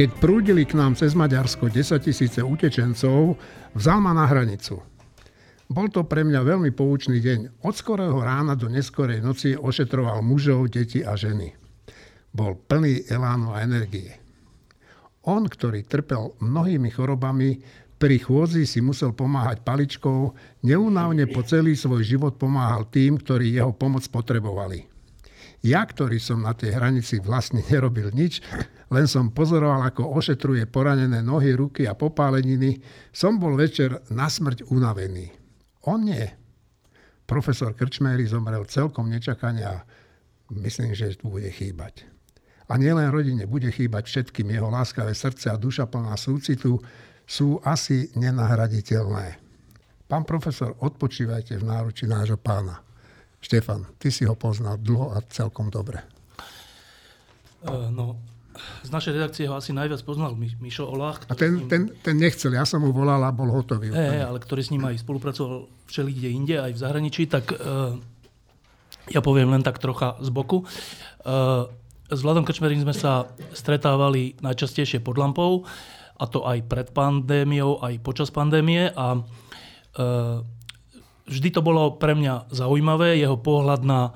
Keď 0.00 0.16
prúdili 0.16 0.64
k 0.64 0.80
nám 0.80 0.96
cez 0.96 1.12
Maďarsko 1.12 1.68
10 1.68 2.00
tisíce 2.00 2.40
utečencov, 2.40 3.36
vzal 3.76 4.00
ma 4.00 4.16
na 4.16 4.24
hranicu. 4.24 4.80
Bol 5.68 5.92
to 5.92 6.08
pre 6.08 6.24
mňa 6.24 6.40
veľmi 6.40 6.72
poučný 6.72 7.20
deň. 7.20 7.60
Od 7.60 7.74
skorého 7.76 8.16
rána 8.16 8.56
do 8.56 8.72
neskorej 8.72 9.20
noci 9.20 9.52
ošetroval 9.60 10.24
mužov, 10.24 10.72
deti 10.72 11.04
a 11.04 11.20
ženy. 11.20 11.52
Bol 12.32 12.56
plný 12.56 13.12
elánu 13.12 13.52
a 13.52 13.60
energie. 13.60 14.16
On, 15.28 15.44
ktorý 15.44 15.84
trpel 15.84 16.32
mnohými 16.40 16.88
chorobami, 16.88 17.60
pri 18.00 18.24
chôdzi 18.24 18.64
si 18.64 18.80
musel 18.80 19.12
pomáhať 19.12 19.60
paličkou, 19.60 20.32
neunávne 20.64 21.28
po 21.28 21.44
celý 21.44 21.76
svoj 21.76 22.08
život 22.08 22.40
pomáhal 22.40 22.88
tým, 22.88 23.20
ktorí 23.20 23.52
jeho 23.52 23.76
pomoc 23.76 24.08
potrebovali. 24.08 24.89
Ja, 25.60 25.84
ktorý 25.84 26.16
som 26.16 26.40
na 26.40 26.56
tej 26.56 26.72
hranici 26.72 27.20
vlastne 27.20 27.60
nerobil 27.70 28.08
nič, 28.12 28.40
len 28.90 29.06
som 29.06 29.30
pozoroval, 29.30 29.92
ako 29.92 30.16
ošetruje 30.16 30.66
poranené 30.66 31.20
nohy, 31.20 31.54
ruky 31.54 31.86
a 31.86 31.94
popáleniny, 31.94 32.80
som 33.12 33.36
bol 33.36 33.54
večer 33.54 34.02
na 34.10 34.26
smrť 34.26 34.66
unavený. 34.72 35.30
On 35.86 36.00
nie. 36.00 36.26
Profesor 37.28 37.76
Krčmery 37.76 38.26
zomrel 38.26 38.66
celkom 38.66 39.06
nečakane 39.06 39.62
a 39.62 39.86
myslím, 40.50 40.96
že 40.96 41.14
tu 41.14 41.30
bude 41.30 41.46
chýbať. 41.46 42.02
A 42.70 42.78
nielen 42.78 43.10
rodine 43.10 43.46
bude 43.46 43.70
chýbať 43.70 44.06
všetkým 44.10 44.50
jeho 44.50 44.70
láskavé 44.70 45.14
srdce 45.14 45.50
a 45.50 45.58
duša 45.58 45.86
plná 45.86 46.14
súcitu, 46.18 46.78
sú 47.30 47.62
asi 47.62 48.10
nenahraditeľné. 48.18 49.38
Pán 50.10 50.26
profesor, 50.26 50.74
odpočívajte 50.82 51.62
v 51.62 51.66
náruči 51.70 52.10
nášho 52.10 52.34
pána. 52.34 52.82
Štefan, 53.40 53.88
ty 53.96 54.12
si 54.12 54.28
ho 54.28 54.36
poznal 54.36 54.76
dlho 54.80 55.16
a 55.16 55.24
celkom 55.32 55.72
dobre. 55.72 56.04
Uh, 57.64 57.88
no, 57.92 58.16
z 58.84 58.90
našej 58.92 59.12
redakcie 59.16 59.44
ho 59.48 59.56
asi 59.56 59.72
najviac 59.72 60.00
poznal 60.04 60.36
Mi- 60.36 60.56
Mišo 60.60 60.88
Olach. 60.88 61.24
A 61.28 61.34
ten, 61.36 61.64
ním... 61.64 61.68
ten, 61.68 61.82
ten 62.04 62.16
nechcel, 62.20 62.52
ja 62.52 62.68
som 62.68 62.84
mu 62.84 62.92
volal 62.92 63.20
a 63.24 63.32
bol 63.32 63.48
hotový. 63.48 63.92
Hey, 63.92 64.20
ale 64.20 64.40
ktorý 64.40 64.60
s 64.60 64.72
ním 64.72 64.84
aj 64.84 65.00
spolupracoval 65.00 65.68
všeli 65.88 66.10
kde 66.12 66.28
inde, 66.28 66.56
aj 66.60 66.72
v 66.76 66.80
zahraničí, 66.80 67.22
tak 67.28 67.52
uh, 67.56 67.96
ja 69.08 69.20
poviem 69.24 69.48
len 69.48 69.64
tak 69.64 69.80
trocha 69.80 70.20
z 70.20 70.28
boku. 70.28 70.64
Uh, 71.24 71.68
s 72.10 72.20
Vladom 72.26 72.42
Krčmerím 72.42 72.82
sme 72.82 72.92
sa 72.92 73.30
stretávali 73.54 74.34
najčastejšie 74.42 74.98
pod 74.98 75.14
lampou 75.14 75.62
a 76.20 76.24
to 76.26 76.42
aj 76.42 76.58
pred 76.66 76.88
pandémiou, 76.90 77.78
aj 77.80 78.02
počas 78.04 78.28
pandémie 78.28 78.92
a 78.92 79.16
e, 79.16 79.20
vždy 81.30 81.48
to 81.54 81.62
bolo 81.62 81.94
pre 81.94 82.18
mňa 82.18 82.50
zaujímavé, 82.50 83.22
jeho 83.22 83.38
pohľad 83.38 83.86
na 83.86 84.10
e, 84.10 84.12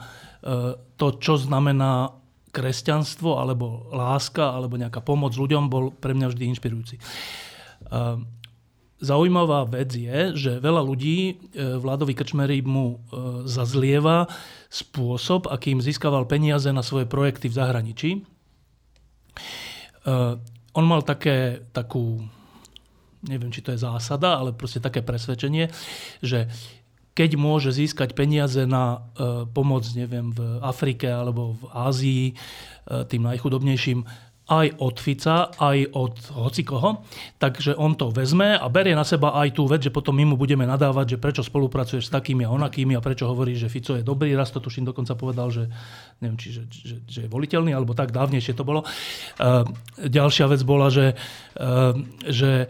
to, 0.98 1.06
čo 1.22 1.38
znamená 1.38 2.10
kresťanstvo, 2.50 3.38
alebo 3.38 3.86
láska, 3.94 4.50
alebo 4.50 4.74
nejaká 4.74 4.98
pomoc 4.98 5.34
ľuďom, 5.38 5.70
bol 5.70 5.94
pre 5.94 6.14
mňa 6.14 6.34
vždy 6.34 6.44
inšpirujúci. 6.50 6.96
E, 6.98 7.02
zaujímavá 8.98 9.70
vec 9.70 9.94
je, 9.94 10.34
že 10.34 10.52
veľa 10.58 10.82
ľudí 10.82 11.18
e, 11.30 11.34
Vladovi 11.78 12.18
Krčmery 12.18 12.66
mu 12.66 12.98
zazlieva 13.46 14.26
spôsob, 14.66 15.46
akým 15.46 15.78
získaval 15.78 16.26
peniaze 16.26 16.66
na 16.74 16.82
svoje 16.82 17.06
projekty 17.06 17.46
v 17.46 17.58
zahraničí. 17.62 18.10
On 20.74 20.84
mal 20.84 21.00
také, 21.00 21.64
takú, 21.72 22.20
neviem, 23.24 23.48
či 23.48 23.64
to 23.64 23.72
je 23.72 23.80
zásada, 23.80 24.36
ale 24.36 24.52
proste 24.52 24.84
také 24.84 25.00
presvedčenie, 25.00 25.72
že 26.20 26.50
keď 27.14 27.38
môže 27.38 27.70
získať 27.70 28.18
peniaze 28.18 28.66
na 28.66 29.06
e, 29.14 29.46
pomoc, 29.46 29.86
neviem, 29.94 30.34
v 30.34 30.58
Afrike 30.58 31.06
alebo 31.06 31.54
v 31.54 31.62
Ázii, 31.70 32.24
e, 32.30 32.34
tým 33.06 33.22
najchudobnejším, 33.30 34.02
aj 34.44 34.76
od 34.76 34.96
Fica, 35.00 35.48
aj 35.56 35.96
od 35.96 36.14
hocikoho, 36.36 37.00
takže 37.40 37.72
on 37.80 37.96
to 37.96 38.12
vezme 38.12 38.60
a 38.60 38.66
berie 38.68 38.92
na 38.92 39.00
seba 39.00 39.32
aj 39.40 39.56
tú 39.56 39.64
vec, 39.64 39.80
že 39.80 39.88
potom 39.88 40.12
my 40.12 40.28
mu 40.28 40.36
budeme 40.36 40.68
nadávať, 40.68 41.16
že 41.16 41.22
prečo 41.22 41.40
spolupracuješ 41.40 42.08
s 42.08 42.12
takými 42.12 42.44
a 42.44 42.52
onakými 42.52 42.92
a 42.92 43.00
prečo 43.00 43.24
hovorí, 43.24 43.56
že 43.56 43.72
Fico 43.72 43.96
je 43.96 44.04
dobrý. 44.04 44.36
Raz 44.36 44.52
to 44.52 44.60
tuším 44.60 44.84
dokonca 44.84 45.16
povedal, 45.16 45.48
že, 45.48 45.72
neviem, 46.20 46.36
či, 46.36 46.60
že, 46.60 46.62
že, 46.68 46.96
že 47.08 47.20
je 47.24 47.32
voliteľný, 47.32 47.72
alebo 47.72 47.96
tak 47.96 48.12
dávnejšie 48.12 48.52
to 48.52 48.68
bolo. 48.68 48.84
Uh, 49.40 49.64
ďalšia 49.96 50.44
vec 50.52 50.60
bola, 50.60 50.92
že, 50.92 51.16
uh, 51.56 51.96
že 52.28 52.68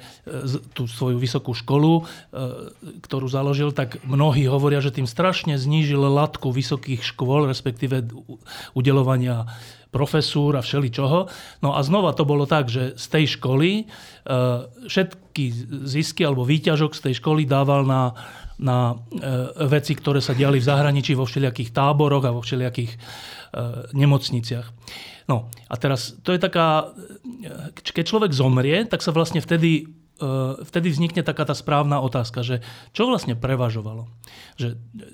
tú 0.78 0.86
svoju 0.86 1.18
vysokú 1.18 1.58
školu, 1.58 1.92
uh, 1.98 2.70
ktorú 3.02 3.26
založil, 3.26 3.74
tak 3.74 3.98
mnohí 4.06 4.46
hovoria, 4.46 4.78
že 4.78 4.94
tým 4.94 5.10
strašne 5.10 5.58
znížil 5.58 6.06
latku 6.06 6.54
vysokých 6.54 7.02
škôl, 7.02 7.50
respektíve 7.50 8.06
udelovania 8.78 9.50
profesúr 9.94 10.58
a 10.58 10.66
čoho. 10.66 11.30
No 11.62 11.78
a 11.78 11.80
znova 11.86 12.10
to 12.18 12.26
bolo 12.26 12.50
tak, 12.50 12.66
že 12.66 12.98
z 12.98 13.06
tej 13.06 13.38
školy 13.38 13.70
e, 13.78 13.84
všetky 14.90 15.44
zisky 15.86 16.26
alebo 16.26 16.42
výťažok 16.42 16.98
z 16.98 17.00
tej 17.06 17.14
školy 17.22 17.46
dával 17.46 17.86
na, 17.86 18.10
na 18.58 18.98
e, 19.14 19.66
veci, 19.70 19.94
ktoré 19.94 20.18
sa 20.18 20.34
diali 20.34 20.58
v 20.58 20.66
zahraničí 20.66 21.14
vo 21.14 21.22
všelijakých 21.22 21.70
táboroch 21.70 22.26
a 22.26 22.34
vo 22.34 22.42
všelijakých 22.42 22.90
e, 22.90 22.98
nemocniciach. 23.94 24.66
No 25.30 25.48
a 25.70 25.74
teraz 25.78 26.18
to 26.20 26.36
je 26.36 26.40
taká, 26.42 26.92
keď 27.72 28.04
človek 28.04 28.32
zomrie, 28.36 28.84
tak 28.84 29.00
sa 29.00 29.14
vlastne 29.14 29.40
vtedy 29.40 29.88
vtedy 30.62 30.94
vznikne 30.94 31.26
taká 31.26 31.42
tá 31.42 31.58
správna 31.58 31.98
otázka, 31.98 32.46
že 32.46 32.62
čo 32.94 33.10
vlastne 33.10 33.34
prevažovalo? 33.34 34.06
Že, 34.54 34.68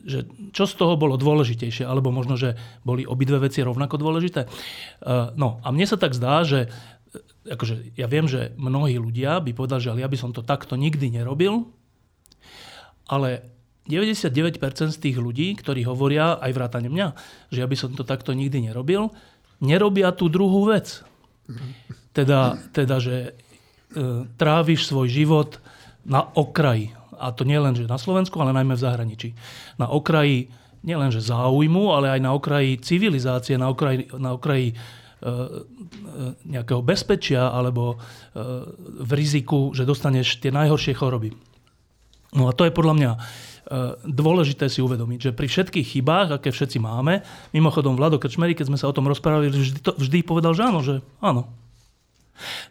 že 0.05 0.19
čo 0.53 0.69
z 0.69 0.75
toho 0.77 1.01
bolo 1.01 1.17
dôležitejšie? 1.17 1.89
Alebo 1.89 2.13
možno, 2.13 2.37
že 2.37 2.61
boli 2.85 3.09
obidve 3.09 3.41
veci 3.41 3.65
rovnako 3.65 3.97
dôležité? 3.97 4.45
E, 4.45 4.49
no 5.41 5.57
a 5.65 5.69
mne 5.73 5.87
sa 5.89 5.97
tak 5.97 6.13
zdá, 6.13 6.45
že 6.45 6.69
e, 6.69 7.49
akože 7.49 7.97
ja 7.97 8.05
viem, 8.13 8.29
že 8.29 8.53
mnohí 8.61 9.01
ľudia 9.01 9.41
by 9.41 9.57
povedali, 9.57 9.81
že 9.81 9.91
ale 9.97 10.05
ja 10.05 10.13
by 10.13 10.19
som 10.21 10.37
to 10.37 10.45
takto 10.45 10.77
nikdy 10.77 11.09
nerobil, 11.09 11.73
ale 13.09 13.49
99% 13.89 14.61
z 14.93 14.99
tých 15.01 15.17
ľudí, 15.17 15.57
ktorí 15.57 15.81
hovoria, 15.89 16.37
aj 16.37 16.53
vrátane 16.53 16.93
mňa, 16.93 17.09
že 17.49 17.65
ja 17.65 17.67
by 17.67 17.77
som 17.81 17.97
to 17.97 18.05
takto 18.05 18.37
nikdy 18.37 18.69
nerobil, 18.69 19.17
nerobia 19.65 20.13
tú 20.13 20.29
druhú 20.29 20.69
vec. 20.69 21.01
Teda, 22.15 22.61
teda 22.71 23.03
že 23.03 23.33
E, 23.33 23.50
tráviš 24.39 24.87
svoj 24.87 25.11
život 25.11 25.59
na 26.07 26.27
okraji. 26.35 26.95
A 27.21 27.35
to 27.35 27.45
nie 27.45 27.59
len, 27.61 27.77
že 27.77 27.91
na 27.91 28.01
Slovensku, 28.01 28.41
ale 28.41 28.57
najmä 28.57 28.79
v 28.79 28.85
zahraničí. 28.85 29.29
Na 29.77 29.93
okraji 29.93 30.49
nielen, 30.81 31.13
že 31.13 31.21
záujmu, 31.21 31.93
ale 31.93 32.17
aj 32.17 32.21
na 32.25 32.33
okraji 32.33 32.81
civilizácie, 32.81 33.61
na 33.61 33.69
okraji, 33.69 34.09
na 34.17 34.33
okraji 34.33 34.73
e, 34.73 34.75
e, 34.75 35.29
nejakého 36.49 36.81
bezpečia 36.81 37.53
alebo 37.53 38.01
v 39.05 39.11
riziku, 39.13 39.77
že 39.77 39.85
dostaneš 39.85 40.41
tie 40.41 40.49
najhoršie 40.49 40.97
choroby. 40.97 41.37
No 42.33 42.49
a 42.49 42.57
to 42.57 42.65
je 42.65 42.73
podľa 42.73 42.95
mňa 42.97 43.13
dôležité 44.03 44.67
si 44.67 44.83
uvedomiť, 44.83 45.31
že 45.31 45.37
pri 45.37 45.47
všetkých 45.47 45.87
chybách, 45.95 46.29
aké 46.35 46.51
všetci 46.51 46.83
máme, 46.83 47.23
mimochodom 47.55 47.95
Vlado 47.95 48.19
Krčmery, 48.19 48.59
keď 48.59 48.67
sme 48.67 48.79
sa 48.81 48.91
o 48.91 48.97
tom 48.97 49.07
rozprávali, 49.07 49.47
vždy, 49.47 49.79
to, 49.79 49.95
vždy 49.95 50.27
povedal, 50.27 50.59
že 50.59 50.63
áno, 50.67 50.81
že 50.83 50.99
áno, 51.23 51.47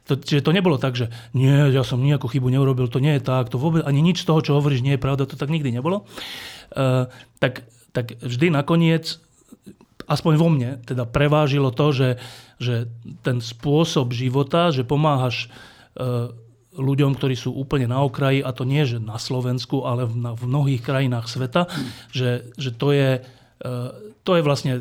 to, 0.05 0.17
čiže 0.17 0.45
to 0.45 0.55
nebolo 0.55 0.81
tak, 0.81 0.97
že 0.97 1.11
nie, 1.37 1.69
ja 1.71 1.85
som 1.85 2.01
nejakú 2.01 2.29
chybu 2.29 2.49
neurobil, 2.49 2.87
to 2.87 3.01
nie 3.01 3.17
je 3.17 3.23
tak, 3.23 3.51
to 3.51 3.61
vôbec, 3.61 3.85
ani 3.85 4.01
nič 4.01 4.23
z 4.23 4.27
toho, 4.27 4.39
čo 4.41 4.55
hovoríš, 4.57 4.85
nie 4.85 4.95
je 4.95 5.03
pravda, 5.03 5.29
to 5.29 5.39
tak 5.39 5.49
nikdy 5.53 5.73
nebolo. 5.73 6.05
Uh, 6.73 7.09
tak, 7.41 7.65
tak 7.93 8.17
vždy 8.21 8.53
nakoniec, 8.53 9.17
aspoň 10.09 10.33
vo 10.37 10.49
mne, 10.49 10.81
teda 10.85 11.05
prevážilo 11.05 11.69
to, 11.69 11.93
že, 11.93 12.09
že 12.57 12.89
ten 13.21 13.41
spôsob 13.41 14.09
života, 14.13 14.73
že 14.73 14.85
pomáhaš 14.85 15.49
uh, 15.97 16.33
ľuďom, 16.73 17.17
ktorí 17.17 17.35
sú 17.37 17.53
úplne 17.53 17.89
na 17.89 18.01
okraji, 18.01 18.41
a 18.41 18.49
to 18.53 18.65
nie, 18.65 18.85
že 18.85 18.97
na 18.97 19.17
Slovensku, 19.21 19.85
ale 19.85 20.09
v, 20.09 20.13
na, 20.17 20.31
v 20.33 20.43
mnohých 20.49 20.81
krajinách 20.81 21.29
sveta, 21.29 21.69
že, 22.09 22.49
že 22.57 22.73
to, 22.73 22.89
je, 22.93 23.21
uh, 23.65 23.89
to 24.25 24.31
je 24.37 24.41
vlastne 24.45 24.73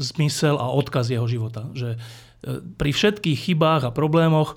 zmysel 0.00 0.56
a 0.56 0.72
odkaz 0.72 1.12
jeho 1.12 1.28
života. 1.28 1.68
Že, 1.76 2.00
pri 2.80 2.90
všetkých 2.90 3.38
chybách 3.50 3.88
a 3.88 3.94
problémoch 3.94 4.56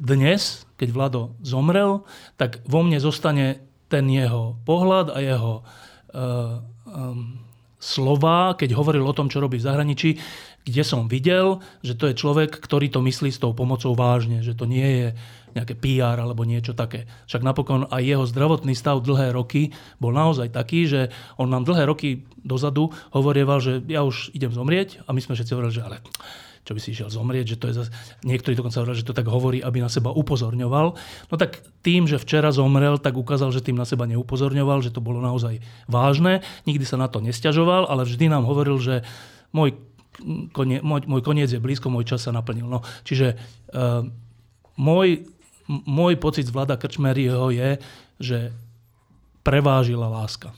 dnes, 0.00 0.64
keď 0.80 0.88
Vlado 0.90 1.22
zomrel, 1.44 2.08
tak 2.40 2.64
vo 2.64 2.80
mne 2.80 2.98
zostane 2.98 3.60
ten 3.92 4.08
jeho 4.08 4.56
pohľad 4.64 5.12
a 5.12 5.20
jeho 5.20 5.60
uh, 5.60 6.64
um, 6.88 7.36
slova, 7.76 8.56
keď 8.56 8.72
hovoril 8.72 9.04
o 9.04 9.12
tom, 9.12 9.28
čo 9.28 9.44
robí 9.44 9.60
v 9.60 9.68
zahraničí, 9.68 10.10
kde 10.64 10.82
som 10.86 11.10
videl, 11.10 11.60
že 11.84 11.98
to 11.98 12.08
je 12.08 12.16
človek, 12.16 12.56
ktorý 12.56 12.88
to 12.88 13.04
myslí 13.04 13.28
s 13.28 13.42
tou 13.42 13.52
pomocou 13.52 13.92
vážne, 13.92 14.40
že 14.40 14.56
to 14.56 14.64
nie 14.64 14.86
je 14.86 15.08
nejaké 15.52 15.76
PR 15.76 16.16
alebo 16.16 16.48
niečo 16.48 16.72
také. 16.72 17.04
Však 17.28 17.44
napokon 17.44 17.84
aj 17.92 18.00
jeho 18.00 18.24
zdravotný 18.24 18.72
stav 18.72 19.04
dlhé 19.04 19.36
roky 19.36 19.76
bol 20.00 20.14
naozaj 20.16 20.54
taký, 20.54 20.88
že 20.88 21.00
on 21.36 21.52
nám 21.52 21.68
dlhé 21.68 21.84
roky 21.84 22.24
dozadu 22.40 22.88
hovorieval, 23.12 23.60
že 23.60 23.84
ja 23.90 24.00
už 24.06 24.32
idem 24.32 24.54
zomrieť 24.54 25.04
a 25.04 25.12
my 25.12 25.20
sme 25.20 25.36
všetci 25.36 25.52
hovorili, 25.52 25.76
že 25.76 25.84
ale 25.84 25.98
čo 26.62 26.78
by 26.78 26.80
si 26.80 26.94
išiel 26.94 27.10
zomrieť, 27.10 27.54
že 27.54 27.58
to 27.58 27.66
je 27.70 27.74
zase, 27.82 27.90
niektorí 28.22 28.54
dokonca 28.54 28.78
hovorili, 28.78 29.02
že 29.02 29.08
to 29.10 29.18
tak 29.18 29.26
hovorí, 29.26 29.58
aby 29.58 29.82
na 29.82 29.90
seba 29.90 30.14
upozorňoval. 30.14 30.86
No 31.30 31.34
tak 31.34 31.58
tým, 31.82 32.06
že 32.06 32.22
včera 32.22 32.54
zomrel, 32.54 33.02
tak 33.02 33.18
ukázal, 33.18 33.50
že 33.50 33.66
tým 33.66 33.74
na 33.74 33.82
seba 33.82 34.06
neupozorňoval, 34.06 34.78
že 34.86 34.94
to 34.94 35.02
bolo 35.02 35.18
naozaj 35.18 35.58
vážne. 35.90 36.46
Nikdy 36.70 36.84
sa 36.86 36.94
na 36.94 37.10
to 37.10 37.18
nestiažoval, 37.18 37.90
ale 37.90 38.06
vždy 38.06 38.30
nám 38.30 38.46
hovoril, 38.46 38.78
že 38.78 39.02
môj, 39.50 39.74
konie, 40.54 40.78
môj, 40.78 41.02
môj 41.10 41.22
koniec 41.26 41.50
je 41.50 41.58
blízko, 41.58 41.90
môj 41.90 42.06
čas 42.06 42.22
sa 42.22 42.30
naplnil. 42.30 42.70
No, 42.70 42.86
čiže 43.02 43.34
uh, 43.74 44.06
môj, 44.78 45.26
môj 45.66 46.14
pocit 46.22 46.46
z 46.46 46.54
vláda 46.54 46.78
Krčmeryho 46.78 47.50
je, 47.50 47.82
že 48.22 48.38
prevážila 49.42 50.06
láska. 50.06 50.54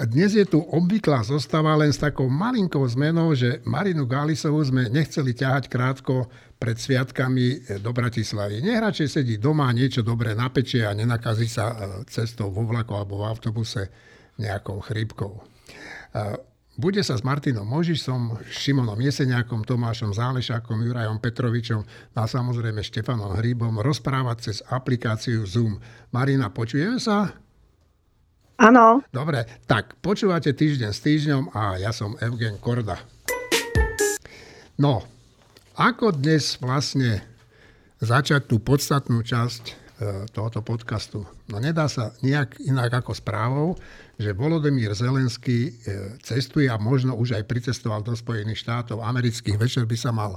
Dnes 0.00 0.32
je 0.32 0.48
tu 0.48 0.64
obvyklá 0.64 1.20
zostava 1.20 1.76
len 1.76 1.92
s 1.92 2.00
takou 2.00 2.24
malinkou 2.24 2.80
zmenou, 2.88 3.36
že 3.36 3.60
Marinu 3.68 4.08
Gálisovú 4.08 4.64
sme 4.64 4.88
nechceli 4.88 5.36
ťahať 5.36 5.68
krátko 5.68 6.24
pred 6.56 6.80
sviatkami 6.80 7.76
do 7.84 7.92
Bratislavy. 7.92 8.64
Nech 8.64 8.80
sedí 9.04 9.36
doma, 9.36 9.68
niečo 9.76 10.00
dobre 10.00 10.32
napečie 10.32 10.88
a 10.88 10.96
nenakazí 10.96 11.44
sa 11.44 11.68
e, 11.68 11.76
cestou 12.08 12.48
vo 12.48 12.64
vlaku 12.64 12.96
alebo 12.96 13.20
v 13.20 13.28
autobuse 13.28 13.92
nejakou 14.40 14.80
chrípkou. 14.80 15.36
E, 15.36 15.42
bude 16.80 17.04
sa 17.04 17.20
s 17.20 17.26
Martinom 17.26 17.68
Možišom, 17.68 18.40
Šimonom 18.48 18.96
Jeseniakom, 19.04 19.68
Tomášom 19.68 20.16
Zálešákom, 20.16 20.80
Jurajom 20.80 21.20
Petrovičom 21.20 21.84
a 22.16 22.24
samozrejme 22.24 22.80
Štefanom 22.80 23.36
Hríbom 23.36 23.84
rozprávať 23.84 24.48
cez 24.48 24.56
aplikáciu 24.64 25.44
Zoom. 25.44 25.76
Marina, 26.08 26.48
počujeme 26.48 26.96
sa? 26.96 27.49
Áno. 28.60 29.00
Dobre, 29.08 29.48
tak 29.64 29.96
počúvate 30.04 30.52
týždeň 30.52 30.92
s 30.92 31.00
týždňom 31.00 31.56
a 31.56 31.80
ja 31.80 31.96
som 31.96 32.12
Evgen 32.20 32.60
Korda. 32.60 33.00
No, 34.76 35.00
ako 35.80 36.12
dnes 36.12 36.60
vlastne 36.60 37.24
začať 38.04 38.52
tú 38.52 38.60
podstatnú 38.60 39.24
časť 39.24 39.64
e, 39.64 39.72
tohoto 40.28 40.60
podcastu? 40.60 41.24
No 41.48 41.56
nedá 41.56 41.88
sa 41.88 42.12
nejak 42.20 42.60
inak 42.60 43.00
ako 43.00 43.16
správou, 43.16 43.68
že 44.20 44.36
Volodymyr 44.36 44.92
Zelenský 44.92 45.72
e, 45.72 46.20
cestuje 46.20 46.68
a 46.68 46.76
možno 46.76 47.16
už 47.16 47.40
aj 47.40 47.48
pricestoval 47.48 48.04
do 48.04 48.12
Spojených 48.12 48.60
štátov 48.60 49.00
amerických. 49.00 49.56
Večer 49.56 49.88
by 49.88 49.96
sa 49.96 50.12
mal, 50.12 50.36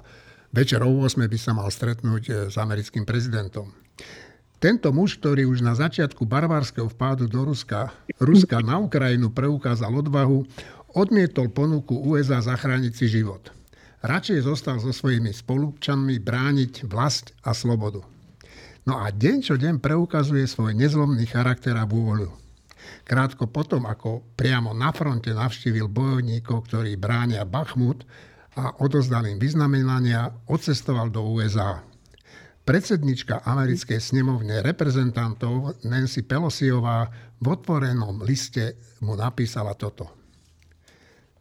večer 0.55 0.79
o 0.79 0.87
8 0.95 1.27
by 1.27 1.35
sa 1.35 1.51
mal 1.51 1.67
stretnúť 1.67 2.23
e, 2.31 2.31
s 2.47 2.55
americkým 2.55 3.03
prezidentom. 3.03 3.67
Tento 4.63 4.95
muž, 4.95 5.19
ktorý 5.19 5.43
už 5.51 5.59
na 5.59 5.75
začiatku 5.75 6.23
barbarského 6.23 6.87
vpádu 6.87 7.27
do 7.27 7.43
Ruska, 7.43 7.91
Ruska 8.15 8.63
na 8.63 8.79
Ukrajinu 8.79 9.27
preukázal 9.27 9.91
odvahu, 9.91 10.47
odmietol 10.95 11.51
ponuku 11.51 11.91
USA 11.99 12.39
zachrániť 12.39 12.93
si 12.95 13.11
život. 13.11 13.51
Radšej 14.07 14.47
zostal 14.47 14.79
so 14.79 14.95
svojimi 14.95 15.35
spolupčanmi 15.35 16.15
brániť 16.15 16.87
vlast 16.87 17.35
a 17.43 17.51
slobodu. 17.51 18.07
No 18.87 19.03
a 19.03 19.11
deň 19.11 19.37
čo 19.43 19.59
deň 19.59 19.83
preukazuje 19.83 20.47
svoj 20.47 20.79
nezlomný 20.79 21.27
charakter 21.27 21.75
a 21.75 21.83
vôľu. 21.83 22.31
Krátko 23.03 23.51
potom, 23.51 23.83
ako 23.83 24.23
priamo 24.39 24.71
na 24.71 24.95
fronte 24.95 25.35
navštívil 25.35 25.91
bojovníkov, 25.91 26.71
ktorí 26.71 26.95
bránia 26.95 27.43
Bachmut 27.43 28.07
a 28.55 28.79
odozdal 28.79 29.27
im 29.27 29.43
vyznamenania, 29.43 30.31
odcestoval 30.47 31.11
do 31.11 31.19
USA. 31.35 31.83
Predsednička 32.63 33.43
americkej 33.43 33.99
snemovne 33.99 34.63
reprezentantov 34.63 35.83
Nancy 35.83 36.23
Pelosiová 36.23 37.11
v 37.43 37.45
otvorenom 37.51 38.23
liste 38.23 38.79
mu 39.03 39.19
napísala 39.19 39.75
toto. 39.75 40.07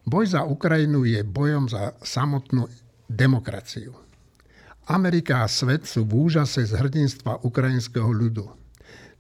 Boj 0.02 0.34
za 0.34 0.42
Ukrajinu 0.42 1.06
je 1.06 1.22
bojom 1.22 1.70
za 1.70 1.94
samotnú 2.02 2.66
demokraciu. 3.06 3.94
Amerika 4.90 5.46
a 5.46 5.46
svet 5.46 5.86
sú 5.86 6.02
v 6.02 6.26
úžase 6.26 6.66
z 6.66 6.74
hrdinstva 6.74 7.46
ukrajinského 7.46 8.10
ľudu. 8.10 8.50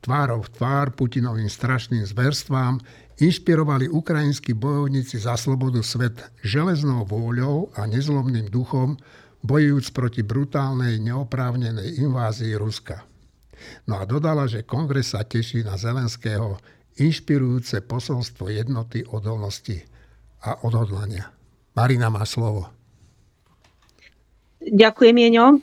Tvárov 0.02 0.50
tvár 0.58 0.98
Putinovým 0.98 1.46
strašným 1.46 2.02
zverstvám 2.02 2.82
inšpirovali 3.22 3.86
ukrajinskí 3.86 4.58
bojovníci 4.58 5.22
za 5.22 5.38
slobodu 5.38 5.78
svet 5.86 6.18
železnou 6.42 7.06
vôľou 7.06 7.70
a 7.78 7.86
nezlomným 7.86 8.50
duchom, 8.50 8.98
bojujúc 9.42 9.90
proti 9.90 10.22
brutálnej 10.22 11.02
neoprávnenej 11.02 11.98
invázii 11.98 12.54
Ruska. 12.54 13.02
No 13.86 13.98
a 13.98 14.06
dodala, 14.06 14.46
že 14.46 14.66
kongres 14.66 15.14
sa 15.14 15.22
teší 15.22 15.66
na 15.66 15.78
Zelenského 15.78 16.58
inšpirujúce 16.98 17.82
posolstvo 17.82 18.50
jednoty, 18.50 19.02
odolnosti 19.06 19.82
a 20.42 20.62
odhodlania. 20.66 21.30
Marina 21.72 22.10
má 22.10 22.26
slovo. 22.26 22.68
Ďakujem, 24.62 25.16
Jeňo. 25.18 25.46
E, 25.50 25.58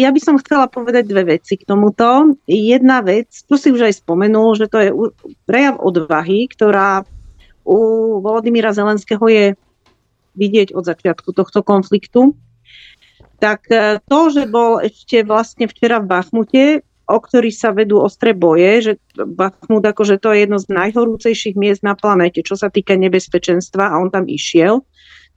ja 0.00 0.08
by 0.08 0.20
som 0.22 0.40
chcela 0.40 0.70
povedať 0.70 1.04
dve 1.08 1.36
veci 1.36 1.60
k 1.60 1.68
tomuto. 1.68 2.36
Jedna 2.48 3.04
vec, 3.04 3.28
tu 3.44 3.60
si 3.60 3.68
už 3.68 3.90
aj 3.90 4.00
spomenul, 4.00 4.56
že 4.56 4.70
to 4.72 4.78
je 4.80 4.90
prejav 5.44 5.76
odvahy, 5.82 6.48
ktorá 6.48 7.04
u 7.66 7.78
Volodymyra 8.22 8.72
Zelenského 8.72 9.20
je 9.28 9.58
vidieť 10.38 10.72
od 10.72 10.86
začiatku 10.86 11.34
tohto 11.34 11.60
konfliktu 11.66 12.32
tak 13.36 13.68
e, 13.68 14.00
to, 14.08 14.20
že 14.32 14.48
bol 14.48 14.80
ešte 14.80 15.22
vlastne 15.22 15.68
včera 15.68 16.00
v 16.00 16.08
Bachmute, 16.08 16.64
o 17.06 17.18
ktorý 17.22 17.54
sa 17.54 17.70
vedú 17.70 18.02
ostré 18.02 18.34
boje, 18.34 18.82
že 18.82 18.92
Bachmut 19.14 19.84
akože 19.86 20.18
to 20.18 20.34
je 20.34 20.42
jedno 20.42 20.58
z 20.58 20.66
najhorúcejších 20.74 21.54
miest 21.54 21.86
na 21.86 21.94
planete, 21.94 22.42
čo 22.42 22.58
sa 22.58 22.66
týka 22.66 22.98
nebezpečenstva 22.98 23.94
a 23.94 23.98
on 24.02 24.10
tam 24.10 24.26
išiel, 24.26 24.82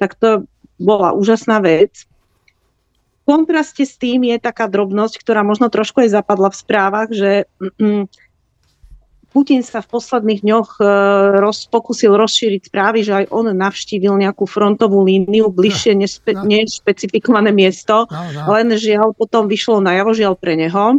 tak 0.01 0.17
to 0.17 0.49
bola 0.81 1.13
úžasná 1.13 1.61
vec. 1.61 2.09
V 3.21 3.37
kontraste 3.37 3.85
s 3.85 3.93
tým 4.01 4.25
je 4.25 4.41
taká 4.41 4.65
drobnosť, 4.65 5.21
ktorá 5.21 5.45
možno 5.45 5.69
trošku 5.69 6.01
aj 6.01 6.17
zapadla 6.17 6.49
v 6.49 6.57
správach, 6.57 7.09
že 7.13 7.45
Putin 9.29 9.61
sa 9.61 9.85
v 9.85 9.93
posledných 9.93 10.41
dňoch 10.41 10.81
uh, 10.81 10.87
roz, 11.37 11.69
pokusil 11.69 12.17
rozšíriť 12.17 12.73
správy, 12.73 13.05
že 13.05 13.13
aj 13.13 13.25
on 13.29 13.53
navštívil 13.53 14.17
nejakú 14.17 14.49
frontovú 14.49 15.05
líniu 15.05 15.53
bližšie 15.53 15.93
no, 15.93 16.01
nespe, 16.01 16.33
no. 16.33 16.49
nešpecifikované 16.49 17.53
miesto, 17.53 18.09
no, 18.09 18.21
no. 18.33 18.49
len 18.57 18.73
žiaľ 18.73 19.13
potom 19.13 19.45
vyšlo 19.45 19.85
na 19.85 19.93
javo, 20.01 20.17
žiaľ 20.17 20.33
pre 20.33 20.57
neho. 20.57 20.97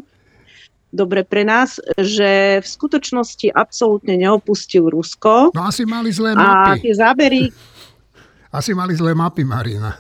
Dobre 0.91 1.23
pre 1.23 1.47
nás, 1.47 1.79
že 1.99 2.63
v 2.63 2.67
skutočnosti 2.67 3.51
absolútne 3.55 4.15
neopustil 4.19 4.91
Rusko. 4.91 5.55
No 5.55 5.67
asi 5.67 5.87
mali 5.87 6.11
zlé 6.11 6.35
mapy. 6.35 6.71
A 6.71 6.83
tie 6.83 6.95
zábery... 6.95 7.43
Asi 8.51 8.75
mali 8.75 8.99
zlé 8.99 9.15
mapy, 9.15 9.47
Marina. 9.47 9.95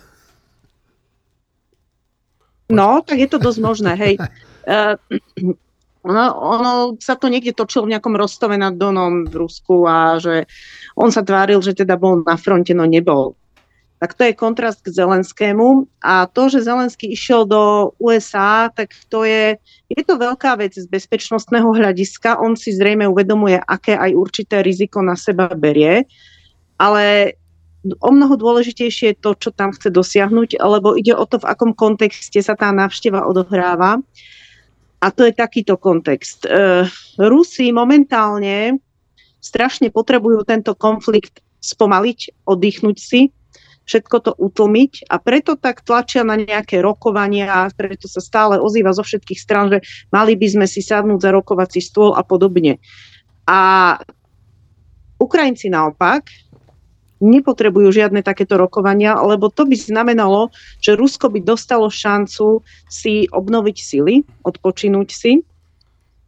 No, 2.66 2.98
tak 2.98 3.22
je 3.22 3.30
to 3.30 3.38
dosť 3.38 3.58
možné, 3.62 3.94
hej. 3.94 4.14
Ono, 6.00 6.24
ono 6.32 6.72
sa 6.96 7.12
to 7.12 7.28
niekde 7.28 7.52
točilo 7.52 7.84
v 7.84 7.92
nejakom 7.96 8.16
Rostove 8.16 8.56
nad 8.56 8.72
Donom 8.72 9.28
v 9.28 9.34
Rusku 9.36 9.84
a 9.84 10.16
že 10.16 10.48
on 10.96 11.12
sa 11.12 11.20
tváril, 11.20 11.60
že 11.60 11.76
teda 11.76 12.00
bol 12.00 12.24
na 12.24 12.40
fronte, 12.40 12.72
no 12.72 12.88
nebol. 12.88 13.36
Tak 14.00 14.16
to 14.16 14.24
je 14.24 14.32
kontrast 14.32 14.80
k 14.80 14.96
Zelenskému. 14.96 15.84
A 16.00 16.24
to, 16.24 16.48
že 16.48 16.64
Zelenský 16.64 17.12
išiel 17.12 17.44
do 17.44 17.92
USA, 18.00 18.72
tak 18.72 18.96
to 19.12 19.28
je, 19.28 19.60
je 19.92 20.00
to 20.00 20.16
veľká 20.16 20.56
vec 20.56 20.72
z 20.72 20.88
bezpečnostného 20.88 21.68
hľadiska. 21.68 22.40
On 22.40 22.56
si 22.56 22.72
zrejme 22.72 23.04
uvedomuje, 23.04 23.60
aké 23.60 24.00
aj 24.00 24.16
určité 24.16 24.64
riziko 24.64 25.04
na 25.04 25.20
seba 25.20 25.52
berie. 25.52 26.08
Ale 26.80 27.36
o 27.84 28.08
mnoho 28.08 28.40
dôležitejšie 28.40 29.06
je 29.12 29.20
to, 29.20 29.36
čo 29.36 29.52
tam 29.52 29.76
chce 29.76 29.92
dosiahnuť, 29.92 30.56
lebo 30.64 30.96
ide 30.96 31.12
o 31.12 31.28
to, 31.28 31.36
v 31.36 31.48
akom 31.52 31.76
kontexte 31.76 32.40
sa 32.40 32.56
tá 32.56 32.72
návšteva 32.72 33.28
odohráva. 33.28 34.00
A 35.00 35.08
to 35.08 35.24
je 35.24 35.32
takýto 35.32 35.80
kontext. 35.80 36.44
Uh, 36.44 36.84
Rusi 37.16 37.72
momentálne 37.72 38.76
strašne 39.40 39.88
potrebujú 39.88 40.44
tento 40.44 40.76
konflikt 40.76 41.40
spomaliť, 41.64 42.44
oddychnúť 42.44 42.96
si, 43.00 43.32
všetko 43.88 44.16
to 44.22 44.32
utlmiť 44.38 45.10
a 45.10 45.18
preto 45.18 45.58
tak 45.58 45.82
tlačia 45.82 46.22
na 46.22 46.38
nejaké 46.38 46.78
rokovania, 46.78 47.66
preto 47.74 48.06
sa 48.06 48.22
stále 48.22 48.60
ozýva 48.60 48.94
zo 48.94 49.02
všetkých 49.02 49.40
strán, 49.40 49.66
že 49.72 49.82
mali 50.14 50.38
by 50.38 50.46
sme 50.46 50.66
si 50.70 50.78
sadnúť 50.78 51.18
za 51.18 51.30
rokovací 51.34 51.82
stôl 51.82 52.14
a 52.14 52.22
podobne. 52.22 52.78
A 53.50 53.98
Ukrajinci 55.18 55.68
naopak 55.68 56.30
nepotrebujú 57.20 57.92
žiadne 57.92 58.24
takéto 58.24 58.56
rokovania, 58.56 59.14
lebo 59.20 59.52
to 59.52 59.68
by 59.68 59.76
znamenalo, 59.76 60.48
že 60.80 60.96
Rusko 60.96 61.28
by 61.28 61.44
dostalo 61.44 61.92
šancu 61.92 62.64
si 62.88 63.28
obnoviť 63.28 63.76
sily, 63.76 64.24
odpočinúť 64.42 65.08
si. 65.12 65.44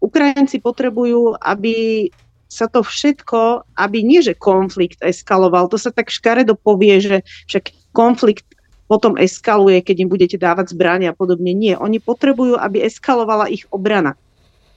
Ukrajinci 0.05 0.61
potrebujú, 0.61 1.41
aby 1.41 2.07
sa 2.53 2.69
to 2.69 2.85
všetko, 2.85 3.65
aby 3.81 4.05
nie, 4.05 4.21
že 4.21 4.37
konflikt 4.37 5.01
eskaloval, 5.01 5.73
to 5.73 5.81
sa 5.81 5.89
tak 5.89 6.13
škaredo 6.13 6.53
povie, 6.53 7.01
že 7.01 7.17
však 7.49 7.97
konflikt 7.97 8.45
potom 8.93 9.17
eskaluje, 9.17 9.81
keď 9.81 9.97
im 10.05 10.13
budete 10.13 10.37
dávať 10.37 10.77
zbrania 10.77 11.17
a 11.17 11.17
podobne. 11.17 11.57
Nie, 11.57 11.81
oni 11.81 11.97
potrebujú, 11.97 12.61
aby 12.61 12.85
eskalovala 12.85 13.49
ich 13.49 13.65
obrana. 13.73 14.21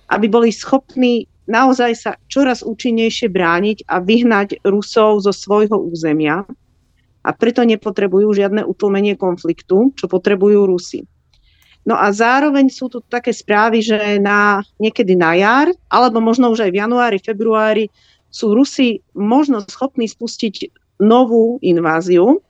Aby 0.07 0.31
boli 0.31 0.55
schopní 0.55 1.27
naozaj 1.45 1.91
sa 1.97 2.11
čoraz 2.29 2.65
účinnejšie 2.65 3.29
brániť 3.29 3.85
a 3.89 4.01
vyhnať 4.01 4.65
Rusov 4.65 5.25
zo 5.25 5.33
svojho 5.33 5.77
územia. 5.77 6.45
A 7.25 7.29
preto 7.33 7.65
nepotrebujú 7.65 8.37
žiadne 8.37 8.61
utlmenie 8.65 9.17
konfliktu, 9.17 9.93
čo 9.97 10.05
potrebujú 10.05 10.69
Rusi. 10.69 11.01
No 11.85 11.93
a 11.97 12.09
zároveň 12.09 12.69
sú 12.73 12.89
tu 12.89 13.01
také 13.01 13.29
správy, 13.29 13.81
že 13.81 14.17
na, 14.17 14.65
niekedy 14.81 15.13
na 15.13 15.37
jar, 15.37 15.69
alebo 15.89 16.17
možno 16.17 16.49
už 16.49 16.65
aj 16.65 16.71
v 16.73 16.81
januári, 16.81 17.17
februári, 17.21 17.85
sú 18.33 18.57
Rusi 18.57 19.05
možno 19.13 19.61
schopní 19.65 20.09
spustiť 20.09 20.73
novú 21.01 21.61
inváziu. 21.61 22.41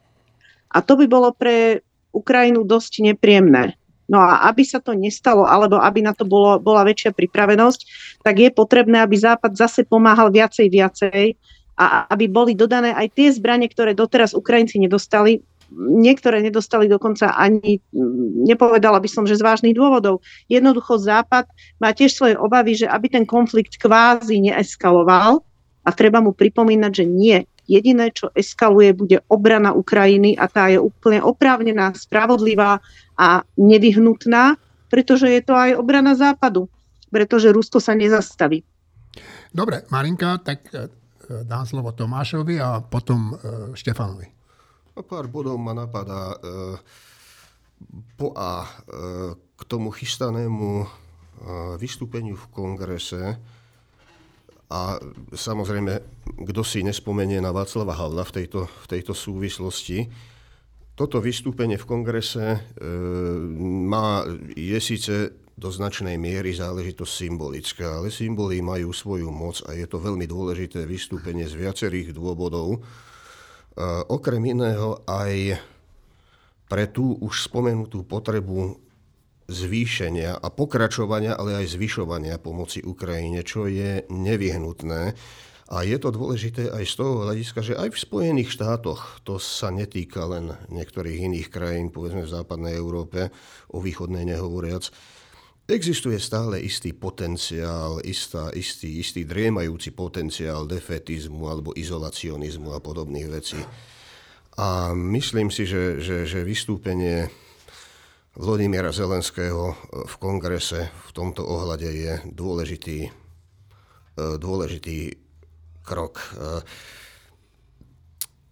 A 0.72 0.80
to 0.80 0.96
by 0.96 1.06
bolo 1.08 1.36
pre 1.36 1.84
Ukrajinu 2.16 2.64
dosť 2.64 3.04
nepríjemné. 3.12 3.76
No 4.06 4.22
a 4.22 4.46
aby 4.50 4.62
sa 4.62 4.78
to 4.78 4.94
nestalo, 4.94 5.50
alebo 5.50 5.82
aby 5.82 6.06
na 6.06 6.14
to 6.14 6.30
bolo, 6.30 6.62
bola 6.62 6.86
väčšia 6.86 7.14
pripravenosť, 7.18 7.80
tak 8.22 8.38
je 8.38 8.50
potrebné, 8.54 9.02
aby 9.02 9.18
Západ 9.18 9.58
zase 9.58 9.82
pomáhal 9.82 10.30
viacej, 10.30 10.70
viacej 10.70 11.34
a 11.76 12.06
aby 12.14 12.30
boli 12.30 12.54
dodané 12.54 12.94
aj 12.94 13.18
tie 13.18 13.34
zbranie, 13.34 13.66
ktoré 13.68 13.98
doteraz 13.98 14.38
Ukrajinci 14.38 14.78
nedostali. 14.78 15.42
Niektoré 15.76 16.46
nedostali 16.46 16.86
dokonca 16.86 17.34
ani, 17.34 17.82
nepovedala 18.46 19.02
by 19.02 19.10
som, 19.10 19.26
že 19.26 19.34
z 19.34 19.42
vážnych 19.42 19.74
dôvodov. 19.74 20.22
Jednoducho 20.46 21.02
Západ 21.02 21.50
má 21.82 21.90
tiež 21.90 22.14
svoje 22.14 22.38
obavy, 22.38 22.78
že 22.78 22.86
aby 22.86 23.10
ten 23.10 23.26
konflikt 23.26 23.82
kvázi 23.82 24.38
neeskaloval 24.46 25.42
a 25.82 25.90
treba 25.90 26.22
mu 26.22 26.38
pripomínať, 26.38 26.92
že 26.94 27.06
nie. 27.10 27.40
Jediné, 27.66 28.14
čo 28.14 28.30
eskaluje, 28.38 28.94
bude 28.94 29.18
obrana 29.30 29.74
Ukrajiny 29.74 30.38
a 30.38 30.46
tá 30.46 30.70
je 30.70 30.78
úplne 30.78 31.22
oprávnená, 31.22 31.94
spravodlivá 31.98 32.80
a 33.18 33.42
nevyhnutná, 33.58 34.58
pretože 34.90 35.28
je 35.28 35.42
to 35.42 35.54
aj 35.58 35.76
obrana 35.76 36.14
Západu, 36.14 36.70
pretože 37.10 37.50
Rusko 37.50 37.82
sa 37.82 37.98
nezastaví. 37.98 38.62
Dobre, 39.50 39.88
Marinka, 39.90 40.38
tak 40.44 40.68
e, 40.76 40.92
dám 41.48 41.64
slovo 41.64 41.96
Tomášovi 41.96 42.60
a 42.60 42.84
potom 42.84 43.32
e, 43.32 43.34
Štefanovi. 43.74 44.28
A 44.96 45.02
pár 45.04 45.32
bodov 45.32 45.56
ma 45.60 45.72
napadá. 45.72 46.36
E, 46.36 46.38
po 48.16 48.32
A 48.40 48.64
k 49.56 49.62
tomu 49.68 49.92
chystanému 49.92 50.88
vystúpeniu 51.76 52.40
v 52.40 52.46
kongrese 52.56 53.36
a 54.70 54.98
samozrejme, 55.30 55.94
kto 56.50 56.62
si 56.66 56.82
nespomenie 56.82 57.38
na 57.38 57.54
Václava 57.54 57.94
Havla 57.94 58.26
v 58.26 58.34
tejto, 58.42 58.66
v 58.66 58.88
tejto 58.90 59.14
súvislosti, 59.14 60.10
toto 60.96 61.20
vystúpenie 61.20 61.76
v 61.76 61.86
kongrese 61.86 62.56
e, 62.56 62.60
má, 63.62 64.24
je 64.56 64.80
síce 64.80 65.36
do 65.56 65.68
značnej 65.68 66.16
miery 66.16 66.56
záležitosť 66.56 67.14
symbolická, 67.28 68.00
ale 68.00 68.12
symboly 68.12 68.64
majú 68.64 68.96
svoju 68.96 69.28
moc 69.28 69.60
a 69.68 69.76
je 69.76 69.88
to 69.88 70.00
veľmi 70.00 70.24
dôležité 70.24 70.88
vystúpenie 70.88 71.46
z 71.46 71.56
viacerých 71.60 72.16
dôvodov. 72.16 72.80
E, 72.80 72.80
okrem 74.08 74.40
iného 74.56 75.04
aj 75.04 75.60
pre 76.66 76.90
tú 76.90 77.20
už 77.22 77.52
spomenutú 77.52 78.08
potrebu 78.08 78.85
zvýšenia 79.46 80.42
a 80.42 80.48
pokračovania, 80.50 81.38
ale 81.38 81.62
aj 81.62 81.78
zvyšovania 81.78 82.42
pomoci 82.42 82.82
Ukrajine, 82.82 83.46
čo 83.46 83.70
je 83.70 84.06
nevyhnutné. 84.10 85.14
A 85.66 85.82
je 85.82 85.98
to 85.98 86.14
dôležité 86.14 86.70
aj 86.70 86.86
z 86.86 86.94
toho 86.94 87.26
hľadiska, 87.26 87.60
že 87.66 87.74
aj 87.74 87.90
v 87.90 88.02
Spojených 88.06 88.54
štátoch, 88.54 89.26
to 89.26 89.42
sa 89.42 89.74
netýka 89.74 90.30
len 90.30 90.54
niektorých 90.70 91.26
iných 91.26 91.50
krajín, 91.50 91.90
povedzme 91.90 92.22
v 92.22 92.34
západnej 92.38 92.78
Európe, 92.78 93.34
o 93.74 93.82
východnej 93.82 94.30
nehovoriac, 94.30 94.94
existuje 95.66 96.22
stále 96.22 96.62
istý 96.62 96.94
potenciál, 96.94 97.98
istá, 98.06 98.54
istý, 98.54 99.02
istý 99.02 99.26
driemajúci 99.26 99.98
potenciál 99.98 100.70
defetizmu 100.70 101.50
alebo 101.50 101.74
izolacionizmu 101.74 102.70
a 102.70 102.78
podobných 102.78 103.30
vecí. 103.34 103.58
A 104.62 104.94
myslím 104.94 105.50
si, 105.50 105.66
že, 105.66 105.98
že, 105.98 106.30
že 106.30 106.46
vystúpenie 106.46 107.34
Vladimíra 108.36 108.92
Zelenského 108.92 109.72
e, 109.72 109.76
v 110.12 110.16
kongrese 110.20 110.92
v 110.92 111.12
tomto 111.16 111.48
ohľade 111.48 111.88
je 111.88 112.14
dôležitý, 112.36 113.08
e, 113.08 113.10
dôležitý 114.36 115.16
krok. 115.88 116.20
E, 116.20 116.28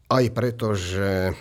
aj 0.08 0.26
preto, 0.32 0.72
že 0.72 1.36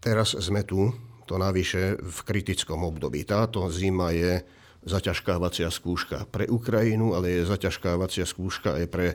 teraz 0.00 0.32
sme 0.32 0.64
tu, 0.64 0.88
to 1.28 1.36
navyše 1.36 2.00
v 2.00 2.18
kritickom 2.24 2.88
období. 2.88 3.28
Táto 3.28 3.68
zima 3.68 4.16
je 4.16 4.40
zaťažkávacia 4.88 5.68
skúška 5.68 6.24
pre 6.24 6.48
Ukrajinu, 6.48 7.12
ale 7.12 7.36
je 7.36 7.52
zaťažkávacia 7.52 8.24
skúška 8.24 8.80
aj 8.80 8.86
pre 8.88 9.08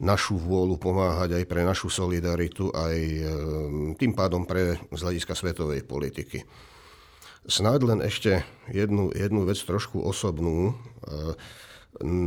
našu 0.00 0.40
vôľu 0.40 0.80
pomáhať, 0.80 1.36
aj 1.36 1.44
pre 1.44 1.60
našu 1.60 1.92
solidaritu, 1.92 2.72
aj 2.72 2.96
tým 4.00 4.12
pádom 4.16 4.48
pre 4.48 4.80
z 4.92 5.00
hľadiska 5.00 5.36
svetovej 5.36 5.84
politiky. 5.84 6.40
Snáď 7.46 7.80
len 7.86 8.00
ešte 8.02 8.42
jednu, 8.66 9.14
jednu 9.14 9.46
vec 9.46 9.58
trošku 9.62 10.02
osobnú. 10.02 10.74
Eh, 11.06 11.34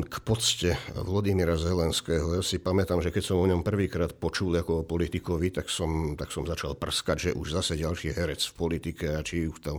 k 0.09 0.15
pocte 0.25 0.73
Vladimíra 0.97 1.53
Zelenského. 1.53 2.33
Ja 2.33 2.41
si 2.41 2.57
pamätám, 2.57 3.05
že 3.05 3.13
keď 3.13 3.21
som 3.21 3.37
o 3.37 3.45
ňom 3.45 3.61
prvýkrát 3.61 4.17
počul 4.17 4.57
ako 4.57 4.81
o 4.81 4.87
politikovi, 4.87 5.53
tak 5.53 5.69
som, 5.69 6.17
tak 6.17 6.33
som 6.33 6.41
začal 6.41 6.73
prskať, 6.73 7.29
že 7.29 7.37
už 7.37 7.53
zase 7.53 7.77
ďalší 7.77 8.17
herec 8.17 8.41
v 8.49 8.57
politike 8.57 9.13
a 9.13 9.21
či 9.21 9.45
už 9.45 9.61
tam 9.61 9.77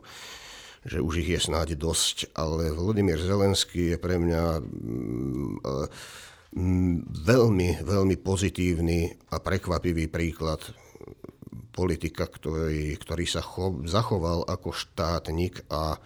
že 0.80 0.97
už 0.97 1.20
ich 1.20 1.37
je 1.37 1.40
snáď 1.44 1.76
dosť, 1.76 2.32
ale 2.32 2.73
Vladimír 2.73 3.20
Zelenský 3.20 3.92
je 3.92 3.99
pre 4.00 4.16
mňa 4.16 4.64
mm, 4.64 5.56
mm, 6.56 6.97
veľmi, 7.20 7.85
veľmi 7.85 8.16
pozitívny 8.16 9.28
a 9.28 9.37
prekvapivý 9.44 10.09
príklad 10.09 10.64
politika, 11.70 12.26
ktorý, 12.26 12.98
ktorý 12.98 13.24
sa 13.24 13.40
cho, 13.40 13.80
zachoval 13.86 14.46
ako 14.46 14.74
štátnik 14.74 15.64
a 15.70 15.96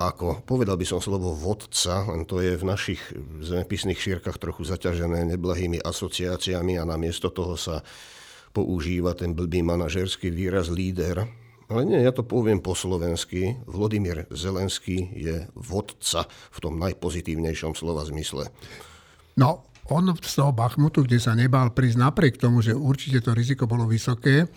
ako, 0.00 0.40
povedal 0.48 0.80
by 0.80 0.86
som 0.88 0.96
slovo 0.96 1.36
vodca, 1.36 2.08
len 2.08 2.24
to 2.24 2.40
je 2.40 2.56
v 2.56 2.64
našich 2.64 3.00
zemepisných 3.44 4.00
šírkach 4.00 4.40
trochu 4.40 4.64
zaťažené 4.64 5.28
neblahými 5.36 5.76
asociáciami 5.76 6.80
a 6.80 6.88
namiesto 6.88 7.28
toho 7.28 7.60
sa 7.60 7.84
používa 8.56 9.12
ten 9.12 9.36
blbý 9.36 9.60
manažerský 9.60 10.32
výraz 10.32 10.72
líder. 10.72 11.28
Ale 11.70 11.86
nie, 11.86 12.00
ja 12.02 12.10
to 12.10 12.26
poviem 12.26 12.58
po 12.58 12.74
slovensky. 12.74 13.60
Vladimír 13.68 14.26
Zelenský 14.34 15.06
je 15.14 15.46
vodca 15.54 16.26
v 16.26 16.58
tom 16.58 16.80
najpozitívnejšom 16.82 17.78
slova 17.78 18.02
zmysle. 18.08 18.50
No, 19.38 19.70
on 19.86 20.10
z 20.18 20.32
toho 20.34 20.50
Bachmutu, 20.50 21.06
kde 21.06 21.22
sa 21.22 21.36
nebal 21.36 21.70
prísť 21.70 21.98
napriek 21.98 22.34
tomu, 22.42 22.64
že 22.64 22.74
určite 22.74 23.22
to 23.22 23.36
riziko 23.36 23.70
bolo 23.70 23.86
vysoké, 23.86 24.50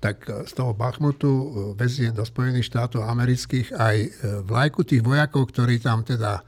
tak 0.00 0.28
z 0.28 0.52
toho 0.52 0.76
Bachmutu 0.76 1.28
e, 1.28 1.46
vezie 1.76 2.12
do 2.12 2.24
Spojených 2.24 2.68
štátov 2.68 3.08
amerických 3.08 3.72
aj 3.72 3.96
e, 3.96 4.08
vlajku 4.44 4.84
tých 4.84 5.00
vojakov, 5.00 5.48
ktorí 5.48 5.80
tam 5.80 6.04
teda 6.04 6.44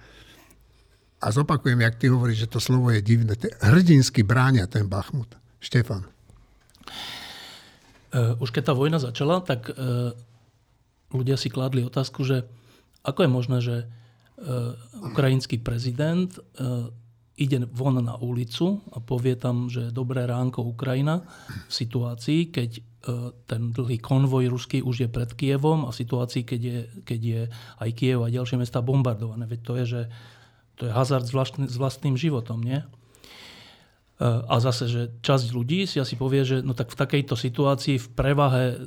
a 1.19 1.27
zopakujem, 1.35 1.83
jak 1.83 1.99
ty 1.99 2.07
hovoríš, 2.15 2.47
že 2.47 2.53
to 2.55 2.63
slovo 2.63 2.95
je 2.95 3.03
divné, 3.03 3.35
hrdinsky 3.59 4.23
bránia 4.23 4.71
ten 4.71 4.87
Bachmut. 4.87 5.35
Štefan. 5.59 6.07
E, 8.15 8.39
už 8.39 8.55
keď 8.55 8.71
tá 8.71 8.75
vojna 8.77 9.03
začala, 9.03 9.43
tak 9.43 9.73
ľudia 11.09 11.35
si 11.41 11.49
kládli 11.49 11.83
otázku, 11.83 12.23
že 12.23 12.45
ako 13.03 13.25
je 13.25 13.31
možné, 13.31 13.59
že 13.65 13.77
ukrajinský 15.03 15.59
prezident 15.59 16.31
ide 17.35 17.59
von 17.75 17.99
na 17.99 18.15
ulicu 18.23 18.79
a 18.95 19.03
povie 19.03 19.35
tam, 19.35 19.67
že 19.67 19.91
dobré 19.91 20.31
ránko 20.31 20.63
Ukrajina 20.63 21.27
v 21.67 21.73
situácii, 21.75 22.55
keď 22.55 22.71
E, 22.98 22.98
ten 23.49 23.73
dlhý 23.73 23.99
konvoj 23.99 24.53
ruský 24.53 24.85
už 24.85 25.05
je 25.05 25.09
pred 25.09 25.31
Kievom 25.33 25.89
a 25.89 25.91
v 25.91 26.01
situácii, 26.01 26.43
keď 26.45 26.61
je, 26.61 26.79
keď 27.03 27.21
je 27.21 27.41
aj 27.81 27.91
Kiev 27.97 28.21
a 28.25 28.33
ďalšie 28.33 28.61
mesta 28.61 28.85
bombardované. 28.85 29.49
Veď 29.49 29.61
to 29.65 29.73
je, 29.81 29.85
že 29.85 30.03
to 30.79 30.87
je 30.87 30.93
hazard 30.95 31.27
s, 31.27 31.33
vlastný, 31.35 31.67
s 31.67 31.77
vlastným 31.81 32.15
životom, 32.15 32.63
nie? 32.63 32.79
E, 32.79 32.87
a 34.25 34.55
zase, 34.59 34.87
že 34.87 35.03
časť 35.23 35.55
ľudí 35.55 35.87
si 35.87 35.99
asi 35.99 36.15
povie, 36.15 36.43
že 36.43 36.61
no 36.61 36.75
tak 36.75 36.91
v 36.91 37.01
takejto 37.01 37.35
situácii 37.35 37.97
v 37.99 38.09
prevahe 38.15 38.79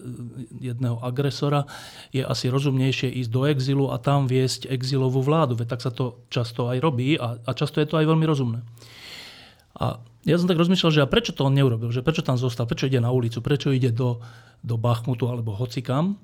jedného 0.59 0.99
agresora 0.99 1.67
je 2.15 2.23
asi 2.23 2.47
rozumnejšie 2.51 3.11
ísť 3.25 3.31
do 3.31 3.43
exilu 3.47 3.89
a 3.89 3.99
tam 3.99 4.27
viesť 4.27 4.67
exilovú 4.67 5.23
vládu. 5.23 5.55
Veď 5.55 5.67
tak 5.75 5.81
sa 5.83 5.91
to 5.91 6.23
často 6.27 6.67
aj 6.67 6.77
robí 6.83 7.15
a, 7.15 7.39
a 7.41 7.51
často 7.55 7.79
je 7.79 7.87
to 7.87 7.99
aj 7.99 8.05
veľmi 8.05 8.25
rozumné. 8.27 8.59
A 9.79 10.03
ja 10.21 10.37
som 10.37 10.45
tak 10.45 10.61
rozmýšľal, 10.61 10.93
že 10.93 11.01
a 11.01 11.09
prečo 11.09 11.33
to 11.33 11.49
on 11.49 11.57
neurobil, 11.57 11.89
že 11.89 12.05
prečo 12.05 12.21
tam 12.21 12.37
zostal, 12.37 12.69
prečo 12.69 12.85
ide 12.85 13.01
na 13.01 13.09
ulicu, 13.09 13.41
prečo 13.41 13.73
ide 13.73 13.89
do, 13.89 14.21
do 14.61 14.77
Bachmutu 14.77 15.25
alebo 15.25 15.57
hocikam. 15.57 16.21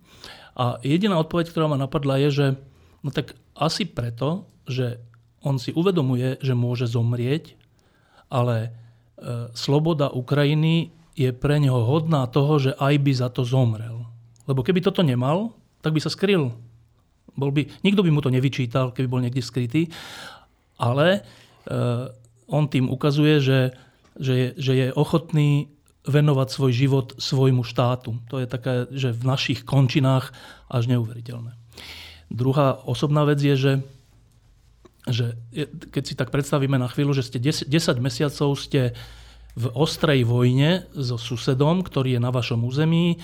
A 0.53 0.77
jediná 0.85 1.17
odpoveď, 1.17 1.49
ktorá 1.49 1.65
ma 1.65 1.77
napadla 1.81 2.21
je, 2.21 2.29
že 2.29 2.45
no 3.01 3.09
tak 3.09 3.33
asi 3.57 3.89
preto, 3.89 4.45
že 4.69 5.01
on 5.41 5.57
si 5.57 5.73
uvedomuje, 5.73 6.37
že 6.41 6.53
môže 6.53 6.85
zomrieť, 6.85 7.57
ale 8.29 8.55
e, 8.61 8.69
sloboda 9.57 10.13
Ukrajiny 10.13 10.93
je 11.17 11.33
pre 11.33 11.57
neho 11.57 11.81
hodná 11.81 12.29
toho, 12.29 12.61
že 12.61 12.71
aj 12.77 12.93
by 13.01 13.11
za 13.17 13.29
to 13.33 13.41
zomrel. 13.41 14.05
Lebo 14.45 14.61
keby 14.61 14.85
toto 14.85 15.01
nemal, 15.01 15.57
tak 15.81 15.97
by 15.97 16.01
sa 16.01 16.13
skryl. 16.13 16.53
Bol 17.33 17.49
by, 17.49 17.65
nikto 17.81 18.05
by 18.05 18.09
mu 18.13 18.21
to 18.21 18.29
nevyčítal, 18.29 18.93
keby 18.93 19.07
bol 19.09 19.21
niekde 19.21 19.41
skrytý, 19.41 19.89
ale 20.77 21.07
e, 21.17 21.19
on 22.47 22.69
tým 22.69 22.89
ukazuje, 22.93 23.41
že 23.41 23.57
že 24.17 24.33
je, 24.33 24.47
že 24.57 24.73
je 24.73 24.87
ochotný 24.93 25.71
venovať 26.07 26.47
svoj 26.47 26.71
život 26.71 27.07
svojmu 27.19 27.67
štátu. 27.67 28.15
To 28.31 28.39
je 28.39 28.47
také, 28.47 28.87
že 28.95 29.11
v 29.11 29.23
našich 29.27 29.67
končinách 29.67 30.31
až 30.71 30.83
neuveriteľné. 30.87 31.51
Druhá 32.31 32.79
osobná 32.87 33.27
vec 33.27 33.39
je, 33.43 33.55
že, 33.55 33.73
že 35.07 35.25
keď 35.91 36.03
si 36.03 36.15
tak 36.15 36.31
predstavíme 36.31 36.79
na 36.79 36.87
chvíľu, 36.87 37.15
že 37.15 37.27
ste 37.27 37.39
10, 37.39 37.67
10 37.67 37.99
mesiacov 37.99 38.55
ste 38.55 38.95
v 39.57 39.65
ostrej 39.73 40.23
vojne 40.23 40.85
so 40.93 41.17
susedom, 41.17 41.83
ktorý 41.83 42.15
je 42.15 42.21
na 42.21 42.31
vašom 42.31 42.61
území, 42.61 43.15
e, 43.15 43.17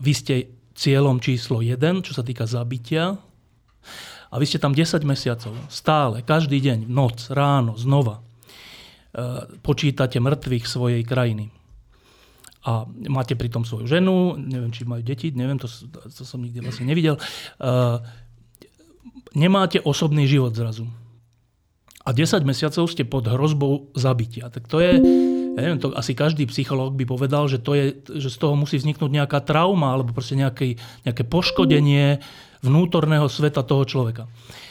vy 0.00 0.12
ste 0.12 0.34
cieľom 0.74 1.20
číslo 1.20 1.62
1, 1.62 2.02
čo 2.02 2.12
sa 2.12 2.24
týka 2.24 2.44
zabitia, 2.44 3.20
A 4.30 4.38
vy 4.38 4.46
ste 4.46 4.62
tam 4.62 4.70
10 4.70 5.02
mesiacov, 5.02 5.58
stále, 5.66 6.22
každý 6.22 6.62
deň, 6.62 6.86
noc, 6.86 7.34
ráno, 7.34 7.74
znova. 7.74 8.22
E, 9.10 9.22
počítate 9.66 10.22
mŕtvych 10.22 10.64
svojej 10.70 11.02
krajiny. 11.02 11.50
A 12.62 12.86
máte 13.08 13.34
pritom 13.34 13.66
svoju 13.66 13.88
ženu, 13.88 14.38
neviem, 14.38 14.70
či 14.70 14.86
majú 14.86 15.02
deti, 15.02 15.32
neviem, 15.34 15.56
to, 15.56 15.66
to 16.12 16.22
som 16.22 16.38
nikdy 16.38 16.62
vlastne 16.62 16.86
nevidel. 16.86 17.18
E, 17.18 17.22
nemáte 19.34 19.82
osobný 19.82 20.30
život 20.30 20.54
zrazu. 20.54 20.86
A 22.06 22.14
10 22.14 22.46
mesiacov 22.46 22.86
ste 22.86 23.02
pod 23.02 23.26
hrozbou 23.26 23.92
zabitia. 23.98 24.48
Tak 24.48 24.70
to 24.70 24.78
je, 24.78 24.96
ja 25.58 25.60
neviem, 25.60 25.82
to 25.82 25.92
asi 25.92 26.14
každý 26.14 26.46
psychológ 26.46 26.94
by 26.96 27.04
povedal, 27.04 27.50
že, 27.50 27.58
to 27.60 27.74
je, 27.74 27.98
že 28.14 28.30
z 28.30 28.38
toho 28.40 28.54
musí 28.54 28.78
vzniknúť 28.78 29.10
nejaká 29.10 29.42
trauma 29.42 29.92
alebo 29.92 30.14
proste 30.14 30.38
nejaké, 30.38 30.80
nejaké 31.02 31.26
poškodenie 31.26 32.22
vnútorného 32.62 33.26
sveta 33.26 33.66
toho 33.66 33.84
človeka. 33.84 34.30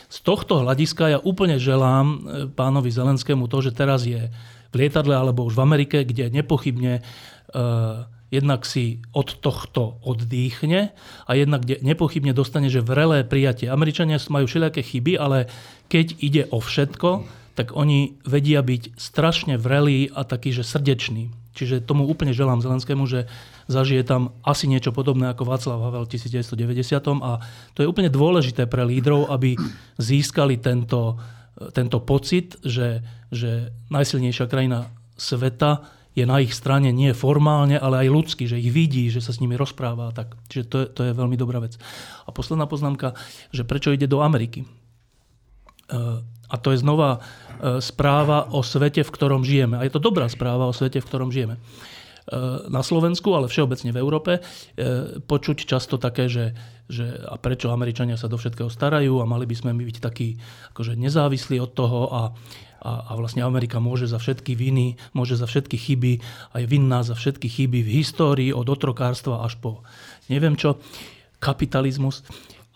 Z 0.10 0.26
tohto 0.26 0.66
hľadiska 0.66 1.04
ja 1.14 1.20
úplne 1.22 1.62
želám 1.62 2.06
e, 2.06 2.18
pánovi 2.50 2.90
Zelenskému 2.90 3.46
to, 3.46 3.62
že 3.62 3.78
teraz 3.78 4.10
je 4.10 4.34
v 4.70 4.76
lietadle 4.76 5.14
alebo 5.14 5.46
už 5.46 5.58
v 5.58 5.66
Amerike, 5.66 5.98
kde 6.06 6.30
nepochybne 6.30 7.02
uh, 7.02 8.06
jednak 8.30 8.66
si 8.66 9.02
od 9.12 9.42
tohto 9.42 9.98
oddýchne 10.06 10.94
a 11.26 11.32
jednak 11.34 11.66
nepochybne 11.66 12.38
dostane, 12.38 12.70
že 12.70 12.86
vrelé 12.86 13.26
prijatie. 13.26 13.70
Američania 13.70 14.22
majú 14.30 14.46
všelijaké 14.46 14.86
chyby, 14.86 15.18
ale 15.18 15.50
keď 15.90 16.08
ide 16.22 16.44
o 16.54 16.62
všetko, 16.62 17.26
tak 17.58 17.74
oni 17.74 18.22
vedia 18.24 18.62
byť 18.62 18.96
strašne 18.96 19.58
vrelí 19.58 20.08
a 20.14 20.24
taký, 20.24 20.54
že 20.54 20.64
srdečný. 20.64 21.34
Čiže 21.58 21.84
tomu 21.84 22.08
úplne 22.08 22.32
želám 22.32 22.64
Zelenskému, 22.64 23.04
že 23.10 23.28
zažije 23.70 24.02
tam 24.02 24.34
asi 24.42 24.66
niečo 24.66 24.90
podobné 24.90 25.30
ako 25.30 25.46
Václav 25.46 25.78
Havel 25.78 26.10
v 26.10 26.12
1990. 26.18 26.98
A 27.22 27.38
to 27.78 27.86
je 27.86 27.88
úplne 27.88 28.10
dôležité 28.10 28.66
pre 28.66 28.82
lídrov, 28.82 29.30
aby 29.30 29.54
získali 30.02 30.58
tento, 30.58 31.22
tento 31.78 32.02
pocit, 32.02 32.58
že, 32.66 33.06
že 33.30 33.70
najsilnejšia 33.94 34.50
krajina 34.50 34.90
sveta 35.14 35.86
je 36.18 36.26
na 36.26 36.42
ich 36.42 36.52
strane 36.52 36.90
nie 36.90 37.14
formálne, 37.14 37.78
ale 37.78 38.04
aj 38.06 38.10
ľudsky, 38.10 38.44
že 38.50 38.58
ich 38.58 38.74
vidí, 38.74 39.08
že 39.14 39.22
sa 39.22 39.30
s 39.32 39.40
nimi 39.40 39.54
rozpráva. 39.54 40.10
Tak. 40.12 40.34
Čiže 40.50 40.66
to 40.66 40.78
je, 40.82 40.86
to 40.90 41.02
je 41.06 41.12
veľmi 41.14 41.38
dobrá 41.38 41.62
vec. 41.62 41.78
A 42.26 42.34
posledná 42.34 42.66
poznámka, 42.66 43.14
že 43.54 43.64
prečo 43.64 43.94
ide 43.94 44.10
do 44.10 44.26
Ameriky. 44.26 44.66
E, 44.66 44.68
a 46.50 46.56
to 46.58 46.74
je 46.74 46.82
znova 46.82 47.22
e, 47.62 47.80
správa 47.80 48.50
o 48.50 48.66
svete, 48.66 49.06
v 49.06 49.14
ktorom 49.14 49.46
žijeme. 49.46 49.78
A 49.78 49.86
je 49.86 49.94
to 49.94 50.02
dobrá 50.02 50.26
správa 50.26 50.66
o 50.66 50.74
svete, 50.74 50.98
v 50.98 51.08
ktorom 51.08 51.30
žijeme. 51.30 51.62
E, 52.30 52.70
na 52.70 52.86
Slovensku, 52.86 53.34
ale 53.34 53.50
všeobecne 53.50 53.90
v 53.90 53.98
Európe, 53.98 54.32
e, 54.38 54.42
počuť 55.18 55.66
často 55.66 55.98
také, 55.98 56.30
že, 56.30 56.54
že 56.86 57.10
a 57.26 57.42
prečo 57.42 57.74
Američania 57.74 58.22
sa 58.22 58.30
do 58.30 58.38
všetkého 58.38 58.70
starajú 58.70 59.18
a 59.18 59.26
mali 59.26 59.50
by 59.50 59.56
sme 59.58 59.72
byť 59.74 59.98
takí 59.98 60.38
akože 60.70 60.94
nezávislí 60.94 61.58
od 61.58 61.74
toho 61.74 62.06
a, 62.14 62.22
a, 62.86 62.92
a 63.10 63.12
vlastne 63.18 63.42
Amerika 63.42 63.82
môže 63.82 64.06
za 64.06 64.22
všetky 64.22 64.54
viny, 64.54 65.02
môže 65.18 65.42
za 65.42 65.50
všetky 65.50 65.74
chyby 65.74 66.14
a 66.54 66.62
je 66.62 66.66
vinná 66.70 67.02
za 67.02 67.18
všetky 67.18 67.50
chyby 67.50 67.82
v 67.82 67.94
histórii 67.98 68.54
od 68.54 68.70
otrokárstva 68.70 69.42
až 69.42 69.58
po 69.58 69.82
neviem 70.30 70.54
čo, 70.54 70.78
kapitalizmus. 71.42 72.22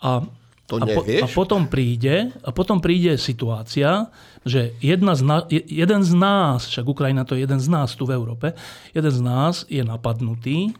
A 0.02 0.26
to 0.64 0.80
a, 0.80 0.86
po, 0.88 1.04
a 1.04 1.26
potom 1.28 1.68
príde, 1.68 2.32
a 2.40 2.48
potom 2.48 2.80
príde 2.80 3.20
situácia, 3.20 4.08
že 4.48 4.72
jedna 4.80 5.12
z 5.12 5.20
na, 5.20 5.38
jeden 5.52 6.00
z 6.00 6.12
nás, 6.16 6.64
však 6.72 6.88
Ukrajina 6.88 7.28
to 7.28 7.36
je 7.36 7.44
jeden 7.44 7.60
z 7.60 7.68
nás 7.68 7.92
tu 7.92 8.08
v 8.08 8.16
Európe, 8.16 8.56
jeden 8.96 9.12
z 9.12 9.20
nás 9.20 9.68
je 9.68 9.84
napadnutý 9.84 10.72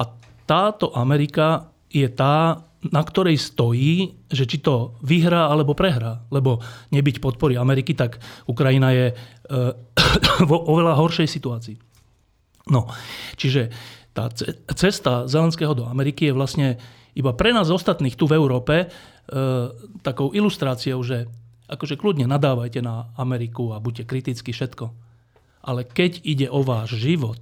a 0.00 0.08
táto 0.48 0.96
Amerika 0.96 1.68
je 1.92 2.08
tá, 2.08 2.64
na 2.88 3.02
ktorej 3.04 3.36
stojí, 3.36 4.16
že 4.32 4.48
či 4.48 4.64
to 4.64 4.96
vyhrá 5.04 5.52
alebo 5.52 5.76
prehrá. 5.76 6.24
Lebo 6.32 6.60
nebyť 6.90 7.20
podpory 7.20 7.60
Ameriky, 7.60 7.92
tak 7.92 8.16
Ukrajina 8.48 8.92
je 8.96 9.06
e, 9.12 9.14
vo 10.50 10.56
oveľa 10.72 10.98
horšej 10.98 11.28
situácii. 11.28 11.76
No, 12.72 12.88
čiže 13.36 13.68
tá 14.16 14.32
cesta 14.72 15.28
Zelenského 15.28 15.76
do 15.76 15.84
Ameriky 15.84 16.32
je 16.32 16.38
vlastne 16.38 16.68
iba 17.14 17.30
pre 17.34 17.54
nás 17.54 17.70
ostatných 17.70 18.18
tu 18.18 18.26
v 18.26 18.36
Európe 18.36 18.74
e, 18.84 18.86
takou 20.02 20.34
ilustráciou, 20.34 21.00
že 21.06 21.30
akože 21.70 21.96
kľudne 21.96 22.26
nadávajte 22.28 22.82
na 22.82 23.14
Ameriku 23.16 23.72
a 23.72 23.80
buďte 23.80 24.04
kriticky 24.04 24.50
všetko. 24.52 24.90
Ale 25.64 25.88
keď 25.88 26.20
ide 26.26 26.46
o 26.52 26.60
váš 26.60 27.00
život, 27.00 27.40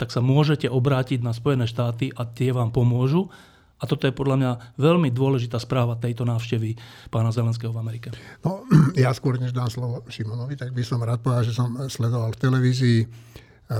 tak 0.00 0.12
sa 0.12 0.24
môžete 0.24 0.68
obrátiť 0.68 1.20
na 1.20 1.36
Spojené 1.36 1.68
štáty 1.68 2.12
a 2.16 2.24
tie 2.24 2.52
vám 2.52 2.72
pomôžu. 2.72 3.28
A 3.76 3.84
toto 3.84 4.08
je 4.08 4.16
podľa 4.16 4.36
mňa 4.40 4.52
veľmi 4.80 5.12
dôležitá 5.12 5.60
správa 5.60 6.00
tejto 6.00 6.24
návštevy 6.24 6.80
pána 7.12 7.28
Zelenského 7.28 7.76
v 7.76 7.80
Amerike. 7.80 8.08
No, 8.40 8.64
ja 8.96 9.12
skôr 9.12 9.36
než 9.36 9.52
dám 9.52 9.68
slovo 9.68 10.00
Šimonovi, 10.08 10.56
tak 10.56 10.72
by 10.72 10.80
som 10.80 11.04
rád 11.04 11.20
povedal, 11.20 11.44
že 11.44 11.52
som 11.52 11.76
sledoval 11.92 12.32
v 12.32 12.40
televízii 12.40 12.98
e, 13.04 13.06
e, 13.06 13.76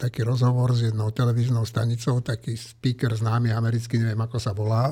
taký 0.00 0.24
rozhovor 0.24 0.72
s 0.72 0.88
jednou 0.88 1.12
televíznou 1.12 1.68
stanicou, 1.68 2.24
taký 2.24 2.56
speaker 2.56 3.12
známy 3.12 3.52
americký, 3.52 4.00
neviem 4.00 4.24
ako 4.24 4.40
sa 4.40 4.56
volá, 4.56 4.88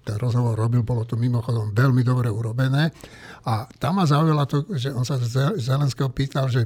ten 0.00 0.16
rozhovor 0.16 0.56
robil, 0.56 0.80
bolo 0.80 1.04
to 1.04 1.20
mimochodom 1.20 1.76
veľmi 1.76 2.00
dobre 2.00 2.32
urobené. 2.32 2.88
A 3.44 3.68
tam 3.76 4.00
ma 4.00 4.08
zaujalo 4.08 4.48
to, 4.48 4.64
že 4.72 4.96
on 4.96 5.04
sa 5.04 5.20
Zelenského 5.60 6.08
pýtal, 6.08 6.48
že, 6.48 6.64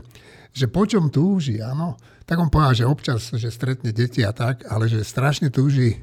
že 0.54 0.70
po 0.70 0.86
čom 0.86 1.10
túži, 1.10 1.58
áno. 1.58 1.98
Tak 2.22 2.38
on 2.38 2.46
povedal, 2.46 2.86
že 2.86 2.86
občas, 2.86 3.34
že 3.34 3.50
stretne 3.50 3.90
deti 3.90 4.22
a 4.22 4.30
tak, 4.30 4.62
ale 4.70 4.86
že 4.86 5.02
strašne 5.02 5.50
túži, 5.50 5.98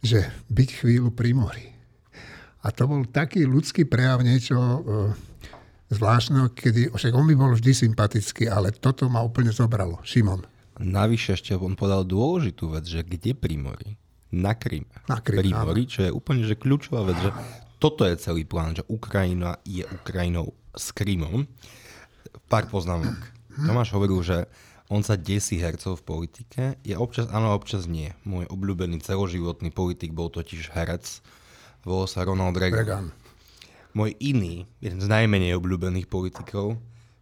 že 0.00 0.24
byť 0.48 0.68
chvíľu 0.80 1.12
pri 1.12 1.36
mori. 1.36 1.66
A 2.64 2.72
to 2.72 2.88
bol 2.88 3.04
taký 3.04 3.44
ľudský 3.44 3.84
prejav 3.84 4.24
niečo 4.24 4.56
e, 4.56 4.78
zvláštneho, 5.92 6.52
kedy, 6.52 6.92
však 6.92 7.12
on 7.12 7.28
by 7.28 7.34
bol 7.36 7.52
vždy 7.52 7.72
sympatický, 7.72 8.48
ale 8.48 8.72
toto 8.72 9.08
ma 9.08 9.20
úplne 9.24 9.52
zobralo. 9.52 10.00
Šimon. 10.04 10.49
Navyše 10.80 11.36
ešte 11.36 11.52
on 11.52 11.76
povedal 11.76 12.08
dôležitú 12.08 12.72
vec, 12.72 12.88
že 12.88 13.04
kde 13.04 13.36
pri 13.36 13.60
mori? 13.60 14.00
Na 14.32 14.56
Krym. 14.56 14.88
Na 15.04 15.20
Krym, 15.20 15.44
pri 15.44 15.52
mori, 15.52 15.84
čo 15.84 16.08
je 16.08 16.10
úplne 16.14 16.48
že 16.48 16.56
kľúčová 16.56 17.04
vec, 17.04 17.20
že 17.20 17.30
toto 17.76 18.08
je 18.08 18.16
celý 18.16 18.48
plán, 18.48 18.72
že 18.72 18.86
Ukrajina 18.88 19.60
je 19.68 19.84
Ukrajinou 19.84 20.56
s 20.72 20.88
Krymom. 20.96 21.44
Pár 22.48 22.64
poznámok. 22.72 23.16
Tomáš 23.60 23.92
hovoril, 23.92 24.24
že 24.24 24.48
on 24.90 25.04
sa 25.04 25.20
desí 25.20 25.60
hercov 25.60 26.00
v 26.00 26.06
politike. 26.06 26.62
Je 26.82 26.96
občas 26.96 27.28
áno, 27.28 27.52
občas 27.52 27.84
nie. 27.84 28.10
Môj 28.24 28.48
obľúbený 28.48 29.04
celoživotný 29.04 29.70
politik 29.70 30.16
bol 30.16 30.32
totiž 30.32 30.72
herec. 30.72 31.20
Volal 31.84 32.08
sa 32.08 32.24
Ronald 32.24 32.56
Reagan. 32.56 32.80
Reagan. 32.80 33.06
Môj 33.90 34.14
iný, 34.22 34.70
jeden 34.78 35.02
z 35.02 35.06
najmenej 35.10 35.58
obľúbených 35.58 36.06
politikov, 36.06 36.78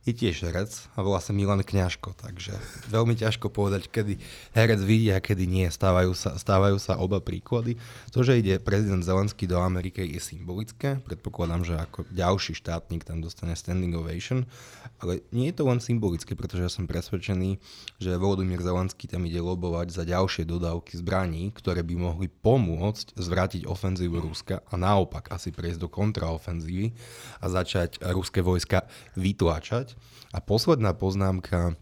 je 0.09 0.25
tiež 0.25 0.49
herec 0.49 0.73
a 0.97 1.05
volá 1.05 1.21
sa 1.21 1.37
Milan 1.37 1.61
Kňažko, 1.61 2.17
takže 2.17 2.57
veľmi 2.89 3.13
ťažko 3.13 3.53
povedať, 3.53 3.93
kedy 3.93 4.17
herec 4.57 4.81
vidí 4.81 5.13
a 5.13 5.21
kedy 5.21 5.45
nie. 5.45 5.69
Stávajú 5.69 6.17
sa, 6.17 6.41
stávajú 6.41 6.81
sa 6.81 6.97
oba 6.97 7.21
príklady. 7.21 7.77
To, 8.17 8.25
že 8.25 8.41
ide 8.41 8.57
prezident 8.57 9.05
Zelenský 9.05 9.45
do 9.45 9.61
Ameriky 9.61 10.01
je 10.09 10.17
symbolické. 10.17 10.97
Predpokladám, 11.05 11.69
že 11.69 11.75
ako 11.77 12.09
ďalší 12.09 12.57
štátnik 12.57 13.05
tam 13.05 13.21
dostane 13.21 13.53
standing 13.53 13.93
ovation, 13.93 14.49
ale 15.05 15.21
nie 15.29 15.53
je 15.53 15.61
to 15.61 15.69
len 15.69 15.77
symbolické, 15.77 16.33
pretože 16.33 16.65
ja 16.65 16.73
som 16.73 16.89
presvedčený, 16.89 17.61
že 18.01 18.17
Volodymyr 18.17 18.65
Zelenský 18.65 19.13
tam 19.13 19.29
ide 19.29 19.45
lobovať 19.45 19.93
za 19.93 20.09
ďalšie 20.09 20.49
dodávky 20.49 20.97
zbraní, 20.97 21.53
ktoré 21.53 21.85
by 21.85 21.95
mohli 22.01 22.33
pomôcť 22.33 23.13
zvrátiť 23.21 23.69
ofenzívu 23.69 24.25
Ruska 24.25 24.65
a 24.65 24.75
naopak 24.81 25.29
asi 25.37 25.53
prejsť 25.53 25.85
do 25.85 25.89
kontraofenzívy 25.93 26.97
a 27.45 27.47
začať 27.53 28.01
ruské 28.17 28.41
vojska 28.41 28.89
vytláčať. 29.19 29.98
A 30.33 30.39
posledná 30.45 30.93
poznámka 30.93 31.77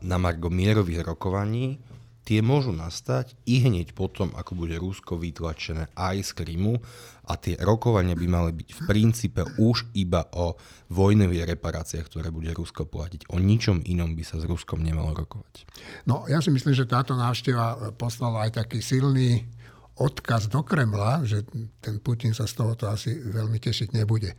na 0.00 0.16
Margo 0.16 0.48
mierových 0.48 1.02
rokovaní, 1.02 1.82
tie 2.28 2.44
môžu 2.44 2.76
nastať 2.76 3.32
i 3.48 3.64
hneď 3.64 3.96
potom, 3.96 4.28
ako 4.36 4.52
bude 4.52 4.76
Rusko 4.76 5.16
vytlačené 5.16 5.88
aj 5.96 6.16
z 6.28 6.30
Krymu 6.36 6.76
a 7.24 7.32
tie 7.40 7.56
rokovania 7.56 8.12
by 8.12 8.26
mali 8.28 8.52
byť 8.52 8.68
v 8.68 8.80
princípe 8.84 9.42
už 9.56 9.88
iba 9.96 10.28
o 10.36 10.60
vojnových 10.92 11.56
reparáciách, 11.56 12.04
ktoré 12.04 12.28
bude 12.28 12.52
Rusko 12.52 12.84
platiť. 12.84 13.32
O 13.32 13.40
ničom 13.40 13.80
inom 13.88 14.12
by 14.12 14.24
sa 14.28 14.36
s 14.36 14.44
Ruskom 14.44 14.84
nemalo 14.84 15.16
rokovať. 15.16 15.64
No 16.04 16.28
ja 16.28 16.44
si 16.44 16.52
myslím, 16.52 16.76
že 16.76 16.84
táto 16.84 17.16
návšteva 17.16 17.96
poslala 17.96 18.44
aj 18.44 18.60
taký 18.60 18.84
silný 18.84 19.48
odkaz 19.96 20.52
do 20.52 20.60
Kremla, 20.60 21.24
že 21.24 21.48
ten 21.80 21.96
Putin 21.98 22.36
sa 22.36 22.44
z 22.44 22.60
tohoto 22.60 22.92
asi 22.92 23.16
veľmi 23.18 23.56
tešiť 23.56 23.96
nebude. 23.96 24.36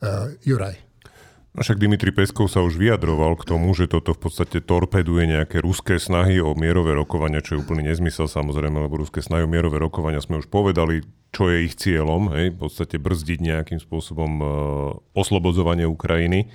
Uh, 0.00 0.36
Juraj. 0.44 0.89
Však 1.50 1.82
Dimitri 1.82 2.14
Peskov 2.14 2.46
sa 2.46 2.62
už 2.62 2.78
vyjadroval 2.78 3.34
k 3.34 3.42
tomu, 3.42 3.74
že 3.74 3.90
toto 3.90 4.14
v 4.14 4.22
podstate 4.22 4.62
torpeduje 4.62 5.26
nejaké 5.26 5.58
ruské 5.58 5.98
snahy 5.98 6.38
o 6.38 6.54
mierové 6.54 6.94
rokovania, 6.94 7.42
čo 7.42 7.58
je 7.58 7.66
úplný 7.66 7.90
nezmysel 7.90 8.30
samozrejme, 8.30 8.78
lebo 8.78 9.02
ruské 9.02 9.18
snahy 9.18 9.42
o 9.42 9.50
mierové 9.50 9.82
rokovania 9.82 10.22
sme 10.22 10.38
už 10.38 10.46
povedali, 10.46 11.02
čo 11.34 11.50
je 11.50 11.66
ich 11.66 11.74
cieľom, 11.74 12.30
hej, 12.38 12.54
v 12.54 12.58
podstate 12.58 13.02
brzdiť 13.02 13.38
nejakým 13.42 13.82
spôsobom 13.82 14.32
uh, 14.38 14.48
oslobodzovanie 15.18 15.90
Ukrajiny. 15.90 16.46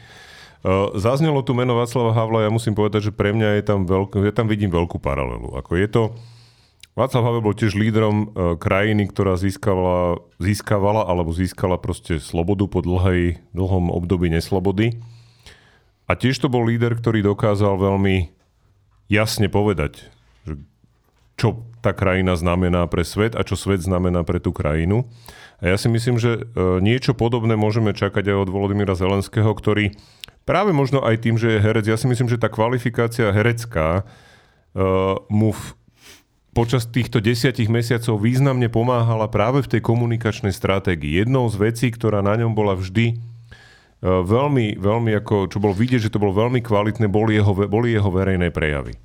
Uh, 0.63 0.95
zaznelo 0.95 1.43
tu 1.43 1.51
meno 1.51 1.75
Václava 1.75 2.15
Havla, 2.15 2.47
ja 2.47 2.51
musím 2.55 2.71
povedať, 2.71 3.11
že 3.11 3.15
pre 3.15 3.35
mňa 3.35 3.59
je 3.59 3.63
tam 3.67 3.83
veľk, 3.83 4.23
ja 4.23 4.31
tam 4.31 4.47
vidím 4.47 4.71
veľkú 4.71 5.03
paralelu. 5.03 5.59
Ako 5.59 5.75
je 5.75 5.87
to 5.91 6.15
Václav 6.95 7.27
Havel 7.27 7.43
bol 7.43 7.51
tiež 7.51 7.75
lídrom 7.75 8.15
e, 8.15 8.55
krajiny, 8.55 9.11
ktorá 9.11 9.35
získavala, 9.35 10.23
získavala 10.39 11.03
alebo 11.03 11.35
získala 11.35 11.75
proste 11.75 12.23
slobodu 12.23 12.71
po 12.71 12.79
dlhej, 12.79 13.43
dlhom 13.51 13.91
období 13.91 14.31
neslobody. 14.31 14.95
A 16.07 16.15
tiež 16.15 16.39
to 16.39 16.47
bol 16.47 16.63
líder, 16.63 16.95
ktorý 16.95 17.19
dokázal 17.19 17.75
veľmi 17.75 18.31
jasne 19.11 19.51
povedať, 19.51 20.07
že 20.47 20.55
čo 21.35 21.67
tá 21.83 21.91
krajina 21.91 22.39
znamená 22.39 22.87
pre 22.87 23.03
svet 23.03 23.35
a 23.35 23.43
čo 23.43 23.59
svet 23.59 23.83
znamená 23.83 24.23
pre 24.23 24.39
tú 24.39 24.55
krajinu. 24.55 25.03
A 25.59 25.75
ja 25.75 25.77
si 25.77 25.91
myslím, 25.91 26.15
že 26.15 26.47
e, 26.47 26.79
niečo 26.79 27.11
podobné 27.11 27.59
môžeme 27.59 27.91
čakať 27.91 28.31
aj 28.31 28.47
od 28.47 28.49
Volodymyra 28.55 28.95
Zelenského, 28.95 29.51
ktorý 29.51 29.91
práve 30.47 30.71
možno 30.71 31.03
aj 31.03 31.27
tým, 31.27 31.35
že 31.35 31.59
je 31.59 31.59
herec, 31.59 31.91
ja 31.91 31.99
si 31.99 32.07
myslím, 32.07 32.31
že 32.31 32.39
tá 32.39 32.47
kvalifikácia 32.47 33.33
herecká 33.33 34.05
uh, 34.05 35.17
mu 35.25 35.51
v, 35.51 35.61
počas 36.55 36.87
týchto 36.87 37.19
desiatich 37.19 37.67
mesiacov 37.67 38.15
významne 38.23 38.71
pomáhala 38.71 39.27
práve 39.27 39.59
v 39.59 39.75
tej 39.75 39.81
komunikačnej 39.83 40.55
stratégii. 40.55 41.19
Jednou 41.27 41.51
z 41.51 41.59
vecí, 41.59 41.91
ktorá 41.91 42.23
na 42.23 42.39
ňom 42.39 42.55
bola 42.55 42.79
vždy 42.79 43.11
uh, 43.11 44.23
veľmi, 44.23 44.79
veľmi 44.79 45.11
ako, 45.19 45.51
čo 45.51 45.59
bolo 45.59 45.75
vidieť, 45.75 46.07
že 46.07 46.13
to 46.15 46.23
bolo 46.23 46.31
veľmi 46.31 46.63
kvalitné, 46.63 47.11
boli 47.11 47.35
jeho, 47.35 47.51
boli 47.67 47.91
jeho 47.91 48.07
verejné 48.07 48.55
prejavy. 48.55 48.95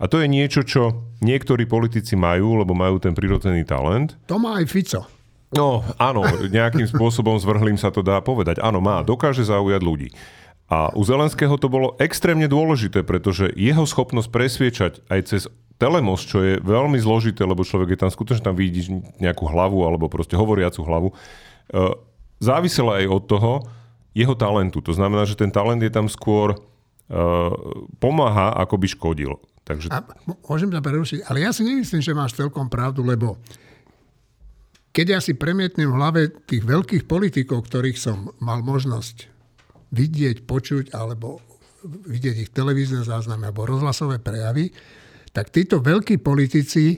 A 0.00 0.08
to 0.08 0.24
je 0.24 0.28
niečo, 0.28 0.64
čo 0.64 1.04
niektorí 1.20 1.68
politici 1.68 2.16
majú, 2.16 2.64
lebo 2.64 2.72
majú 2.72 2.96
ten 2.96 3.12
prirodzený 3.12 3.68
talent. 3.68 4.16
To 4.28 4.40
má 4.40 4.60
aj 4.60 4.66
Fico. 4.68 5.04
No, 5.56 5.84
áno, 5.96 6.26
nejakým 6.52 6.84
spôsobom 6.90 7.38
zvrhlým 7.38 7.80
sa 7.80 7.88
to 7.88 8.04
dá 8.04 8.20
povedať. 8.20 8.60
Áno, 8.60 8.82
má, 8.82 9.00
dokáže 9.00 9.46
zaujať 9.46 9.80
ľudí. 9.80 10.08
A 10.66 10.90
u 10.92 11.00
Zelenského 11.06 11.54
to 11.56 11.70
bolo 11.70 11.94
extrémne 12.02 12.50
dôležité, 12.50 13.06
pretože 13.06 13.54
jeho 13.54 13.86
schopnosť 13.86 14.28
presviečať 14.28 14.92
aj 15.06 15.20
cez 15.22 15.42
telemos, 15.76 16.24
čo 16.24 16.40
je 16.40 16.60
veľmi 16.60 16.96
zložité, 17.00 17.44
lebo 17.44 17.64
človek 17.64 17.96
je 17.96 18.00
tam 18.00 18.10
skutočne 18.12 18.44
tam 18.44 18.56
vidí 18.56 18.88
nejakú 19.20 19.44
hlavu 19.44 19.84
alebo 19.84 20.08
proste 20.08 20.36
hovoriacu 20.36 20.80
hlavu, 20.82 21.08
e, 21.12 21.14
závisela 22.40 23.00
aj 23.00 23.06
od 23.08 23.22
toho 23.28 23.52
jeho 24.16 24.32
talentu. 24.32 24.80
To 24.80 24.96
znamená, 24.96 25.28
že 25.28 25.36
ten 25.36 25.52
talent 25.52 25.84
je 25.84 25.92
tam 25.92 26.08
skôr 26.08 26.56
e, 26.56 26.58
pomáha, 28.00 28.56
ako 28.56 28.74
by 28.80 28.86
škodil. 28.88 29.32
Takže... 29.66 29.92
A 29.92 30.00
môžem 30.46 30.72
ťa 30.72 30.80
prerušiť, 30.80 31.18
ale 31.28 31.44
ja 31.44 31.50
si 31.50 31.66
nemyslím, 31.66 32.00
že 32.00 32.16
máš 32.16 32.38
celkom 32.38 32.70
pravdu, 32.70 33.02
lebo 33.04 33.36
keď 34.96 35.18
ja 35.18 35.20
si 35.20 35.36
premietnem 35.36 35.92
v 35.92 35.98
hlave 36.00 36.20
tých 36.48 36.64
veľkých 36.64 37.04
politikov, 37.04 37.68
ktorých 37.68 38.00
som 38.00 38.32
mal 38.40 38.64
možnosť 38.64 39.28
vidieť, 39.92 40.48
počuť 40.48 40.96
alebo 40.96 41.44
vidieť 41.84 42.48
ich 42.48 42.50
televízne 42.50 43.04
záznamy 43.04 43.52
alebo 43.52 43.68
rozhlasové 43.68 44.22
prejavy, 44.22 44.72
tak 45.36 45.52
títo 45.52 45.84
veľkí 45.84 46.24
politici 46.24 46.96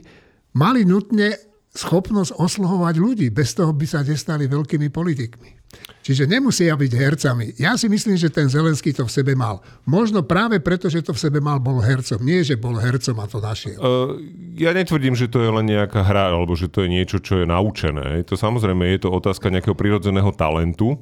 mali 0.55 0.87
nutne 0.87 1.35
schopnosť 1.75 2.39
oslohovať 2.39 2.95
ľudí. 2.95 3.27
Bez 3.35 3.51
toho 3.51 3.75
by 3.75 3.83
sa 3.83 3.99
nestali 3.99 4.47
veľkými 4.47 4.87
politikmi. 4.87 5.59
Čiže 6.01 6.25
nemusia 6.25 6.73
byť 6.73 6.91
hercami. 6.95 7.45
Ja 7.61 7.77
si 7.77 7.85
myslím, 7.85 8.17
že 8.17 8.33
ten 8.33 8.49
Zelenský 8.49 8.95
to 8.95 9.05
v 9.05 9.13
sebe 9.13 9.37
mal. 9.37 9.61
Možno 9.85 10.25
práve 10.25 10.57
preto, 10.57 10.89
že 10.89 11.05
to 11.05 11.13
v 11.13 11.21
sebe 11.21 11.37
mal, 11.37 11.61
bol 11.61 11.77
hercom. 11.77 12.17
Nie, 12.25 12.41
že 12.41 12.57
bol 12.57 12.73
hercom 12.79 13.13
a 13.21 13.29
to 13.29 13.37
našiel. 13.37 13.77
Uh, 13.77 14.17
ja 14.57 14.73
netvrdím, 14.73 15.13
že 15.13 15.29
to 15.29 15.43
je 15.43 15.51
len 15.53 15.69
nejaká 15.69 16.01
hra, 16.01 16.33
alebo 16.33 16.57
že 16.57 16.71
to 16.71 16.81
je 16.81 16.89
niečo, 16.89 17.21
čo 17.21 17.43
je 17.43 17.45
naučené. 17.45 18.25
To 18.25 18.33
samozrejme 18.33 18.89
je 18.97 19.05
to 19.05 19.13
otázka 19.13 19.53
nejakého 19.53 19.77
prirodzeného 19.77 20.33
talentu, 20.33 20.97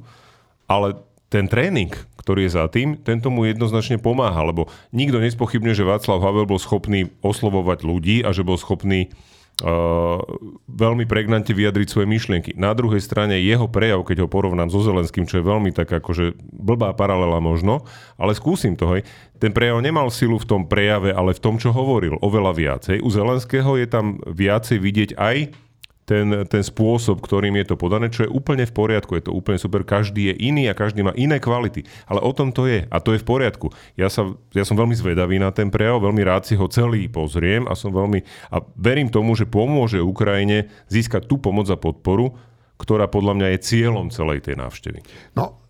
ale 0.68 1.00
ten 1.28 1.44
tréning, 1.44 1.92
ktorý 2.20 2.48
je 2.48 2.56
za 2.56 2.66
tým, 2.72 2.96
ten 2.96 3.20
tomu 3.20 3.44
jednoznačne 3.48 4.00
pomáha, 4.00 4.40
lebo 4.48 4.68
nikto 4.92 5.20
nespochybňuje, 5.20 5.76
že 5.76 5.88
Václav 5.88 6.24
Havel 6.24 6.48
bol 6.48 6.60
schopný 6.60 7.12
oslovovať 7.20 7.84
ľudí 7.84 8.16
a 8.24 8.32
že 8.32 8.44
bol 8.44 8.56
schopný 8.56 9.12
uh, 9.60 10.20
veľmi 10.68 11.04
pregnante 11.04 11.52
vyjadriť 11.52 11.88
svoje 11.88 12.08
myšlienky. 12.08 12.56
Na 12.56 12.72
druhej 12.72 13.04
strane 13.04 13.36
jeho 13.44 13.68
prejav, 13.68 14.04
keď 14.08 14.24
ho 14.24 14.28
porovnám 14.28 14.72
so 14.72 14.80
Zelenským, 14.80 15.28
čo 15.28 15.40
je 15.40 15.48
veľmi 15.48 15.72
tak 15.76 15.92
akože 15.92 16.36
blbá 16.52 16.96
paralela 16.96 17.44
možno, 17.44 17.84
ale 18.16 18.32
skúsim 18.32 18.72
to, 18.72 18.88
hej. 18.96 19.04
Ten 19.36 19.52
prejav 19.52 19.84
nemal 19.84 20.08
silu 20.08 20.40
v 20.40 20.48
tom 20.48 20.62
prejave, 20.64 21.12
ale 21.12 21.36
v 21.36 21.42
tom, 21.44 21.60
čo 21.60 21.76
hovoril, 21.76 22.18
oveľa 22.24 22.52
viacej. 22.56 23.04
U 23.04 23.08
Zelenského 23.12 23.76
je 23.76 23.86
tam 23.86 24.18
viacej 24.24 24.80
vidieť 24.80 25.10
aj 25.14 25.67
ten, 26.08 26.48
ten 26.48 26.64
spôsob, 26.64 27.20
ktorým 27.20 27.52
je 27.60 27.68
to 27.68 27.76
podané, 27.76 28.08
čo 28.08 28.24
je 28.24 28.32
úplne 28.32 28.64
v 28.64 28.72
poriadku, 28.72 29.12
je 29.20 29.28
to 29.28 29.36
úplne 29.36 29.60
super, 29.60 29.84
každý 29.84 30.32
je 30.32 30.34
iný 30.48 30.72
a 30.72 30.74
každý 30.74 31.04
má 31.04 31.12
iné 31.12 31.36
kvality, 31.36 31.84
ale 32.08 32.24
o 32.24 32.32
tom 32.32 32.48
to 32.56 32.64
je 32.64 32.88
a 32.88 32.96
to 32.96 33.12
je 33.12 33.20
v 33.20 33.28
poriadku. 33.28 33.68
Ja, 34.00 34.08
sa, 34.08 34.32
ja 34.56 34.64
som 34.64 34.80
veľmi 34.80 34.96
zvedavý 34.96 35.36
na 35.36 35.52
ten 35.52 35.68
prejav, 35.68 36.00
veľmi 36.00 36.24
rád 36.24 36.48
si 36.48 36.56
ho 36.56 36.64
celý 36.72 37.12
pozriem 37.12 37.68
a 37.68 37.76
som 37.76 37.92
veľmi 37.92 38.24
a 38.48 38.64
verím 38.80 39.12
tomu, 39.12 39.36
že 39.36 39.44
pomôže 39.44 40.00
Ukrajine 40.00 40.72
získať 40.88 41.28
tú 41.28 41.36
pomoc 41.36 41.68
a 41.68 41.76
podporu, 41.76 42.32
ktorá 42.80 43.04
podľa 43.04 43.36
mňa 43.36 43.48
je 43.52 43.58
cieľom 43.68 44.08
celej 44.08 44.48
tej 44.48 44.56
návštevy. 44.56 45.04
No, 45.36 45.60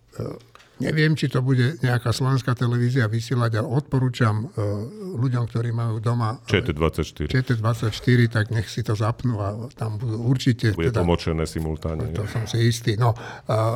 Neviem, 0.79 1.11
či 1.11 1.27
to 1.27 1.43
bude 1.43 1.75
nejaká 1.83 2.15
slovenská 2.15 2.55
televízia 2.55 3.11
vysielať, 3.11 3.59
ale 3.59 3.67
odporúčam 3.67 4.47
uh, 4.47 4.87
ľuďom, 5.19 5.43
ktorí 5.51 5.75
majú 5.75 5.99
doma 5.99 6.39
ČT24. 6.47 7.27
ČT24, 7.27 8.19
tak 8.31 8.45
nech 8.55 8.71
si 8.71 8.79
to 8.79 8.95
zapnú 8.95 9.43
a 9.43 9.67
tam 9.75 9.99
budú 9.99 10.23
určite... 10.23 10.71
Bude 10.71 10.95
teda, 10.95 11.03
tlmočené 11.03 11.43
simultáne. 11.43 12.15
To 12.15 12.23
som 12.31 12.47
si 12.47 12.63
istý. 12.63 12.95
No, 12.95 13.11
uh, 13.11 13.75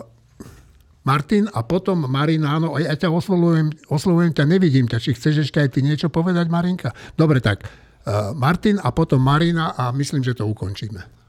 Martin 1.04 1.52
a 1.52 1.68
potom 1.68 2.08
Marina, 2.08 2.56
áno, 2.56 2.80
ja 2.80 2.96
ťa 2.96 3.12
oslovujem, 3.12 3.76
oslovujem 3.92 4.32
ťa, 4.32 4.48
nevidím 4.48 4.88
ťa. 4.88 5.04
Či 5.04 5.20
chceš 5.20 5.52
ešte 5.52 5.60
aj 5.60 5.76
ty 5.76 5.84
niečo 5.84 6.08
povedať, 6.08 6.48
Marinka? 6.48 6.96
Dobre, 7.20 7.44
tak 7.44 7.68
uh, 7.68 8.32
Martin 8.32 8.80
a 8.80 8.96
potom 8.96 9.20
Marina 9.20 9.76
a 9.76 9.92
myslím, 9.92 10.24
že 10.24 10.40
to 10.40 10.48
ukončíme. 10.48 11.23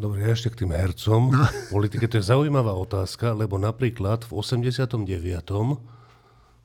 Dobre, 0.00 0.24
ja 0.24 0.32
ešte 0.32 0.52
k 0.52 0.64
tým 0.64 0.72
hercom. 0.72 1.30
No. 1.30 1.44
Politike 1.68 2.08
to 2.08 2.18
je 2.18 2.24
zaujímavá 2.24 2.72
otázka, 2.74 3.36
lebo 3.36 3.60
napríklad 3.60 4.24
v 4.26 4.32
89. 4.38 4.96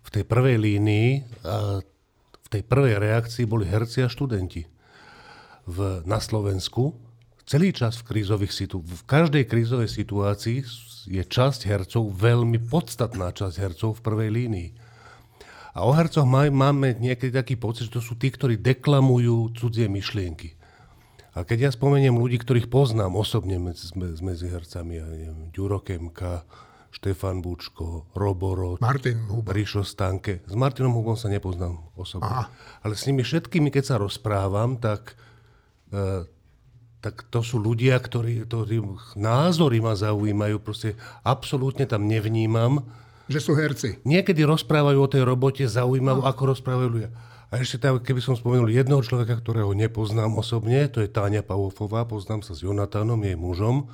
v 0.01 0.09
tej 0.09 0.23
prvej 0.23 0.57
línii 0.57 1.09
a 1.43 1.83
v 2.43 2.47
tej 2.47 2.63
prvej 2.63 2.95
reakcii 2.97 3.43
boli 3.43 3.67
herci 3.67 4.03
a 4.03 4.07
študenti. 4.07 4.63
V, 5.67 6.01
na 6.07 6.23
Slovensku 6.23 6.95
celý 7.47 7.71
čas 7.71 8.03
v 8.03 8.13
krízových 8.13 8.51
situáciách, 8.51 8.91
v 8.91 9.03
každej 9.07 9.43
krízovej 9.47 9.89
situácii 9.89 10.59
je 11.07 11.23
časť 11.23 11.63
hercov, 11.63 12.11
veľmi 12.11 12.59
podstatná 12.67 13.31
časť 13.31 13.55
hercov 13.63 13.97
v 13.97 14.03
prvej 14.03 14.29
línii. 14.35 14.69
A 15.79 15.87
o 15.87 15.95
hercoch 15.95 16.27
máme 16.27 16.99
niekedy 16.99 17.31
taký 17.31 17.55
pocit, 17.55 17.87
že 17.87 17.95
to 17.97 18.03
sú 18.03 18.19
tí, 18.19 18.27
ktorí 18.27 18.59
deklamujú 18.59 19.55
cudzie 19.55 19.87
myšlienky. 19.87 20.56
A 21.37 21.45
keď 21.45 21.69
ja 21.69 21.71
spomeniem 21.71 22.17
ľudí, 22.17 22.41
ktorých 22.41 22.65
poznám 22.65 23.13
osobne 23.13 23.61
medzi, 23.61 23.93
medzi 24.25 24.49
hercami, 24.49 24.97
ja 24.97 25.05
neviem, 25.05 25.53
Ďuro 25.53 25.85
Kemka, 25.85 26.41
Štefan 26.89 27.45
Bučko, 27.45 28.09
Roborot, 28.17 28.81
Martin 28.81 29.21
Huba. 29.29 29.53
Ríšo 29.53 29.85
Stanke. 29.85 30.41
S 30.49 30.57
Martinom 30.57 30.97
Hubom 30.97 31.13
sa 31.13 31.29
nepoznám 31.29 31.77
osobne. 31.93 32.25
Aha. 32.25 32.49
Ale 32.81 32.97
s 32.97 33.05
nimi 33.05 33.21
všetkými, 33.21 33.69
keď 33.69 33.83
sa 33.85 33.95
rozprávam, 34.01 34.81
tak, 34.81 35.13
e, 35.93 36.25
tak 37.05 37.29
to 37.29 37.45
sú 37.45 37.61
ľudia, 37.61 38.01
ktorí, 38.01 38.49
ktorí 38.49 38.81
názory 39.13 39.77
ma 39.77 39.93
zaujímajú. 39.93 40.57
Proste 40.57 40.97
absolútne 41.21 41.85
tam 41.85 42.09
nevnímam. 42.09 42.81
Že 43.29 43.39
sú 43.45 43.51
herci. 43.53 44.01
Niekedy 44.01 44.41
rozprávajú 44.41 44.97
o 44.97 45.11
tej 45.11 45.21
robote 45.21 45.69
zaujímaво, 45.69 46.25
no. 46.25 46.27
ako 46.33 46.57
rozprávajú 46.57 46.89
ľudia. 46.89 47.13
A 47.47 47.63
ešte 47.63 47.79
tam, 47.79 48.03
keby 48.03 48.19
som 48.19 48.35
spomenul 48.35 48.67
jedného 48.67 48.99
človeka, 48.99 49.39
ktorého 49.39 49.71
nepoznám 49.71 50.35
osobne, 50.35 50.83
to 50.91 50.99
je 50.99 51.07
Táňa 51.07 51.47
Pavofová, 51.47 52.03
poznám 52.03 52.43
sa 52.43 52.51
s 52.51 52.59
Jonatánom, 52.59 53.23
jej 53.23 53.39
mužom. 53.39 53.87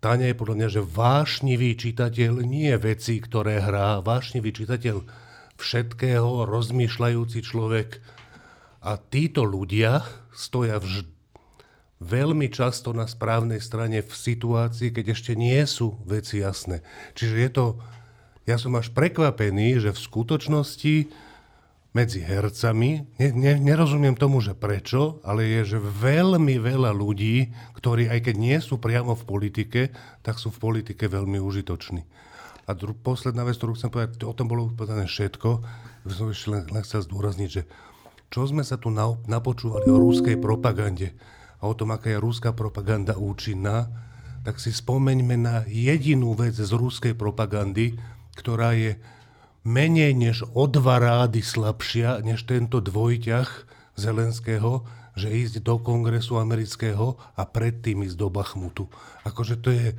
Táňa 0.00 0.32
je 0.32 0.38
podľa 0.40 0.56
mňa, 0.56 0.68
že 0.72 0.82
vášnivý 0.82 1.76
čitateľ 1.76 2.40
nie 2.40 2.72
veci, 2.80 3.20
ktoré 3.20 3.60
hrá, 3.60 4.00
vášnivý 4.00 4.48
čitateľ 4.48 5.04
všetkého, 5.60 6.48
rozmýšľajúci 6.48 7.38
človek. 7.44 8.00
A 8.80 8.96
títo 8.96 9.44
ľudia 9.44 10.00
stoja 10.32 10.80
vž- 10.80 11.06
veľmi 12.02 12.48
často 12.50 12.90
na 12.96 13.06
správnej 13.06 13.62
strane 13.62 14.02
v 14.02 14.08
situácii, 14.08 14.90
keď 14.90 15.14
ešte 15.14 15.32
nie 15.38 15.60
sú 15.68 16.00
veci 16.02 16.42
jasné. 16.42 16.82
Čiže 17.14 17.36
je 17.38 17.50
to, 17.52 17.64
ja 18.48 18.58
som 18.58 18.74
až 18.74 18.90
prekvapený, 18.90 19.78
že 19.78 19.94
v 19.94 20.00
skutočnosti 20.00 20.94
medzi 21.92 22.24
hercami. 22.24 23.04
Ne, 23.20 23.28
ne, 23.32 23.52
nerozumiem 23.60 24.16
tomu, 24.16 24.40
že 24.40 24.56
prečo, 24.56 25.20
ale 25.24 25.44
je, 25.44 25.76
že 25.76 25.78
veľmi 25.80 26.56
veľa 26.56 26.92
ľudí, 26.96 27.52
ktorí 27.76 28.08
aj 28.08 28.32
keď 28.32 28.34
nie 28.40 28.58
sú 28.64 28.80
priamo 28.80 29.12
v 29.12 29.24
politike, 29.28 29.80
tak 30.24 30.40
sú 30.40 30.48
v 30.48 30.60
politike 30.60 31.08
veľmi 31.08 31.36
užitoční. 31.36 32.04
A 32.64 32.72
dru- 32.72 32.96
posledná 32.96 33.44
vec, 33.44 33.60
ktorú 33.60 33.76
chcem 33.76 33.92
povedať, 33.92 34.24
o 34.24 34.32
tom 34.32 34.48
bolo 34.48 34.72
povedané 34.72 35.04
všetko, 35.04 35.50
som 36.08 36.32
ešte 36.32 36.48
len, 36.48 36.64
len 36.72 36.82
chcel 36.82 37.04
zdôrazniť, 37.04 37.50
že 37.50 37.62
čo 38.32 38.48
sme 38.48 38.64
sa 38.64 38.80
tu 38.80 38.88
na, 38.88 39.12
napočúvali 39.28 39.92
o 39.92 40.00
rúskej 40.00 40.40
propagande 40.40 41.12
a 41.60 41.68
o 41.68 41.76
tom, 41.76 41.92
aká 41.92 42.16
je 42.16 42.18
rúská 42.18 42.56
propaganda 42.56 43.12
účinná, 43.20 43.92
tak 44.42 44.58
si 44.58 44.74
spomeňme 44.74 45.36
na 45.38 45.56
jedinú 45.68 46.34
vec 46.34 46.56
z 46.56 46.72
rúskej 46.72 47.14
propagandy, 47.14 47.94
ktorá 48.34 48.74
je 48.74 48.96
menej 49.62 50.14
než 50.14 50.42
o 50.54 50.66
dva 50.66 50.98
rády 50.98 51.42
slabšia 51.42 52.22
než 52.22 52.46
tento 52.46 52.82
dvojťah, 52.82 53.48
Zelenského, 53.92 54.88
že 55.12 55.28
ísť 55.28 55.60
do 55.60 55.76
kongresu 55.76 56.40
amerického 56.40 57.20
a 57.36 57.42
predtým 57.44 58.00
ísť 58.08 58.16
do 58.16 58.28
Bachmutu. 58.32 58.88
Akože 59.28 59.60
to 59.60 59.68
je, 59.68 59.92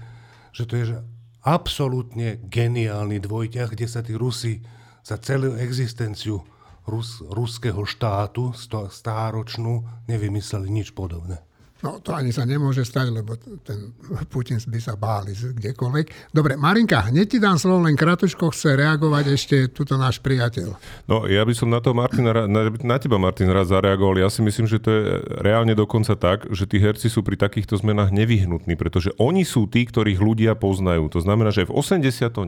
že 0.50 0.64
to 0.66 0.74
je 0.82 0.84
že 0.96 0.98
absolútne 1.46 2.42
geniálny 2.42 3.22
dvojťah, 3.22 3.70
kde 3.70 3.86
sa 3.86 4.02
tí 4.02 4.18
Rusi 4.18 4.66
za 5.06 5.22
celú 5.22 5.54
existenciu 5.60 6.42
Rus, 6.84 7.24
ruského 7.24 7.88
štátu, 7.88 8.52
stáročnú, 8.92 9.88
nevymysleli 10.10 10.68
nič 10.68 10.92
podobné. 10.92 11.40
No 11.84 12.00
to 12.00 12.16
ani 12.16 12.32
sa 12.32 12.48
nemôže 12.48 12.88
stať, 12.88 13.12
lebo 13.12 13.36
ten 13.60 13.92
Putin 14.32 14.56
by 14.56 14.80
sa 14.80 14.96
báli 14.96 15.36
kdekoľvek. 15.36 16.32
Dobre, 16.32 16.56
Marinka, 16.56 17.12
hneď 17.12 17.28
ti 17.28 17.38
dám 17.44 17.60
slovo, 17.60 17.84
len 17.84 18.00
kratučko 18.00 18.56
chce 18.56 18.80
reagovať 18.80 19.26
ešte 19.36 19.56
tuto 19.68 20.00
náš 20.00 20.24
priateľ. 20.24 20.80
No 21.12 21.28
ja 21.28 21.44
by 21.44 21.52
som 21.52 21.68
na 21.68 21.84
to 21.84 21.92
Martina, 21.92 22.48
na, 22.48 22.72
na 22.72 22.98
teba 23.04 23.20
Martin 23.20 23.52
raz 23.52 23.68
zareagoval. 23.68 24.16
Ja 24.16 24.32
si 24.32 24.40
myslím, 24.40 24.64
že 24.64 24.80
to 24.80 24.90
je 24.96 25.04
reálne 25.44 25.76
dokonca 25.76 26.16
tak, 26.16 26.48
že 26.56 26.64
tí 26.64 26.80
herci 26.80 27.12
sú 27.12 27.20
pri 27.20 27.36
takýchto 27.36 27.76
zmenách 27.76 28.16
nevyhnutní, 28.16 28.80
pretože 28.80 29.12
oni 29.20 29.44
sú 29.44 29.68
tí, 29.68 29.84
ktorých 29.84 30.24
ľudia 30.24 30.56
poznajú. 30.56 31.12
To 31.12 31.20
znamená, 31.20 31.52
že 31.52 31.68
v 31.68 31.76
89. 31.76 32.48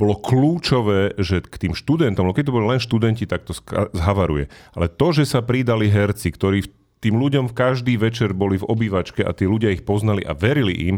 bolo 0.00 0.14
kľúčové, 0.16 1.20
že 1.20 1.44
k 1.44 1.68
tým 1.68 1.76
študentom, 1.76 2.32
keď 2.32 2.48
to 2.48 2.56
boli 2.56 2.66
len 2.72 2.80
študenti, 2.80 3.28
tak 3.28 3.44
to 3.44 3.52
zhavaruje. 3.92 4.48
Ale 4.72 4.88
to, 4.88 5.12
že 5.12 5.28
sa 5.28 5.44
pridali 5.44 5.92
herci, 5.92 6.32
ktorí 6.32 6.64
v 6.64 6.72
tým 7.02 7.18
ľuďom 7.18 7.50
v 7.50 7.56
každý 7.58 7.98
večer 7.98 8.30
boli 8.30 8.62
v 8.62 8.68
obývačke 8.70 9.26
a 9.26 9.34
tí 9.34 9.50
ľudia 9.50 9.74
ich 9.74 9.82
poznali 9.82 10.22
a 10.22 10.38
verili 10.38 10.94
im, 10.94 10.96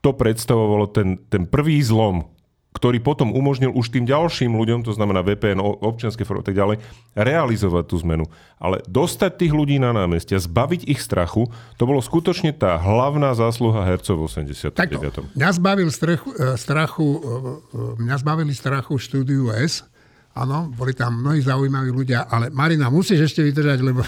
to 0.00 0.16
predstavovalo 0.16 0.88
ten, 0.88 1.20
ten 1.28 1.44
prvý 1.44 1.80
zlom, 1.84 2.28
ktorý 2.74 2.98
potom 2.98 3.30
umožnil 3.30 3.70
už 3.70 3.94
tým 3.94 4.02
ďalším 4.02 4.58
ľuďom, 4.58 4.82
to 4.82 4.90
znamená 4.90 5.22
VPN, 5.22 5.62
občianske 5.62 6.26
formy 6.26 6.42
a 6.42 6.46
tak 6.50 6.58
ďalej, 6.58 6.76
realizovať 7.14 7.84
tú 7.86 7.96
zmenu. 8.02 8.26
Ale 8.58 8.82
dostať 8.90 9.46
tých 9.46 9.54
ľudí 9.54 9.78
na 9.78 9.94
námestia, 9.94 10.42
zbaviť 10.42 10.90
ich 10.90 10.98
strachu, 10.98 11.46
to 11.78 11.82
bolo 11.86 12.02
skutočne 12.02 12.50
tá 12.50 12.74
hlavná 12.74 13.30
zásluha 13.38 13.86
hercov 13.86 14.26
v 14.26 14.50
89. 14.50 14.74
Takto, 14.74 15.22
mňa, 15.38 15.50
zbavil 15.54 15.88
strachu, 15.94 16.28
e, 16.34 16.58
strachu, 16.58 17.06
e, 17.06 17.18
e, 17.22 18.02
mňa 18.02 18.16
zbavili 18.18 18.52
strachu 18.52 18.98
štúdiu 18.98 19.54
S, 19.54 19.86
áno, 20.34 20.66
boli 20.74 20.98
tam 20.98 21.22
mnohí 21.22 21.46
zaujímaví 21.46 21.94
ľudia, 21.94 22.26
ale 22.26 22.50
Marina, 22.50 22.90
musíš 22.90 23.30
ešte 23.30 23.46
vydržať, 23.46 23.78
lebo 23.86 24.02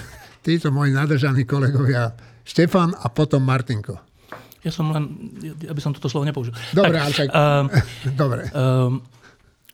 títo 0.46 0.70
moji 0.70 0.94
nadržaní 0.94 1.42
kolegovia 1.42 2.14
Štefan 2.46 2.94
a 2.94 3.10
potom 3.10 3.42
Martinko. 3.42 3.98
Ja 4.62 4.70
som 4.70 4.94
len, 4.94 5.34
aby 5.66 5.80
som 5.82 5.90
toto 5.90 6.06
slovo 6.06 6.22
nepoužil. 6.22 6.54
Dobre, 6.70 7.02
tak, 7.02 7.26
tak... 7.26 7.28
Uh, 7.34 7.66
Dobre. 8.14 8.46
Uh, 8.54 9.02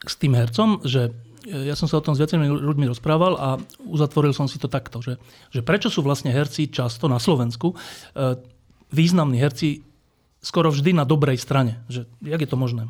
s 0.01 0.17
tým 0.17 0.33
hercom, 0.33 0.81
že 0.81 1.13
ja 1.43 1.75
som 1.75 1.91
sa 1.91 1.99
o 1.99 2.05
tom 2.05 2.15
s 2.15 2.23
viacerými 2.23 2.47
ľuďmi 2.49 2.87
rozprával 2.87 3.35
a 3.35 3.59
uzatvoril 3.83 4.31
som 4.31 4.47
si 4.47 4.55
to 4.57 4.71
takto, 4.71 5.03
že, 5.03 5.19
že 5.51 5.59
prečo 5.59 5.91
sú 5.91 5.99
vlastne 5.99 6.31
herci 6.31 6.71
často 6.71 7.05
na 7.05 7.21
Slovensku 7.21 7.73
uh, 7.73 8.39
významní 8.89 9.37
herci 9.37 9.85
skoro 10.41 10.73
vždy 10.73 10.97
na 10.97 11.05
dobrej 11.05 11.37
strane. 11.41 11.83
Že, 11.91 12.09
jak 12.25 12.41
je 12.41 12.49
to 12.49 12.57
možné? 12.57 12.89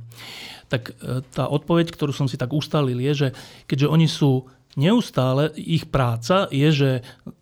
Tak 0.72 0.96
uh, 0.96 1.24
tá 1.36 1.52
odpoveď, 1.52 1.92
ktorú 1.92 2.16
som 2.16 2.32
si 2.32 2.40
tak 2.40 2.56
ustalil, 2.56 3.00
je, 3.00 3.12
že 3.12 3.28
keďže 3.68 3.88
oni 3.92 4.08
sú 4.08 4.48
Neustále 4.74 5.54
ich 5.54 5.86
práca 5.86 6.50
je, 6.50 6.70
že 6.74 6.92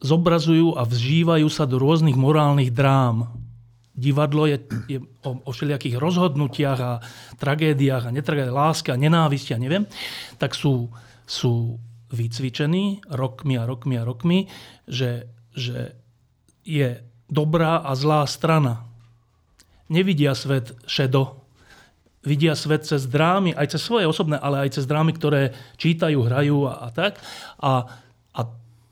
zobrazujú 0.04 0.76
a 0.76 0.84
vzžívajú 0.84 1.48
sa 1.48 1.64
do 1.64 1.80
rôznych 1.80 2.20
morálnych 2.20 2.76
drám. 2.76 3.32
Divadlo 3.96 4.48
je, 4.52 4.60
je 4.88 5.00
o, 5.24 5.40
o 5.40 5.50
všelijakých 5.52 5.96
rozhodnutiach 5.96 6.80
a 6.80 6.94
tragédiách 7.40 8.08
a 8.08 8.16
netragédiách, 8.16 8.56
láske 8.56 8.90
a 8.92 9.00
nenávisti 9.00 9.56
a 9.56 9.62
neviem, 9.64 9.88
tak 10.36 10.56
sú, 10.56 10.92
sú 11.24 11.80
vycvičení 12.12 13.08
rokmi 13.08 13.56
a 13.56 13.64
rokmi 13.64 13.96
a 13.96 14.04
rokmi, 14.04 14.52
že, 14.88 15.32
že 15.56 15.96
je 16.68 17.00
dobrá 17.32 17.80
a 17.80 17.96
zlá 17.96 18.28
strana. 18.28 18.92
Nevidia 19.88 20.36
svet 20.36 20.76
šedo, 20.84 21.41
vidia 22.22 22.54
svet 22.54 22.86
cez 22.86 23.10
drámy, 23.10 23.58
aj 23.58 23.78
cez 23.78 23.82
svoje 23.82 24.06
osobné, 24.06 24.38
ale 24.38 24.66
aj 24.66 24.78
cez 24.78 24.86
drámy, 24.86 25.18
ktoré 25.18 25.54
čítajú, 25.78 26.22
hrajú 26.22 26.70
a, 26.70 26.86
a 26.86 26.88
tak. 26.94 27.18
A, 27.58 27.90
a 28.32 28.42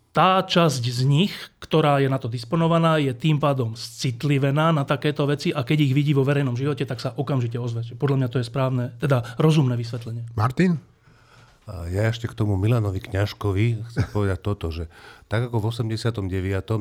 tá 0.10 0.42
časť 0.42 0.84
z 0.90 1.02
nich, 1.06 1.34
ktorá 1.62 2.02
je 2.02 2.10
na 2.10 2.18
to 2.18 2.26
disponovaná, 2.26 2.98
je 2.98 3.14
tým 3.14 3.38
pádom 3.38 3.78
citlivená 3.78 4.74
na 4.74 4.82
takéto 4.82 5.30
veci 5.30 5.54
a 5.54 5.62
keď 5.62 5.78
ich 5.86 5.94
vidí 5.94 6.12
vo 6.18 6.26
verejnom 6.26 6.58
živote, 6.58 6.84
tak 6.90 6.98
sa 6.98 7.14
okamžite 7.14 7.62
ozve. 7.62 7.86
Podľa 7.94 8.18
mňa 8.26 8.30
to 8.34 8.42
je 8.42 8.50
správne, 8.50 8.98
teda 8.98 9.38
rozumné 9.38 9.78
vysvetlenie. 9.78 10.26
Martin? 10.34 10.82
Ja 11.70 12.10
ešte 12.10 12.26
k 12.26 12.34
tomu 12.34 12.58
Milanovi 12.58 12.98
Kňažkovi 12.98 13.86
chcem 13.94 14.06
povedať 14.10 14.40
toto, 14.42 14.74
že 14.74 14.90
tak 15.30 15.54
ako 15.54 15.62
v 15.62 15.66
89. 15.70 16.26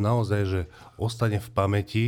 naozaj, 0.00 0.40
že 0.48 0.60
ostane 0.96 1.36
v 1.36 1.48
pamäti, 1.52 2.04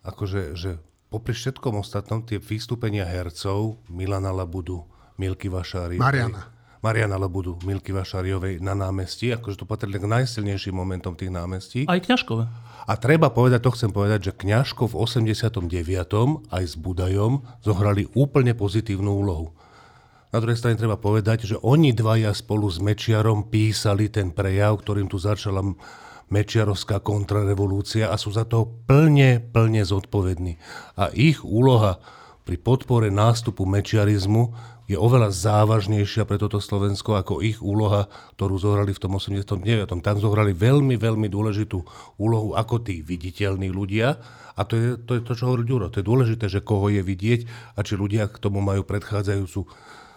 akože, 0.00 0.56
že 0.56 0.80
popri 1.10 1.34
všetkom 1.34 1.82
ostatnom 1.82 2.22
tie 2.22 2.38
vystúpenia 2.38 3.02
hercov 3.02 3.82
Milana 3.90 4.30
Labudu, 4.30 4.86
Milky 5.18 5.50
Vašári. 5.50 5.98
Mariana. 5.98 6.54
Mariana 6.80 7.20
Labudu, 7.20 7.60
Milky 7.68 7.92
Vašáriovej 7.92 8.64
na 8.64 8.72
námestí, 8.72 9.28
akože 9.36 9.60
to 9.60 9.68
patrí 9.68 9.92
k 9.92 10.08
najsilnejším 10.08 10.72
momentom 10.72 11.12
tých 11.12 11.28
námestí. 11.28 11.84
Aj 11.84 12.00
Kňažkové. 12.00 12.48
A 12.88 12.92
treba 12.96 13.28
povedať, 13.28 13.60
to 13.68 13.76
chcem 13.76 13.92
povedať, 13.92 14.32
že 14.32 14.38
Kňažko 14.40 14.88
v 14.88 14.94
89. 14.96 15.68
aj 16.48 16.64
s 16.64 16.74
Budajom 16.80 17.44
zohrali 17.60 18.08
úplne 18.16 18.56
pozitívnu 18.56 19.12
úlohu. 19.12 19.52
Na 20.32 20.40
druhej 20.40 20.56
strane 20.56 20.80
treba 20.80 20.96
povedať, 20.96 21.44
že 21.44 21.56
oni 21.60 21.92
dvaja 21.92 22.32
spolu 22.32 22.70
s 22.70 22.80
Mečiarom 22.80 23.52
písali 23.52 24.08
ten 24.08 24.32
prejav, 24.32 24.80
ktorým 24.80 25.10
tu 25.10 25.20
začala 25.20 25.60
mečiarovská 26.30 27.02
kontrarevolúcia 27.02 28.08
a 28.08 28.16
sú 28.16 28.30
za 28.30 28.46
to 28.46 28.70
plne, 28.86 29.42
plne 29.42 29.82
zodpovední. 29.82 30.56
A 30.96 31.10
ich 31.10 31.42
úloha 31.42 31.98
pri 32.46 32.56
podpore 32.56 33.12
nástupu 33.12 33.66
mečiarizmu 33.68 34.54
je 34.90 34.98
oveľa 34.98 35.30
závažnejšia 35.30 36.26
pre 36.26 36.34
toto 36.34 36.58
Slovensko 36.58 37.14
ako 37.14 37.46
ich 37.46 37.62
úloha, 37.62 38.10
ktorú 38.34 38.58
zohrali 38.58 38.90
v 38.90 38.98
tom 38.98 39.14
89. 39.14 39.86
Tam 39.86 40.16
zohrali 40.18 40.50
veľmi, 40.50 40.98
veľmi 40.98 41.30
dôležitú 41.30 41.78
úlohu 42.18 42.58
ako 42.58 42.82
tí 42.82 42.98
viditeľní 42.98 43.70
ľudia. 43.70 44.18
A 44.58 44.66
to 44.66 44.74
je 44.74 44.88
to, 44.98 45.14
je 45.14 45.22
to 45.22 45.38
čo 45.38 45.46
hovorí 45.46 45.62
Ďuro. 45.62 45.94
To 45.94 46.02
je 46.02 46.10
dôležité, 46.10 46.50
že 46.50 46.58
koho 46.58 46.90
je 46.90 47.06
vidieť 47.06 47.46
a 47.78 47.86
či 47.86 47.94
ľudia 47.94 48.26
k 48.26 48.42
tomu 48.42 48.58
majú 48.58 48.82
predchádzajúcu 48.82 49.70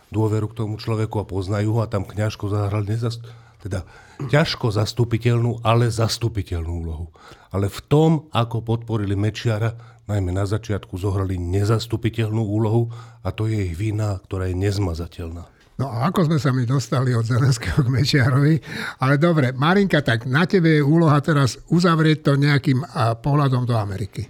dôveru 0.09 0.49
k 0.49 0.57
tomu 0.65 0.81
človeku 0.81 1.21
a 1.21 1.29
poznajú 1.29 1.77
ho 1.77 1.79
a 1.85 1.89
tam 1.89 2.01
kňažko 2.01 2.49
zahral 2.49 2.81
nezast 2.81 3.21
teda 3.63 3.87
ťažko 4.27 4.75
zastupiteľnú, 4.75 5.63
ale 5.63 5.87
zastupiteľnú 5.87 6.71
úlohu. 6.83 7.07
Ale 7.55 7.71
v 7.71 7.79
tom, 7.87 8.11
ako 8.35 8.59
podporili 8.59 9.15
Mečiara, 9.15 9.71
najmä 10.03 10.35
na 10.35 10.43
začiatku 10.43 10.99
zohrali 10.99 11.39
nezastupiteľnú 11.39 12.43
úlohu 12.43 12.91
a 13.23 13.31
to 13.31 13.47
je 13.47 13.71
ich 13.71 13.75
vina, 13.79 14.19
ktorá 14.19 14.51
je 14.51 14.59
nezmazateľná. 14.59 15.43
No 15.73 15.89
a 15.89 16.11
ako 16.11 16.29
sme 16.29 16.37
sa 16.37 16.53
mi 16.53 16.69
dostali 16.69 17.17
od 17.17 17.25
Zelenského 17.25 17.81
k 17.81 17.89
Mečiarovi. 17.89 18.61
Ale 19.01 19.17
dobre, 19.17 19.57
Marinka, 19.57 20.05
tak 20.05 20.29
na 20.29 20.45
tebe 20.45 20.77
je 20.77 20.83
úloha 20.85 21.17
teraz 21.23 21.57
uzavrieť 21.71 22.29
to 22.29 22.31
nejakým 22.37 22.85
pohľadom 23.23 23.65
do 23.65 23.73
Ameriky. 23.73 24.27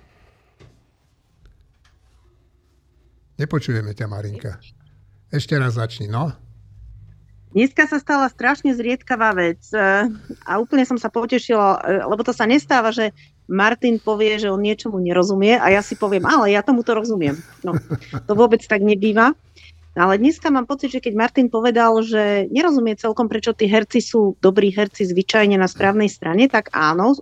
Nepočujeme 3.33 3.91
ťa, 3.91 4.05
Marinka. 4.07 4.61
Ešte 5.33 5.57
raz 5.57 5.75
začni, 5.75 6.07
no. 6.07 6.31
Dneska 7.53 7.85
sa 7.85 8.01
stala 8.01 8.33
strašne 8.33 8.73
zriedkavá 8.73 9.37
vec 9.37 9.61
e, 9.69 9.77
a 10.41 10.51
úplne 10.57 10.89
som 10.89 10.97
sa 10.97 11.13
potešila, 11.13 11.85
e, 11.85 12.01
lebo 12.09 12.25
to 12.25 12.33
sa 12.33 12.49
nestáva, 12.49 12.89
že 12.89 13.13
Martin 13.45 14.01
povie, 14.01 14.41
že 14.41 14.49
on 14.49 14.57
niečomu 14.57 14.97
nerozumie 14.97 15.61
a 15.61 15.69
ja 15.69 15.85
si 15.85 15.93
poviem, 15.93 16.25
ale 16.25 16.49
ja 16.49 16.65
tomu 16.65 16.81
to 16.81 16.97
rozumiem. 16.97 17.37
No, 17.61 17.77
to 18.25 18.33
vôbec 18.33 18.65
tak 18.65 18.81
nebýva. 18.81 19.37
Ale 19.93 20.17
dneska 20.17 20.49
mám 20.49 20.65
pocit, 20.65 20.89
že 20.89 21.05
keď 21.05 21.13
Martin 21.13 21.53
povedal, 21.53 22.01
že 22.01 22.49
nerozumie 22.49 22.97
celkom, 22.97 23.29
prečo 23.29 23.53
tí 23.53 23.69
herci 23.69 24.01
sú 24.01 24.33
dobrí 24.41 24.73
herci 24.73 25.05
zvyčajne 25.05 25.53
na 25.53 25.69
správnej 25.69 26.09
strane, 26.09 26.49
tak 26.49 26.73
áno, 26.73 27.13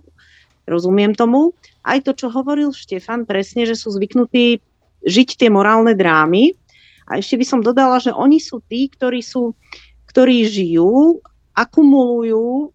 rozumiem 0.64 1.12
tomu. 1.12 1.52
Aj 1.84 2.00
to, 2.00 2.16
čo 2.16 2.32
hovoril 2.32 2.72
Štefan, 2.72 3.28
presne, 3.28 3.68
že 3.68 3.76
sú 3.76 3.92
zvyknutí 3.92 4.64
žiť 5.04 5.28
tie 5.36 5.52
morálne 5.52 5.92
drámy. 5.92 6.56
A 7.04 7.20
ešte 7.20 7.36
by 7.36 7.44
som 7.44 7.60
dodala, 7.60 8.00
že 8.00 8.14
oni 8.14 8.40
sú 8.40 8.64
tí, 8.64 8.88
ktorí 8.88 9.20
sú 9.20 9.52
ktorí 10.12 10.44
žijú, 10.44 11.24
akumulujú 11.56 12.48
e, 12.48 12.66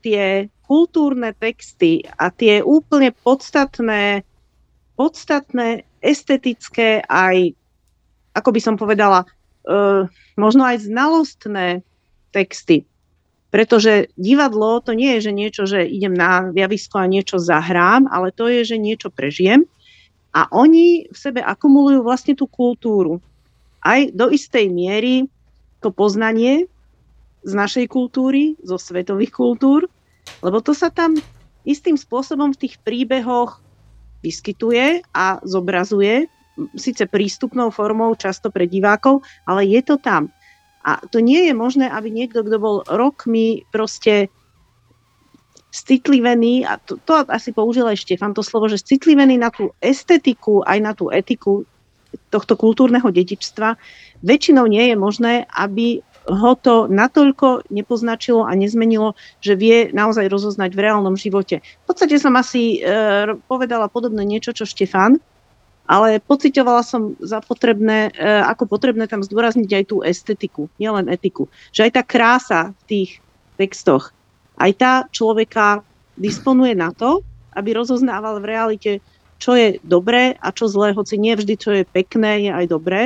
tie 0.00 0.48
kultúrne 0.64 1.36
texty 1.36 2.04
a 2.16 2.32
tie 2.32 2.64
úplne 2.64 3.12
podstatné, 3.12 4.24
podstatné 4.96 5.84
estetické 6.00 7.04
aj, 7.04 7.52
ako 8.32 8.48
by 8.48 8.60
som 8.60 8.74
povedala, 8.80 9.24
e, 9.24 10.08
možno 10.40 10.64
aj 10.64 10.88
znalostné 10.88 11.84
texty. 12.32 12.88
Pretože 13.50 14.08
divadlo 14.14 14.80
to 14.80 14.96
nie 14.96 15.18
je, 15.18 15.28
že 15.28 15.32
niečo, 15.34 15.62
že 15.66 15.84
idem 15.84 16.14
na 16.14 16.48
javisko 16.54 17.02
a 17.02 17.10
niečo 17.10 17.36
zahrám, 17.36 18.06
ale 18.08 18.30
to 18.32 18.46
je, 18.46 18.62
že 18.62 18.76
niečo 18.78 19.12
prežijem. 19.12 19.66
A 20.30 20.46
oni 20.54 21.10
v 21.10 21.18
sebe 21.18 21.42
akumulujú 21.42 22.06
vlastne 22.06 22.38
tú 22.38 22.46
kultúru. 22.46 23.18
Aj 23.82 24.06
do 24.14 24.30
istej 24.30 24.70
miery 24.70 25.26
to 25.80 25.88
poznanie 25.90 26.68
z 27.40 27.52
našej 27.56 27.88
kultúry, 27.88 28.56
zo 28.60 28.76
svetových 28.76 29.32
kultúr 29.32 29.88
Lebo 30.40 30.62
to 30.62 30.72
sa 30.72 30.88
tam 30.88 31.16
istým 31.66 31.98
spôsobom 31.98 32.54
v 32.56 32.60
tých 32.66 32.74
príbehoch 32.80 33.60
vyskytuje 34.20 35.04
a 35.16 35.40
zobrazuje, 35.44 36.28
síce 36.76 37.08
prístupnou 37.08 37.72
formou 37.72 38.12
často 38.16 38.52
pre 38.52 38.68
divákov, 38.68 39.24
ale 39.48 39.64
je 39.64 39.80
to 39.80 39.96
tam. 39.96 40.28
A 40.84 41.00
to 41.08 41.20
nie 41.20 41.48
je 41.48 41.54
možné, 41.56 41.88
aby 41.88 42.08
niekto, 42.08 42.40
kto 42.40 42.56
bol 42.56 42.76
rokmi 42.88 43.64
proste 43.68 44.32
citlivený, 45.70 46.64
a 46.66 46.80
to, 46.80 46.96
to 47.04 47.20
asi 47.28 47.52
použil 47.52 47.86
aj 47.86 48.00
Štefan 48.00 48.32
to 48.32 48.42
slovo, 48.42 48.66
že 48.66 48.80
citlivený 48.80 49.38
na 49.38 49.52
tú 49.52 49.72
estetiku, 49.78 50.64
aj 50.64 50.78
na 50.80 50.92
tú 50.96 51.12
etiku 51.12 51.68
tohto 52.30 52.54
kultúrneho 52.58 53.06
dedičstva, 53.10 53.78
väčšinou 54.22 54.66
nie 54.66 54.90
je 54.92 54.96
možné, 54.96 55.34
aby 55.50 56.02
ho 56.28 56.52
to 56.54 56.86
natoľko 56.86 57.66
nepoznačilo 57.72 58.44
a 58.44 58.52
nezmenilo, 58.52 59.16
že 59.40 59.56
vie 59.56 59.88
naozaj 59.90 60.28
rozoznať 60.28 60.70
v 60.76 60.82
reálnom 60.84 61.16
živote. 61.16 61.64
V 61.64 61.84
podstate 61.88 62.20
som 62.20 62.36
asi 62.36 62.78
e, 62.78 63.34
povedala 63.48 63.88
podobné 63.88 64.22
niečo, 64.22 64.52
čo 64.52 64.68
Štefan, 64.68 65.18
ale 65.90 66.22
pocitovala 66.22 66.86
som 66.86 67.18
za 67.18 67.42
potrebné, 67.42 68.14
e, 68.14 68.30
ako 68.46 68.70
potrebné 68.70 69.10
tam 69.10 69.24
zdôrazniť 69.26 69.70
aj 69.74 69.84
tú 69.90 69.96
estetiku, 70.06 70.70
nielen 70.78 71.10
etiku. 71.10 71.50
Že 71.74 71.90
aj 71.90 71.92
tá 71.98 72.02
krása 72.06 72.60
v 72.70 72.82
tých 72.86 73.10
textoch, 73.58 74.14
aj 74.60 74.70
tá 74.76 74.92
človeka 75.10 75.82
disponuje 76.20 76.76
na 76.76 76.92
to, 76.92 77.24
aby 77.56 77.74
rozoznával 77.74 78.38
v 78.38 78.48
realite, 78.54 78.92
čo 79.40 79.56
je 79.56 79.80
dobré 79.82 80.36
a 80.38 80.52
čo 80.52 80.68
zlé, 80.68 80.92
hoci 80.92 81.16
nie 81.16 81.32
vždy, 81.32 81.54
čo 81.56 81.70
je 81.72 81.88
pekné, 81.88 82.46
je 82.46 82.50
aj 82.52 82.66
dobré 82.68 83.02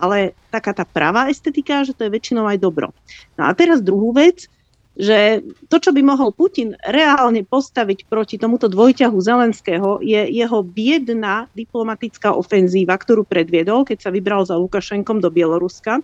ale 0.00 0.32
taká 0.48 0.72
tá 0.72 0.88
pravá 0.88 1.28
estetika, 1.28 1.84
že 1.84 1.92
to 1.92 2.08
je 2.08 2.14
väčšinou 2.16 2.48
aj 2.48 2.58
dobro. 2.58 2.88
No 3.36 3.46
a 3.46 3.52
teraz 3.52 3.84
druhú 3.84 4.16
vec, 4.16 4.48
že 4.96 5.44
to, 5.70 5.76
čo 5.78 5.92
by 5.94 6.02
mohol 6.02 6.32
Putin 6.32 6.74
reálne 6.82 7.44
postaviť 7.46 8.08
proti 8.08 8.40
tomuto 8.40 8.66
dvojťahu 8.66 9.16
Zelenského, 9.20 10.00
je 10.02 10.18
jeho 10.32 10.58
biedná 10.64 11.46
diplomatická 11.54 12.34
ofenzíva, 12.34 12.96
ktorú 12.96 13.22
predviedol, 13.28 13.86
keď 13.86 14.08
sa 14.08 14.10
vybral 14.10 14.42
za 14.48 14.58
Lukašenkom 14.58 15.22
do 15.22 15.30
Bieloruska 15.30 16.00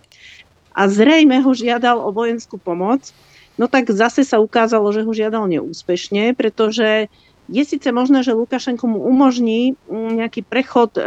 a 0.77 0.81
zrejme 0.87 1.41
ho 1.41 1.51
žiadal 1.51 1.99
o 1.99 2.13
vojenskú 2.13 2.61
pomoc. 2.61 3.11
No 3.57 3.65
tak 3.65 3.89
zase 3.89 4.21
sa 4.21 4.37
ukázalo, 4.37 4.93
že 4.93 5.01
ho 5.01 5.09
žiadal 5.09 5.49
neúspešne, 5.49 6.37
pretože 6.37 7.09
je 7.47 7.63
síce 7.63 7.87
možné, 7.91 8.23
že 8.23 8.35
Lukašenko 8.35 8.85
mu 8.87 8.99
umožní 9.07 9.79
mm, 9.87 10.23
nejaký 10.23 10.43
prechod 10.43 10.95
e, 10.99 11.01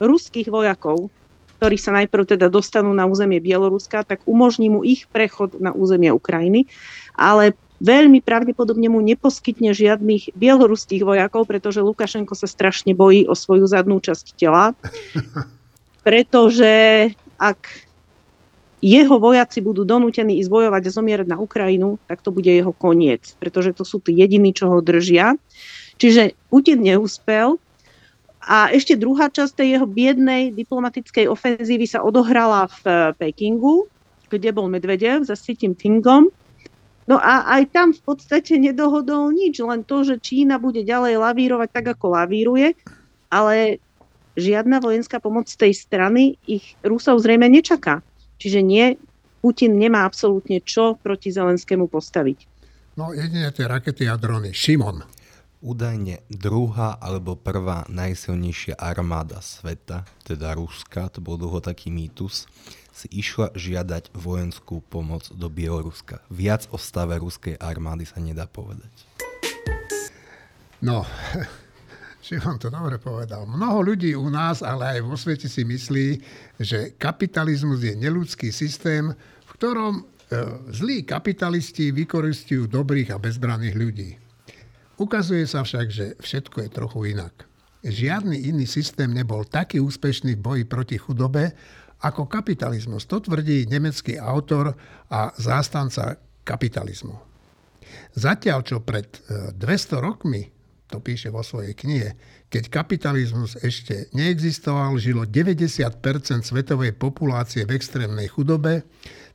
ruských 0.00 0.48
vojakov 0.48 1.12
ktorí 1.58 1.74
sa 1.74 1.90
najprv 1.90 2.38
teda 2.38 2.46
dostanú 2.46 2.94
na 2.94 3.10
územie 3.10 3.42
Bieloruska, 3.42 4.06
tak 4.06 4.22
umožní 4.30 4.70
mu 4.70 4.86
ich 4.86 5.10
prechod 5.10 5.58
na 5.58 5.74
územie 5.74 6.14
Ukrajiny, 6.14 6.70
ale 7.18 7.58
veľmi 7.82 8.22
pravdepodobne 8.22 8.86
mu 8.86 9.02
neposkytne 9.02 9.74
žiadnych 9.74 10.38
bieloruských 10.38 11.02
vojakov, 11.02 11.50
pretože 11.50 11.82
Lukašenko 11.82 12.38
sa 12.38 12.46
strašne 12.46 12.94
bojí 12.94 13.26
o 13.26 13.34
svoju 13.34 13.66
zadnú 13.66 13.98
časť 13.98 14.38
tela, 14.38 14.70
pretože 16.06 17.10
ak 17.42 17.87
jeho 18.78 19.18
vojaci 19.18 19.58
budú 19.58 19.82
donútení 19.82 20.38
ísť 20.38 20.50
bojovať 20.50 20.82
a 20.86 20.94
zomierať 20.94 21.26
na 21.26 21.38
Ukrajinu, 21.42 21.98
tak 22.06 22.22
to 22.22 22.30
bude 22.30 22.46
jeho 22.46 22.70
koniec, 22.70 23.34
pretože 23.42 23.74
to 23.74 23.82
sú 23.82 23.98
tí 23.98 24.14
jediní, 24.14 24.54
čo 24.54 24.70
ho 24.70 24.78
držia. 24.78 25.34
Čiže 25.98 26.38
Putin 26.46 26.86
neúspel, 26.86 27.58
a 28.48 28.72
ešte 28.72 28.96
druhá 28.96 29.28
časť 29.28 29.60
tej 29.60 29.68
jeho 29.76 29.84
biednej 29.84 30.56
diplomatickej 30.56 31.28
ofenzívy 31.28 31.84
sa 31.84 32.00
odohrala 32.00 32.64
v 32.80 32.82
eh, 32.88 32.96
Pekingu, 33.12 33.84
kde 34.32 34.56
bol 34.56 34.72
Medvedev 34.72 35.28
za 35.28 35.36
Xi 35.36 35.52
Jinpingom. 35.52 36.32
No 37.08 37.16
a 37.20 37.44
aj 37.60 37.72
tam 37.72 37.92
v 37.92 38.00
podstate 38.04 38.56
nedohodol 38.56 39.32
nič, 39.32 39.60
len 39.64 39.84
to, 39.84 40.04
že 40.04 40.20
Čína 40.20 40.60
bude 40.60 40.84
ďalej 40.84 41.20
lavírovať 41.20 41.68
tak, 41.72 41.86
ako 41.96 42.12
lavíruje, 42.12 42.76
ale 43.32 43.80
žiadna 44.36 44.80
vojenská 44.80 45.16
pomoc 45.16 45.48
z 45.48 45.56
tej 45.56 45.72
strany 45.72 46.36
ich 46.44 46.76
Rusov 46.84 47.24
zrejme 47.24 47.48
nečaká. 47.48 48.04
Čiže 48.38 48.62
nie, 48.62 48.94
Putin 49.42 49.78
nemá 49.78 50.06
absolútne 50.06 50.62
čo 50.62 50.98
proti 50.98 51.30
Zelenskému 51.30 51.86
postaviť. 51.86 52.38
No 52.98 53.14
jedine 53.14 53.54
tie 53.54 53.70
rakety 53.70 54.10
a 54.10 54.18
drony. 54.18 54.50
Šimon. 54.50 55.06
Údajne 55.58 56.22
druhá 56.30 56.98
alebo 57.02 57.34
prvá 57.34 57.82
najsilnejšia 57.90 58.78
armáda 58.78 59.42
sveta, 59.42 60.06
teda 60.22 60.54
Ruska, 60.54 61.10
to 61.10 61.18
bol 61.18 61.34
dlho 61.34 61.58
taký 61.58 61.90
mýtus, 61.90 62.46
si 62.94 63.06
išla 63.10 63.54
žiadať 63.54 64.14
vojenskú 64.14 64.82
pomoc 64.86 65.26
do 65.34 65.50
Bieloruska. 65.50 66.22
Viac 66.30 66.70
o 66.70 66.78
stave 66.78 67.18
ruskej 67.18 67.58
armády 67.58 68.06
sa 68.06 68.22
nedá 68.22 68.46
povedať. 68.46 68.90
No, 70.78 71.02
Šimon 72.28 72.60
to 72.60 72.68
dobre 72.68 73.00
povedal. 73.00 73.48
Mnoho 73.48 73.88
ľudí 73.88 74.12
u 74.12 74.28
nás, 74.28 74.60
ale 74.60 75.00
aj 75.00 75.00
vo 75.00 75.16
svete 75.16 75.48
si 75.48 75.64
myslí, 75.64 76.20
že 76.60 76.92
kapitalizmus 77.00 77.80
je 77.80 77.96
neludský 77.96 78.52
systém, 78.52 79.16
v 79.48 79.50
ktorom 79.56 79.96
e, 79.96 80.02
zlí 80.68 81.08
kapitalisti 81.08 81.88
vykoristujú 81.88 82.68
dobrých 82.68 83.16
a 83.16 83.20
bezbranných 83.22 83.76
ľudí. 83.80 84.10
Ukazuje 85.00 85.48
sa 85.48 85.64
však, 85.64 85.86
že 85.88 86.06
všetko 86.20 86.68
je 86.68 86.68
trochu 86.68 87.16
inak. 87.16 87.48
Žiadny 87.80 88.44
iný 88.44 88.68
systém 88.68 89.08
nebol 89.08 89.48
taký 89.48 89.80
úspešný 89.80 90.36
v 90.36 90.44
boji 90.44 90.64
proti 90.68 91.00
chudobe 91.00 91.56
ako 92.04 92.28
kapitalizmus. 92.28 93.08
To 93.08 93.24
tvrdí 93.24 93.64
nemecký 93.72 94.20
autor 94.20 94.76
a 95.08 95.32
zástanca 95.40 96.20
kapitalizmu. 96.44 97.16
Zatiaľ, 98.20 98.68
čo 98.68 98.84
pred 98.84 99.08
200 99.56 99.56
e, 99.56 99.96
rokmi, 99.96 100.57
to 100.88 101.04
píše 101.04 101.28
vo 101.28 101.44
svojej 101.44 101.76
knihe, 101.76 102.16
keď 102.48 102.72
kapitalizmus 102.72 103.60
ešte 103.60 104.08
neexistoval, 104.16 104.96
žilo 104.96 105.28
90% 105.28 106.00
svetovej 106.42 106.96
populácie 106.96 107.68
v 107.68 107.76
extrémnej 107.76 108.32
chudobe, 108.32 108.88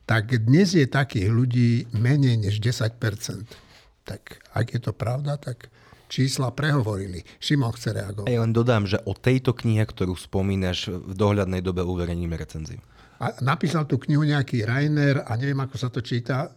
tak 0.04 0.34
dnes 0.34 0.74
je 0.74 0.84
takých 0.84 1.30
ľudí 1.30 1.88
menej 1.94 2.36
než 2.42 2.58
10% 2.58 3.64
tak 4.04 4.44
ak 4.52 4.76
je 4.76 4.80
to 4.80 4.92
pravda, 4.92 5.40
tak 5.40 5.72
čísla 6.12 6.52
prehovorili. 6.52 7.24
Šimon 7.40 7.72
chce 7.72 7.96
reagovať. 7.96 8.28
Ja 8.28 8.44
len 8.44 8.52
dodám, 8.52 8.84
že 8.84 9.00
o 9.08 9.16
tejto 9.16 9.56
knihe, 9.56 9.82
ktorú 9.88 10.14
spomínaš, 10.14 10.92
v 10.92 11.12
dohľadnej 11.16 11.64
dobe 11.64 11.82
uverejníme 11.82 12.36
recenziu. 12.36 12.78
A 13.18 13.32
napísal 13.40 13.88
tú 13.88 13.96
knihu 14.04 14.22
nejaký 14.22 14.68
Rainer 14.68 15.24
a 15.24 15.32
neviem, 15.40 15.58
ako 15.58 15.76
sa 15.80 15.88
to 15.88 16.04
číta. 16.04 16.52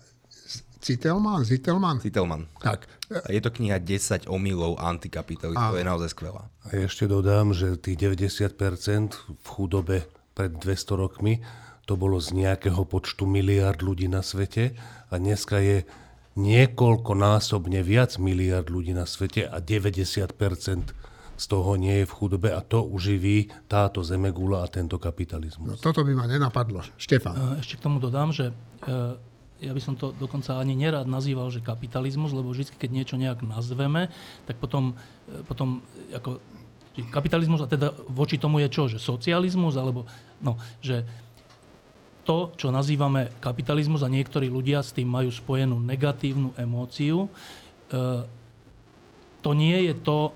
Citelman? 0.87 1.43
Zitelman? 1.43 1.99
Citelman. 1.99 2.47
Tak. 2.63 2.87
A 3.11 3.27
je 3.27 3.43
to 3.43 3.51
kniha 3.51 3.83
10 3.83 4.31
omylov 4.31 4.79
antikapitalizmu, 4.79 5.75
to 5.75 5.79
je 5.83 5.87
naozaj 5.87 6.15
skvelá. 6.15 6.47
A 6.63 6.87
ešte 6.87 7.11
dodám, 7.11 7.51
že 7.51 7.75
tých 7.75 7.99
90% 7.99 8.55
v 9.35 9.47
chudobe 9.47 10.07
pred 10.31 10.55
200 10.55 10.95
rokmi 10.95 11.43
to 11.83 11.99
bolo 11.99 12.19
z 12.23 12.35
nejakého 12.35 12.87
počtu 12.87 13.27
miliard 13.27 13.83
ľudí 13.83 14.07
na 14.07 14.23
svete 14.23 14.79
a 15.11 15.13
dneska 15.19 15.59
je 15.59 15.83
niekoľkonásobne 16.39 17.83
viac 17.83 18.15
miliard 18.15 18.71
ľudí 18.71 18.95
na 18.95 19.03
svete 19.03 19.43
a 19.43 19.59
90% 19.59 20.31
z 21.37 21.45
toho 21.45 21.71
nie 21.77 22.01
je 22.01 22.05
v 22.09 22.13
chudobe 22.15 22.49
a 22.49 22.63
to 22.65 22.81
uživí 22.81 23.51
táto 23.69 24.01
zemegula 24.01 24.65
a 24.65 24.67
tento 24.71 24.97
kapitalizmus. 24.97 25.77
No, 25.77 25.79
toto 25.79 26.01
by 26.01 26.11
ma 26.17 26.25
nenapadlo. 26.25 26.81
Štefan. 26.97 27.61
Ešte 27.61 27.77
k 27.77 27.81
tomu 27.85 28.01
dodám, 28.01 28.33
že 28.33 28.49
e, 28.49 28.53
ja 29.57 29.73
by 29.73 29.81
som 29.81 29.97
to 29.97 30.13
dokonca 30.13 30.57
ani 30.57 30.77
nerád 30.77 31.09
nazýval, 31.09 31.49
že 31.49 31.65
kapitalizmus, 31.65 32.33
lebo 32.33 32.53
vždy, 32.53 32.77
keď 32.77 32.89
niečo 32.93 33.15
nejak 33.17 33.41
nazveme, 33.41 34.13
tak 34.45 34.61
potom, 34.61 34.93
e, 35.25 35.41
potom 35.45 35.81
ako 36.13 36.37
kapitalizmus 37.09 37.61
a 37.61 37.69
teda 37.69 37.93
voči 38.09 38.37
tomu 38.37 38.61
je 38.61 38.69
čo? 38.69 38.89
Že 38.89 39.01
socializmus? 39.01 39.77
Alebo, 39.77 40.05
no, 40.41 40.57
že 40.81 41.05
to, 42.27 42.51
čo 42.59 42.69
nazývame 42.69 43.31
kapitalizmus 43.39 44.03
a 44.03 44.11
niektorí 44.11 44.51
ľudia 44.51 44.83
s 44.83 44.91
tým 44.91 45.07
majú 45.07 45.31
spojenú 45.31 45.79
negatívnu 45.79 46.53
emóciu, 46.59 47.25
e, 47.25 47.29
to 49.41 49.49
nie 49.55 49.89
je 49.89 49.93
to, 49.95 50.35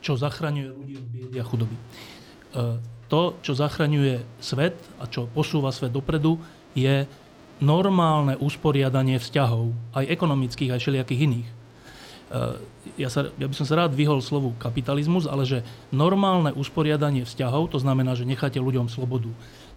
čo 0.00 0.16
zachraňuje 0.16 0.68
ľudí 0.72 0.94
od 0.96 1.06
biedy 1.12 1.36
a 1.38 1.44
chudoby. 1.44 1.76
E, 1.76 1.82
to, 3.10 3.38
čo 3.42 3.52
zachraňuje 3.54 4.42
svet 4.42 4.74
a 4.98 5.06
čo 5.06 5.30
posúva 5.30 5.70
svet 5.70 5.94
dopredu, 5.94 6.38
je 6.74 7.06
normálne 7.60 8.36
usporiadanie 8.40 9.20
vzťahov, 9.20 9.72
aj 9.94 10.04
ekonomických, 10.08 10.72
aj 10.74 10.80
všelijakých 10.80 11.20
iných. 11.28 11.48
E, 11.48 11.54
ja, 13.00 13.08
sa, 13.12 13.28
ja 13.36 13.46
by 13.46 13.54
som 13.54 13.68
sa 13.68 13.78
rád 13.86 13.92
vyhol 13.94 14.24
slovu 14.24 14.56
kapitalizmus, 14.56 15.28
ale 15.28 15.44
že 15.44 15.64
normálne 15.92 16.52
usporiadanie 16.56 17.28
vzťahov, 17.28 17.72
to 17.72 17.78
znamená, 17.78 18.16
že 18.16 18.28
necháte 18.28 18.58
ľuďom 18.58 18.88
slobodu 18.88 19.30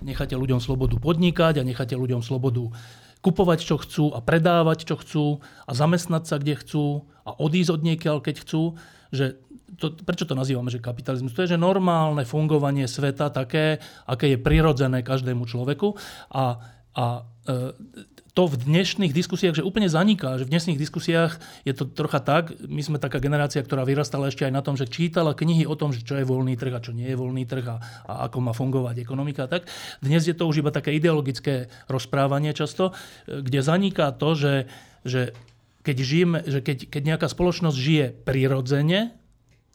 necháte 0.04 0.36
ľuďom 0.36 0.60
slobodu 0.60 1.00
podnikať 1.00 1.64
a 1.64 1.68
necháte 1.68 1.96
ľuďom 1.96 2.22
slobodu 2.22 2.68
kupovať, 3.24 3.60
čo 3.64 3.80
chcú 3.80 4.12
a 4.12 4.20
predávať, 4.20 4.84
čo 4.84 4.96
chcú 5.00 5.26
a 5.64 5.72
zamestnať 5.72 6.24
sa, 6.28 6.36
kde 6.36 6.60
chcú 6.60 7.08
a 7.24 7.32
odísť 7.40 7.80
od 7.80 7.82
niekiaľ, 7.88 8.20
keď 8.20 8.44
chcú. 8.44 8.76
Že 9.16 9.40
to, 9.80 9.96
prečo 10.04 10.28
to 10.28 10.36
nazývame, 10.36 10.68
že 10.68 10.84
kapitalizmus? 10.84 11.32
To 11.32 11.48
je, 11.48 11.56
že 11.56 11.58
normálne 11.58 12.28
fungovanie 12.28 12.84
sveta 12.84 13.32
také, 13.32 13.80
aké 14.04 14.36
je 14.36 14.44
prirodzené 14.44 15.08
každému 15.08 15.48
človeku 15.48 15.96
a, 16.36 16.60
a 16.94 17.06
to 18.34 18.50
v 18.50 18.56
dnešných 18.66 19.14
diskusiách, 19.14 19.62
že 19.62 19.68
úplne 19.68 19.86
zaniká, 19.86 20.42
že 20.42 20.50
v 20.50 20.58
dnešných 20.58 20.80
diskusiách 20.82 21.38
je 21.70 21.74
to 21.78 21.86
trocha 21.86 22.18
tak, 22.18 22.58
my 22.66 22.82
sme 22.82 22.98
taká 22.98 23.22
generácia, 23.22 23.62
ktorá 23.62 23.86
vyrastala 23.86 24.34
ešte 24.34 24.50
aj 24.50 24.54
na 24.54 24.66
tom, 24.66 24.74
že 24.74 24.90
čítala 24.90 25.38
knihy 25.38 25.70
o 25.70 25.78
tom, 25.78 25.94
že 25.94 26.02
čo 26.02 26.18
je 26.18 26.26
voľný 26.26 26.58
trh 26.58 26.74
a 26.74 26.82
čo 26.82 26.98
nie 26.98 27.14
je 27.14 27.20
voľný 27.20 27.46
trh 27.46 27.66
a, 27.70 27.78
a 28.10 28.14
ako 28.26 28.38
má 28.42 28.58
fungovať 28.58 29.06
ekonomika. 29.06 29.46
Tak 29.46 29.70
dnes 30.02 30.26
je 30.26 30.34
to 30.34 30.50
už 30.50 30.66
iba 30.66 30.74
také 30.74 30.98
ideologické 30.98 31.70
rozprávanie 31.86 32.58
často, 32.58 32.98
kde 33.30 33.62
zaniká 33.62 34.10
to, 34.18 34.34
že, 34.34 34.56
že 35.06 35.38
keď, 35.86 35.98
žijeme, 36.02 36.40
že 36.48 36.66
keď, 36.66 36.90
keď 36.90 37.02
nejaká 37.14 37.28
spoločnosť 37.30 37.78
žije 37.78 38.06
prirodzene, 38.26 39.14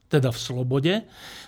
teda 0.08 0.32
v 0.34 0.38
slobode, 0.40 0.94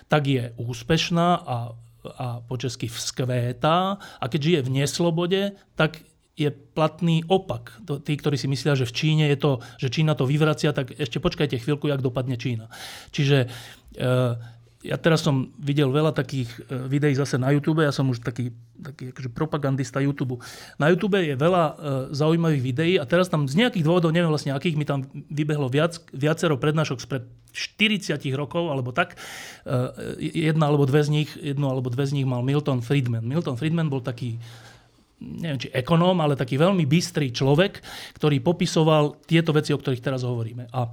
tak 0.07 0.29
je 0.29 0.53
úspešná 0.55 1.43
a 1.43 1.57
a 2.01 2.41
po 2.41 2.57
česky 2.57 2.89
vzkvétá 2.89 4.01
a 4.01 4.25
keď 4.25 4.41
žije 4.41 4.59
v 4.65 4.73
neslobode, 4.81 5.41
tak 5.77 6.01
je 6.47 6.51
platný 6.51 7.23
opak. 7.29 7.77
Tí, 8.05 8.13
ktorí 8.17 8.39
si 8.39 8.49
myslia, 8.49 8.73
že 8.73 8.89
v 8.89 8.95
Číne 8.95 9.25
je 9.29 9.37
to, 9.37 9.51
že 9.77 9.93
Čína 9.93 10.17
to 10.17 10.25
vyvracia, 10.25 10.73
tak 10.73 10.97
ešte 10.97 11.21
počkajte 11.21 11.61
chvíľku, 11.61 11.89
jak 11.89 12.01
dopadne 12.01 12.39
Čína. 12.39 12.71
Čiže 13.13 13.47
e, 13.97 14.07
ja 14.81 14.97
teraz 14.97 15.21
som 15.21 15.53
videl 15.61 15.93
veľa 15.93 16.09
takých 16.09 16.49
e, 16.65 16.89
videí 16.89 17.13
zase 17.13 17.37
na 17.37 17.53
YouTube, 17.53 17.85
ja 17.85 17.93
som 17.93 18.09
už 18.09 18.25
taký, 18.25 18.49
taký 18.81 19.13
akože 19.13 19.29
propagandista 19.29 20.01
YouTube. 20.01 20.41
Na 20.81 20.89
YouTube 20.89 21.21
je 21.21 21.37
veľa 21.37 21.63
e, 21.69 21.73
zaujímavých 22.17 22.63
videí 22.65 22.93
a 22.97 23.05
teraz 23.05 23.29
tam 23.29 23.45
z 23.45 23.61
nejakých 23.61 23.85
dôvodov, 23.85 24.09
neviem 24.09 24.33
vlastne 24.33 24.57
akých, 24.57 24.77
mi 24.77 24.85
tam 24.85 25.05
vybehlo 25.29 25.69
viac, 25.69 26.01
viacero 26.09 26.57
prednášok 26.57 26.97
spred 26.97 27.23
40 27.53 28.17
rokov, 28.33 28.73
alebo 28.73 28.89
tak. 28.89 29.21
E, 29.69 30.17
jedna 30.49 30.73
alebo 30.73 30.89
dve 30.89 31.05
z 31.05 31.09
nich, 31.13 31.29
jednu 31.37 31.69
alebo 31.69 31.93
dve 31.93 32.09
z 32.09 32.17
nich 32.17 32.25
mal 32.25 32.41
Milton 32.41 32.81
Friedman. 32.81 33.21
Milton 33.21 33.61
Friedman 33.61 33.91
bol 33.91 34.01
taký 34.01 34.41
neviem, 35.21 35.61
či 35.61 35.69
ekonóm, 35.69 36.17
ale 36.17 36.33
taký 36.33 36.57
veľmi 36.57 36.89
bystrý 36.89 37.29
človek, 37.29 37.79
ktorý 38.17 38.41
popisoval 38.41 39.21
tieto 39.29 39.53
veci, 39.53 39.69
o 39.71 39.77
ktorých 39.77 40.01
teraz 40.01 40.25
hovoríme. 40.25 40.65
A, 40.73 40.89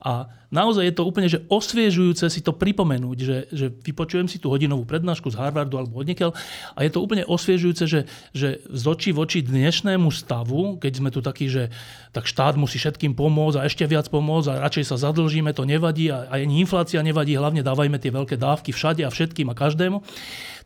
a 0.00 0.12
naozaj 0.52 0.84
je 0.84 0.94
to 0.96 1.04
úplne 1.04 1.28
že 1.28 1.44
osviežujúce 1.48 2.28
si 2.28 2.40
to 2.44 2.52
pripomenúť, 2.52 3.18
že, 3.20 3.38
že 3.52 3.66
vypočujem 3.72 4.28
si 4.28 4.36
tú 4.36 4.52
hodinovú 4.52 4.84
prednášku 4.84 5.32
z 5.32 5.38
Harvardu 5.40 5.80
alebo 5.80 6.00
odniekiaľ 6.00 6.36
a 6.76 6.78
je 6.84 6.90
to 6.92 7.00
úplne 7.00 7.24
osviežujúce, 7.24 7.84
že, 7.88 8.00
že 8.36 8.60
z 8.68 8.84
očí 8.84 9.10
voči 9.16 9.40
dnešnému 9.40 10.08
stavu, 10.12 10.76
keď 10.76 10.92
sme 10.92 11.08
tu 11.12 11.24
takí, 11.24 11.48
že 11.48 11.72
tak 12.10 12.26
štát 12.26 12.58
musí 12.58 12.76
všetkým 12.76 13.14
pomôcť 13.14 13.62
a 13.62 13.66
ešte 13.68 13.86
viac 13.86 14.10
pomôcť 14.10 14.48
a 14.50 14.60
radšej 14.66 14.84
sa 14.90 14.96
zadlžíme, 14.98 15.54
to 15.54 15.64
nevadí 15.64 16.10
a, 16.10 16.26
a 16.26 16.42
ani 16.42 16.60
inflácia 16.60 17.00
nevadí, 17.00 17.38
hlavne 17.38 17.64
dávajme 17.64 17.96
tie 18.02 18.12
veľké 18.12 18.36
dávky 18.36 18.74
všade 18.74 19.06
a 19.06 19.12
všetkým 19.12 19.48
a 19.48 19.54
každému 19.54 20.02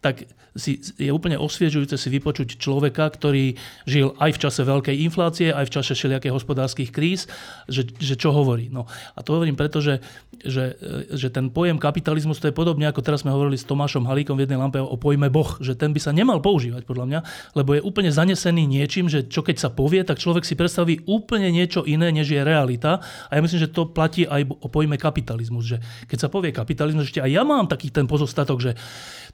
tak 0.05 0.29
si, 0.53 0.85
je 1.01 1.09
úplne 1.09 1.41
osviežujúce 1.41 1.97
si 1.97 2.09
vypočuť 2.13 2.61
človeka, 2.61 3.09
ktorý 3.09 3.57
žil 3.89 4.13
aj 4.21 4.37
v 4.37 4.41
čase 4.45 4.61
veľkej 4.63 4.97
inflácie, 5.01 5.49
aj 5.49 5.65
v 5.67 5.75
čase 5.81 5.97
všelijakých 5.97 6.37
hospodárskych 6.37 6.93
kríz, 6.93 7.25
že, 7.67 7.89
že 7.97 8.15
čo 8.21 8.31
hovorí. 8.37 8.69
No, 8.69 8.85
a 9.17 9.25
to 9.25 9.33
hovorím 9.33 9.57
preto, 9.57 9.81
že, 9.81 10.05
že, 10.45 10.77
že 11.09 11.33
ten 11.33 11.49
pojem 11.49 11.81
kapitalizmus 11.81 12.37
to 12.37 12.53
je 12.53 12.55
podobne, 12.55 12.85
ako 12.85 13.01
teraz 13.01 13.25
sme 13.25 13.33
hovorili 13.33 13.57
s 13.57 13.65
Tomášom 13.65 14.05
Halíkom 14.05 14.37
v 14.37 14.45
jednej 14.45 14.61
lampe 14.61 14.79
o 14.79 14.95
pojme 15.01 15.33
Boh, 15.33 15.57
že 15.65 15.73
ten 15.73 15.91
by 15.91 16.01
sa 16.05 16.13
nemal 16.13 16.45
používať 16.45 16.85
podľa 16.85 17.07
mňa, 17.09 17.21
lebo 17.57 17.75
je 17.75 17.81
úplne 17.81 18.13
zanesený 18.13 18.69
niečím, 18.69 19.09
že 19.09 19.25
čo 19.25 19.41
keď 19.41 19.57
sa 19.57 19.73
povie, 19.73 20.05
tak 20.05 20.21
človek 20.21 20.45
si 20.45 20.55
predstaví 20.55 21.03
úplne 21.09 21.49
niečo 21.49 21.83
iné, 21.83 22.13
než 22.13 22.29
je 22.29 22.45
realita. 22.45 23.01
A 23.33 23.33
ja 23.35 23.43
myslím, 23.43 23.59
že 23.65 23.73
to 23.73 23.91
platí 23.91 24.29
aj 24.29 24.47
o 24.47 24.69
pojme 24.69 25.01
kapitalizmus, 25.01 25.65
že 25.65 25.77
keď 26.07 26.19
sa 26.21 26.29
povie 26.29 26.55
kapitalizmus, 26.55 27.11
ešte 27.11 27.25
aj 27.25 27.31
ja 27.33 27.43
mám 27.43 27.67
taký 27.67 27.91
ten 27.91 28.07
pozostatok, 28.07 28.61
že 28.61 28.73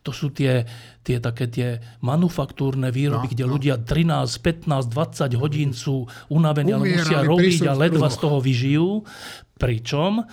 to 0.01 0.17
sú 0.17 0.33
tie, 0.33 0.60
tie 1.07 1.19
také 1.21 1.47
tie 1.49 1.69
manufaktúrne 2.05 2.89
výroby, 2.93 3.29
no, 3.29 3.33
kde 3.33 3.45
no. 3.47 3.53
ľudia 3.57 3.75
13, 3.81 4.67
15, 4.67 4.91
20 4.91 5.43
hodín 5.43 5.71
sú 5.73 6.09
unavení, 6.29 6.75
ale 6.75 6.97
musia 6.97 7.25
robiť 7.25 7.69
a 7.69 7.75
ledva 7.77 8.09
z 8.09 8.19
toho 8.21 8.39
vyžijú. 8.39 8.89
Pričom 9.61 10.25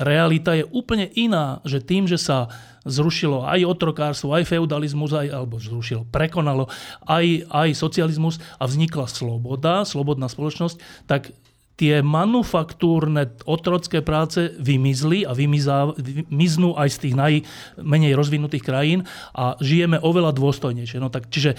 realita 0.00 0.58
je 0.58 0.64
úplne 0.66 1.06
iná, 1.14 1.62
že 1.62 1.78
tým, 1.78 2.10
že 2.10 2.18
sa 2.18 2.50
zrušilo 2.84 3.48
aj 3.48 3.64
otrokárstvo, 3.64 4.36
aj 4.36 4.44
feudalizmus, 4.44 5.14
aj, 5.16 5.28
alebo 5.32 5.56
zrušilo, 5.56 6.04
prekonalo 6.12 6.68
aj, 7.08 7.48
aj 7.48 7.68
socializmus 7.72 8.42
a 8.60 8.68
vznikla 8.68 9.08
sloboda, 9.08 9.88
slobodná 9.88 10.28
spoločnosť, 10.28 11.08
tak 11.08 11.32
tie 11.74 12.00
manufaktúrne 12.06 13.34
otrocké 13.50 13.98
práce 13.98 14.54
vymizli 14.62 15.26
a 15.26 15.34
vymizá, 15.34 15.90
vymiznú 15.98 16.78
aj 16.78 16.88
z 16.94 16.98
tých 17.02 17.14
najmenej 17.18 18.14
rozvinutých 18.14 18.62
krajín 18.62 19.02
a 19.34 19.58
žijeme 19.58 19.98
oveľa 19.98 20.30
dôstojnejšie. 20.38 21.02
No 21.02 21.10
tak, 21.10 21.26
čiže 21.30 21.58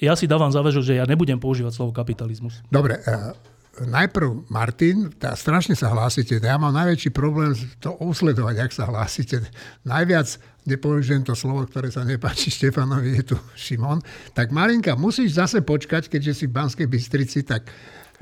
ja 0.00 0.16
si 0.16 0.24
dávam 0.24 0.48
záväžok, 0.48 0.82
že 0.84 0.98
ja 0.98 1.04
nebudem 1.04 1.36
používať 1.36 1.76
slovo 1.76 1.92
kapitalizmus. 1.92 2.64
Dobre, 2.72 2.98
uh, 3.04 3.36
najprv 3.84 4.48
Martin, 4.48 5.12
tá, 5.16 5.36
strašne 5.36 5.76
sa 5.76 5.92
hlásite, 5.92 6.40
ja 6.40 6.56
mám 6.56 6.72
najväčší 6.72 7.10
problém 7.12 7.52
to 7.84 7.94
usledovať, 8.00 8.56
ak 8.64 8.72
sa 8.72 8.88
hlásite. 8.88 9.44
Najviac 9.84 10.40
nepoužijem 10.64 11.20
to 11.20 11.36
slovo, 11.36 11.68
ktoré 11.68 11.92
sa 11.92 12.06
nepáči 12.06 12.48
Štefanovi, 12.48 13.20
je 13.20 13.34
tu 13.34 13.36
Šimon. 13.52 14.00
Tak 14.32 14.48
Marinka, 14.54 14.96
musíš 14.96 15.36
zase 15.36 15.60
počkať, 15.60 16.08
keďže 16.08 16.32
si 16.32 16.44
v 16.48 16.56
Banskej 16.56 16.88
Bystrici, 16.88 17.44
tak 17.44 17.68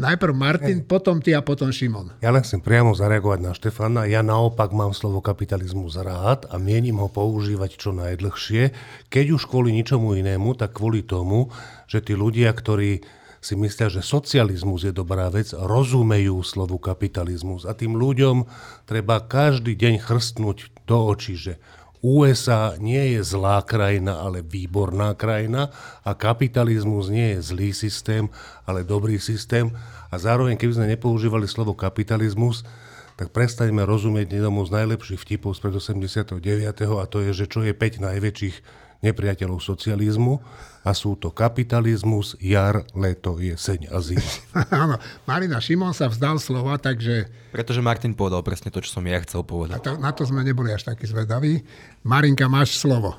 Najprv 0.00 0.32
Martin, 0.32 0.80
Hej. 0.80 0.88
potom 0.88 1.20
ty 1.20 1.36
a 1.36 1.44
potom 1.44 1.68
Šimon. 1.68 2.16
Ja 2.24 2.32
len 2.32 2.40
chcem 2.40 2.64
priamo 2.64 2.96
zareagovať 2.96 3.40
na 3.44 3.52
Štefana. 3.52 4.08
Ja 4.08 4.24
naopak 4.24 4.72
mám 4.72 4.96
slovo 4.96 5.20
kapitalizmus 5.20 6.00
rád 6.00 6.48
a 6.48 6.56
mienim 6.56 6.96
ho 6.96 7.12
používať 7.12 7.76
čo 7.76 7.92
najdlhšie. 7.92 8.72
Keď 9.12 9.26
už 9.36 9.44
kvôli 9.44 9.68
ničomu 9.76 10.16
inému, 10.16 10.56
tak 10.56 10.80
kvôli 10.80 11.04
tomu, 11.04 11.52
že 11.84 12.00
tí 12.00 12.16
ľudia, 12.16 12.48
ktorí 12.56 13.04
si 13.42 13.58
myslia, 13.58 13.90
že 13.90 14.06
socializmus 14.06 14.86
je 14.86 14.94
dobrá 14.94 15.26
vec, 15.28 15.50
rozumejú 15.50 16.40
slovu 16.46 16.78
kapitalizmus. 16.78 17.66
A 17.66 17.74
tým 17.74 17.98
ľuďom 17.98 18.46
treba 18.86 19.18
každý 19.18 19.74
deň 19.74 19.98
chrstnúť 19.98 20.72
do 20.86 20.96
očí, 21.10 21.34
že 21.34 21.58
USA 22.02 22.74
nie 22.82 23.14
je 23.14 23.22
zlá 23.22 23.62
krajina, 23.62 24.18
ale 24.18 24.42
výborná 24.42 25.14
krajina 25.14 25.70
a 26.02 26.18
kapitalizmus 26.18 27.06
nie 27.06 27.38
je 27.38 27.54
zlý 27.54 27.70
systém, 27.70 28.26
ale 28.66 28.82
dobrý 28.82 29.22
systém. 29.22 29.70
A 30.10 30.18
zároveň, 30.18 30.58
keby 30.58 30.82
sme 30.82 30.90
nepoužívali 30.90 31.46
slovo 31.46 31.78
kapitalizmus, 31.78 32.66
tak 33.14 33.30
prestaňme 33.30 33.86
rozumieť 33.86 34.34
jednomu 34.34 34.66
z 34.66 34.82
najlepších 34.82 35.22
vtipov 35.22 35.54
z 35.54 35.62
pred 35.62 35.74
89. 35.78 36.42
a 36.74 37.04
to 37.06 37.22
je, 37.22 37.30
že 37.30 37.46
čo 37.46 37.62
je 37.62 37.70
5 37.70 38.02
najväčších 38.02 38.81
nepriateľov 39.02 39.58
socializmu 39.58 40.38
a 40.82 40.90
sú 40.94 41.14
to 41.18 41.30
kapitalizmus, 41.30 42.38
jar, 42.38 42.86
leto, 42.94 43.38
jeseň 43.38 43.90
a 43.90 43.98
zima. 44.02 44.30
Áno, 44.82 44.96
Marina 45.26 45.58
Šimon 45.58 45.94
sa 45.94 46.06
vzdal 46.10 46.38
slova, 46.38 46.78
takže... 46.78 47.30
Pretože 47.54 47.82
Martin 47.82 48.14
povedal 48.14 48.42
presne 48.46 48.70
to, 48.70 48.82
čo 48.82 48.98
som 48.98 49.04
ja 49.06 49.18
chcel 49.22 49.46
povedať. 49.46 49.78
Na 49.78 49.82
to, 49.82 49.92
na 49.98 50.10
to 50.14 50.22
sme 50.26 50.42
neboli 50.42 50.70
až 50.70 50.86
takí 50.86 51.06
zvedaví. 51.06 51.62
Marinka, 52.06 52.46
máš 52.50 52.78
slovo. 52.78 53.14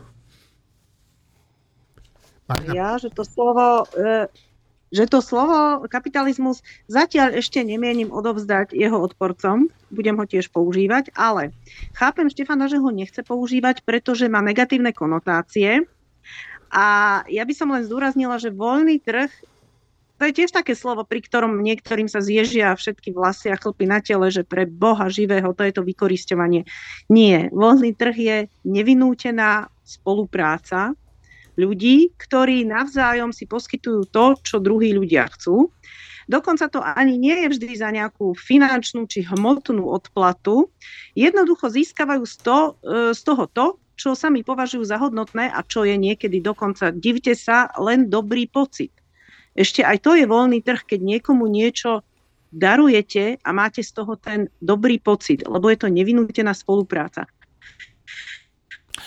Marina. 2.47 2.71
Ja, 2.71 2.89
že 2.95 3.11
to 3.11 3.23
slovo... 3.27 3.87
E 3.95 4.27
že 4.93 5.09
to 5.09 5.25
slovo 5.25 5.81
kapitalizmus 5.89 6.61
zatiaľ 6.85 7.33
ešte 7.41 7.65
nemienim 7.65 8.13
odovzdať 8.13 8.77
jeho 8.77 9.01
odporcom, 9.01 9.73
budem 9.89 10.15
ho 10.21 10.25
tiež 10.29 10.53
používať, 10.53 11.09
ale 11.17 11.49
chápem 11.97 12.29
Štefana, 12.29 12.69
že 12.69 12.77
ho 12.77 12.89
nechce 12.93 13.25
používať, 13.25 13.81
pretože 13.81 14.29
má 14.29 14.45
negatívne 14.45 14.93
konotácie. 14.93 15.89
A 16.69 16.85
ja 17.25 17.43
by 17.45 17.53
som 17.57 17.73
len 17.73 17.85
zdôraznila, 17.85 18.37
že 18.37 18.53
voľný 18.53 19.01
trh 19.01 19.29
to 20.21 20.31
je 20.31 20.39
tiež 20.39 20.55
také 20.55 20.71
slovo, 20.77 21.03
pri 21.03 21.19
ktorom 21.19 21.59
niektorým 21.59 22.07
sa 22.07 22.23
zježia 22.23 22.71
všetky 22.77 23.11
vlasy 23.11 23.51
a 23.51 23.59
chlpy 23.59 23.89
na 23.89 23.99
tele, 23.99 24.31
že 24.31 24.47
pre 24.47 24.63
Boha 24.63 25.11
živého 25.11 25.51
to 25.51 25.67
je 25.67 25.73
to 25.75 25.83
vykoristovanie. 25.83 26.63
Nie. 27.11 27.51
Voľný 27.51 27.91
trh 27.91 28.15
je 28.15 28.37
nevinútená 28.63 29.67
spolupráca 29.83 30.95
ľudí, 31.59 32.11
ktorí 32.17 32.65
navzájom 32.65 33.29
si 33.29 33.45
poskytujú 33.45 34.09
to, 34.09 34.25
čo 34.41 34.57
druhí 34.63 34.93
ľudia 34.93 35.29
chcú. 35.33 35.69
Dokonca 36.27 36.71
to 36.71 36.79
ani 36.79 37.19
nie 37.19 37.35
je 37.45 37.47
vždy 37.51 37.69
za 37.75 37.91
nejakú 37.91 38.31
finančnú 38.33 39.05
či 39.11 39.27
hmotnú 39.27 39.83
odplatu. 39.91 40.71
Jednoducho 41.19 41.67
získavajú 41.67 42.23
z, 42.23 42.35
to, 42.39 42.57
e, 42.79 43.11
z 43.11 43.21
toho 43.27 43.43
to, 43.51 43.65
čo 43.99 44.15
sami 44.15 44.41
považujú 44.41 44.83
za 44.87 44.97
hodnotné 44.97 45.51
a 45.51 45.59
čo 45.67 45.83
je 45.83 45.99
niekedy 45.99 46.39
dokonca, 46.39 46.95
divte 46.95 47.35
sa, 47.37 47.69
len 47.77 48.09
dobrý 48.09 48.47
pocit. 48.47 48.91
Ešte 49.53 49.85
aj 49.85 50.01
to 50.01 50.17
je 50.17 50.25
voľný 50.25 50.65
trh, 50.65 50.81
keď 50.81 50.99
niekomu 51.03 51.45
niečo 51.45 52.01
darujete 52.49 53.37
a 53.41 53.49
máte 53.53 53.85
z 53.85 53.91
toho 53.93 54.17
ten 54.17 54.49
dobrý 54.61 54.97
pocit, 54.97 55.45
lebo 55.45 55.69
je 55.69 55.77
to 55.77 55.89
nevinútená 55.89 56.53
spolupráca. 56.57 57.29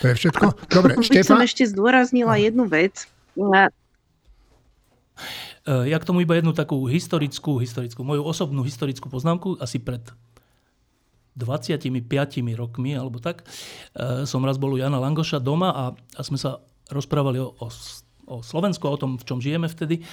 To 0.02 0.04
je 0.12 0.14
všetko? 0.14 0.44
Dobre, 0.68 0.92
Štefan? 1.00 1.36
som 1.36 1.40
ešte 1.40 1.64
zdôraznila 1.64 2.36
jednu 2.36 2.68
vec. 2.68 3.08
E, 5.66 5.72
ja 5.88 5.96
k 5.98 6.06
tomu 6.06 6.20
iba 6.22 6.36
jednu 6.36 6.52
takú 6.52 6.84
historickú, 6.86 7.58
historickú, 7.58 8.04
moju 8.04 8.22
osobnú 8.22 8.62
historickú 8.62 9.08
poznámku, 9.08 9.56
asi 9.58 9.80
pred 9.80 10.04
25 11.36 11.92
rokmi, 12.56 12.96
alebo 12.96 13.20
tak, 13.20 13.44
e, 13.96 14.24
som 14.24 14.40
raz 14.44 14.56
bol 14.56 14.76
u 14.76 14.80
Jana 14.80 15.00
Langoša 15.00 15.40
doma 15.40 15.72
a, 15.72 15.84
a 15.92 16.20
sme 16.24 16.40
sa 16.40 16.60
rozprávali 16.88 17.40
o, 17.40 17.52
o, 17.56 17.68
o 18.30 18.36
Slovensku, 18.40 18.84
o 18.88 19.00
tom, 19.00 19.20
v 19.20 19.24
čom 19.26 19.40
žijeme 19.40 19.68
vtedy. 19.68 20.04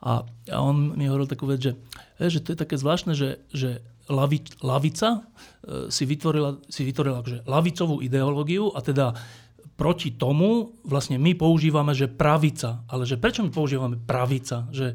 A, 0.00 0.24
a 0.48 0.58
on 0.64 0.96
mi 0.96 1.08
hovoril 1.08 1.28
takú 1.28 1.44
vec, 1.44 1.60
že, 1.60 1.72
že 2.16 2.40
to 2.40 2.56
je 2.56 2.58
také 2.58 2.80
zvláštne, 2.80 3.12
že, 3.12 3.44
že 3.52 3.84
lavi, 4.10 4.42
lavica 4.60 5.08
e, 5.16 5.20
si 5.88 6.04
vytvorila, 6.04 6.58
si 6.66 6.82
vytvorila 6.82 7.22
akože 7.22 7.38
lavicovú 7.46 8.02
ideológiu 8.02 8.74
a 8.74 8.82
teda 8.82 9.14
proti 9.80 10.12
tomu 10.12 10.76
vlastne 10.84 11.16
my 11.16 11.32
používame, 11.32 11.96
že 11.96 12.10
pravica. 12.10 12.84
Ale 12.90 13.08
že 13.08 13.16
prečo 13.16 13.40
my 13.40 13.48
používame 13.48 13.96
pravica? 13.96 14.68
Že, 14.68 14.92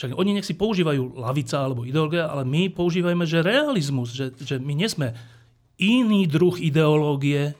však 0.00 0.16
oni 0.16 0.40
nech 0.40 0.48
si 0.48 0.56
používajú 0.56 1.20
lavica 1.20 1.60
alebo 1.60 1.84
ideológia, 1.84 2.32
ale 2.32 2.48
my 2.48 2.72
používajme, 2.72 3.28
že 3.28 3.44
realizmus, 3.44 4.16
že, 4.16 4.32
že 4.40 4.56
my 4.56 4.72
nesme 4.72 5.12
iný 5.76 6.24
druh 6.24 6.56
ideológie, 6.56 7.52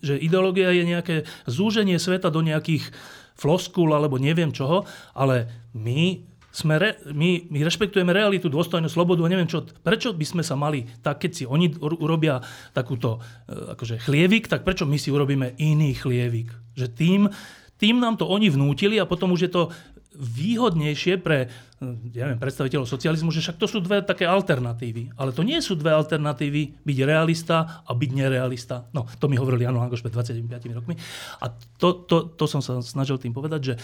že 0.00 0.16
ideológia 0.16 0.72
je 0.72 0.84
nejaké 0.88 1.16
zúženie 1.44 2.00
sveta 2.00 2.32
do 2.32 2.40
nejakých 2.40 2.88
floskul 3.36 3.92
alebo 3.92 4.16
neviem 4.16 4.56
čoho, 4.56 4.88
ale 5.12 5.48
my 5.76 6.29
sme 6.50 6.82
re, 6.82 6.90
my, 7.14 7.46
my 7.46 7.58
rešpektujeme 7.62 8.10
realitu, 8.10 8.50
dôstojnú 8.50 8.90
slobodu 8.90 9.22
a 9.22 9.30
neviem 9.30 9.46
čo. 9.46 9.62
Prečo 9.62 10.10
by 10.10 10.26
sme 10.26 10.42
sa 10.42 10.58
mali, 10.58 10.82
tak 11.00 11.22
keď 11.22 11.30
si 11.30 11.44
oni 11.46 11.70
urobia 11.78 12.42
takúto 12.74 13.22
e, 13.46 13.78
akože 13.78 14.02
chlievik, 14.02 14.50
tak 14.50 14.66
prečo 14.66 14.82
my 14.82 14.98
si 14.98 15.14
urobíme 15.14 15.54
iný 15.62 15.94
chlievik? 15.94 16.50
Že 16.74 16.86
tým, 16.90 17.20
tým 17.78 18.02
nám 18.02 18.18
to 18.18 18.26
oni 18.26 18.50
vnútili 18.50 18.98
a 18.98 19.06
potom 19.06 19.30
už 19.30 19.46
je 19.46 19.52
to 19.54 19.62
výhodnejšie 20.20 21.22
pre 21.22 21.46
e, 21.46 21.86
ja 22.18 22.26
neviem, 22.26 22.42
predstaviteľov 22.42 22.90
socializmu, 22.90 23.30
že 23.30 23.46
však 23.46 23.56
to 23.62 23.70
sú 23.70 23.78
dve 23.78 24.02
také 24.02 24.26
alternatívy. 24.26 25.14
Ale 25.14 25.30
to 25.30 25.46
nie 25.46 25.62
sú 25.62 25.78
dve 25.78 25.94
alternatívy 25.94 26.82
byť 26.82 26.98
realista 27.06 27.86
a 27.86 27.90
byť 27.94 28.10
nerealista. 28.10 28.90
No, 28.90 29.06
to 29.06 29.30
mi 29.30 29.38
hovorili 29.38 29.70
Jano 29.70 29.78
Langoš 29.78 30.02
pred 30.02 30.12
25 30.18 30.50
rokmi. 30.82 30.98
A 31.40 31.54
to, 31.78 32.02
to, 32.10 32.34
to 32.34 32.44
som 32.50 32.58
sa 32.58 32.82
snažil 32.82 33.22
tým 33.22 33.30
povedať, 33.30 33.60
že 33.62 33.74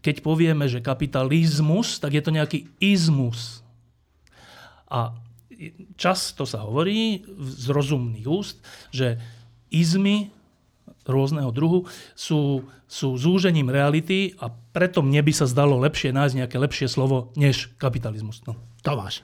keď 0.00 0.24
povieme, 0.24 0.64
že 0.66 0.84
kapitalizmus, 0.84 2.00
tak 2.00 2.16
je 2.16 2.22
to 2.24 2.32
nejaký 2.32 2.58
izmus. 2.80 3.60
A 4.88 5.14
často 6.00 6.48
sa 6.48 6.64
hovorí 6.64 7.22
z 7.36 7.66
rozumných 7.68 8.26
úst, 8.26 8.58
že 8.90 9.20
izmy 9.68 10.32
rôzneho 11.04 11.52
druhu 11.52 11.84
sú, 12.16 12.64
sú 12.88 13.16
zúžením 13.16 13.68
reality 13.68 14.36
a 14.40 14.48
preto 14.50 15.04
mne 15.04 15.20
by 15.20 15.32
sa 15.34 15.46
zdalo 15.48 15.80
lepšie 15.80 16.14
nájsť 16.14 16.34
nejaké 16.36 16.56
lepšie 16.56 16.86
slovo 16.88 17.34
než 17.36 17.72
kapitalizmus. 17.76 18.40
No. 18.48 18.56
Tomáš. 18.80 19.20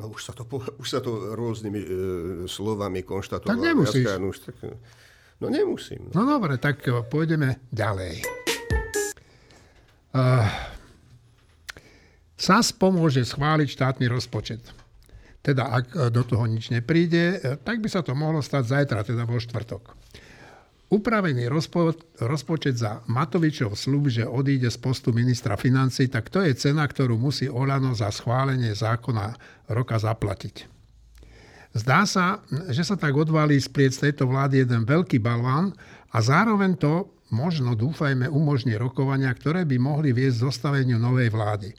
No 0.00 0.08
už 0.08 0.24
sa 0.24 0.32
to, 0.32 0.48
už 0.80 0.88
sa 0.88 0.98
to 1.04 1.36
rôznymi 1.36 1.80
e, 1.80 1.88
slovami 2.48 3.04
konštatovalo. 3.04 3.52
Tak 3.52 3.60
nemusíš. 3.60 4.06
Ja, 4.08 4.16
no, 4.16 4.32
tak, 4.32 4.56
no 5.44 5.46
nemusím. 5.52 6.08
No 6.16 6.24
dobre, 6.24 6.56
tak 6.56 6.80
pôjdeme 7.12 7.60
ďalej. 7.68 8.24
Uh, 10.10 10.48
SAS 12.40 12.72
pomôže 12.72 13.20
schváliť 13.20 13.68
štátny 13.68 14.08
rozpočet. 14.08 14.64
Teda 15.44 15.68
ak 15.68 15.84
eh, 15.92 16.08
do 16.08 16.24
toho 16.24 16.48
nič 16.48 16.72
nepríde, 16.72 17.36
eh, 17.36 17.56
tak 17.60 17.84
by 17.84 17.88
sa 17.92 18.00
to 18.00 18.16
mohlo 18.16 18.40
stať 18.40 18.64
zajtra, 18.64 19.04
teda 19.04 19.28
vo 19.28 19.36
štvrtok. 19.36 19.96
Upravený 20.90 21.46
rozpo, 21.46 21.94
rozpočet 22.18 22.74
za 22.74 23.06
Matovičov 23.06 23.78
slub, 23.78 24.10
že 24.10 24.26
odíde 24.26 24.66
z 24.66 24.78
postu 24.82 25.14
ministra 25.14 25.54
financí, 25.54 26.10
tak 26.10 26.34
to 26.34 26.42
je 26.42 26.50
cena, 26.58 26.82
ktorú 26.82 27.14
musí 27.14 27.46
Olano 27.46 27.94
za 27.94 28.10
schválenie 28.10 28.74
zákona 28.74 29.38
roka 29.70 30.02
zaplatiť. 30.02 30.66
Zdá 31.70 32.02
sa, 32.02 32.42
že 32.74 32.82
sa 32.82 32.98
tak 32.98 33.14
odvalí 33.14 33.62
z 33.62 33.70
tejto 34.10 34.26
vlády 34.26 34.66
jeden 34.66 34.82
veľký 34.82 35.22
balván 35.22 35.70
a 36.10 36.18
zároveň 36.18 36.74
to 36.74 37.06
možno, 37.30 37.78
dúfajme, 37.78 38.26
umožní 38.30 38.74
rokovania, 38.76 39.30
ktoré 39.34 39.66
by 39.66 39.76
mohli 39.78 40.10
viesť 40.14 40.50
zostaveniu 40.50 40.98
novej 40.98 41.30
vlády. 41.30 41.70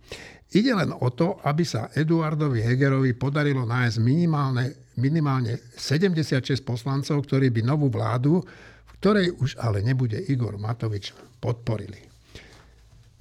Ide 0.51 0.75
len 0.75 0.91
o 0.91 1.07
to, 1.15 1.39
aby 1.47 1.63
sa 1.63 1.87
Eduardovi 1.95 2.59
Hegerovi 2.59 3.15
podarilo 3.15 3.63
nájsť 3.63 3.97
minimálne, 4.03 4.91
minimálne 4.99 5.63
76 5.79 6.59
poslancov, 6.67 7.23
ktorí 7.23 7.47
by 7.55 7.61
novú 7.63 7.87
vládu, 7.87 8.43
v 8.83 8.91
ktorej 8.99 9.31
už 9.39 9.55
ale 9.63 9.79
nebude 9.79 10.19
Igor 10.19 10.59
Matovič, 10.59 11.15
podporili. 11.39 12.03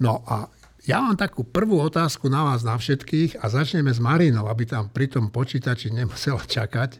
No 0.03 0.27
a 0.27 0.51
ja 0.83 0.97
mám 0.99 1.15
takú 1.15 1.45
prvú 1.45 1.77
otázku 1.77 2.25
na 2.27 2.41
vás, 2.41 2.65
na 2.65 2.75
všetkých 2.75 3.39
a 3.39 3.47
začneme 3.47 3.93
s 3.93 4.01
Marinou, 4.01 4.49
aby 4.49 4.67
tam 4.67 4.89
pri 4.89 5.07
tom 5.07 5.29
počítači 5.29 5.93
nemusela 5.93 6.41
čakať. 6.41 6.97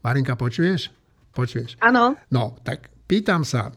Marinka, 0.00 0.38
počuješ? 0.38 0.94
Počuješ? 1.34 1.76
Áno. 1.84 2.16
No, 2.30 2.56
tak 2.64 2.88
pýtam 3.04 3.44
sa, 3.44 3.74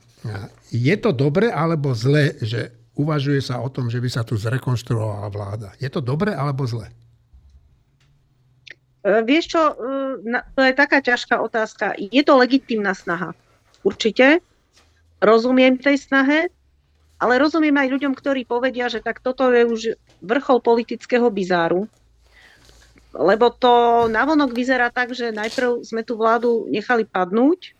je 0.69 0.95
to 0.99 1.15
dobre 1.15 1.47
alebo 1.47 1.95
zle, 1.95 2.35
že 2.43 2.75
uvažuje 2.99 3.39
sa 3.39 3.63
o 3.63 3.71
tom, 3.71 3.87
že 3.87 4.03
by 4.03 4.09
sa 4.11 4.27
tu 4.27 4.35
zrekonštruovala 4.35 5.27
vláda? 5.31 5.69
Je 5.79 5.87
to 5.87 6.03
dobre 6.03 6.35
alebo 6.35 6.67
zle? 6.67 6.91
Vieš 8.99 9.45
čo, 9.55 9.61
e, 9.79 10.43
to 10.59 10.61
je 10.61 10.73
taká 10.75 10.99
ťažká 10.99 11.39
otázka. 11.39 11.95
Je 11.95 12.19
to 12.19 12.35
legitímna 12.35 12.91
snaha. 12.91 13.31
Určite. 13.79 14.43
Rozumiem 15.23 15.79
tej 15.79 15.99
snahe, 15.99 16.51
ale 17.19 17.39
rozumiem 17.39 17.75
aj 17.75 17.91
ľuďom, 17.95 18.13
ktorí 18.15 18.43
povedia, 18.43 18.91
že 18.91 19.03
tak 19.03 19.23
toto 19.23 19.47
je 19.51 19.63
už 19.67 19.81
vrchol 20.23 20.59
politického 20.59 21.27
bizáru. 21.31 21.87
Lebo 23.15 23.51
to 23.51 24.05
navonok 24.11 24.51
vyzerá 24.51 24.91
tak, 24.91 25.15
že 25.15 25.35
najprv 25.35 25.83
sme 25.83 26.03
tú 26.03 26.15
vládu 26.15 26.67
nechali 26.71 27.03
padnúť, 27.03 27.75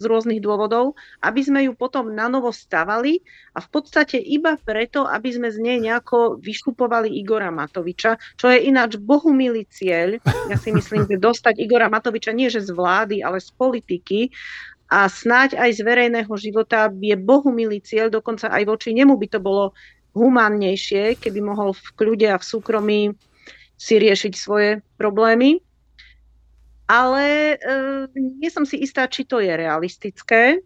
z 0.00 0.04
rôznych 0.08 0.40
dôvodov, 0.40 0.96
aby 1.20 1.40
sme 1.44 1.60
ju 1.68 1.76
potom 1.76 2.08
na 2.08 2.26
novo 2.32 2.48
stavali 2.48 3.20
a 3.52 3.60
v 3.60 3.68
podstate 3.68 4.16
iba 4.16 4.56
preto, 4.56 5.04
aby 5.04 5.28
sme 5.28 5.52
z 5.52 5.60
nej 5.60 5.76
nejako 5.76 6.40
vyškupovali 6.40 7.12
Igora 7.20 7.52
Matoviča, 7.52 8.16
čo 8.40 8.48
je 8.48 8.64
ináč 8.64 8.96
bohumilý 8.96 9.68
cieľ. 9.68 10.16
Ja 10.48 10.56
si 10.56 10.72
myslím, 10.72 11.04
že 11.04 11.20
dostať 11.20 11.60
Igora 11.60 11.92
Matoviča 11.92 12.32
nie 12.32 12.48
že 12.48 12.64
z 12.64 12.72
vlády, 12.72 13.20
ale 13.20 13.44
z 13.44 13.52
politiky 13.52 14.32
a 14.90 15.06
snáď 15.06 15.54
aj 15.54 15.70
z 15.78 15.80
verejného 15.86 16.32
života 16.34 16.90
je 16.90 17.14
bohumilý 17.14 17.78
cieľ, 17.84 18.10
dokonca 18.10 18.50
aj 18.50 18.66
voči 18.66 18.90
nemu 18.96 19.14
by 19.14 19.28
to 19.30 19.38
bolo 19.38 19.76
humánnejšie, 20.16 21.14
keby 21.20 21.38
mohol 21.38 21.70
v 21.70 21.86
kľude 21.94 22.26
a 22.26 22.40
v 22.40 22.48
súkromí 22.48 23.00
si 23.78 23.94
riešiť 23.96 24.32
svoje 24.34 24.82
problémy 24.98 25.62
ale 26.90 27.54
e, 27.54 27.56
nie 28.18 28.50
som 28.50 28.66
si 28.66 28.82
istá, 28.82 29.06
či 29.06 29.22
to 29.22 29.38
je 29.38 29.54
realistické 29.54 30.58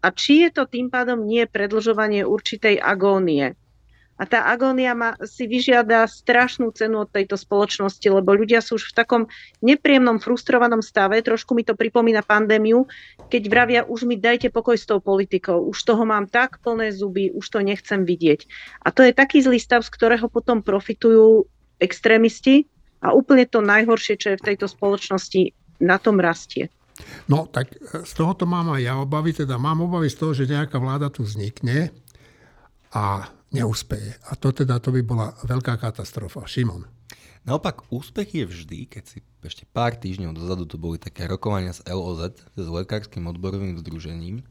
a 0.00 0.08
či 0.08 0.48
je 0.48 0.56
to 0.56 0.64
tým 0.64 0.88
pádom 0.88 1.28
nie 1.28 1.44
predlžovanie 1.44 2.24
určitej 2.24 2.80
agónie. 2.80 3.52
A 4.20 4.28
tá 4.28 4.44
agónia 4.52 4.92
ma, 4.92 5.16
si 5.24 5.48
vyžiada 5.48 6.04
strašnú 6.04 6.76
cenu 6.76 7.04
od 7.04 7.12
tejto 7.12 7.40
spoločnosti, 7.40 8.04
lebo 8.04 8.36
ľudia 8.36 8.60
sú 8.60 8.76
už 8.76 8.92
v 8.92 8.96
takom 9.00 9.22
nepríjemnom, 9.64 10.20
frustrovanom 10.20 10.84
stave. 10.84 11.24
Trošku 11.24 11.56
mi 11.56 11.64
to 11.64 11.72
pripomína 11.72 12.20
pandémiu, 12.20 12.84
keď 13.32 13.42
vravia, 13.48 13.80
už 13.88 14.04
mi 14.04 14.20
dajte 14.20 14.52
pokoj 14.52 14.76
s 14.76 14.84
tou 14.84 15.00
politikou, 15.00 15.64
už 15.64 15.88
toho 15.88 16.04
mám 16.04 16.28
tak 16.28 16.60
plné 16.60 16.92
zuby, 16.92 17.32
už 17.32 17.48
to 17.48 17.64
nechcem 17.64 18.04
vidieť. 18.04 18.44
A 18.84 18.92
to 18.92 19.08
je 19.08 19.16
taký 19.16 19.40
zlý 19.40 19.56
stav, 19.56 19.80
z 19.88 19.92
ktorého 19.92 20.28
potom 20.28 20.60
profitujú 20.60 21.48
extrémisti, 21.80 22.68
a 23.00 23.16
úplne 23.16 23.48
to 23.48 23.64
najhoršie, 23.64 24.20
čo 24.20 24.32
je 24.32 24.40
v 24.40 24.46
tejto 24.52 24.68
spoločnosti, 24.68 25.56
na 25.80 25.96
tom 25.96 26.20
rastie. 26.20 26.68
No, 27.32 27.48
tak 27.48 27.72
z 27.80 28.12
tohoto 28.12 28.44
mám 28.44 28.76
aj 28.76 28.82
ja 28.84 28.94
obavy, 29.00 29.32
teda 29.32 29.56
mám 29.56 29.80
obavy 29.80 30.12
z 30.12 30.20
toho, 30.20 30.32
že 30.36 30.44
nejaká 30.44 30.76
vláda 30.76 31.08
tu 31.08 31.24
vznikne 31.24 31.88
a 32.92 33.32
neúspeje. 33.56 34.20
A 34.28 34.36
to 34.36 34.52
teda 34.52 34.76
to 34.78 34.92
by 34.92 35.00
bola 35.00 35.32
veľká 35.48 35.80
katastrofa. 35.80 36.44
Šimon. 36.44 36.84
Naopak, 37.48 37.88
úspech 37.88 38.36
je 38.36 38.44
vždy, 38.44 38.78
keď 38.84 39.04
si 39.08 39.18
ešte 39.40 39.64
pár 39.64 39.96
týždňov 39.96 40.36
dozadu 40.36 40.68
to 40.68 40.76
boli 40.76 41.00
také 41.00 41.24
rokovania 41.24 41.72
s 41.72 41.80
LOZ, 41.88 42.36
s 42.36 42.66
Lekárským 42.68 43.24
odborovým 43.32 43.80
združením 43.80 44.44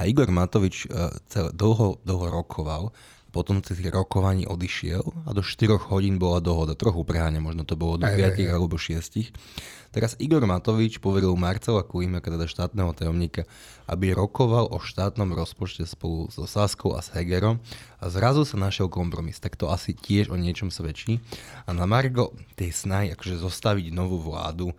a 0.00 0.08
Igor 0.08 0.32
Matovič 0.32 0.88
uh, 0.88 1.12
celé, 1.28 1.52
dlho, 1.52 2.00
dlho 2.00 2.26
rokoval 2.32 2.96
potom 3.32 3.64
z 3.64 3.72
tých 3.72 3.88
rokovaní 3.88 4.44
odišiel 4.44 5.02
a 5.24 5.32
do 5.32 5.40
4 5.40 5.88
hodín 5.88 6.20
bola 6.20 6.38
dohoda. 6.38 6.76
Trochu 6.76 7.00
preháňa, 7.02 7.40
možno 7.40 7.64
to 7.64 7.74
bolo 7.74 7.96
do 7.96 8.04
5 8.04 8.44
alebo 8.52 8.76
6. 8.76 9.32
Teraz 9.92 10.16
Igor 10.16 10.40
Matovič 10.48 11.04
poveril 11.04 11.36
Marcela 11.36 11.84
Kulimaka, 11.84 12.32
teda 12.32 12.48
štátneho 12.48 12.96
tajomníka, 12.96 13.44
aby 13.84 14.16
rokoval 14.16 14.72
o 14.72 14.80
štátnom 14.80 15.36
rozpočte 15.36 15.84
spolu 15.84 16.32
so 16.32 16.48
Saskou 16.48 16.96
a 16.96 17.04
s 17.04 17.12
Hegerom 17.12 17.60
a 18.00 18.04
zrazu 18.08 18.48
sa 18.48 18.56
našiel 18.56 18.88
kompromis. 18.88 19.36
Tak 19.36 19.60
to 19.60 19.68
asi 19.68 19.92
tiež 19.92 20.32
o 20.32 20.36
niečom 20.40 20.72
svedčí. 20.72 21.20
A 21.68 21.76
na 21.76 21.84
Margo 21.84 22.32
tej 22.56 22.72
snahy 22.72 23.12
akože 23.12 23.44
zostaviť 23.44 23.92
novú 23.92 24.16
vládu, 24.16 24.72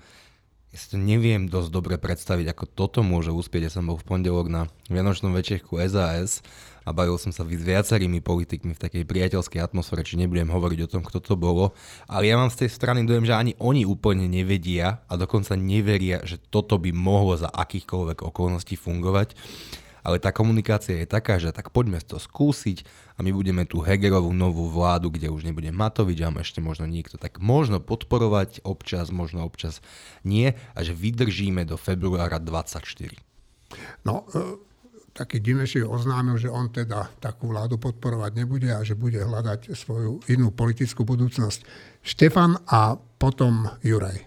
ja 0.73 0.77
si 0.81 0.89
to 0.89 0.97
neviem 0.97 1.45
dosť 1.45 1.69
dobre 1.69 1.95
predstaviť, 2.01 2.49
ako 2.49 2.65
toto 2.65 2.99
môže 3.05 3.29
uspieť. 3.29 3.69
Ja 3.69 3.71
som 3.77 3.85
bol 3.85 4.01
v 4.01 4.09
pondelok 4.09 4.49
na 4.49 4.65
Vianočnom 4.89 5.29
večerku 5.29 5.77
SAS 5.85 6.41
a 6.81 6.89
bavil 6.89 7.21
som 7.21 7.29
sa 7.29 7.45
s 7.45 7.61
viacerými 7.61 8.25
politikmi 8.25 8.73
v 8.73 8.81
takej 8.81 9.05
priateľskej 9.05 9.61
atmosfére, 9.61 10.01
či 10.01 10.17
nebudem 10.17 10.49
hovoriť 10.49 10.79
o 10.81 10.91
tom, 10.97 11.05
kto 11.05 11.21
to 11.21 11.37
bolo, 11.37 11.77
ale 12.09 12.25
ja 12.25 12.41
mám 12.41 12.49
z 12.49 12.65
tej 12.65 12.69
strany 12.73 13.05
dojem, 13.05 13.29
že 13.29 13.37
ani 13.37 13.53
oni 13.61 13.85
úplne 13.85 14.25
nevedia 14.25 15.05
a 15.05 15.13
dokonca 15.13 15.53
neveria, 15.53 16.25
že 16.25 16.41
toto 16.41 16.81
by 16.81 16.89
mohlo 16.89 17.37
za 17.37 17.53
akýchkoľvek 17.53 18.25
okolností 18.25 18.73
fungovať. 18.73 19.37
Ale 20.03 20.19
tá 20.19 20.35
komunikácia 20.35 20.99
je 20.99 21.07
taká, 21.07 21.39
že 21.39 21.55
tak 21.55 21.71
poďme 21.71 22.03
to 22.03 22.19
skúsiť 22.19 22.83
a 23.15 23.23
my 23.23 23.31
budeme 23.31 23.63
tú 23.63 23.79
Hegerovú 23.79 24.35
novú 24.35 24.67
vládu, 24.67 25.09
kde 25.09 25.31
už 25.31 25.47
nebude 25.47 25.71
Matovič 25.71 26.19
a 26.21 26.29
ešte 26.43 26.59
možno 26.59 26.85
niekto, 26.85 27.15
tak 27.15 27.39
možno 27.39 27.79
podporovať 27.79 28.67
občas, 28.67 29.09
možno 29.09 29.47
občas 29.47 29.79
nie 30.27 30.53
a 30.75 30.79
že 30.83 30.91
vydržíme 30.91 31.63
do 31.63 31.79
februára 31.79 32.37
24. 32.37 33.15
No, 34.03 34.27
e, 34.29 34.59
taký 35.15 35.39
Dimeši 35.39 35.85
oznámil, 35.85 36.41
že 36.41 36.49
on 36.49 36.73
teda 36.73 37.09
takú 37.21 37.53
vládu 37.53 37.77
podporovať 37.77 38.31
nebude 38.33 38.69
a 38.73 38.81
že 38.81 38.97
bude 38.97 39.21
hľadať 39.21 39.71
svoju 39.71 40.25
inú 40.27 40.49
politickú 40.51 41.05
budúcnosť. 41.05 41.63
Štefan 42.01 42.59
a 42.67 42.97
potom 42.97 43.69
Juraj. 43.85 44.19
E, 44.19 44.25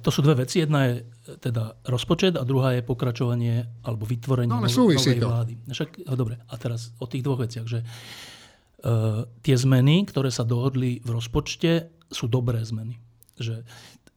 to 0.00 0.08
sú 0.08 0.22
dve 0.22 0.46
veci. 0.46 0.64
Jedna 0.64 0.88
je 0.88 0.94
teda 1.36 1.76
rozpočet 1.84 2.40
a 2.40 2.42
druhá 2.48 2.72
je 2.72 2.80
pokračovanie 2.80 3.84
alebo 3.84 4.08
vytvorenie 4.08 4.48
no, 4.48 4.64
novej 4.64 5.20
to. 5.20 5.28
vlády. 5.28 5.54
Však, 5.68 6.08
dobre, 6.16 6.40
a 6.40 6.54
teraz 6.56 6.96
o 6.96 7.04
tých 7.04 7.20
dvoch 7.20 7.44
veciach, 7.44 7.68
že 7.68 7.84
uh, 7.84 9.28
tie 9.44 9.56
zmeny, 9.60 10.08
ktoré 10.08 10.32
sa 10.32 10.48
dohodli 10.48 11.04
v 11.04 11.10
rozpočte, 11.12 11.92
sú 12.08 12.24
dobré 12.32 12.64
zmeny. 12.64 12.96
Že 13.36 13.68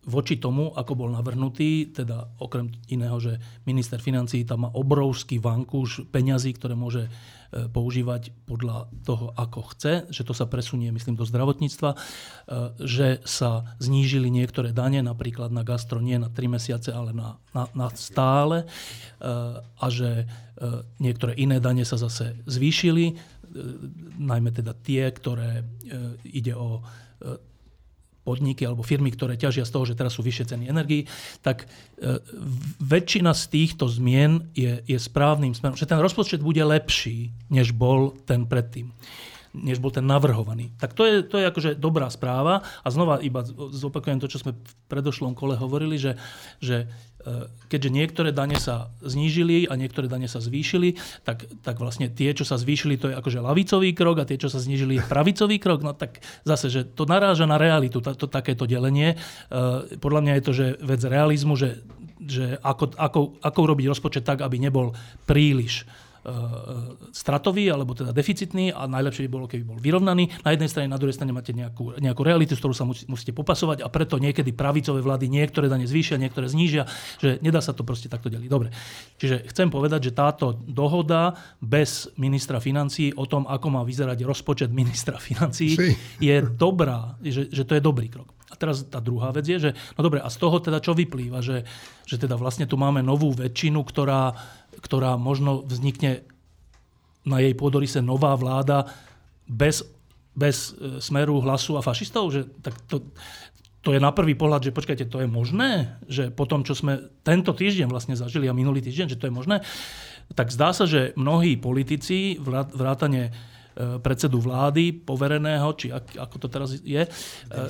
voči 0.08 0.42
tomu, 0.42 0.74
ako 0.74 0.94
bol 0.98 1.10
navrhnutý, 1.14 1.94
teda 1.94 2.42
okrem 2.42 2.74
iného, 2.90 3.22
že 3.22 3.38
minister 3.70 4.02
financí 4.02 4.42
tam 4.48 4.66
má 4.66 4.70
obrovský 4.74 5.38
vankúš 5.38 6.10
peňazí, 6.10 6.58
ktoré 6.58 6.74
môže 6.74 7.06
e, 7.06 7.10
používať 7.52 8.32
podľa 8.48 8.88
toho, 9.04 9.36
ako 9.36 9.76
chce, 9.76 10.08
že 10.08 10.24
to 10.24 10.32
sa 10.32 10.48
presunie, 10.48 10.88
myslím, 10.96 11.20
do 11.20 11.28
zdravotníctva, 11.28 11.92
e, 11.92 11.98
že 12.88 13.20
sa 13.28 13.76
znížili 13.84 14.32
niektoré 14.32 14.72
dane, 14.72 15.04
napríklad 15.04 15.52
na 15.52 15.68
gastro 15.68 16.00
nie 16.00 16.16
na 16.16 16.32
3 16.32 16.48
mesiace, 16.48 16.90
ale 16.96 17.12
na, 17.12 17.36
na, 17.52 17.68
na 17.76 17.88
stále 17.92 18.64
e, 18.64 18.68
a 19.60 19.86
že 19.92 20.26
niektoré 21.02 21.34
iné 21.42 21.58
dane 21.58 21.82
sa 21.82 21.98
zase 21.98 22.38
zvýšili, 22.46 23.18
najmä 24.22 24.54
teda 24.54 24.78
tie, 24.78 25.10
ktoré 25.10 25.66
ide 26.22 26.54
o 26.54 26.86
podniky 28.22 28.66
alebo 28.66 28.86
firmy, 28.86 29.10
ktoré 29.10 29.38
ťažia 29.38 29.66
z 29.66 29.74
toho, 29.74 29.86
že 29.86 29.98
teraz 29.98 30.16
sú 30.18 30.22
vyššie 30.22 30.54
ceny 30.54 30.70
energii, 30.70 31.10
tak 31.42 31.66
e, 31.66 32.22
väčšina 32.82 33.34
z 33.34 33.44
týchto 33.50 33.90
zmien 33.90 34.50
je, 34.54 34.82
je 34.86 34.98
správnym 34.98 35.58
smerom. 35.58 35.78
Že 35.78 35.90
ten 35.90 36.00
rozpočet 36.00 36.42
bude 36.46 36.62
lepší, 36.62 37.34
než 37.50 37.74
bol 37.74 38.14
ten 38.30 38.46
predtým 38.46 38.94
než 39.52 39.84
bol 39.84 39.92
ten 39.92 40.08
navrhovaný. 40.08 40.72
Tak 40.80 40.96
to 40.96 41.04
je, 41.04 41.28
to 41.28 41.36
je 41.36 41.46
akože 41.52 41.72
dobrá 41.76 42.08
správa. 42.08 42.64
A 42.84 42.88
znova 42.88 43.20
iba 43.20 43.44
zopakujem 43.76 44.24
to, 44.24 44.32
čo 44.32 44.40
sme 44.40 44.56
v 44.56 44.74
predošlom 44.88 45.36
kole 45.36 45.60
hovorili, 45.60 46.00
že, 46.00 46.16
že 46.64 46.88
keďže 47.72 47.90
niektoré 47.90 48.30
dane 48.34 48.58
sa 48.58 48.92
znížili 49.00 49.70
a 49.70 49.78
niektoré 49.78 50.10
dane 50.10 50.28
sa 50.28 50.42
zvýšili, 50.42 50.98
tak, 51.24 51.48
tak 51.62 51.78
vlastne 51.78 52.12
tie, 52.12 52.34
čo 52.34 52.44
sa 52.44 52.60
zvýšili, 52.60 52.98
to 52.98 53.14
je 53.14 53.16
akože 53.16 53.40
lavicový 53.40 53.94
krok 53.96 54.22
a 54.22 54.28
tie, 54.28 54.42
čo 54.42 54.50
sa 54.52 54.60
znížili, 54.60 55.00
je 55.00 55.06
pravicový 55.06 55.58
krok. 55.62 55.86
No 55.86 55.94
tak 55.94 56.20
zase, 56.44 56.68
že 56.68 56.82
to 56.84 57.06
naráža 57.06 57.46
na 57.48 57.62
realitu, 57.62 58.02
to, 58.04 58.18
to, 58.18 58.28
takéto 58.28 58.66
delenie. 58.66 59.16
E, 59.16 59.98
podľa 59.98 60.22
mňa 60.22 60.34
je 60.38 60.44
to, 60.44 60.52
že 60.54 60.68
vec 60.82 61.02
realizmu, 61.06 61.54
že, 61.56 61.80
že 62.22 62.58
ako, 62.60 62.98
ako, 62.98 63.20
ako 63.40 63.60
urobiť 63.64 63.86
rozpočet 63.88 64.24
tak, 64.26 64.42
aby 64.44 64.58
nebol 64.58 64.94
príliš 65.30 65.86
E, 65.86 66.11
stratový 67.10 67.74
alebo 67.74 67.98
teda 67.98 68.14
deficitný 68.14 68.70
a 68.70 68.86
najlepšie 68.86 69.26
by 69.26 69.32
bolo, 69.32 69.46
keby 69.50 69.64
bol 69.66 69.80
vyrovnaný. 69.82 70.30
Na 70.46 70.54
jednej 70.54 70.70
strane, 70.70 70.88
na 70.88 71.02
druhej 71.02 71.18
strane 71.18 71.34
máte 71.34 71.50
nejakú, 71.50 71.98
nejakú 71.98 72.22
realitu, 72.22 72.54
s 72.54 72.62
ktorou 72.62 72.78
sa 72.78 72.86
musíte 72.86 73.34
popasovať 73.34 73.82
a 73.82 73.90
preto 73.90 74.22
niekedy 74.22 74.54
pravicové 74.54 75.02
vlády 75.02 75.26
niektoré 75.34 75.66
dane 75.66 75.90
zvýšia, 75.90 76.22
niektoré 76.22 76.46
znížia, 76.46 76.86
že 77.18 77.42
nedá 77.42 77.58
sa 77.58 77.74
to 77.74 77.82
proste 77.82 78.06
takto 78.06 78.30
deliť. 78.30 78.50
Dobre. 78.50 78.70
Čiže 79.18 79.50
chcem 79.50 79.74
povedať, 79.74 80.12
že 80.12 80.18
táto 80.18 80.54
dohoda 80.54 81.34
bez 81.58 82.14
ministra 82.22 82.62
financí 82.62 83.10
o 83.18 83.26
tom, 83.26 83.50
ako 83.50 83.68
má 83.74 83.82
vyzerať 83.82 84.22
rozpočet 84.22 84.70
ministra 84.70 85.18
financí, 85.18 85.74
je 86.22 86.36
dobrá, 86.54 87.18
že, 87.26 87.50
že 87.50 87.66
to 87.66 87.74
je 87.74 87.82
dobrý 87.82 88.14
krok. 88.14 88.41
Teraz 88.62 88.86
tá 88.86 89.02
druhá 89.02 89.34
vec 89.34 89.50
je, 89.50 89.58
že 89.58 89.72
no 89.98 90.06
dobre, 90.06 90.22
a 90.22 90.30
z 90.30 90.38
toho 90.38 90.62
teda 90.62 90.78
čo 90.78 90.94
vyplýva, 90.94 91.42
že, 91.42 91.66
že 92.06 92.22
teda 92.22 92.38
vlastne 92.38 92.70
tu 92.70 92.78
máme 92.78 93.02
novú 93.02 93.34
väčšinu, 93.34 93.82
ktorá, 93.82 94.38
ktorá 94.86 95.18
možno 95.18 95.66
vznikne 95.66 96.22
na 97.26 97.42
jej 97.42 97.58
pôdorise 97.58 98.06
nová 98.06 98.38
vláda 98.38 98.86
bez, 99.50 99.82
bez 100.38 100.78
e, 100.78 101.02
smeru, 101.02 101.42
hlasu 101.42 101.78
a 101.78 101.86
fašistov, 101.86 102.30
že 102.30 102.46
tak 102.62 102.78
to, 102.86 103.02
to 103.82 103.98
je 103.98 104.00
na 104.02 104.14
prvý 104.14 104.38
pohľad, 104.38 104.70
že 104.70 104.76
počkajte, 104.78 105.10
to 105.10 105.26
je 105.26 105.30
možné, 105.30 105.98
že 106.06 106.30
po 106.30 106.46
tom, 106.46 106.62
čo 106.62 106.78
sme 106.78 107.10
tento 107.26 107.54
týždeň 107.54 107.90
vlastne 107.90 108.14
zažili 108.14 108.46
a 108.46 108.54
minulý 108.54 108.86
týždeň, 108.86 109.18
že 109.18 109.18
to 109.18 109.26
je 109.26 109.34
možné, 109.34 109.66
tak 110.38 110.54
zdá 110.54 110.72
sa, 110.72 110.86
že 110.86 111.18
mnohí 111.18 111.58
politici, 111.58 112.38
vrátane 112.48 113.34
predsedu 114.04 114.44
vlády, 114.44 114.92
povereného, 114.92 115.72
či 115.80 115.92
ak, 115.92 116.20
ako 116.20 116.36
to 116.44 116.48
teraz 116.52 116.70
je, 116.76 117.04
e, 117.04 117.10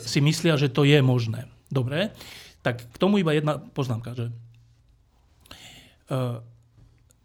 si 0.02 0.20
myslia, 0.22 0.58
že 0.58 0.74
to 0.74 0.82
je 0.82 0.98
možné. 1.02 1.46
Dobre, 1.70 2.12
tak 2.66 2.86
k 2.86 2.96
tomu 2.98 3.22
iba 3.22 3.34
jedna 3.34 3.62
poznámka, 3.62 4.18
že 4.18 4.26
e, 4.28 4.34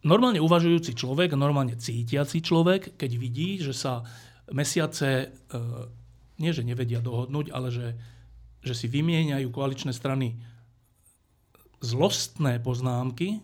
normálne 0.05 0.41
uvažujúci 0.45 0.93
človek, 0.93 1.33
normálne 1.35 1.75
cítiaci 1.75 2.45
človek, 2.45 3.01
keď 3.01 3.11
vidí, 3.17 3.59
že 3.59 3.73
sa 3.73 4.05
mesiace 4.53 5.35
nie, 6.37 6.53
že 6.53 6.65
nevedia 6.65 7.01
dohodnúť, 7.01 7.49
ale 7.53 7.73
že, 7.73 7.89
že 8.61 8.77
si 8.77 8.87
vymieňajú 8.93 9.49
koaličné 9.49 9.93
strany 9.97 10.37
zlostné 11.81 12.61
poznámky, 12.61 13.41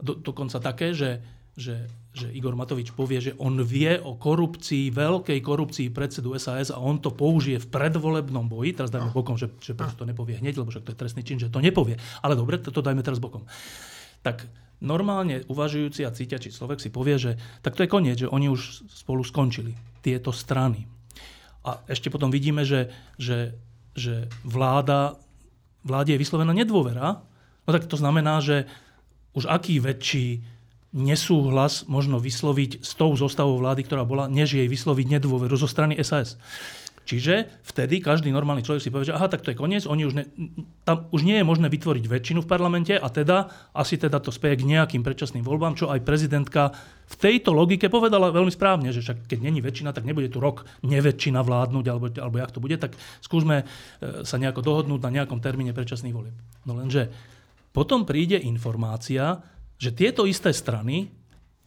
do, 0.00 0.16
dokonca 0.16 0.58
také, 0.58 0.96
že, 0.96 1.20
že 1.54 1.86
že 2.10 2.26
Igor 2.34 2.58
Matovič 2.58 2.90
povie, 2.90 3.22
že 3.22 3.32
on 3.38 3.62
vie 3.62 3.94
o 4.02 4.18
korupcii, 4.18 4.90
veľkej 4.90 5.38
korupcii 5.38 5.94
predsedu 5.94 6.34
SAS 6.42 6.74
a 6.74 6.82
on 6.82 6.98
to 6.98 7.14
použije 7.14 7.62
v 7.62 7.70
predvolebnom 7.70 8.50
boji. 8.50 8.74
Teraz 8.74 8.90
dajme 8.90 9.14
bokom, 9.14 9.38
že, 9.38 9.46
že 9.62 9.78
prečo 9.78 9.94
to 9.94 10.10
nepovie 10.10 10.42
hneď, 10.42 10.58
lebo 10.58 10.74
však 10.74 10.90
to 10.90 10.92
je 10.92 10.98
trestný 10.98 11.22
čin, 11.22 11.38
že 11.38 11.54
to 11.54 11.62
nepovie. 11.62 11.94
Ale 12.18 12.34
dobre, 12.34 12.58
to, 12.58 12.74
to 12.74 12.82
dajme 12.82 13.06
teraz 13.06 13.22
bokom. 13.22 13.46
Tak 14.26 14.50
normálne 14.82 15.46
uvažujúci 15.46 16.02
a 16.02 16.10
cítiaci 16.10 16.50
človek 16.50 16.82
si 16.82 16.90
povie, 16.90 17.14
že 17.14 17.32
tak 17.62 17.78
to 17.78 17.86
je 17.86 17.92
koniec, 17.92 18.18
že 18.26 18.32
oni 18.32 18.50
už 18.50 18.90
spolu 18.90 19.22
skončili, 19.22 19.78
tieto 20.02 20.34
strany. 20.34 20.90
A 21.62 21.78
ešte 21.86 22.10
potom 22.10 22.32
vidíme, 22.32 22.66
že, 22.66 22.90
že, 23.20 23.54
že 23.94 24.26
vláda, 24.42 25.20
vláde 25.86 26.16
je 26.16 26.22
vyslovená 26.26 26.50
nedôvera, 26.56 27.22
no 27.68 27.70
tak 27.70 27.86
to 27.86 27.94
znamená, 28.00 28.42
že 28.42 28.66
už 29.36 29.46
aký 29.46 29.78
väčší 29.78 30.42
nesúhlas 30.90 31.86
možno 31.86 32.18
vysloviť 32.18 32.82
s 32.82 32.98
tou 32.98 33.14
zostavou 33.14 33.62
vlády, 33.62 33.86
ktorá 33.86 34.02
bola, 34.02 34.26
než 34.26 34.58
jej 34.58 34.66
vysloviť 34.66 35.06
nedôveru 35.18 35.54
zo 35.54 35.70
strany 35.70 35.94
SAS. 36.02 36.34
Čiže 37.10 37.50
vtedy 37.66 37.98
každý 37.98 38.30
normálny 38.30 38.62
človek 38.62 38.86
si 38.86 38.92
povie, 38.94 39.10
že 39.10 39.16
aha, 39.18 39.26
tak 39.26 39.42
to 39.42 39.50
je 39.50 39.58
koniec, 39.58 39.82
oni 39.82 40.06
už 40.06 40.14
ne, 40.14 40.30
tam 40.86 41.10
už 41.10 41.26
nie 41.26 41.42
je 41.42 41.48
možné 41.48 41.66
vytvoriť 41.66 42.06
väčšinu 42.06 42.46
v 42.46 42.50
parlamente 42.50 42.94
a 42.94 43.08
teda 43.10 43.50
asi 43.74 43.98
teda 43.98 44.22
to 44.22 44.30
speje 44.30 44.62
k 44.62 44.68
nejakým 44.68 45.02
predčasným 45.02 45.42
voľbám, 45.42 45.74
čo 45.74 45.90
aj 45.90 46.06
prezidentka 46.06 46.70
v 47.10 47.16
tejto 47.18 47.50
logike 47.50 47.90
povedala 47.90 48.30
veľmi 48.30 48.54
správne, 48.54 48.94
že 48.94 49.02
však 49.02 49.26
keď 49.26 49.38
není 49.42 49.58
väčšina, 49.58 49.90
tak 49.90 50.06
nebude 50.06 50.30
tu 50.30 50.38
rok 50.38 50.62
neväčšina 50.86 51.42
vládnuť, 51.42 51.84
alebo, 51.90 52.06
alebo 52.14 52.36
jak 52.38 52.54
to 52.54 52.62
bude, 52.62 52.78
tak 52.78 52.94
skúsme 53.18 53.66
e, 53.66 54.22
sa 54.22 54.38
nejako 54.38 54.62
dohodnúť 54.62 55.02
na 55.02 55.10
nejakom 55.10 55.42
termíne 55.42 55.74
predčasných 55.74 56.14
volieb. 56.14 56.36
No 56.62 56.78
lenže 56.78 57.10
potom 57.74 58.06
príde 58.06 58.38
informácia, 58.38 59.42
že 59.80 59.96
tieto 59.96 60.28
isté 60.28 60.52
strany 60.52 61.08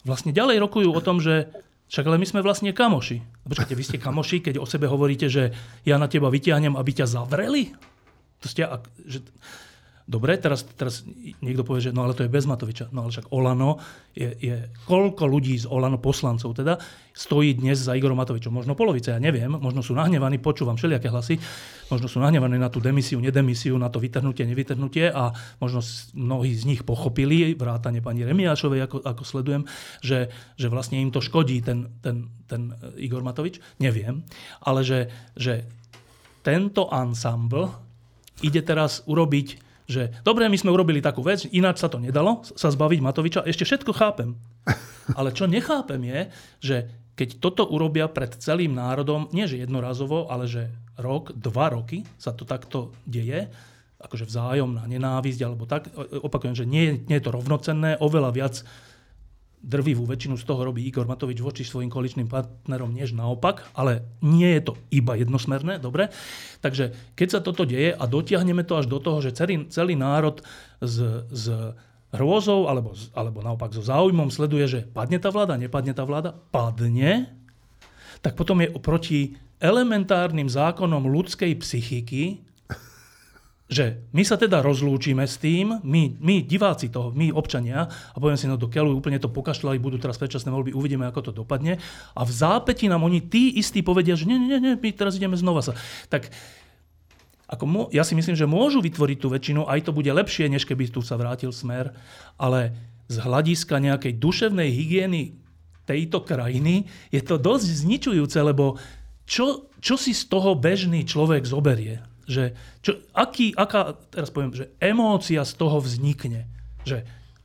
vlastne 0.06 0.30
ďalej 0.30 0.62
rokujú 0.62 0.88
o 0.94 1.02
tom, 1.02 1.18
že 1.18 1.50
však 1.90 2.06
ale 2.06 2.22
my 2.22 2.26
sme 2.30 2.40
vlastne 2.40 2.70
kamoši. 2.70 3.20
Počkajte, 3.44 3.74
vy 3.76 3.84
ste 3.84 3.98
kamoši, 3.98 4.40
keď 4.40 4.62
o 4.62 4.66
sebe 4.66 4.86
hovoríte, 4.88 5.28
že 5.28 5.52
ja 5.84 5.98
na 5.98 6.06
teba 6.06 6.30
vyťahnem, 6.30 6.78
aby 6.78 6.90
ťa 6.94 7.10
zavreli? 7.10 7.74
To 8.40 8.46
ste, 8.46 8.64
že, 9.04 9.20
Dobre, 10.04 10.36
teraz, 10.36 10.68
teraz 10.76 11.00
niekto 11.40 11.64
povie, 11.64 11.88
že 11.88 11.96
no 11.96 12.04
ale 12.04 12.12
to 12.12 12.28
je 12.28 12.32
bez 12.32 12.44
Matoviča. 12.44 12.92
No 12.92 13.08
ale 13.08 13.10
však 13.16 13.32
Olano, 13.32 13.80
je, 14.12 14.36
je 14.36 14.68
koľko 14.84 15.24
ľudí 15.24 15.56
z 15.56 15.64
Olano, 15.64 15.96
poslancov 15.96 16.52
teda, 16.52 16.76
stojí 17.16 17.56
dnes 17.56 17.80
za 17.80 17.96
Igorom 17.96 18.20
Matovičom. 18.20 18.52
Možno 18.52 18.76
polovica, 18.76 19.16
ja 19.16 19.20
neviem, 19.22 19.48
možno 19.48 19.80
sú 19.80 19.96
nahnevaní, 19.96 20.36
počúvam 20.44 20.76
všelijaké 20.76 21.08
hlasy, 21.08 21.40
možno 21.88 22.04
sú 22.04 22.20
nahnevaní 22.20 22.60
na 22.60 22.68
tú 22.68 22.84
demisiu, 22.84 23.16
nedemisiu, 23.16 23.80
na 23.80 23.88
to 23.88 23.96
vytrhnutie, 23.96 24.44
nevytrhnutie 24.44 25.08
a 25.08 25.32
možno 25.56 25.80
mnohí 26.12 26.52
z 26.52 26.68
nich 26.68 26.84
pochopili, 26.84 27.56
vrátane 27.56 28.04
pani 28.04 28.28
Remiášovej, 28.28 28.84
ako, 28.84 29.08
ako 29.08 29.22
sledujem, 29.24 29.64
že, 30.04 30.28
že 30.60 30.68
vlastne 30.68 31.00
im 31.00 31.16
to 31.16 31.24
škodí 31.24 31.64
ten, 31.64 31.96
ten, 32.04 32.28
ten 32.44 32.76
Igor 33.00 33.24
Matovič. 33.24 33.56
Neviem, 33.80 34.20
ale 34.60 34.84
že, 34.84 35.08
že 35.32 35.64
tento 36.44 36.92
ensemble 36.92 37.72
ide 38.44 38.60
teraz 38.60 39.00
urobiť 39.08 39.64
že 39.84 40.12
dobre, 40.24 40.48
my 40.48 40.56
sme 40.56 40.72
urobili 40.72 41.04
takú 41.04 41.20
vec, 41.20 41.44
ináč 41.52 41.84
sa 41.84 41.92
to 41.92 42.00
nedalo, 42.00 42.40
sa 42.56 42.72
zbaviť 42.72 43.00
Matoviča, 43.04 43.44
ešte 43.44 43.68
všetko 43.68 43.92
chápem. 43.92 44.36
Ale 45.18 45.36
čo 45.36 45.44
nechápem 45.44 46.00
je, 46.00 46.20
že 46.60 46.76
keď 47.14 47.28
toto 47.38 47.62
urobia 47.68 48.10
pred 48.10 48.32
celým 48.40 48.74
národom, 48.74 49.30
nie 49.30 49.46
že 49.46 49.62
jednorazovo, 49.62 50.26
ale 50.26 50.50
že 50.50 50.66
rok, 50.98 51.30
dva 51.30 51.70
roky 51.70 52.02
sa 52.18 52.34
to 52.34 52.42
takto 52.42 52.90
deje, 53.06 53.46
akože 54.02 54.26
vzájomná 54.26 54.82
nenávisť 54.90 55.40
alebo 55.46 55.64
tak. 55.64 55.94
Opakujem, 55.94 56.58
že 56.58 56.66
nie, 56.66 57.06
nie 57.06 57.16
je 57.22 57.24
to 57.24 57.30
rovnocenné, 57.30 58.02
oveľa 58.02 58.30
viac 58.34 58.54
drvivú 59.64 60.04
väčšinu 60.04 60.36
z 60.36 60.44
toho 60.44 60.60
robí 60.68 60.84
Igor 60.84 61.08
Matovič 61.08 61.40
voči 61.40 61.64
svojim 61.64 61.88
koaličným 61.88 62.28
partnerom, 62.28 62.92
než 62.92 63.16
naopak, 63.16 63.64
ale 63.72 64.04
nie 64.20 64.52
je 64.60 64.68
to 64.68 64.72
iba 64.92 65.16
jednosmerné, 65.16 65.80
dobre? 65.80 66.12
Takže 66.60 66.92
keď 67.16 67.28
sa 67.32 67.40
toto 67.40 67.64
deje 67.64 67.96
a 67.96 68.04
dotiahneme 68.04 68.62
to 68.68 68.76
až 68.76 68.86
do 68.92 69.00
toho, 69.00 69.24
že 69.24 69.32
celý, 69.32 69.64
celý 69.72 69.96
národ 69.96 70.44
z, 70.84 71.24
z 71.32 71.72
hrôzou 72.12 72.68
alebo, 72.68 72.92
alebo 73.16 73.40
naopak 73.40 73.72
so 73.72 73.80
záujmom 73.80 74.28
sleduje, 74.28 74.68
že 74.68 74.80
padne 74.84 75.16
tá 75.16 75.32
vláda, 75.32 75.56
nepadne 75.56 75.96
tá 75.96 76.04
vláda, 76.04 76.36
padne, 76.52 77.32
tak 78.20 78.36
potom 78.36 78.60
je 78.60 78.68
oproti 78.70 79.20
elementárnym 79.58 80.46
zákonom 80.46 81.08
ľudskej 81.08 81.56
psychiky 81.56 82.43
že 83.64 84.04
my 84.12 84.20
sa 84.28 84.36
teda 84.36 84.60
rozlúčime 84.60 85.24
s 85.24 85.40
tým, 85.40 85.80
my, 85.80 86.02
my 86.20 86.44
diváci 86.44 86.92
toho, 86.92 87.16
my 87.16 87.32
občania, 87.32 87.88
a 87.88 88.16
poviem 88.20 88.36
si, 88.36 88.44
no 88.44 88.60
do 88.60 88.68
keľu 88.68 89.00
úplne 89.00 89.16
to 89.16 89.32
pokašľali, 89.32 89.80
budú 89.80 89.96
teraz 89.96 90.20
predčasné 90.20 90.52
voľby, 90.52 90.76
uvidíme, 90.76 91.08
ako 91.08 91.32
to 91.32 91.32
dopadne. 91.32 91.80
A 92.12 92.20
v 92.28 92.32
zápäti 92.32 92.92
nám 92.92 93.08
oni 93.08 93.24
tí 93.24 93.56
istí 93.56 93.80
povedia, 93.80 94.20
že 94.20 94.28
nie, 94.28 94.36
nie, 94.36 94.60
nie, 94.60 94.76
my 94.76 94.88
teraz 94.92 95.16
ideme 95.16 95.40
znova 95.40 95.64
sa. 95.64 95.72
Tak 96.12 96.28
ako 97.48 97.88
ja 97.92 98.04
si 98.04 98.12
myslím, 98.12 98.36
že 98.36 98.48
môžu 98.48 98.84
vytvoriť 98.84 99.18
tú 99.20 99.28
väčšinu, 99.32 99.64
aj 99.64 99.88
to 99.88 99.96
bude 99.96 100.08
lepšie, 100.12 100.48
než 100.48 100.68
keby 100.68 100.92
tu 100.92 101.00
sa 101.00 101.16
vrátil 101.16 101.48
smer, 101.48 101.96
ale 102.36 102.76
z 103.08 103.20
hľadiska 103.20 103.80
nejakej 103.80 104.16
duševnej 104.16 104.68
hygieny 104.68 105.36
tejto 105.84 106.24
krajiny 106.24 106.88
je 107.12 107.20
to 107.20 107.36
dosť 107.36 107.68
zničujúce, 107.84 108.38
lebo 108.40 108.80
čo, 109.24 109.72
čo 109.80 109.96
si 109.96 110.12
z 110.12 110.24
toho 110.28 110.56
bežný 110.56 111.04
človek 111.04 111.44
zoberie? 111.44 112.13
Že, 112.24 112.56
čo, 112.80 112.98
aký, 113.12 113.52
aká, 113.54 113.96
teraz 114.10 114.32
poviem, 114.32 114.56
že 114.56 114.72
emócia 114.80 115.44
z 115.44 115.52
toho 115.56 115.78
vznikne. 115.80 116.48
Že 116.88 117.04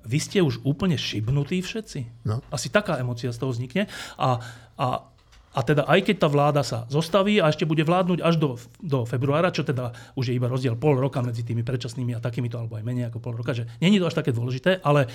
vy 0.09 0.19
ste 0.19 0.39
už 0.39 0.63
úplne 0.63 0.95
šibnutí 0.95 1.61
všetci. 1.61 2.25
No. 2.25 2.41
Asi 2.49 2.71
taká 2.71 2.97
emócia 2.97 3.30
z 3.30 3.39
toho 3.39 3.51
vznikne. 3.51 3.91
A, 4.15 4.39
a, 4.80 4.88
a 5.53 5.59
teda 5.61 5.86
aj 5.86 6.07
keď 6.07 6.15
tá 6.23 6.27
vláda 6.32 6.61
sa 6.63 6.88
zostaví 6.88 7.38
a 7.38 7.51
ešte 7.51 7.67
bude 7.67 7.84
vládnuť 7.84 8.19
až 8.23 8.36
do, 8.39 8.49
do 8.80 9.03
februára, 9.03 9.53
čo 9.53 9.67
teda 9.67 9.91
už 10.15 10.32
je 10.32 10.38
iba 10.39 10.47
rozdiel 10.47 10.80
pol 10.80 10.95
roka 10.97 11.19
medzi 11.19 11.43
tými 11.43 11.61
predčasnými 11.61 12.15
a 12.15 12.23
takýmito, 12.23 12.57
alebo 12.57 12.80
aj 12.80 12.86
menej 12.88 13.11
ako 13.11 13.19
pol 13.19 13.36
roka, 13.36 13.51
že 13.51 13.67
není 13.84 13.99
to 13.99 14.07
až 14.07 14.17
také 14.17 14.32
dôležité, 14.32 14.80
ale 14.82 15.11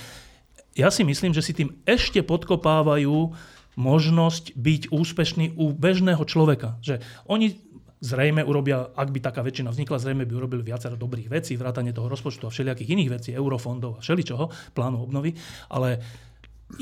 ja 0.74 0.90
si 0.90 1.06
myslím, 1.06 1.30
že 1.32 1.42
si 1.42 1.54
tým 1.54 1.70
ešte 1.86 2.20
podkopávajú 2.26 3.30
možnosť 3.74 4.54
byť 4.54 4.82
úspešný 4.90 5.58
u 5.58 5.74
bežného 5.74 6.22
človeka. 6.22 6.78
Že 6.82 7.02
oni 7.26 7.58
zrejme 8.04 8.44
urobia, 8.44 8.92
ak 8.92 9.08
by 9.08 9.18
taká 9.24 9.40
väčšina 9.40 9.72
vznikla, 9.72 9.96
zrejme 9.96 10.28
by 10.28 10.34
urobili 10.36 10.60
viacero 10.60 11.00
dobrých 11.00 11.32
vecí, 11.32 11.56
vrátanie 11.56 11.96
toho 11.96 12.12
rozpočtu 12.12 12.44
a 12.44 12.52
všelijakých 12.52 12.92
iných 12.92 13.10
vecí, 13.16 13.30
eurofondov 13.32 13.98
a 13.98 14.00
všeličoho, 14.04 14.76
plánu 14.76 15.00
obnovy, 15.00 15.32
ale 15.72 16.04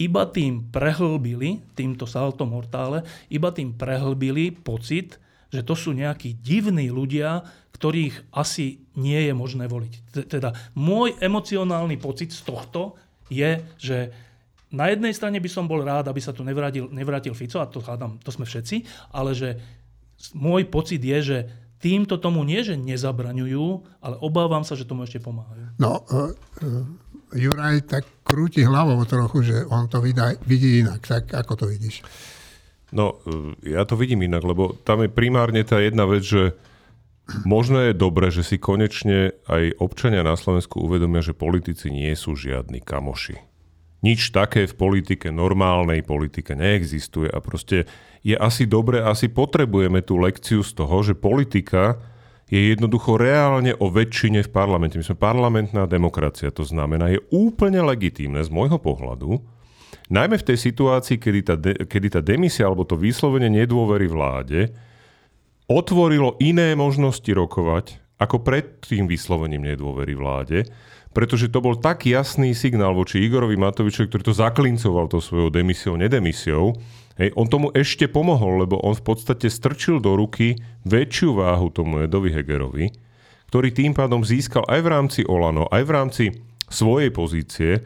iba 0.03 0.27
tým 0.27 0.75
prehlbili, 0.75 1.63
týmto 1.79 2.11
salto 2.11 2.43
mortále, 2.43 3.07
iba 3.31 3.55
tým 3.55 3.79
prehlbili 3.79 4.51
pocit, 4.51 5.23
že 5.53 5.63
to 5.63 5.79
sú 5.79 5.95
nejakí 5.95 6.43
divní 6.43 6.91
ľudia, 6.91 7.45
ktorých 7.77 8.35
asi 8.35 8.83
nie 8.99 9.21
je 9.23 9.33
možné 9.37 9.71
voliť. 9.71 9.93
Teda 10.27 10.57
môj 10.75 11.15
emocionálny 11.23 12.01
pocit 12.03 12.35
z 12.35 12.43
tohto 12.43 12.99
je, 13.31 13.63
že 13.79 14.11
na 14.73 14.89
jednej 14.89 15.13
strane 15.13 15.37
by 15.37 15.51
som 15.53 15.69
bol 15.69 15.85
rád, 15.85 16.09
aby 16.09 16.19
sa 16.25 16.33
tu 16.33 16.41
nevrátil, 16.41 16.89
nevrátil 16.89 17.37
Fico, 17.37 17.61
a 17.61 17.69
to 17.69 17.85
hádam, 17.85 18.17
to 18.25 18.33
sme 18.33 18.49
všetci, 18.49 18.89
ale 19.13 19.37
že 19.37 19.61
môj 20.31 20.71
pocit 20.71 21.03
je, 21.03 21.19
že 21.21 21.39
týmto 21.83 22.23
tomu 22.23 22.47
nie, 22.47 22.63
že 22.63 22.79
nezabraňujú, 22.79 23.67
ale 23.99 24.15
obávam 24.23 24.63
sa, 24.63 24.79
že 24.79 24.87
tomu 24.87 25.03
ešte 25.03 25.19
pomáhajú. 25.19 25.75
No, 25.83 26.07
uh, 26.07 26.31
uh, 26.63 26.87
Juraj 27.35 27.91
tak 27.91 28.07
krúti 28.23 28.63
hlavou 28.63 29.03
trochu, 29.03 29.43
že 29.43 29.57
on 29.67 29.91
to 29.91 29.99
vidí, 29.99 30.23
vidí 30.47 30.87
inak. 30.87 31.03
Tak 31.03 31.35
ako 31.35 31.53
to 31.59 31.65
vidíš? 31.67 32.07
No, 32.95 33.19
uh, 33.27 33.59
ja 33.67 33.83
to 33.83 33.99
vidím 33.99 34.23
inak, 34.23 34.47
lebo 34.47 34.79
tam 34.87 35.03
je 35.03 35.11
primárne 35.11 35.67
tá 35.67 35.83
jedna 35.83 36.07
vec, 36.07 36.23
že 36.23 36.55
možno 37.43 37.83
je 37.83 37.93
dobre, 37.99 38.31
že 38.31 38.47
si 38.47 38.63
konečne 38.63 39.35
aj 39.51 39.83
občania 39.83 40.23
na 40.23 40.39
Slovensku 40.39 40.79
uvedomia, 40.79 41.19
že 41.19 41.35
politici 41.35 41.91
nie 41.91 42.15
sú 42.15 42.39
žiadni 42.39 42.79
kamoši. 42.79 43.52
Nič 44.03 44.35
také 44.35 44.67
v 44.67 44.75
politike, 44.75 45.31
normálnej 45.31 46.03
politike 46.03 46.59
neexistuje 46.59 47.31
a 47.31 47.39
proste 47.39 47.87
je 48.27 48.35
asi 48.35 48.67
dobre, 48.67 48.99
asi 48.99 49.31
potrebujeme 49.31 50.03
tú 50.03 50.19
lekciu 50.19 50.67
z 50.67 50.75
toho, 50.75 51.07
že 51.07 51.15
politika 51.15 52.03
je 52.51 52.75
jednoducho 52.75 53.17
reálne 53.17 53.73
o 53.79 53.89
väčšine 53.89 54.43
v 54.45 54.51
parlamente. 54.51 54.99
My 54.99 55.07
sme 55.07 55.17
parlamentná 55.17 55.87
demokracia, 55.87 56.51
to 56.51 56.67
znamená, 56.67 57.15
je 57.15 57.23
úplne 57.31 57.81
legitímne 57.81 58.43
z 58.43 58.51
môjho 58.51 58.77
pohľadu, 58.77 59.41
najmä 60.13 60.37
v 60.37 60.47
tej 60.51 60.59
situácii, 60.61 61.17
kedy 61.17 61.41
tá, 61.47 61.55
de, 61.57 61.73
kedy 61.89 62.19
tá 62.19 62.21
demisia 62.21 62.69
alebo 62.69 62.85
to 62.85 62.99
vyslovene 62.99 63.49
nedôvery 63.49 64.11
vláde 64.11 64.69
otvorilo 65.71 66.37
iné 66.43 66.77
možnosti 66.77 67.29
rokovať 67.31 68.03
ako 68.21 68.45
pred 68.45 68.79
tým 68.85 69.09
vyslovením 69.09 69.73
nedôvery 69.73 70.15
vláde, 70.15 70.69
pretože 71.13 71.53
to 71.53 71.61
bol 71.61 71.77
tak 71.77 72.09
jasný 72.09 72.57
signál 72.57 72.97
voči 72.97 73.21
Igorovi 73.21 73.57
Matovičovi, 73.57 74.09
ktorý 74.09 74.23
to 74.25 74.35
zaklincoval 74.37 75.09
to 75.13 75.21
svojou 75.21 75.53
demisiou, 75.53 75.97
nedemisiou, 75.97 76.77
Hej, 77.21 77.37
on 77.37 77.45
tomu 77.45 77.69
ešte 77.77 78.09
pomohol, 78.09 78.65
lebo 78.65 78.81
on 78.81 78.97
v 78.97 79.05
podstate 79.05 79.53
strčil 79.53 80.01
do 80.01 80.17
ruky 80.17 80.57
väčšiu 80.89 81.37
váhu 81.37 81.69
tomu 81.69 82.01
Edovi 82.01 82.33
Hegerovi, 82.33 82.89
ktorý 83.53 83.69
tým 83.69 83.93
pádom 83.93 84.25
získal 84.25 84.65
aj 84.65 84.81
v 84.81 84.89
rámci 84.89 85.21
Olano, 85.29 85.69
aj 85.69 85.83
v 85.85 85.91
rámci 85.93 86.25
svojej 86.73 87.13
pozície 87.13 87.85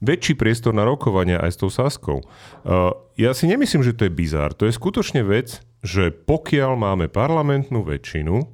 väčší 0.00 0.38
priestor 0.38 0.70
na 0.70 0.86
rokovania 0.86 1.42
aj 1.42 1.50
s 1.50 1.60
tou 1.60 1.68
Saskou. 1.68 2.22
Uh, 2.22 2.94
ja 3.18 3.34
si 3.34 3.50
nemyslím, 3.50 3.82
že 3.82 3.92
to 3.92 4.06
je 4.06 4.12
bizár. 4.14 4.54
To 4.56 4.64
je 4.64 4.72
skutočne 4.72 5.26
vec, 5.26 5.60
že 5.82 6.14
pokiaľ 6.14 6.72
máme 6.78 7.06
parlamentnú 7.10 7.82
väčšinu 7.82 8.48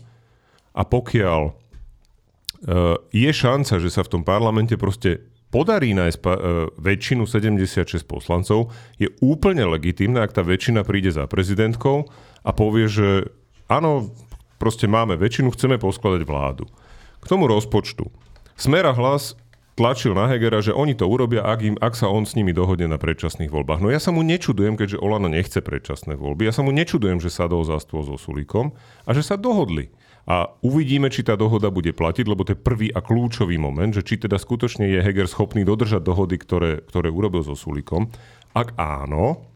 a 0.74 0.82
pokiaľ 0.82 1.54
je 3.12 3.30
šanca, 3.30 3.74
že 3.76 3.90
sa 3.92 4.00
v 4.06 4.12
tom 4.16 4.22
parlamente 4.24 4.74
proste 4.80 5.20
podarí 5.50 5.94
nájsť 5.94 6.18
pa- 6.20 6.36
e, 6.36 6.42
väčšinu 6.76 7.24
76 7.24 8.04
poslancov, 8.04 8.74
je 8.98 9.08
úplne 9.22 9.64
legitimné, 9.64 10.20
ak 10.20 10.34
tá 10.34 10.42
väčšina 10.42 10.82
príde 10.82 11.14
za 11.14 11.24
prezidentkou 11.30 12.10
a 12.42 12.50
povie, 12.50 12.90
že 12.90 13.30
áno, 13.70 14.10
proste 14.60 14.90
máme 14.90 15.14
väčšinu, 15.16 15.54
chceme 15.54 15.80
poskladať 15.80 16.22
vládu. 16.26 16.64
K 17.22 17.24
tomu 17.24 17.48
rozpočtu. 17.48 18.10
Smera 18.58 18.92
hlas 18.92 19.36
tlačil 19.76 20.16
na 20.16 20.24
Hegera, 20.26 20.64
že 20.64 20.72
oni 20.72 20.96
to 20.96 21.04
urobia, 21.04 21.44
ak, 21.44 21.60
im, 21.60 21.76
ak 21.76 21.92
sa 21.92 22.08
on 22.08 22.24
s 22.24 22.32
nimi 22.32 22.56
dohodne 22.56 22.88
na 22.88 22.96
predčasných 22.96 23.52
voľbách. 23.52 23.84
No 23.84 23.92
ja 23.92 24.00
sa 24.00 24.08
mu 24.08 24.24
nečudujem, 24.24 24.74
keďže 24.74 25.00
Olano 25.04 25.28
nechce 25.28 25.60
predčasné 25.60 26.16
voľby. 26.16 26.48
Ja 26.48 26.52
sa 26.56 26.64
mu 26.64 26.72
nečudujem, 26.72 27.20
že 27.20 27.28
sadol 27.28 27.60
za 27.68 27.76
stôl 27.84 28.02
so 28.08 28.16
Sulíkom 28.16 28.72
a 29.04 29.10
že 29.12 29.20
sa 29.20 29.36
dohodli. 29.36 29.92
A 30.26 30.50
uvidíme, 30.58 31.06
či 31.06 31.22
tá 31.22 31.38
dohoda 31.38 31.70
bude 31.70 31.94
platiť, 31.94 32.26
lebo 32.26 32.42
to 32.42 32.58
je 32.58 32.58
prvý 32.58 32.90
a 32.90 32.98
kľúčový 32.98 33.62
moment, 33.62 33.94
že 33.94 34.02
či 34.02 34.18
teda 34.18 34.42
skutočne 34.42 34.90
je 34.90 34.98
Heger 34.98 35.30
schopný 35.30 35.62
dodržať 35.62 36.02
dohody, 36.02 36.34
ktoré, 36.34 36.82
ktoré 36.82 37.14
urobil 37.14 37.46
so 37.46 37.54
Sulikom. 37.54 38.10
Ak 38.50 38.74
áno, 38.74 39.46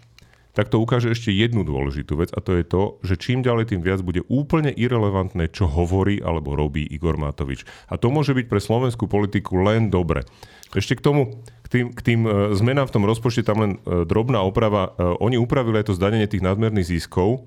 tak 0.54 0.70
to 0.70 0.82
ukáže 0.82 1.10
ešte 1.10 1.34
jednu 1.34 1.62
dôležitú 1.62 2.18
vec 2.18 2.30
a 2.34 2.42
to 2.42 2.58
je 2.58 2.62
to, 2.66 3.02
že 3.06 3.18
čím 3.18 3.42
ďalej 3.42 3.74
tým 3.74 3.82
viac 3.82 4.02
bude 4.02 4.22
úplne 4.26 4.70
irrelevantné, 4.74 5.50
čo 5.50 5.70
hovorí 5.70 6.18
alebo 6.22 6.58
robí 6.58 6.86
Igor 6.86 7.18
Matovič. 7.18 7.66
A 7.90 7.98
to 7.98 8.10
môže 8.10 8.34
byť 8.34 8.46
pre 8.50 8.62
slovenskú 8.62 9.06
politiku 9.06 9.62
len 9.62 9.90
dobre. 9.90 10.26
Ešte 10.74 10.98
k 10.98 11.02
tomu, 11.02 11.42
tým, 11.70 11.94
k 11.94 12.00
tým 12.02 12.20
e, 12.26 12.30
zmenám 12.58 12.90
v 12.90 12.94
tom 12.98 13.06
rozpočte, 13.06 13.46
tam 13.46 13.62
len 13.62 13.72
e, 13.78 14.02
drobná 14.02 14.42
oprava. 14.42 14.90
E, 14.90 15.18
oni 15.22 15.38
upravili 15.38 15.78
aj 15.78 15.90
to 15.90 15.98
zdanenie 15.98 16.26
tých 16.26 16.42
nadmerných 16.42 16.98
ziskov, 16.98 17.46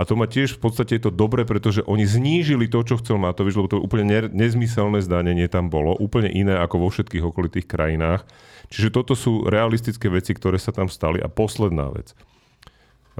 a 0.00 0.08
to 0.08 0.16
má 0.16 0.24
tiež 0.24 0.56
v 0.56 0.64
podstate 0.64 0.96
je 0.96 1.04
to 1.04 1.12
dobre, 1.12 1.44
pretože 1.44 1.84
oni 1.84 2.08
znížili 2.08 2.72
to, 2.72 2.80
čo 2.80 2.96
chcel 3.04 3.20
Matovič, 3.20 3.52
lebo 3.52 3.68
to 3.68 3.84
úplne 3.84 4.08
ne, 4.08 4.20
nezmyselné 4.32 5.04
zdanenie 5.04 5.44
tam 5.44 5.68
bolo, 5.68 5.92
úplne 5.92 6.32
iné 6.32 6.56
ako 6.56 6.80
vo 6.80 6.88
všetkých 6.88 7.28
okolitých 7.28 7.68
krajinách. 7.68 8.24
Čiže 8.72 8.96
toto 8.96 9.12
sú 9.12 9.44
realistické 9.44 10.08
veci, 10.08 10.32
ktoré 10.32 10.56
sa 10.56 10.72
tam 10.72 10.88
stali. 10.88 11.20
A 11.20 11.28
posledná 11.28 11.92
vec. 11.92 12.16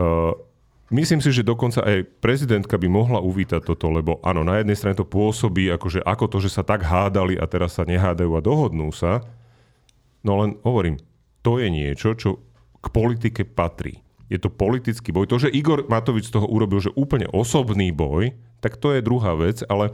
Uh, 0.01 0.33
Myslím 0.91 1.23
si, 1.23 1.31
že 1.31 1.47
dokonca 1.47 1.87
aj 1.87 2.03
prezidentka 2.19 2.75
by 2.75 2.91
mohla 2.91 3.23
uvítať 3.23 3.63
toto, 3.63 3.95
lebo 3.95 4.19
áno, 4.27 4.43
na 4.43 4.59
jednej 4.59 4.75
strane 4.75 4.99
to 4.99 5.07
pôsobí 5.07 5.71
akože 5.71 6.03
ako 6.03 6.27
to, 6.27 6.43
že 6.43 6.51
sa 6.51 6.67
tak 6.67 6.83
hádali 6.83 7.39
a 7.39 7.47
teraz 7.47 7.79
sa 7.79 7.87
nehádajú 7.87 8.35
a 8.35 8.43
dohodnú 8.43 8.91
sa. 8.91 9.23
No 10.27 10.43
len 10.43 10.59
hovorím, 10.67 10.99
to 11.47 11.63
je 11.63 11.71
niečo, 11.71 12.19
čo 12.19 12.43
k 12.83 12.87
politike 12.91 13.47
patrí 13.47 14.03
je 14.31 14.39
to 14.39 14.49
politický 14.49 15.11
boj. 15.11 15.27
To, 15.27 15.43
že 15.43 15.51
Igor 15.51 15.85
Matovič 15.91 16.31
z 16.31 16.39
toho 16.39 16.47
urobil, 16.47 16.79
že 16.79 16.95
úplne 16.95 17.27
osobný 17.29 17.91
boj, 17.91 18.33
tak 18.63 18.79
to 18.79 18.95
je 18.95 19.03
druhá 19.03 19.35
vec, 19.35 19.67
ale, 19.67 19.91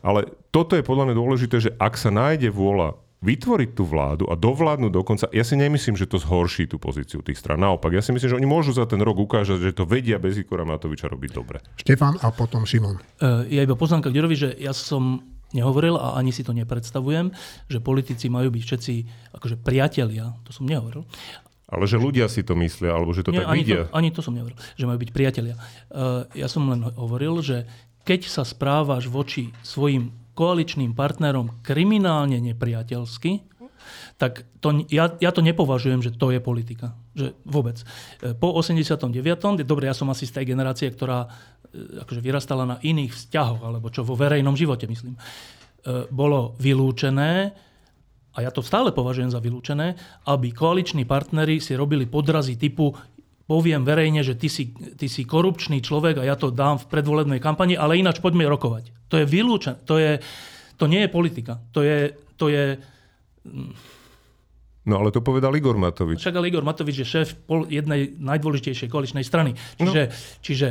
ale 0.00 0.30
toto 0.54 0.78
je 0.78 0.86
podľa 0.86 1.10
mňa 1.10 1.14
dôležité, 1.18 1.56
že 1.58 1.74
ak 1.76 1.98
sa 1.98 2.14
nájde 2.14 2.54
vôľa 2.54 2.96
vytvoriť 3.20 3.70
tú 3.76 3.84
vládu 3.84 4.24
a 4.32 4.34
dovládnuť 4.34 4.92
dokonca, 4.96 5.28
ja 5.28 5.44
si 5.44 5.52
nemyslím, 5.52 5.92
že 5.92 6.08
to 6.08 6.16
zhorší 6.16 6.64
tú 6.64 6.80
pozíciu 6.80 7.20
tých 7.20 7.36
stran. 7.36 7.60
Naopak, 7.60 7.92
ja 7.92 8.00
si 8.00 8.16
myslím, 8.16 8.32
že 8.32 8.38
oni 8.40 8.48
môžu 8.48 8.72
za 8.72 8.88
ten 8.88 8.96
rok 8.96 9.20
ukázať, 9.20 9.60
že 9.60 9.76
to 9.76 9.84
vedia 9.84 10.16
bez 10.16 10.40
Igora 10.40 10.64
Matoviča 10.64 11.12
robiť 11.12 11.30
dobre. 11.36 11.60
Štefan 11.76 12.16
a 12.24 12.32
potom 12.32 12.64
Šimon. 12.64 12.96
Uh, 13.20 13.44
ja 13.52 13.60
iba 13.60 13.76
poznámka 13.76 14.08
k 14.08 14.24
že 14.32 14.56
ja 14.56 14.72
som 14.72 15.20
nehovoril 15.52 16.00
a 16.00 16.16
ani 16.16 16.32
si 16.32 16.40
to 16.46 16.56
nepredstavujem, 16.56 17.34
že 17.68 17.82
politici 17.82 18.32
majú 18.32 18.54
byť 18.54 18.62
všetci 18.64 18.94
akože 19.36 19.56
priatelia, 19.60 20.32
to 20.48 20.56
som 20.56 20.64
nehovoril. 20.64 21.04
Ale 21.70 21.86
že 21.86 21.96
ľudia 22.02 22.26
si 22.26 22.42
to 22.42 22.58
myslia, 22.58 22.90
alebo 22.90 23.14
že 23.14 23.22
to 23.22 23.30
Nie, 23.30 23.46
tak 23.46 23.54
ani, 23.54 23.62
vidia. 23.62 23.86
to, 23.86 23.94
ani 23.94 24.10
to 24.10 24.20
som 24.20 24.34
nehovoril, 24.34 24.58
že 24.74 24.84
majú 24.90 24.98
byť 24.98 25.10
priatelia. 25.14 25.54
Uh, 25.86 26.26
ja 26.34 26.50
som 26.50 26.66
len 26.66 26.82
hovoril, 26.98 27.38
že 27.40 27.70
keď 28.02 28.26
sa 28.26 28.42
správaš 28.42 29.06
voči 29.06 29.54
svojim 29.62 30.10
koaličným 30.34 30.98
partnerom 30.98 31.62
kriminálne 31.62 32.42
nepriateľsky, 32.42 33.46
tak 34.18 34.44
to, 34.60 34.84
ja, 34.92 35.16
ja 35.16 35.30
to 35.32 35.40
nepovažujem, 35.40 36.04
že 36.04 36.12
to 36.12 36.28
je 36.34 36.40
politika. 36.42 36.92
Že 37.16 37.32
vôbec. 37.48 37.80
E, 38.20 38.36
Po 38.36 38.52
89. 38.52 39.08
Dobre, 39.64 39.88
ja 39.88 39.96
som 39.96 40.12
asi 40.12 40.28
z 40.28 40.36
tej 40.40 40.52
generácie, 40.52 40.92
ktorá 40.92 41.24
e, 41.24 41.28
akože 42.04 42.20
vyrastala 42.20 42.68
na 42.68 42.76
iných 42.84 43.16
vzťahoch, 43.16 43.64
alebo 43.64 43.88
čo 43.88 44.04
vo 44.04 44.18
verejnom 44.18 44.52
živote, 44.58 44.84
myslím. 44.90 45.16
Bolo 46.12 46.52
vylúčené, 46.60 47.56
a 48.30 48.46
ja 48.46 48.50
to 48.54 48.62
stále 48.62 48.94
považujem 48.94 49.30
za 49.30 49.42
vylúčené, 49.42 49.98
aby 50.30 50.54
koaliční 50.54 51.02
partnery 51.02 51.58
si 51.58 51.74
robili 51.74 52.06
podrazy 52.06 52.54
typu 52.54 52.94
poviem 53.50 53.82
verejne, 53.82 54.22
že 54.22 54.38
ty 54.38 54.46
si, 54.46 54.70
ty 54.70 55.10
si 55.10 55.26
korupčný 55.26 55.82
človek 55.82 56.22
a 56.22 56.28
ja 56.28 56.38
to 56.38 56.54
dám 56.54 56.78
v 56.78 56.86
predvolebnej 56.86 57.42
kampani, 57.42 57.74
ale 57.74 57.98
ináč 57.98 58.22
poďme 58.22 58.46
rokovať. 58.46 58.94
To 59.10 59.18
je 59.18 59.26
vylúčené. 59.26 59.82
To, 59.90 59.98
je, 59.98 60.22
to 60.78 60.86
nie 60.86 61.02
je 61.02 61.10
politika. 61.10 61.58
To 61.74 61.82
je, 61.82 62.14
to 62.38 62.46
je 62.46 62.78
No 64.80 64.96
ale 64.96 65.12
to 65.12 65.20
povedal 65.20 65.52
Igor 65.52 65.76
Matovič. 65.76 66.24
Však 66.24 66.40
ale 66.40 66.48
Igor 66.48 66.64
Matovič 66.64 67.04
je 67.04 67.06
šéf 67.06 67.28
jednej 67.68 68.16
najdôležitejšej 68.16 68.88
koaličnej 68.88 69.24
strany. 69.26 69.52
Čiže, 69.76 70.02
no. 70.08 70.14
čiže 70.40 70.68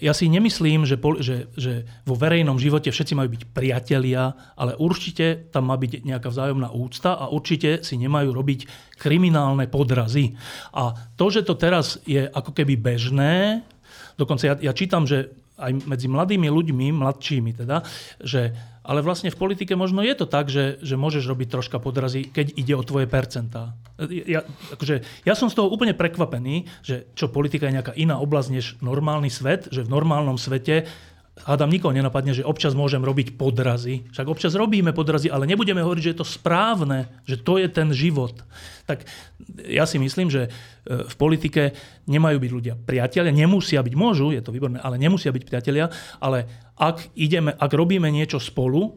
ja 0.00 0.12
si 0.16 0.26
nemyslím, 0.32 0.88
že, 0.88 0.96
že, 1.20 1.36
že 1.54 1.72
vo 2.08 2.16
verejnom 2.16 2.56
živote 2.56 2.88
všetci 2.88 3.12
majú 3.12 3.28
byť 3.36 3.42
priatelia, 3.52 4.32
ale 4.56 4.74
určite 4.80 5.50
tam 5.52 5.68
má 5.68 5.76
byť 5.76 6.04
nejaká 6.04 6.28
vzájomná 6.32 6.72
úcta 6.72 7.16
a 7.16 7.28
určite 7.28 7.84
si 7.84 8.00
nemajú 8.00 8.32
robiť 8.32 8.60
kriminálne 8.96 9.68
podrazy. 9.68 10.34
A 10.72 10.96
to, 11.16 11.28
že 11.28 11.44
to 11.44 11.54
teraz 11.54 12.00
je 12.08 12.24
ako 12.24 12.56
keby 12.56 12.80
bežné, 12.80 13.62
dokonca 14.16 14.44
ja, 14.44 14.54
ja 14.58 14.72
čítam, 14.72 15.04
že 15.04 15.30
aj 15.58 15.90
medzi 15.90 16.06
mladými 16.06 16.48
ľuďmi, 16.48 16.86
mladšími 16.94 17.50
teda, 17.66 17.82
že 18.22 18.54
ale 18.88 19.04
vlastne 19.04 19.28
v 19.28 19.36
politike 19.36 19.76
možno 19.76 20.00
je 20.00 20.16
to 20.16 20.24
tak, 20.24 20.48
že, 20.48 20.80
že 20.80 20.96
môžeš 20.96 21.28
robiť 21.28 21.52
troška 21.52 21.76
podrazy, 21.76 22.24
keď 22.24 22.56
ide 22.56 22.72
o 22.72 22.80
tvoje 22.80 23.04
percentá. 23.04 23.76
Ja, 24.08 24.48
akože, 24.72 25.04
ja 25.28 25.34
som 25.36 25.52
z 25.52 25.60
toho 25.60 25.68
úplne 25.68 25.92
prekvapený, 25.92 26.64
že 26.80 27.04
čo 27.12 27.28
politika 27.28 27.68
je 27.68 27.76
nejaká 27.76 27.92
iná 28.00 28.16
oblasť 28.16 28.48
než 28.48 28.66
normálny 28.80 29.28
svet, 29.28 29.68
že 29.68 29.84
v 29.84 29.92
normálnom 29.92 30.40
svete 30.40 30.88
hádam 31.44 31.70
nikoho 31.70 31.94
nenapadne, 31.94 32.34
že 32.34 32.46
občas 32.46 32.74
môžem 32.74 33.02
robiť 33.04 33.38
podrazy. 33.38 34.08
Však 34.10 34.26
občas 34.26 34.56
robíme 34.58 34.90
podrazy, 34.96 35.30
ale 35.30 35.46
nebudeme 35.46 35.84
hovoriť, 35.84 36.02
že 36.02 36.12
je 36.14 36.20
to 36.20 36.26
správne, 36.26 37.10
že 37.28 37.38
to 37.38 37.60
je 37.60 37.68
ten 37.70 37.94
život. 37.94 38.34
Tak 38.88 39.04
ja 39.68 39.84
si 39.84 40.00
myslím, 40.00 40.32
že 40.32 40.48
e, 40.48 40.50
v 41.04 41.14
politike 41.20 41.76
nemajú 42.08 42.40
byť 42.40 42.50
ľudia 42.50 42.74
priatelia, 42.74 43.30
nemusia 43.30 43.84
byť, 43.84 43.94
môžu, 43.94 44.32
je 44.32 44.40
to 44.40 44.50
výborné, 44.50 44.80
ale 44.80 44.96
nemusia 44.96 45.30
byť 45.30 45.44
priatelia, 45.44 45.92
ale 46.18 46.48
ak, 46.78 47.12
ideme, 47.18 47.52
ak 47.52 47.70
robíme 47.74 48.08
niečo 48.08 48.38
spolu, 48.38 48.96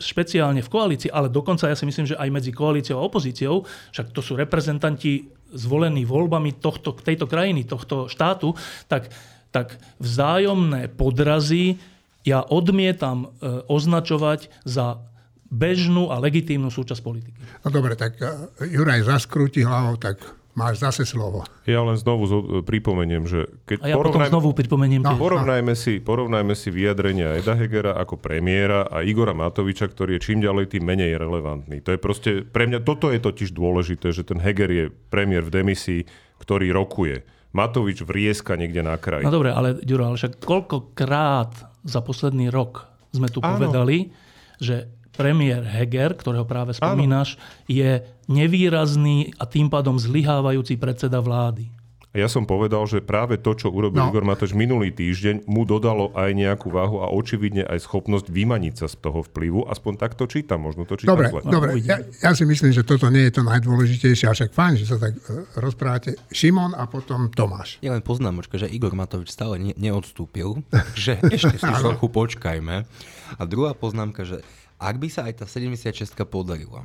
špeciálne 0.00 0.62
v 0.62 0.72
koalícii, 0.72 1.10
ale 1.10 1.28
dokonca 1.28 1.66
ja 1.66 1.76
si 1.76 1.84
myslím, 1.84 2.06
že 2.14 2.18
aj 2.18 2.30
medzi 2.30 2.54
koalíciou 2.54 3.02
a 3.02 3.06
opozíciou, 3.06 3.66
však 3.92 4.14
to 4.14 4.22
sú 4.22 4.38
reprezentanti 4.38 5.26
zvolení 5.52 6.06
voľbami 6.06 6.58
tohto, 6.58 6.94
tejto 6.94 7.26
krajiny, 7.26 7.66
tohto 7.66 8.06
štátu, 8.06 8.54
tak, 8.86 9.10
tak 9.50 9.78
vzájomné 10.02 10.92
podrazy 10.94 11.78
ja 12.26 12.42
odmietam 12.42 13.30
e, 13.38 13.62
označovať 13.70 14.50
za 14.66 14.98
bežnú 15.46 16.10
a 16.10 16.18
legitímnu 16.18 16.74
súčasť 16.74 17.00
politiky. 17.02 17.38
No 17.62 17.70
dobre, 17.70 17.94
tak 17.94 18.18
e, 18.18 18.66
Juraj 18.66 19.06
zaskrúti 19.06 19.62
hlavou, 19.62 19.94
tak 19.94 20.18
Máš 20.56 20.80
zase 20.80 21.04
slovo. 21.04 21.44
Ja 21.68 21.84
len 21.84 22.00
znovu 22.00 22.24
zo, 22.24 22.40
popripomeniem, 22.64 23.28
že 23.28 23.44
keď 23.68 23.76
a 23.84 23.86
ja 23.92 23.96
potom 24.00 24.24
znovu 24.24 24.56
pripomeniem. 24.56 25.04
No, 25.04 25.12
porovnajme, 25.20 25.76
si, 25.76 26.00
porovnajme 26.00 26.56
si 26.56 26.72
vyjadrenia 26.72 27.36
Eda 27.36 27.52
Hegera 27.52 27.92
ako 28.00 28.16
premiéra 28.16 28.88
a 28.88 29.04
Igora 29.04 29.36
Matoviča, 29.36 29.84
ktorý 29.84 30.16
je 30.16 30.32
čím 30.32 30.40
ďalej 30.40 30.72
tým 30.72 30.88
menej 30.88 31.20
relevantný. 31.20 31.84
To 31.84 31.92
je 31.92 32.00
proste, 32.00 32.30
pre 32.40 32.64
mňa 32.72 32.80
toto 32.88 33.12
je 33.12 33.20
totiž 33.20 33.52
dôležité, 33.52 34.16
že 34.16 34.24
ten 34.24 34.40
Heger 34.40 34.72
je 34.72 34.84
premiér 35.12 35.44
v 35.44 35.60
demisii, 35.60 36.08
ktorý 36.40 36.72
rokuje. 36.72 37.35
Matovič 37.54 38.02
vrieska 38.02 38.58
niekde 38.58 38.82
na 38.82 38.96
kraji. 38.98 39.24
No 39.26 39.34
dobre, 39.34 39.52
ale 39.54 39.78
Ďuro, 39.80 40.12
ale 40.12 40.16
však 40.18 40.42
koľkokrát 40.42 41.52
za 41.86 42.00
posledný 42.02 42.50
rok 42.50 42.90
sme 43.14 43.30
tu 43.30 43.40
Áno. 43.40 43.56
povedali, 43.56 44.10
že 44.58 44.90
premiér 45.16 45.64
Heger, 45.64 46.12
ktorého 46.12 46.44
práve 46.44 46.76
spomínaš, 46.76 47.40
Áno. 47.40 47.42
je 47.72 47.90
nevýrazný 48.28 49.32
a 49.40 49.48
tým 49.48 49.72
pádom 49.72 49.96
zlyhávajúci 49.96 50.76
predseda 50.76 51.22
vlády. 51.24 51.72
A 52.16 52.24
ja 52.24 52.32
som 52.32 52.48
povedal, 52.48 52.80
že 52.88 53.04
práve 53.04 53.36
to, 53.36 53.52
čo 53.52 53.68
urobil 53.68 54.00
no. 54.00 54.08
Igor 54.08 54.24
Matoš 54.24 54.56
minulý 54.56 54.88
týždeň, 54.88 55.44
mu 55.44 55.68
dodalo 55.68 56.16
aj 56.16 56.32
nejakú 56.32 56.72
váhu 56.72 57.04
a 57.04 57.12
očividne 57.12 57.68
aj 57.68 57.84
schopnosť 57.84 58.32
vymaniť 58.32 58.74
sa 58.80 58.86
z 58.88 59.04
toho 59.04 59.20
vplyvu. 59.20 59.68
Aspoň 59.68 60.00
takto 60.00 60.24
čítam, 60.24 60.64
možno 60.64 60.88
to 60.88 60.96
čítam 60.96 61.12
Dobre, 61.12 61.28
zle. 61.28 61.40
dobre. 61.44 61.70
Ja, 61.84 62.00
ja 62.00 62.32
si 62.32 62.48
myslím, 62.48 62.72
že 62.72 62.88
toto 62.88 63.12
nie 63.12 63.28
je 63.28 63.36
to 63.36 63.44
najdôležitejšie, 63.44 64.24
a 64.26 64.32
však 64.32 64.56
fajn, 64.56 64.72
že 64.80 64.86
sa 64.88 64.96
tak 64.96 65.12
uh, 65.12 65.44
rozprávate. 65.60 66.16
Šimon 66.32 66.72
a 66.72 66.88
potom 66.88 67.28
Tomáš. 67.28 67.76
Ja 67.84 67.92
len 67.92 68.00
poznámočka, 68.00 68.56
že 68.56 68.72
Igor 68.72 68.96
Matovič 68.96 69.28
stále 69.28 69.60
ne, 69.60 69.72
neodstúpil, 69.76 70.64
takže 70.72 71.20
ešte 71.20 71.60
si 71.60 71.68
trochu 71.68 72.08
počkajme. 72.08 72.88
A 73.36 73.42
druhá 73.44 73.76
poznámka, 73.76 74.24
že 74.24 74.40
ak 74.80 74.96
by 74.96 75.08
sa 75.12 75.28
aj 75.28 75.44
tá 75.44 75.44
76 75.44 76.16
podarila, 76.24 76.80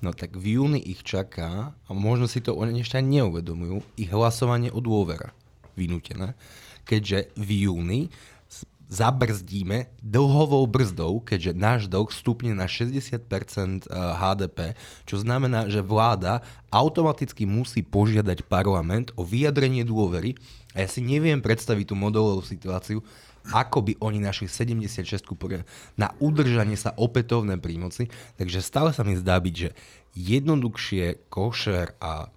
no 0.00 0.16
tak 0.16 0.36
v 0.36 0.60
júni 0.60 0.80
ich 0.80 1.04
čaká, 1.04 1.72
a 1.76 1.90
možno 1.92 2.28
si 2.28 2.40
to 2.40 2.56
oni 2.56 2.80
ešte 2.80 3.00
ani 3.00 3.20
neuvedomujú, 3.20 3.84
ich 4.00 4.10
hlasovanie 4.12 4.72
o 4.72 4.80
dôvera 4.80 5.32
vynútené, 5.76 6.34
keďže 6.84 7.32
v 7.36 7.68
júni 7.68 8.00
zabrzdíme 8.90 9.86
dlhovou 10.02 10.66
brzdou, 10.66 11.22
keďže 11.22 11.52
náš 11.54 11.80
dlh 11.86 12.10
stupne 12.10 12.58
na 12.58 12.66
60% 12.66 13.86
HDP, 13.86 14.74
čo 15.06 15.22
znamená, 15.22 15.70
že 15.70 15.78
vláda 15.78 16.42
automaticky 16.74 17.46
musí 17.46 17.86
požiadať 17.86 18.42
parlament 18.50 19.14
o 19.14 19.22
vyjadrenie 19.22 19.86
dôvery. 19.86 20.34
A 20.74 20.82
ja 20.82 20.88
si 20.90 21.06
neviem 21.06 21.38
predstaviť 21.38 21.86
tú 21.86 21.94
modelovú 21.94 22.42
situáciu, 22.42 22.98
ako 23.48 23.88
by 23.88 23.92
oni 24.04 24.20
našli 24.20 24.46
76 24.46 25.00
na 25.96 26.12
udržanie 26.20 26.76
sa 26.76 26.92
opätovné 26.92 27.56
prímoci. 27.56 28.12
Takže 28.36 28.60
stále 28.60 28.92
sa 28.92 29.00
mi 29.02 29.16
zdá 29.16 29.40
byť, 29.40 29.54
že 29.54 29.70
jednoduchšie, 30.14 31.32
košer 31.32 31.96
a 32.02 32.28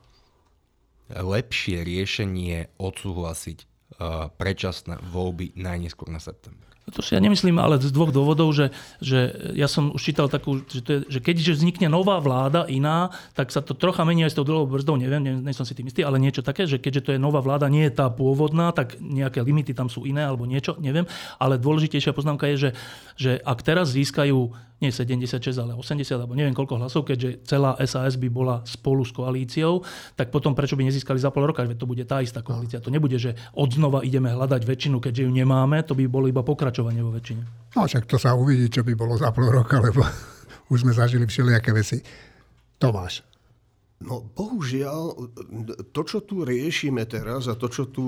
lepšie 1.12 1.84
riešenie 1.84 2.74
odsúhlasiť 2.80 3.58
uh, 3.60 4.32
predčasné 4.34 4.98
voľby 5.12 5.54
najneskôr 5.60 6.10
na 6.10 6.24
september. 6.24 6.63
To 6.92 7.00
si 7.00 7.16
ja 7.16 7.24
nemyslím, 7.24 7.56
ale 7.64 7.80
z 7.80 7.96
dvoch 7.96 8.12
dôvodov, 8.12 8.52
že, 8.52 8.76
že 9.00 9.32
ja 9.56 9.72
som 9.72 9.96
už 9.96 10.04
čítal 10.04 10.28
takú, 10.28 10.60
že, 10.68 10.84
to 10.84 10.90
je, 10.92 11.00
že 11.08 11.20
keďže 11.24 11.56
vznikne 11.56 11.88
nová 11.88 12.20
vláda 12.20 12.68
iná, 12.68 13.16
tak 13.40 13.56
sa 13.56 13.64
to 13.64 13.72
trocha 13.72 14.04
mení 14.04 14.28
aj 14.28 14.36
s 14.36 14.38
tou 14.38 14.44
dlhou 14.44 14.68
brzdou, 14.68 15.00
neviem, 15.00 15.24
nie, 15.24 15.34
nie 15.40 15.56
som 15.56 15.64
si 15.64 15.72
tým 15.72 15.88
istý, 15.88 16.04
ale 16.04 16.20
niečo 16.20 16.44
také, 16.44 16.68
že 16.68 16.84
keďže 16.84 17.08
to 17.08 17.14
je 17.16 17.24
nová 17.24 17.40
vláda, 17.40 17.72
nie 17.72 17.88
je 17.88 17.96
tá 17.96 18.12
pôvodná, 18.12 18.76
tak 18.76 19.00
nejaké 19.00 19.40
limity 19.40 19.72
tam 19.72 19.88
sú 19.88 20.04
iné 20.04 20.28
alebo 20.28 20.44
niečo, 20.44 20.76
neviem. 20.84 21.08
Ale 21.40 21.56
dôležitejšia 21.56 22.12
poznámka 22.12 22.52
je, 22.52 22.56
že, 22.60 22.70
že 23.16 23.32
ak 23.40 23.64
teraz 23.64 23.96
získajú 23.96 24.52
nie 24.84 24.92
76, 24.92 25.56
ale 25.56 25.72
80, 25.72 26.20
alebo 26.20 26.36
neviem 26.36 26.52
koľko 26.52 26.84
hlasov, 26.84 27.08
keďže 27.08 27.48
celá 27.48 27.80
SAS 27.88 28.20
by 28.20 28.28
bola 28.28 28.60
spolu 28.68 29.08
s 29.08 29.16
koalíciou, 29.16 29.80
tak 30.20 30.30
potom 30.30 30.52
prečo 30.52 30.76
by 30.76 30.84
nezískali 30.84 31.16
za 31.16 31.32
pol 31.32 31.48
roka, 31.48 31.64
veď 31.64 31.80
to 31.80 31.88
bude 31.88 32.04
tá 32.04 32.20
istá 32.20 32.44
koalícia. 32.44 32.84
To 32.84 32.92
nebude, 32.92 33.16
že 33.16 33.40
odznova 33.56 34.04
ideme 34.04 34.36
hľadať 34.36 34.62
väčšinu, 34.68 35.00
keďže 35.00 35.24
ju 35.24 35.32
nemáme, 35.32 35.80
to 35.88 35.96
by 35.96 36.04
bolo 36.12 36.28
iba 36.28 36.44
pokračovanie 36.44 37.00
vo 37.00 37.16
väčšine. 37.16 37.72
No 37.80 37.88
však 37.88 38.04
to 38.06 38.20
sa 38.20 38.36
uvidí, 38.36 38.68
čo 38.68 38.84
by 38.84 38.94
bolo 38.94 39.16
za 39.16 39.32
pol 39.32 39.48
roka, 39.48 39.80
lebo 39.80 40.04
už 40.76 40.84
sme 40.84 40.92
zažili 40.92 41.24
všelijaké 41.24 41.72
veci. 41.72 42.04
Tomáš. 42.78 43.33
No 44.04 44.20
bohužiaľ, 44.20 45.32
to, 45.96 46.02
čo 46.04 46.20
tu 46.28 46.44
riešime 46.44 47.08
teraz 47.08 47.48
a 47.48 47.56
to, 47.56 47.72
čo 47.72 47.88
tu 47.88 48.06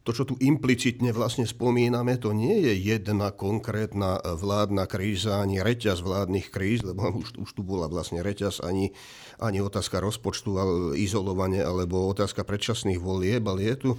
to, 0.00 0.16
čo 0.16 0.24
tu 0.24 0.34
implicitne 0.40 1.12
vlastne 1.12 1.44
spomíname, 1.44 2.16
to 2.16 2.32
nie 2.32 2.64
je 2.64 2.72
jedna 2.72 3.36
konkrétna 3.36 4.16
vládna 4.24 4.88
kríza, 4.88 5.44
ani 5.44 5.60
reťaz 5.60 6.00
vládnych 6.00 6.48
kríz, 6.48 6.80
lebo 6.80 7.12
už, 7.20 7.36
už 7.36 7.50
tu 7.52 7.60
bola 7.60 7.84
vlastne 7.84 8.24
reťaz, 8.24 8.64
ani, 8.64 8.96
ani 9.36 9.60
otázka 9.60 10.00
rozpočtu, 10.00 10.56
izolovanie, 10.96 11.60
alebo 11.60 12.08
otázka 12.08 12.48
predčasných 12.48 12.96
volieb, 12.96 13.44
ale 13.44 13.70
je 13.70 13.76
tu, 13.76 13.90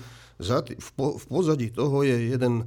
v 0.73 1.25
pozadí 1.29 1.69
toho 1.69 2.01
je 2.01 2.33
jeden 2.33 2.65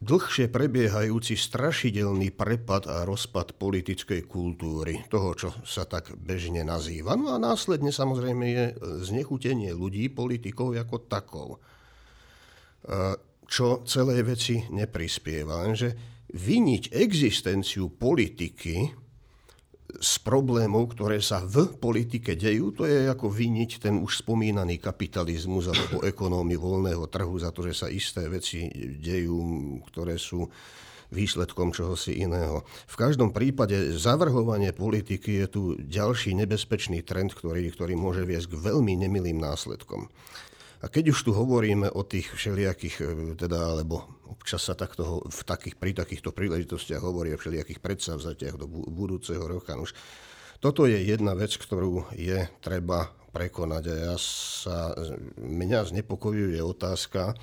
dlhšie 0.00 0.48
prebiehajúci 0.48 1.36
strašidelný 1.36 2.32
prepad 2.32 2.88
a 2.88 3.04
rozpad 3.04 3.56
politickej 3.60 4.24
kultúry, 4.24 5.04
toho, 5.12 5.36
čo 5.36 5.48
sa 5.62 5.84
tak 5.84 6.16
bežne 6.16 6.64
nazýva. 6.64 7.16
No 7.16 7.32
a 7.32 7.38
následne 7.38 7.92
samozrejme 7.92 8.44
je 8.48 8.64
znechutenie 9.04 9.72
ľudí, 9.76 10.08
politikov 10.08 10.72
ako 10.76 10.96
takov 11.04 11.48
čo 13.50 13.82
celej 13.82 14.20
veci 14.22 14.62
neprispieva. 14.70 15.66
Lenže 15.66 15.88
vyniť 16.30 16.94
existenciu 16.94 17.90
politiky 17.90 18.86
z 19.98 20.14
problémov, 20.22 20.94
ktoré 20.94 21.18
sa 21.18 21.42
v 21.42 21.74
politike 21.74 22.38
dejú, 22.38 22.70
to 22.70 22.86
je 22.86 23.10
ako 23.10 23.26
vyniť 23.26 23.82
ten 23.82 23.98
už 23.98 24.22
spomínaný 24.22 24.78
kapitalizmus 24.78 25.66
alebo 25.66 26.06
ekonómiu 26.06 26.62
voľného 26.62 27.04
trhu 27.10 27.34
za 27.40 27.50
to, 27.50 27.66
že 27.66 27.74
sa 27.74 27.88
isté 27.90 28.30
veci 28.30 28.70
dejú, 29.00 29.40
ktoré 29.90 30.14
sú 30.14 30.46
výsledkom 31.10 31.74
čohosi 31.74 32.22
iného. 32.22 32.62
V 32.86 32.96
každom 32.96 33.34
prípade 33.34 33.74
zavrhovanie 33.98 34.70
politiky 34.70 35.42
je 35.42 35.46
tu 35.50 35.62
ďalší 35.76 36.38
nebezpečný 36.38 37.02
trend, 37.02 37.34
ktorý, 37.34 37.66
ktorý 37.74 37.98
môže 37.98 38.22
viesť 38.22 38.54
k 38.54 38.60
veľmi 38.70 38.94
nemilým 38.94 39.42
následkom. 39.42 40.06
A 40.80 40.88
keď 40.88 41.12
už 41.12 41.18
tu 41.28 41.30
hovoríme 41.36 41.92
o 41.92 42.00
tých 42.06 42.32
všelijakých, 42.32 42.96
e, 43.04 43.06
teda, 43.36 43.76
alebo 43.76 44.08
občas 44.30 44.62
sa 44.62 44.78
takto 44.78 45.26
v 45.26 45.40
takých, 45.42 45.74
pri 45.76 45.92
takýchto 45.92 46.30
príležitostiach 46.30 47.02
hovorí 47.02 47.34
o 47.34 47.40
všelijakých 47.40 47.82
predsavzatiach 47.82 48.56
do 48.56 48.66
budúceho 48.70 49.42
roka. 49.42 49.74
Už 49.74 49.90
toto 50.60 50.84
je 50.84 51.00
jedna 51.00 51.32
vec, 51.32 51.56
ktorú 51.56 52.12
je 52.14 52.46
treba 52.60 53.10
prekonať. 53.32 53.82
A 53.90 53.94
ja 54.12 54.16
sa, 54.20 54.92
mňa 55.40 55.90
znepokojuje 55.90 56.60
otázka, 56.60 57.34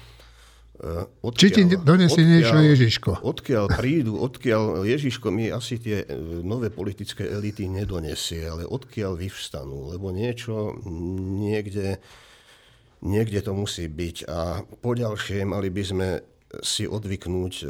Odkiaľ, 1.26 1.42
Či 1.42 1.50
ti 1.50 1.64
donesie 1.74 2.22
niečo 2.22 2.54
Ježiško? 2.62 3.26
Odkiaľ 3.26 3.66
prídu, 3.74 4.22
odkiaľ 4.22 4.86
Ježiško 4.86 5.34
mi 5.34 5.50
asi 5.50 5.82
tie 5.82 6.06
e, 6.06 6.08
nové 6.46 6.70
politické 6.70 7.26
elity 7.26 7.66
nedonesie, 7.66 8.46
ale 8.46 8.62
odkiaľ 8.62 9.18
vyvstanú, 9.18 9.90
lebo 9.90 10.14
niečo 10.14 10.78
niekde, 11.42 11.98
niekde 13.02 13.42
to 13.42 13.58
musí 13.58 13.90
byť. 13.90 14.30
A 14.30 14.62
poďalšie 14.78 15.50
mali 15.50 15.74
by 15.74 15.84
sme 15.84 16.08
si 16.64 16.88
odvyknúť, 16.88 17.54
e, 17.60 17.66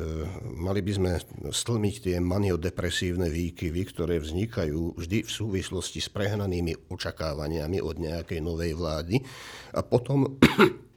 mali 0.53 0.85
by 0.85 0.91
sme 0.93 1.11
stlmiť 1.49 1.95
tie 1.97 2.15
maniodepresívne 2.21 3.25
výkyvy, 3.25 3.81
ktoré 3.89 4.21
vznikajú 4.21 5.01
vždy 5.01 5.25
v 5.25 5.31
súvislosti 5.31 5.97
s 5.97 6.13
prehnanými 6.13 6.93
očakávaniami 6.93 7.81
od 7.81 7.97
nejakej 7.97 8.37
novej 8.37 8.77
vlády 8.77 9.17
a 9.73 9.81
potom 9.81 10.37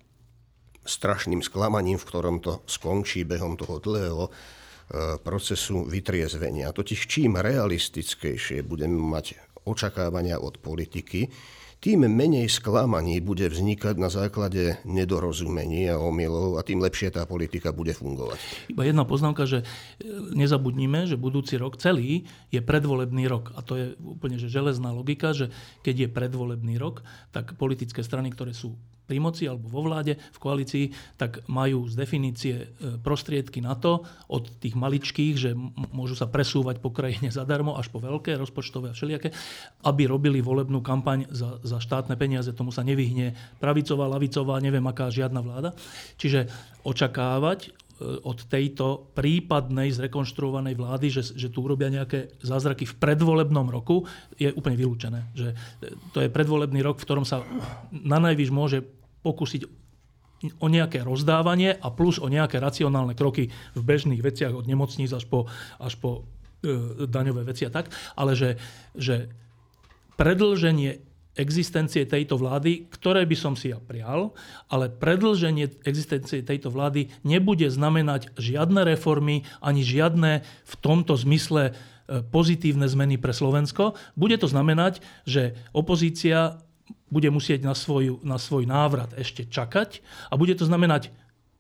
strašným 0.97 1.41
sklamaním, 1.41 1.97
v 1.97 2.09
ktorom 2.09 2.45
to 2.45 2.61
skončí 2.68 3.24
behom 3.24 3.57
toho 3.57 3.81
dlhého 3.81 4.28
e, 4.28 4.31
procesu 5.24 5.89
vytriezvenia. 5.89 6.76
Totiž 6.76 7.09
čím 7.09 7.41
realistickejšie 7.41 8.61
budeme 8.61 9.01
mať 9.01 9.41
očakávania 9.64 10.37
od 10.37 10.61
politiky, 10.61 11.33
tým 11.81 12.05
menej 12.05 12.53
sklamaní 12.53 13.24
bude 13.24 13.49
vznikať 13.49 13.97
na 13.97 14.12
základe 14.12 14.76
nedorozumení 14.85 15.89
a 15.89 15.97
omylov 15.97 16.61
a 16.61 16.62
tým 16.62 16.85
lepšie 16.85 17.09
tá 17.09 17.24
politika 17.24 17.72
bude 17.72 17.97
fungovať. 17.97 18.37
Iba 18.68 18.85
jedna 18.85 19.09
poznámka, 19.09 19.49
že 19.49 19.64
e, 19.64 19.66
nezabudnime, 20.37 21.09
že 21.09 21.16
budúci 21.16 21.57
rok 21.57 21.81
celý 21.81 22.28
je 22.53 22.61
predvolebný 22.61 23.24
rok. 23.33 23.57
A 23.57 23.64
to 23.64 23.81
je 23.81 23.87
úplne 23.97 24.37
že 24.37 24.53
železná 24.53 24.93
logika, 24.93 25.33
že 25.33 25.49
keď 25.81 26.07
je 26.07 26.09
predvolebný 26.12 26.76
rok, 26.76 27.01
tak 27.33 27.57
politické 27.57 28.05
strany, 28.05 28.28
ktoré 28.28 28.53
sú 28.53 28.76
pri 29.11 29.19
moci 29.19 29.51
alebo 29.51 29.67
vo 29.67 29.83
vláde, 29.91 30.15
v 30.15 30.39
koalícii, 30.39 30.85
tak 31.19 31.43
majú 31.51 31.91
z 31.91 31.99
definície 31.99 32.55
e, 32.63 32.67
prostriedky 33.03 33.59
na 33.59 33.75
to, 33.75 34.07
od 34.31 34.47
tých 34.63 34.79
maličkých, 34.79 35.35
že 35.35 35.51
môžu 35.91 36.15
sa 36.15 36.31
presúvať 36.31 36.79
po 36.79 36.95
krajine 36.95 37.35
zadarmo, 37.39 37.75
až 37.75 37.91
po 37.91 37.99
veľké, 37.99 38.39
rozpočtové 38.39 38.95
a 38.95 38.97
všelijaké, 38.97 39.35
aby 39.83 40.07
robili 40.07 40.39
volebnú 40.39 40.79
kampaň 40.79 41.27
za, 41.35 41.59
za 41.67 41.83
štátne 41.83 42.15
peniaze. 42.15 42.55
Tomu 42.55 42.71
sa 42.71 42.87
nevyhne 42.87 43.35
pravicová, 43.59 44.07
lavicová, 44.07 44.63
neviem 44.63 44.87
aká 44.87 45.11
žiadna 45.11 45.43
vláda. 45.43 45.75
Čiže 46.15 46.47
očakávať 46.87 47.61
e, 47.67 47.71
od 48.23 48.39
tejto 48.47 49.11
prípadnej 49.13 49.91
zrekonštruovanej 49.91 50.79
vlády, 50.79 51.07
že, 51.11 51.23
že 51.35 51.51
tu 51.51 51.67
urobia 51.67 51.91
nejaké 51.91 52.31
zázraky 52.41 52.87
v 52.87 52.95
predvolebnom 53.03 53.67
roku, 53.67 54.07
je 54.39 54.55
úplne 54.55 54.79
vylúčené. 54.79 55.35
Že 55.35 55.49
e, 55.51 55.57
to 56.15 56.19
je 56.23 56.31
predvolebný 56.31 56.81
rok, 56.85 57.03
v 57.03 57.07
ktorom 57.11 57.27
sa 57.27 57.43
na 57.91 58.23
najvyš 58.23 58.51
môže 58.55 58.79
pokúsiť 59.21 59.62
o 60.61 60.66
nejaké 60.73 61.05
rozdávanie 61.05 61.77
a 61.77 61.93
plus 61.93 62.16
o 62.16 62.29
nejaké 62.33 62.57
racionálne 62.57 63.12
kroky 63.12 63.53
v 63.77 63.83
bežných 63.85 64.25
veciach 64.25 64.57
od 64.57 64.64
nemocníc 64.64 65.12
až 65.12 65.29
po, 65.29 65.45
až 65.77 66.01
po 66.01 66.25
e, 66.64 67.05
daňové 67.05 67.45
veci 67.45 67.68
a 67.68 67.71
tak, 67.71 67.93
ale 68.16 68.33
že, 68.33 68.57
že 68.97 69.29
predlženie 70.16 71.05
existencie 71.39 72.05
tejto 72.09 72.41
vlády, 72.41 72.91
ktoré 72.91 73.23
by 73.23 73.37
som 73.39 73.55
si 73.55 73.71
ja 73.71 73.79
prial, 73.79 74.35
ale 74.66 74.91
predlženie 74.91 75.85
existencie 75.87 76.43
tejto 76.43 76.73
vlády 76.73 77.12
nebude 77.23 77.68
znamenať 77.71 78.35
žiadne 78.35 78.83
reformy 78.83 79.47
ani 79.62 79.85
žiadne 79.85 80.43
v 80.45 80.75
tomto 80.81 81.14
zmysle 81.21 81.71
e, 81.71 81.73
pozitívne 82.33 82.89
zmeny 82.89 83.21
pre 83.21 83.37
Slovensko. 83.37 83.95
Bude 84.16 84.41
to 84.41 84.49
znamenať, 84.49 85.05
že 85.29 85.55
opozícia 85.77 86.61
bude 87.11 87.29
musieť 87.29 87.67
na, 87.67 87.75
svoj, 87.75 88.23
na 88.23 88.39
svoj 88.39 88.65
návrat 88.65 89.13
ešte 89.19 89.51
čakať 89.51 90.01
a 90.31 90.39
bude 90.39 90.55
to 90.55 90.65
znamenať 90.65 91.11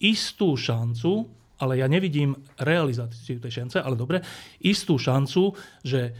istú 0.00 0.56
šancu, 0.56 1.28
ale 1.60 1.76
ja 1.76 1.86
nevidím 1.90 2.38
realizáciu 2.56 3.36
tej 3.36 3.52
šance, 3.62 3.76
ale 3.82 3.98
dobre, 3.98 4.24
istú 4.64 4.96
šancu, 4.96 5.52
že 5.84 6.00
e, 6.00 6.12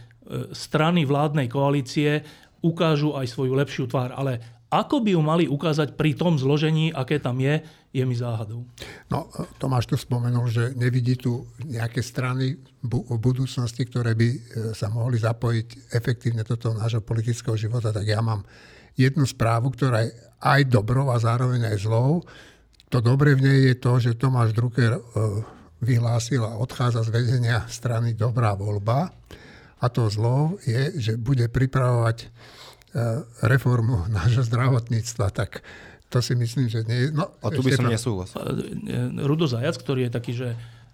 strany 0.53 1.07
vládnej 1.07 1.49
koalície 1.49 2.21
ukážu 2.61 3.17
aj 3.17 3.25
svoju 3.25 3.57
lepšiu 3.57 3.89
tvár. 3.89 4.13
Ale 4.13 4.61
ako 4.69 5.03
by 5.03 5.17
ju 5.17 5.21
mali 5.25 5.45
ukázať 5.49 5.97
pri 5.97 6.15
tom 6.15 6.37
zložení, 6.37 6.93
aké 6.93 7.17
tam 7.19 7.41
je, 7.41 7.59
je 7.91 8.03
mi 8.05 8.15
záhadou. 8.15 8.63
No, 9.11 9.27
Tomáš 9.59 9.89
tu 9.89 9.97
spomenul, 9.97 10.47
že 10.47 10.77
nevidí 10.77 11.17
tu 11.19 11.49
nejaké 11.65 11.99
strany 11.99 12.55
v 12.79 13.17
budúcnosti, 13.19 13.83
ktoré 13.83 14.13
by 14.13 14.27
e, 14.29 14.39
sa 14.77 14.93
mohli 14.93 15.17
zapojiť 15.17 15.91
efektívne 15.91 16.45
do 16.45 16.53
toho 16.55 16.77
nášho 16.77 17.01
politického 17.01 17.57
života, 17.57 17.89
tak 17.89 18.05
ja 18.05 18.21
mám 18.21 18.45
jednu 18.97 19.23
správu, 19.27 19.71
ktorá 19.71 20.05
je 20.05 20.11
aj 20.41 20.61
dobrou 20.67 21.13
a 21.13 21.21
zároveň 21.21 21.69
aj 21.71 21.77
zlou. 21.85 22.25
To 22.91 22.97
dobre 22.99 23.37
v 23.37 23.41
nej 23.45 23.59
je 23.71 23.75
to, 23.77 23.91
že 24.01 24.19
Tomáš 24.19 24.51
Drucker 24.51 24.97
e, 24.97 25.01
vyhlásil 25.79 26.43
a 26.43 26.59
odchádza 26.59 27.07
z 27.07 27.13
vedenia 27.13 27.63
strany 27.71 28.17
Dobrá 28.17 28.57
voľba. 28.57 29.13
A 29.81 29.85
to 29.89 30.11
zlou 30.11 30.61
je, 30.61 30.93
že 30.99 31.13
bude 31.17 31.47
pripravovať 31.47 32.17
e, 32.21 32.27
reformu 33.47 34.05
nášho 34.17 34.43
zdravotníctva. 34.43 35.31
Tak 35.31 35.63
to 36.11 36.19
si 36.19 36.35
myslím, 36.35 36.67
že 36.67 36.83
nie 36.83 37.07
je... 37.07 37.15
No, 37.15 37.31
a 37.39 37.47
tu 37.47 37.63
by 37.63 37.71
som 37.71 37.87
nesúhlasil. 37.87 38.37
E, 38.37 39.23
Rudo 39.23 39.47
Zajac, 39.47 39.79
ktorý 39.79 40.09
je 40.09 40.11
taký, 40.11 40.31
že 40.35 40.47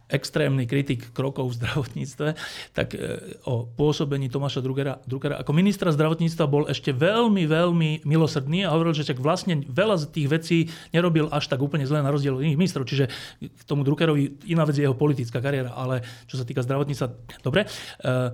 extrémny 0.08 0.64
kritik 0.64 1.12
krokov 1.12 1.52
v 1.52 1.58
zdravotníctve, 1.64 2.28
tak 2.72 2.96
e, 2.96 3.36
o 3.44 3.68
pôsobení 3.68 4.32
Tomáša 4.32 4.64
Druckera, 4.64 5.04
Druckera 5.04 5.44
ako 5.44 5.52
ministra 5.52 5.92
zdravotníctva 5.92 6.46
bol 6.48 6.64
ešte 6.72 6.96
veľmi, 6.96 7.44
veľmi 7.44 8.08
milosrdný 8.08 8.64
a 8.64 8.72
hovoril, 8.72 8.96
že 8.96 9.04
čak 9.04 9.20
vlastne 9.20 9.68
veľa 9.68 10.00
z 10.00 10.06
tých 10.16 10.28
vecí 10.32 10.58
nerobil 10.96 11.28
až 11.28 11.52
tak 11.52 11.60
úplne 11.60 11.84
zle 11.84 12.00
na 12.00 12.12
rozdiel 12.12 12.40
od 12.40 12.44
iných 12.44 12.60
ministrov. 12.60 12.88
Čiže 12.88 13.06
k 13.44 13.62
tomu 13.68 13.84
Druckerovi 13.84 14.48
iná 14.48 14.64
vec 14.64 14.80
je 14.80 14.88
jeho 14.88 14.96
politická 14.96 15.44
kariéra, 15.44 15.76
ale 15.76 16.02
čo 16.32 16.40
sa 16.40 16.48
týka 16.48 16.64
zdravotníctva, 16.64 17.08
dobre. 17.44 17.68
Uh, 18.00 18.32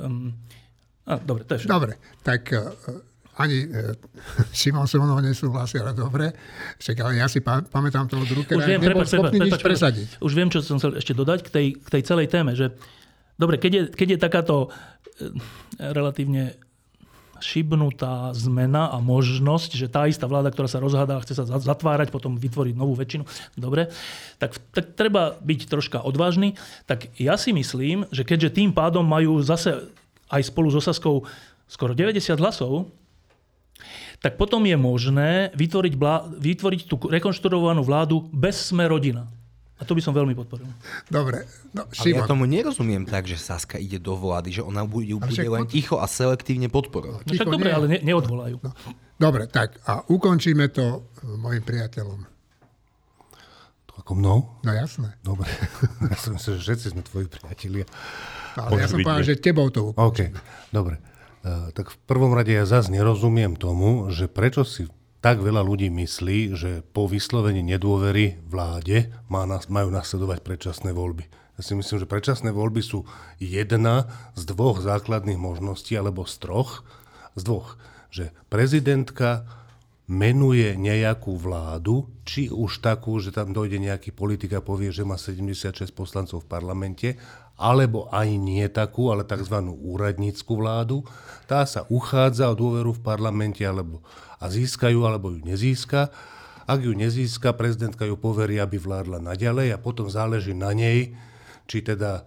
um, 0.00 0.32
a, 1.04 1.20
dobre, 1.20 1.44
to 1.44 1.54
je 1.54 1.66
všetko. 1.66 1.72
Dobre, 1.76 1.92
tak 2.24 2.42
uh, 2.56 3.11
ani 3.40 3.64
e, 3.64 3.96
Šimon 4.58 4.84
so 4.84 5.00
mnou 5.00 5.20
nesúhlasí, 5.24 5.80
ale 5.80 5.96
dobre. 5.96 6.36
Však, 6.76 6.96
ale 7.00 7.22
ja 7.22 7.26
si 7.28 7.40
pa, 7.40 7.64
pamätám 7.64 8.08
toho 8.08 8.28
Druckera, 8.28 8.60
už 8.60 8.68
viem, 8.68 8.80
nebol 8.80 9.04
prepač, 9.04 9.08
schopný 9.16 9.38
prepač, 9.40 9.48
nič 9.56 9.62
presadiť. 9.64 10.08
Už 10.20 10.32
viem, 10.36 10.48
čo 10.52 10.60
som 10.60 10.76
chcel 10.76 11.00
ešte 11.00 11.16
dodať 11.16 11.38
k 11.46 11.48
tej, 11.48 11.66
k 11.80 11.88
tej 11.88 12.02
celej 12.04 12.26
téme, 12.28 12.52
že 12.52 12.76
dobre, 13.40 13.56
keď 13.56 13.72
je, 13.72 13.82
keď 13.96 14.08
je 14.12 14.18
takáto 14.20 14.56
e, 14.66 14.68
relatívne 15.80 16.60
šibnutá 17.42 18.30
zmena 18.38 18.94
a 18.94 19.02
možnosť, 19.02 19.74
že 19.74 19.90
tá 19.90 20.06
istá 20.06 20.30
vláda, 20.30 20.54
ktorá 20.54 20.70
sa 20.70 20.78
rozhádá 20.78 21.18
a 21.18 21.22
chce 21.26 21.42
sa 21.42 21.44
zatvárať, 21.44 22.14
potom 22.14 22.38
vytvoriť 22.38 22.74
novú 22.78 22.94
väčšinu, 22.94 23.26
dobre, 23.58 23.90
tak, 24.38 24.54
tak 24.70 24.94
treba 24.94 25.34
byť 25.42 25.60
troška 25.66 25.98
odvážny. 26.06 26.54
Tak 26.86 27.18
ja 27.18 27.34
si 27.34 27.50
myslím, 27.50 28.06
že 28.14 28.22
keďže 28.22 28.62
tým 28.62 28.70
pádom 28.70 29.02
majú 29.02 29.42
zase 29.42 29.90
aj 30.30 30.42
spolu 30.48 30.70
so 30.70 30.78
Saskou 30.78 31.26
skoro 31.66 31.92
90 31.92 32.38
hlasov, 32.38 32.88
tak 34.22 34.38
potom 34.38 34.62
je 34.62 34.78
možné 34.78 35.50
vytvoriť, 35.58 35.94
blá, 35.98 36.22
vytvoriť 36.30 36.80
tú 36.86 36.94
rekonštruovanú 37.10 37.82
vládu 37.82 38.30
bez 38.30 38.70
sme 38.70 38.86
rodina. 38.86 39.26
A 39.76 39.82
to 39.82 39.98
by 39.98 40.02
som 40.04 40.14
veľmi 40.14 40.38
podporil. 40.38 40.70
Dobre. 41.10 41.42
No, 41.74 41.90
Ale 41.90 42.14
ja 42.14 42.22
tomu 42.22 42.46
nerozumiem 42.46 43.02
tak, 43.02 43.26
že 43.26 43.34
Saska 43.34 43.82
ide 43.82 43.98
do 43.98 44.14
vlády, 44.14 44.54
že 44.54 44.62
ona 44.62 44.86
bude, 44.86 45.18
bude 45.18 45.42
len 45.42 45.66
ticho 45.66 45.98
a 45.98 46.06
selektívne 46.06 46.70
podporovať. 46.70 47.26
No 47.26 47.32
však 47.34 47.50
dobre, 47.50 47.74
ale 47.74 47.90
ne, 47.90 47.98
neodvolajú. 47.98 48.62
No. 48.62 48.70
Dobre, 49.18 49.50
tak 49.50 49.82
a 49.82 50.06
ukončíme 50.06 50.70
to 50.70 51.10
mojim 51.34 51.66
priateľom. 51.66 52.30
To 53.90 53.92
ako 53.98 54.12
mnou? 54.14 54.38
No 54.62 54.70
jasné. 54.70 55.18
Dobre. 55.26 55.50
ja 56.14 56.14
som 56.14 56.38
myslel, 56.38 56.62
že 56.62 56.62
všetci 56.62 56.86
sme 56.94 57.02
tvoji 57.02 57.26
priatelia. 57.26 57.86
Ale 58.54 58.78
ja 58.78 58.86
som 58.86 59.02
povedal, 59.02 59.26
že 59.26 59.34
tebou 59.34 59.66
to 59.74 59.90
ukončíme. 59.90 60.30
OK, 60.30 60.70
dobre. 60.70 61.02
Eh, 61.42 61.74
tak 61.74 61.90
v 61.90 61.98
prvom 62.06 62.38
rade 62.38 62.54
ja 62.54 62.62
zase 62.62 62.94
nerozumiem 62.94 63.58
tomu, 63.58 64.06
že 64.14 64.30
prečo 64.30 64.62
si 64.62 64.86
tak 65.18 65.42
veľa 65.42 65.62
ľudí 65.62 65.90
myslí, 65.90 66.54
že 66.54 66.70
po 66.94 67.10
vyslovení 67.10 67.66
nedôvery 67.66 68.42
vláde 68.46 69.10
majú 69.66 69.90
nasledovať 69.90 70.38
predčasné 70.42 70.94
voľby. 70.94 71.26
Ja 71.58 71.60
si 71.66 71.74
myslím, 71.74 72.02
že 72.02 72.10
predčasné 72.10 72.50
voľby 72.54 72.82
sú 72.82 73.06
jedna 73.42 74.06
z 74.38 74.42
dvoch 74.50 74.82
základných 74.82 75.38
možností, 75.38 75.94
alebo 75.98 76.26
z 76.26 76.42
troch, 76.42 76.86
z 77.34 77.42
dvoch. 77.42 77.78
Že 78.10 78.34
prezidentka 78.46 79.46
menuje 80.10 80.74
nejakú 80.74 81.38
vládu, 81.38 82.10
či 82.26 82.50
už 82.50 82.82
takú, 82.82 83.18
že 83.22 83.30
tam 83.30 83.54
dojde 83.54 83.78
nejaký 83.78 84.10
politik 84.10 84.54
a 84.58 84.62
povie, 84.62 84.90
že 84.90 85.06
má 85.06 85.14
76 85.14 85.90
poslancov 85.94 86.42
v 86.42 86.50
parlamente, 86.50 87.08
alebo 87.62 88.10
aj 88.10 88.26
nie 88.34 88.66
takú, 88.66 89.14
ale 89.14 89.22
tzv. 89.22 89.62
úradnícku 89.70 90.58
vládu. 90.58 91.06
Tá 91.46 91.62
sa 91.62 91.86
uchádza 91.86 92.50
o 92.50 92.58
dôveru 92.58 92.98
v 92.98 93.04
parlamente 93.06 93.62
alebo, 93.62 94.02
a 94.42 94.50
získajú, 94.50 95.06
alebo 95.06 95.30
ju 95.30 95.46
nezíska. 95.46 96.10
Ak 96.66 96.82
ju 96.82 96.90
nezíska, 96.90 97.54
prezidentka 97.54 98.02
ju 98.02 98.18
poverí, 98.18 98.58
aby 98.58 98.82
vládla 98.82 99.22
naďalej 99.22 99.74
a 99.74 99.78
potom 99.78 100.10
záleží 100.10 100.58
na 100.58 100.74
nej, 100.74 101.14
či 101.70 101.86
teda 101.86 102.26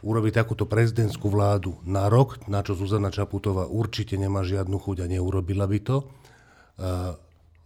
urobiť 0.00 0.32
takúto 0.32 0.64
prezidentskú 0.64 1.28
vládu 1.28 1.76
na 1.84 2.08
rok, 2.08 2.46
na 2.48 2.64
čo 2.64 2.72
Zuzana 2.72 3.12
Čaputová 3.12 3.68
určite 3.68 4.16
nemá 4.16 4.40
žiadnu 4.46 4.80
chuť 4.80 5.04
a 5.04 5.10
neurobila 5.10 5.68
by 5.68 5.78
to, 5.84 6.08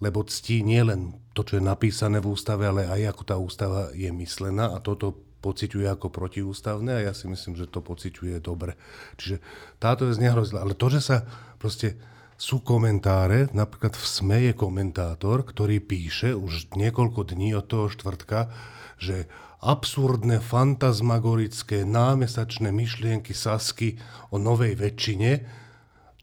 lebo 0.02 0.18
ctí 0.26 0.66
nie 0.66 0.82
len 0.82 1.14
to, 1.32 1.46
čo 1.46 1.59
je 1.59 1.64
napísané 1.64 2.18
v 2.18 2.34
ústave, 2.34 2.66
ale 2.66 2.90
aj 2.90 3.14
ako 3.14 3.22
tá 3.22 3.36
ústava 3.38 3.80
je 3.94 4.11
myslená 4.11 4.74
a 4.74 4.82
toto 4.82 5.23
pociťuje 5.45 5.84
ako 5.92 6.09
protiústavné 6.09 7.05
a 7.05 7.05
ja 7.05 7.12
si 7.12 7.28
myslím, 7.28 7.53
že 7.61 7.68
to 7.68 7.84
pociťuje 7.84 8.40
dobre. 8.40 8.80
Čiže 9.20 9.45
táto 9.76 10.09
vec 10.09 10.16
nehrozila. 10.16 10.64
Ale 10.64 10.72
to, 10.72 10.88
že 10.88 11.05
sa 11.05 11.28
proste 11.61 12.01
sú 12.40 12.64
komentáre, 12.64 13.53
napríklad 13.53 13.92
v 13.92 14.05
SME 14.09 14.38
je 14.51 14.55
komentátor, 14.57 15.45
ktorý 15.45 15.84
píše 15.84 16.32
už 16.32 16.72
niekoľko 16.72 17.30
dní 17.30 17.53
od 17.55 17.68
toho 17.68 17.86
štvrtka, 17.92 18.51
že 18.99 19.28
absurdné, 19.64 20.45
fantasmagorické, 20.45 21.88
námesačné 21.88 22.68
myšlienky 22.68 23.32
Sasky 23.32 23.97
o 24.28 24.36
novej 24.36 24.76
väčšine, 24.76 25.63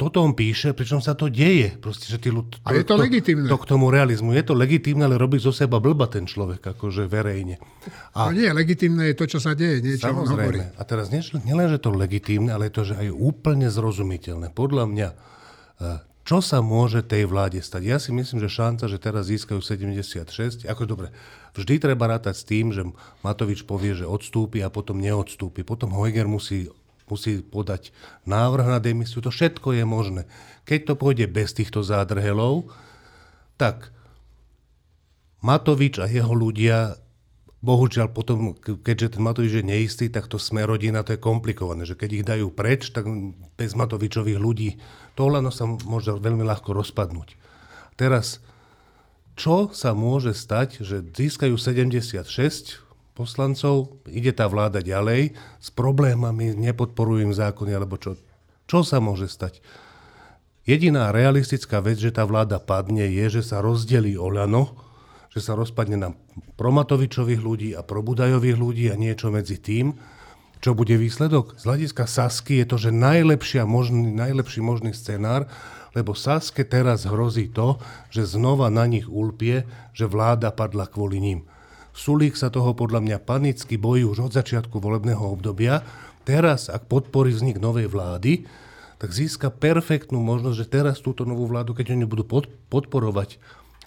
toto 0.02 0.26
on 0.26 0.34
píše, 0.34 0.74
pričom 0.74 0.98
sa 0.98 1.14
to 1.14 1.30
deje. 1.30 1.78
Proste, 1.78 2.10
že 2.10 2.18
tí 2.18 2.34
ľud, 2.34 2.50
to, 2.50 2.58
a 2.66 2.74
je 2.74 2.82
to, 2.82 2.98
to 2.98 3.06
legitimné. 3.06 3.46
To 3.46 3.62
k 3.62 3.70
tomu 3.70 3.94
realizmu. 3.94 4.34
Je 4.34 4.42
to 4.42 4.58
legitimné, 4.58 5.06
ale 5.06 5.22
robí 5.22 5.38
zo 5.38 5.54
seba 5.54 5.78
blba 5.78 6.10
ten 6.10 6.26
človek, 6.26 6.74
akože 6.74 7.06
verejne. 7.06 7.62
A, 8.18 8.34
no 8.34 8.34
nie, 8.34 8.50
legitimné 8.50 9.14
je 9.14 9.16
to, 9.22 9.30
čo 9.30 9.38
sa 9.38 9.54
deje, 9.54 9.86
niečo 9.86 10.10
samozrejme. 10.10 10.42
hovorí. 10.42 10.60
A 10.74 10.82
teraz 10.90 11.14
nie, 11.14 11.22
nielen, 11.46 11.70
že 11.70 11.78
to 11.78 11.94
legitimné, 11.94 12.50
ale 12.50 12.74
je 12.74 12.82
to, 12.82 12.84
že 12.90 12.96
aj 12.98 13.14
úplne 13.14 13.70
zrozumiteľné. 13.70 14.50
Podľa 14.50 14.90
mňa, 14.90 15.08
e, 15.14 15.16
čo 16.26 16.42
sa 16.42 16.66
môže 16.66 17.06
tej 17.06 17.30
vláde 17.30 17.62
stať? 17.62 17.82
Ja 17.86 18.02
si 18.02 18.10
myslím, 18.10 18.42
že 18.42 18.50
šanca, 18.50 18.90
že 18.90 18.98
teraz 18.98 19.30
získajú 19.30 19.62
76, 19.62 20.66
ako 20.66 20.84
dobre, 20.90 21.14
vždy 21.54 21.78
treba 21.78 22.10
rátať 22.10 22.42
s 22.42 22.44
tým, 22.50 22.74
že 22.74 22.90
Matovič 23.22 23.70
povie, 23.70 23.94
že 23.94 24.10
odstúpi 24.10 24.66
a 24.66 24.74
potom 24.74 24.98
neodstúpi. 24.98 25.62
Potom 25.62 25.94
Hojger 25.94 26.26
musí 26.26 26.74
musí 27.12 27.44
podať 27.44 27.92
návrh 28.24 28.72
na 28.72 28.80
demisiu. 28.80 29.20
To 29.20 29.28
všetko 29.28 29.76
je 29.76 29.84
možné. 29.84 30.22
Keď 30.64 30.80
to 30.88 30.94
pôjde 30.96 31.28
bez 31.28 31.52
týchto 31.52 31.84
zádrhelov, 31.84 32.72
tak 33.60 33.92
Matovič 35.44 36.00
a 36.00 36.08
jeho 36.08 36.32
ľudia, 36.32 36.96
bohužiaľ 37.66 38.14
potom, 38.14 38.56
keďže 38.62 39.18
ten 39.18 39.22
Matovič 39.26 39.60
je 39.60 39.66
neistý, 39.66 40.06
tak 40.08 40.30
to 40.32 40.40
sme 40.40 40.66
rodina, 40.66 41.04
to 41.04 41.14
je 41.14 41.22
komplikované, 41.22 41.86
že 41.86 41.98
keď 41.98 42.10
ich 42.14 42.26
dajú 42.26 42.48
preč, 42.54 42.94
tak 42.94 43.06
bez 43.58 43.74
Matovičových 43.76 44.40
ľudí 44.40 44.78
to 45.18 45.28
Olano 45.28 45.52
sa 45.52 45.68
môže 45.68 46.14
veľmi 46.14 46.46
ľahko 46.46 46.74
rozpadnúť. 46.74 47.36
Teraz, 48.00 48.42
čo 49.38 49.70
sa 49.74 49.94
môže 49.98 50.34
stať, 50.34 50.86
že 50.86 51.02
získajú 51.06 51.58
76, 51.58 52.91
poslancov, 53.22 54.02
ide 54.10 54.34
tá 54.34 54.50
vláda 54.50 54.82
ďalej 54.82 55.38
s 55.62 55.70
problémami, 55.70 56.58
nepodporujú 56.58 57.30
im 57.30 57.34
zákony, 57.38 57.72
alebo 57.78 58.02
čo. 58.02 58.18
Čo 58.66 58.82
sa 58.82 58.98
môže 58.98 59.30
stať? 59.30 59.62
Jediná 60.66 61.14
realistická 61.14 61.82
vec, 61.82 62.02
že 62.02 62.14
tá 62.14 62.26
vláda 62.26 62.58
padne, 62.58 63.06
je, 63.06 63.42
že 63.42 63.42
sa 63.46 63.62
rozdelí 63.62 64.18
Oľano, 64.18 64.74
že 65.34 65.42
sa 65.42 65.54
rozpadne 65.54 65.98
na 65.98 66.10
promatovičových 66.58 67.42
ľudí 67.42 67.70
a 67.74 67.86
probudajových 67.86 68.58
ľudí 68.58 68.86
a 68.90 69.00
niečo 69.00 69.30
medzi 69.30 69.58
tým. 69.62 69.98
Čo 70.62 70.78
bude 70.78 70.94
výsledok? 70.94 71.58
Z 71.58 71.66
hľadiska 71.66 72.06
Sasky 72.06 72.62
je 72.62 72.66
to, 72.70 72.78
že 72.78 72.92
najlepšia 72.94 73.66
možný, 73.66 74.14
najlepší 74.14 74.62
možný 74.62 74.94
scenár, 74.94 75.50
lebo 75.98 76.16
Saske 76.16 76.64
teraz 76.64 77.04
hrozí 77.04 77.52
to, 77.52 77.82
že 78.14 78.38
znova 78.38 78.72
na 78.72 78.86
nich 78.88 79.10
ulpie, 79.10 79.68
že 79.92 80.08
vláda 80.08 80.54
padla 80.54 80.88
kvôli 80.88 81.20
ním. 81.20 81.51
Sulík 81.92 82.40
sa 82.40 82.48
toho 82.48 82.72
podľa 82.72 83.04
mňa 83.04 83.18
panicky 83.24 83.76
bojí 83.76 84.08
už 84.08 84.32
od 84.32 84.34
začiatku 84.36 84.80
volebného 84.80 85.22
obdobia. 85.22 85.84
Teraz, 86.24 86.72
ak 86.72 86.88
podporí 86.88 87.36
vznik 87.36 87.60
novej 87.60 87.92
vlády, 87.92 88.48
tak 89.02 89.12
získa 89.12 89.50
perfektnú 89.50 90.22
možnosť, 90.22 90.58
že 90.58 90.72
teraz 90.72 91.02
túto 91.02 91.26
novú 91.26 91.50
vládu, 91.50 91.74
keď 91.74 91.98
oni 91.98 92.06
budú 92.06 92.24
pod, 92.24 92.46
podporovať 92.70 93.42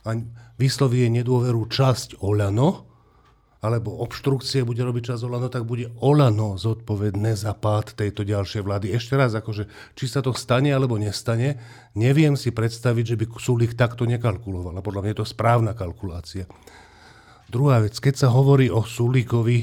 a 0.04 0.20
vysloví 0.60 1.08
nedôveru 1.08 1.64
časť 1.64 2.20
Olano, 2.20 2.84
alebo 3.64 3.96
obštrukcie 4.04 4.60
bude 4.60 4.84
robiť 4.84 5.16
čas 5.16 5.24
Olano, 5.24 5.48
tak 5.48 5.64
bude 5.64 5.88
Olano 6.04 6.60
zodpovedné 6.60 7.32
za 7.32 7.56
pád 7.56 7.96
tejto 7.96 8.20
ďalšej 8.20 8.60
vlády. 8.60 8.92
Ešte 8.92 9.16
raz, 9.16 9.32
akože, 9.32 9.64
či 9.96 10.04
sa 10.04 10.20
to 10.20 10.36
stane 10.36 10.68
alebo 10.68 11.00
nestane, 11.00 11.56
neviem 11.96 12.36
si 12.36 12.52
predstaviť, 12.52 13.16
že 13.16 13.16
by 13.16 13.24
Sulík 13.40 13.72
takto 13.72 14.04
nekalkuloval. 14.04 14.76
A 14.76 14.84
podľa 14.84 15.00
mňa 15.00 15.10
je 15.16 15.20
to 15.24 15.32
správna 15.32 15.72
kalkulácia. 15.72 16.44
Druhá 17.54 17.86
vec, 17.86 17.94
keď 18.02 18.26
sa 18.26 18.28
hovorí 18.34 18.66
o 18.66 18.82
Sulíkovi 18.82 19.62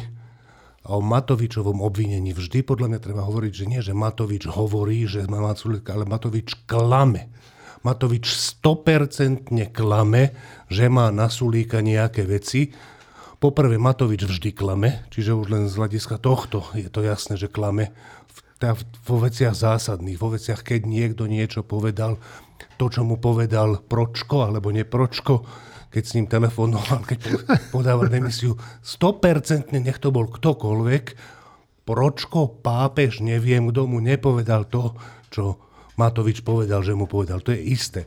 a 0.87 0.95
o 0.95 1.03
Matovičovom 1.03 1.83
obvinení, 1.83 2.31
vždy 2.31 2.63
podľa 2.63 2.87
mňa 2.87 2.99
treba 3.03 3.27
hovoriť, 3.27 3.51
že 3.51 3.65
nie, 3.67 3.83
že 3.83 3.91
Matovič 3.91 4.47
hovorí, 4.47 5.03
že 5.11 5.27
má 5.27 5.43
Sulíka, 5.51 5.99
ale 5.99 6.07
Matovič 6.07 6.55
klame. 6.63 7.27
Matovič 7.83 8.31
100% 8.63 9.75
klame, 9.75 10.31
že 10.71 10.87
má 10.87 11.11
na 11.11 11.27
Sulíka 11.27 11.83
nejaké 11.83 12.23
veci. 12.23 12.71
Poprvé, 13.43 13.75
Matovič 13.75 14.23
vždy 14.23 14.55
klame, 14.55 15.03
čiže 15.11 15.35
už 15.35 15.51
len 15.51 15.67
z 15.67 15.75
hľadiska 15.75 16.15
tohto 16.23 16.63
je 16.71 16.87
to 16.87 17.03
jasné, 17.03 17.35
že 17.35 17.51
klame 17.51 17.91
vo 19.03 19.17
veciach 19.19 19.51
zásadných, 19.51 20.15
vo 20.15 20.31
veciach, 20.31 20.63
keď 20.63 20.87
niekto 20.87 21.27
niečo 21.27 21.59
povedal, 21.67 22.15
to, 22.79 22.87
čo 22.87 23.03
mu 23.03 23.19
povedal 23.19 23.83
Pročko 23.83 24.47
alebo 24.47 24.71
nepročko, 24.71 25.43
keď 25.91 26.03
s 26.07 26.15
ním 26.15 26.25
telefonoval, 26.25 27.03
keď 27.03 27.19
podával 27.75 28.07
demisiu. 28.07 28.55
100% 28.81 29.75
nech 29.75 29.99
to 29.99 30.09
bol 30.09 30.25
ktokoľvek, 30.31 31.37
Pročko, 31.81 32.61
pápež, 32.61 33.25
neviem, 33.25 33.67
kto 33.73 33.89
mu 33.89 33.99
nepovedal 33.99 34.69
to, 34.69 34.95
čo 35.33 35.57
Matovič 35.97 36.45
povedal, 36.45 36.85
že 36.85 36.95
mu 36.95 37.09
povedal. 37.09 37.43
To 37.43 37.51
je 37.51 37.59
isté. 37.59 38.05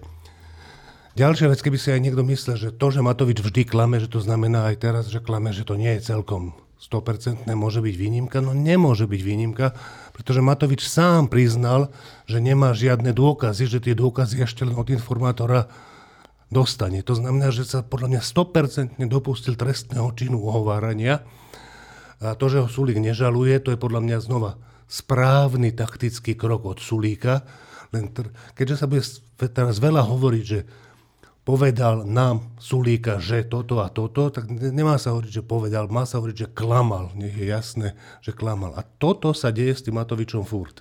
Ďalšia 1.15 1.51
vec, 1.51 1.61
keby 1.63 1.79
si 1.79 1.95
aj 1.95 2.01
niekto 2.01 2.23
myslel, 2.27 2.57
že 2.59 2.71
to, 2.75 2.91
že 2.91 3.05
Matovič 3.05 3.39
vždy 3.43 3.67
klame, 3.67 3.99
že 3.99 4.11
to 4.11 4.23
znamená 4.23 4.73
aj 4.73 4.77
teraz, 4.83 5.05
že 5.11 5.23
klame, 5.23 5.55
že 5.55 5.67
to 5.67 5.79
nie 5.79 5.91
je 5.99 6.07
celkom 6.11 6.55
100% 6.81 7.47
môže 7.55 7.81
byť 7.81 7.95
výnimka, 7.95 8.43
no 8.43 8.51
nemôže 8.53 9.07
byť 9.07 9.21
výnimka, 9.23 9.73
pretože 10.11 10.45
Matovič 10.45 10.85
sám 10.85 11.31
priznal, 11.31 11.89
že 12.27 12.43
nemá 12.43 12.75
žiadne 12.75 13.15
dôkazy, 13.15 13.65
že 13.71 13.79
tie 13.79 13.95
dôkazy 13.95 14.43
ešte 14.43 14.67
len 14.67 14.75
od 14.75 14.91
informátora 14.91 15.71
dostane. 16.53 17.01
To 17.05 17.15
znamená, 17.17 17.53
že 17.53 17.65
sa 17.65 17.81
podľa 17.85 18.19
mňa 18.19 18.23
100% 18.25 19.01
dopustil 19.09 19.55
trestného 19.57 20.09
činu 20.17 20.41
ohovárania. 20.43 21.25
A 22.25 22.33
to, 22.39 22.49
že 22.49 22.65
ho 22.65 22.69
Sulík 22.71 22.97
nežaluje, 23.01 23.61
to 23.61 23.75
je 23.75 23.79
podľa 23.81 24.01
mňa 24.01 24.19
znova 24.25 24.57
správny 24.89 25.73
taktický 25.73 26.37
krok 26.37 26.65
od 26.65 26.79
Sulíka. 26.81 27.45
Len 27.91 28.13
tr- 28.13 28.33
keďže 28.57 28.77
sa 28.81 28.87
bude 28.89 29.03
teraz 29.51 29.81
veľa 29.81 30.05
hovoriť, 30.05 30.45
že 30.45 30.61
povedal 31.45 32.09
nám 32.09 32.57
Sulíka, 32.57 33.21
že 33.21 33.45
toto 33.45 33.85
a 33.85 33.93
toto, 33.93 34.33
tak 34.33 34.49
nemá 34.49 34.97
sa 34.97 35.13
hovoriť, 35.13 35.31
že 35.31 35.45
povedal, 35.45 35.93
má 35.93 36.09
sa 36.09 36.17
hovoriť, 36.19 36.37
že 36.37 36.49
klamal. 36.57 37.13
Nech 37.13 37.37
je 37.37 37.47
jasné, 37.53 37.89
že 38.25 38.33
klamal. 38.33 38.73
A 38.73 38.81
toto 38.81 39.37
sa 39.37 39.53
deje 39.53 39.77
s 39.77 39.85
tým 39.85 40.01
Matovičom 40.01 40.49
furt. 40.49 40.81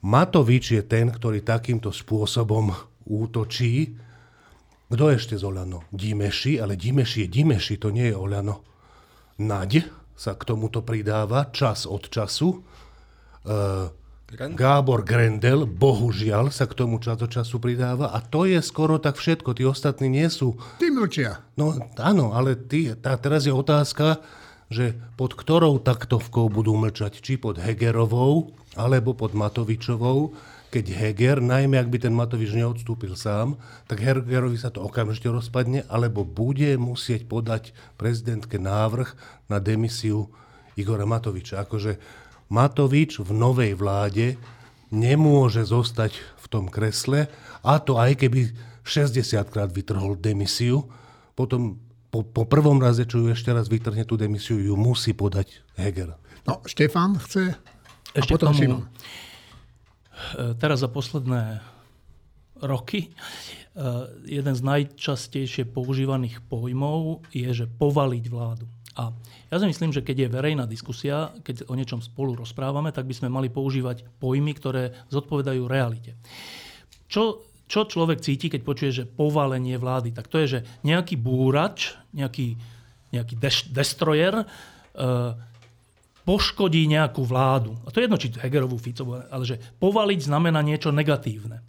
Matovič 0.00 0.74
je 0.74 0.82
ten, 0.82 1.12
ktorý 1.12 1.44
takýmto 1.44 1.92
spôsobom 1.94 2.72
útočí 3.06 3.94
kto 4.90 5.04
ešte 5.14 5.38
z 5.38 5.46
Olano? 5.46 5.86
Dimeši, 5.94 6.58
ale 6.58 6.74
Dimeši 6.74 7.24
je 7.24 7.28
Dimeši, 7.30 7.78
to 7.78 7.94
nie 7.94 8.10
je 8.10 8.16
Olano. 8.18 8.66
Naď 9.38 9.86
sa 10.18 10.36
k 10.36 10.42
tomuto 10.44 10.82
pridáva 10.82 11.48
čas 11.54 11.88
od 11.88 12.10
času. 12.10 12.60
Uh, 13.46 13.88
Gábor 14.30 15.02
Grendel, 15.02 15.66
bohužiaľ, 15.66 16.54
sa 16.54 16.70
k 16.70 16.76
tomu 16.78 17.02
čas 17.02 17.18
od 17.18 17.30
času 17.30 17.58
pridáva 17.58 18.14
a 18.14 18.22
to 18.22 18.46
je 18.46 18.62
skoro 18.62 19.02
tak 19.02 19.18
všetko. 19.18 19.58
Tí 19.58 19.66
ostatní 19.66 20.06
nie 20.06 20.28
sú... 20.30 20.54
Tí 20.78 20.92
mlčia. 20.92 21.42
No 21.58 21.74
áno, 21.98 22.30
ale 22.36 22.54
tí, 22.54 22.94
tá, 22.94 23.18
teraz 23.18 23.46
je 23.46 23.54
otázka, 23.54 24.22
že 24.70 24.94
pod 25.18 25.34
ktorou 25.34 25.82
taktovkou 25.82 26.46
budú 26.46 26.78
mlčať. 26.78 27.18
Či 27.18 27.42
pod 27.42 27.58
Hegerovou, 27.58 28.54
alebo 28.78 29.18
pod 29.18 29.34
Matovičovou 29.34 30.30
keď 30.70 30.86
Heger, 30.94 31.42
najmä 31.42 31.74
ak 31.82 31.90
by 31.90 31.98
ten 31.98 32.14
Matovič 32.14 32.54
neodstúpil 32.54 33.18
sám, 33.18 33.58
tak 33.90 34.06
Hegerovi 34.06 34.54
sa 34.54 34.70
to 34.70 34.86
okamžite 34.86 35.26
rozpadne, 35.26 35.82
alebo 35.90 36.22
bude 36.22 36.78
musieť 36.78 37.26
podať 37.26 37.74
prezidentke 37.98 38.56
návrh 38.62 39.10
na 39.50 39.58
demisiu 39.58 40.30
Igora 40.78 41.10
Matoviča. 41.10 41.66
Akože 41.66 41.98
Matovič 42.54 43.18
v 43.18 43.30
novej 43.34 43.74
vláde 43.74 44.38
nemôže 44.94 45.66
zostať 45.66 46.14
v 46.18 46.46
tom 46.46 46.70
kresle, 46.70 47.26
a 47.66 47.82
to 47.82 47.98
aj 47.98 48.22
keby 48.22 48.54
60 48.86 49.26
krát 49.50 49.70
vytrhol 49.74 50.14
demisiu, 50.14 50.86
potom 51.34 51.82
po, 52.10 52.26
po 52.26 52.42
prvom 52.46 52.78
raze, 52.82 53.06
čo 53.06 53.22
ju 53.22 53.30
ešte 53.30 53.54
raz 53.54 53.70
vytrhne 53.70 54.02
tú 54.02 54.18
demisiu, 54.18 54.58
ju 54.58 54.74
musí 54.74 55.14
podať 55.14 55.62
Heger. 55.78 56.18
No, 56.46 56.58
Štefan 56.66 57.18
chce 57.22 57.54
Ešte 58.14 58.34
a 58.34 58.34
potom 58.34 58.50
tomu, 58.50 58.58
Šimon. 58.58 58.82
E, 60.36 60.54
teraz 60.60 60.84
za 60.84 60.88
posledné 60.92 61.64
roky 62.60 63.08
e, 63.08 63.10
jeden 64.28 64.54
z 64.54 64.62
najčastejšie 64.62 65.68
používaných 65.68 66.44
pojmov 66.46 67.24
je, 67.32 67.48
že 67.50 67.66
povaliť 67.66 68.24
vládu. 68.28 68.68
A 68.98 69.14
ja 69.48 69.56
si 69.56 69.66
myslím, 69.66 69.94
že 69.94 70.04
keď 70.04 70.26
je 70.26 70.34
verejná 70.34 70.64
diskusia, 70.66 71.32
keď 71.46 71.70
o 71.70 71.78
niečom 71.78 72.02
spolu 72.02 72.36
rozprávame, 72.36 72.92
tak 72.92 73.06
by 73.06 73.14
sme 73.16 73.32
mali 73.32 73.48
používať 73.48 74.04
pojmy, 74.20 74.52
ktoré 74.58 74.92
zodpovedajú 75.08 75.62
realite. 75.70 76.18
Čo, 77.06 77.46
čo 77.70 77.86
človek 77.86 78.20
cíti, 78.20 78.50
keď 78.50 78.60
počuje, 78.66 78.90
že 78.90 79.08
povalenie 79.08 79.78
vlády? 79.78 80.10
Tak 80.10 80.26
to 80.26 80.42
je, 80.42 80.58
že 80.58 80.60
nejaký 80.82 81.16
búrač, 81.16 81.94
nejaký, 82.12 82.58
nejaký 83.14 83.34
deš, 83.38 83.70
destroyer, 83.70 84.42
e, 84.42 84.46
poškodí 86.24 86.84
nejakú 86.86 87.24
vládu. 87.24 87.76
A 87.84 87.92
to 87.92 88.00
je 88.00 88.06
jedno, 88.06 88.20
či 88.20 88.32
Hegerovú, 88.34 88.76
Ficovú, 88.76 89.20
ale 89.20 89.44
že 89.44 89.56
povaliť 89.80 90.20
znamená 90.26 90.60
niečo 90.60 90.92
negatívne. 90.92 91.64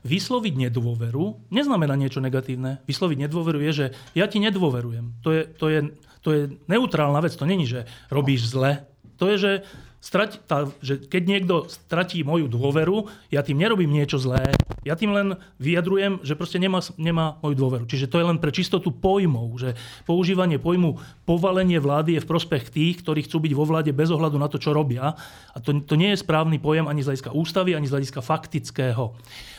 Vysloviť 0.00 0.56
nedôveru 0.56 1.52
neznamená 1.52 1.92
niečo 1.92 2.24
negatívne. 2.24 2.80
Vysloviť 2.88 3.28
nedôveru 3.28 3.60
je, 3.68 3.72
že 3.72 3.86
ja 4.16 4.24
ti 4.24 4.40
nedôverujem. 4.40 5.20
To 5.20 5.28
je, 5.28 5.42
to 5.44 5.66
je, 5.68 5.80
to 6.24 6.28
je 6.32 6.42
neutrálna 6.72 7.20
vec. 7.20 7.36
To 7.36 7.44
není, 7.44 7.68
že 7.68 7.84
robíš 8.08 8.48
zle. 8.48 8.88
To 9.20 9.28
je, 9.28 9.36
že 9.36 9.52
strať, 10.00 10.40
tá, 10.48 10.64
že 10.80 10.96
keď 10.96 11.22
niekto 11.28 11.54
stratí 11.68 12.24
moju 12.24 12.48
dôveru, 12.48 13.12
ja 13.28 13.44
tým 13.44 13.60
nerobím 13.60 13.92
niečo 13.92 14.16
zlé, 14.16 14.56
ja 14.80 14.96
tým 14.96 15.12
len 15.12 15.36
vyjadrujem, 15.60 16.24
že 16.24 16.32
proste 16.40 16.56
nemá, 16.56 16.80
nemá 16.96 17.36
moju 17.44 17.54
dôveru. 17.60 17.84
Čiže 17.84 18.08
to 18.08 18.16
je 18.16 18.28
len 18.32 18.40
pre 18.40 18.48
čistotu 18.48 18.88
pojmov, 18.88 19.60
že 19.60 19.76
používanie 20.08 20.56
pojmu 20.56 20.96
povalenie 21.28 21.76
vlády 21.76 22.16
je 22.16 22.24
v 22.24 22.30
prospech 22.32 22.72
tých, 22.72 23.04
ktorí 23.04 23.28
chcú 23.28 23.44
byť 23.44 23.52
vo 23.52 23.68
vláde 23.68 23.92
bez 23.92 24.08
ohľadu 24.08 24.40
na 24.40 24.48
to, 24.48 24.56
čo 24.56 24.72
robia. 24.72 25.12
A 25.52 25.56
to, 25.60 25.76
to 25.84 26.00
nie 26.00 26.16
je 26.16 26.24
správny 26.24 26.56
pojem 26.56 26.88
ani 26.88 27.04
z 27.04 27.12
hľadiska 27.12 27.36
ústavy, 27.36 27.76
ani 27.76 27.84
z 27.84 28.00
hľadiska 28.00 28.24
faktického. 28.24 29.12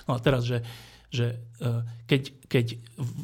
No 0.10 0.12
a 0.18 0.20
teraz, 0.20 0.50
že, 0.50 0.66
že 1.14 1.38
e, 1.62 1.86
keď, 2.10 2.50
keď 2.50 2.66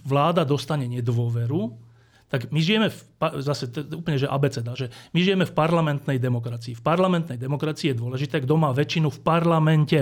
vláda 0.05 0.45
dostane 0.45 0.85
nedôveru, 0.85 1.86
tak 2.27 2.51
my 2.51 2.59
žijeme, 2.59 2.91
v, 2.91 2.99
zase 3.39 3.71
to 3.71 3.87
úplne, 4.03 4.19
že 4.19 4.27
abeceda, 4.27 4.75
že 4.75 4.91
my 5.15 5.19
žijeme 5.23 5.45
v 5.47 5.55
parlamentnej 5.55 6.19
demokracii. 6.19 6.75
V 6.75 6.83
parlamentnej 6.83 7.39
demokracii 7.39 7.95
je 7.95 7.99
dôležité, 7.99 8.43
kto 8.43 8.59
má 8.59 8.75
väčšinu 8.75 9.07
v 9.07 9.19
parlamente. 9.23 9.99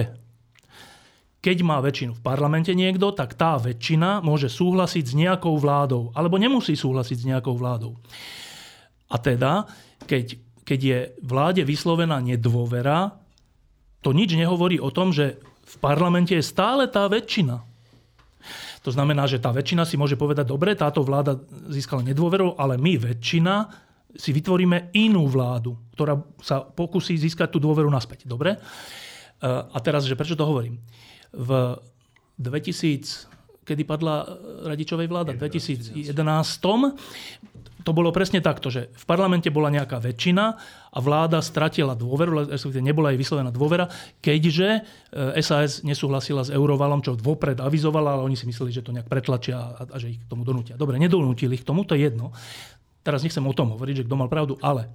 Keď 1.46 1.58
má 1.62 1.78
väčšinu 1.86 2.18
v 2.18 2.26
parlamente 2.26 2.74
niekto, 2.74 3.14
tak 3.14 3.38
tá 3.38 3.62
väčšina 3.62 4.26
môže 4.26 4.50
súhlasiť 4.50 5.06
s 5.06 5.14
nejakou 5.14 5.54
vládou, 5.62 6.10
alebo 6.18 6.42
nemusí 6.42 6.74
súhlasiť 6.74 7.18
s 7.22 7.28
nejakou 7.30 7.54
vládou. 7.54 7.94
A 9.14 9.22
teda, 9.22 9.70
keď, 10.10 10.42
keď 10.66 10.80
je 10.82 11.00
vláde 11.22 11.62
vyslovená 11.62 12.26
nedôvera, 12.26 13.22
to 14.02 14.18
nič 14.18 14.34
nehovorí 14.34 14.82
o 14.82 14.90
tom, 14.90 15.14
že 15.14 15.38
v 15.62 15.76
parlamente 15.78 16.34
je 16.34 16.42
stále 16.42 16.90
tá 16.90 17.06
väčšina. 17.06 17.75
To 18.86 18.94
znamená, 18.94 19.26
že 19.26 19.42
tá 19.42 19.50
väčšina 19.50 19.82
si 19.82 19.98
môže 19.98 20.14
povedať, 20.14 20.46
dobre, 20.46 20.78
táto 20.78 21.02
vláda 21.02 21.34
získala 21.74 22.06
nedôveru, 22.06 22.54
ale 22.54 22.78
my 22.78 23.02
väčšina 23.02 23.66
si 24.14 24.30
vytvoríme 24.30 24.94
inú 24.94 25.26
vládu, 25.26 25.74
ktorá 25.98 26.22
sa 26.40 26.62
pokusí 26.62 27.18
získať 27.18 27.58
tú 27.58 27.60
dôveru 27.60 27.90
naspäť. 27.90 28.30
Dobre? 28.30 28.56
E, 28.56 28.60
a 29.50 29.78
teraz, 29.82 30.06
že 30.06 30.14
prečo 30.14 30.38
to 30.38 30.46
hovorím? 30.46 30.78
V 31.34 31.50
2000, 32.38 33.66
kedy 33.66 33.84
padla 33.90 34.22
Radičovej 34.70 35.10
vláda? 35.10 35.34
V 35.34 35.42
2011 35.50 36.06
to 37.86 37.94
bolo 37.94 38.10
presne 38.10 38.42
takto, 38.42 38.74
že 38.74 38.90
v 38.90 39.06
parlamente 39.06 39.54
bola 39.54 39.70
nejaká 39.70 40.02
väčšina 40.02 40.46
a 40.90 40.98
vláda 40.98 41.38
stratila 41.38 41.94
dôveru, 41.94 42.50
respektíve 42.50 42.82
nebola 42.82 43.14
jej 43.14 43.22
vyslovená 43.22 43.54
dôvera, 43.54 43.86
keďže 44.26 44.82
SAS 45.46 45.86
e, 45.86 45.94
nesúhlasila 45.94 46.42
s 46.42 46.50
eurovalom, 46.50 47.06
čo 47.06 47.14
vopred 47.14 47.62
avizovala, 47.62 48.18
ale 48.18 48.26
oni 48.26 48.34
si 48.34 48.50
mysleli, 48.50 48.74
že 48.74 48.82
to 48.82 48.90
nejak 48.90 49.06
pretlačia 49.06 49.78
a, 49.78 49.86
a 49.86 49.98
že 50.02 50.18
ich 50.18 50.20
k 50.20 50.26
tomu 50.26 50.42
donútia. 50.42 50.74
Dobre, 50.74 50.98
nedonútili 50.98 51.54
ich 51.54 51.62
k 51.62 51.70
tomu, 51.70 51.86
to 51.86 51.94
je 51.94 52.10
jedno. 52.10 52.34
Teraz 53.06 53.22
nechcem 53.22 53.46
o 53.46 53.54
tom 53.54 53.78
hovoriť, 53.78 54.02
že 54.02 54.06
kto 54.10 54.18
mal 54.18 54.34
pravdu, 54.34 54.58
ale 54.66 54.90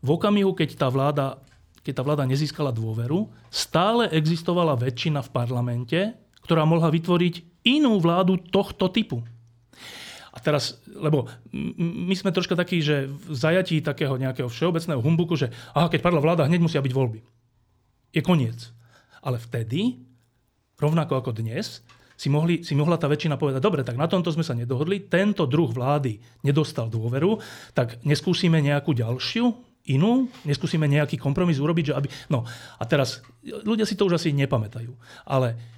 v 0.00 0.08
okamihu, 0.16 0.56
keď 0.56 0.80
tá 0.80 0.88
vláda, 0.88 1.36
keď 1.84 2.00
tá 2.00 2.02
vláda 2.08 2.24
nezískala 2.24 2.72
dôveru, 2.72 3.28
stále 3.52 4.08
existovala 4.08 4.80
väčšina 4.80 5.20
v 5.20 5.28
parlamente, 5.28 6.00
ktorá 6.40 6.64
mohla 6.64 6.88
vytvoriť 6.88 7.68
inú 7.68 8.00
vládu 8.00 8.40
tohto 8.48 8.88
typu. 8.88 9.20
A 10.34 10.42
teraz, 10.42 10.82
lebo 10.90 11.30
my 11.78 12.14
sme 12.18 12.34
troška 12.34 12.58
takí, 12.58 12.82
že 12.82 13.06
v 13.06 13.34
zajatí 13.38 13.78
takého 13.86 14.18
nejakého 14.18 14.50
všeobecného 14.50 14.98
humbuku, 14.98 15.38
že 15.38 15.54
aha, 15.70 15.86
keď 15.86 16.02
padla 16.02 16.18
vláda, 16.18 16.50
hneď 16.50 16.58
musia 16.58 16.82
byť 16.82 16.90
voľby. 16.90 17.22
Je 18.10 18.18
koniec. 18.18 18.74
Ale 19.22 19.38
vtedy, 19.38 20.02
rovnako 20.74 21.22
ako 21.22 21.30
dnes, 21.38 21.86
si, 22.18 22.26
mohli, 22.30 22.66
si 22.66 22.74
mohla 22.74 22.98
tá 22.98 23.06
väčšina 23.06 23.38
povedať, 23.38 23.62
dobre, 23.62 23.86
tak 23.86 23.94
na 23.94 24.10
tomto 24.10 24.34
sme 24.34 24.46
sa 24.46 24.58
nedohodli, 24.58 25.06
tento 25.06 25.46
druh 25.46 25.70
vlády 25.70 26.18
nedostal 26.42 26.90
dôveru, 26.90 27.38
tak 27.74 28.02
neskúsime 28.02 28.58
nejakú 28.58 28.94
ďalšiu, 28.94 29.50
inú, 29.90 30.30
neskúsime 30.48 30.88
nejaký 30.88 31.20
kompromis 31.20 31.60
urobiť, 31.60 31.84
že 31.92 31.94
aby... 31.94 32.08
No 32.32 32.46
a 32.78 32.82
teraz, 32.88 33.20
ľudia 33.44 33.84
si 33.84 33.98
to 33.98 34.08
už 34.08 34.16
asi 34.16 34.32
nepamätajú, 34.32 34.94
ale 35.28 35.73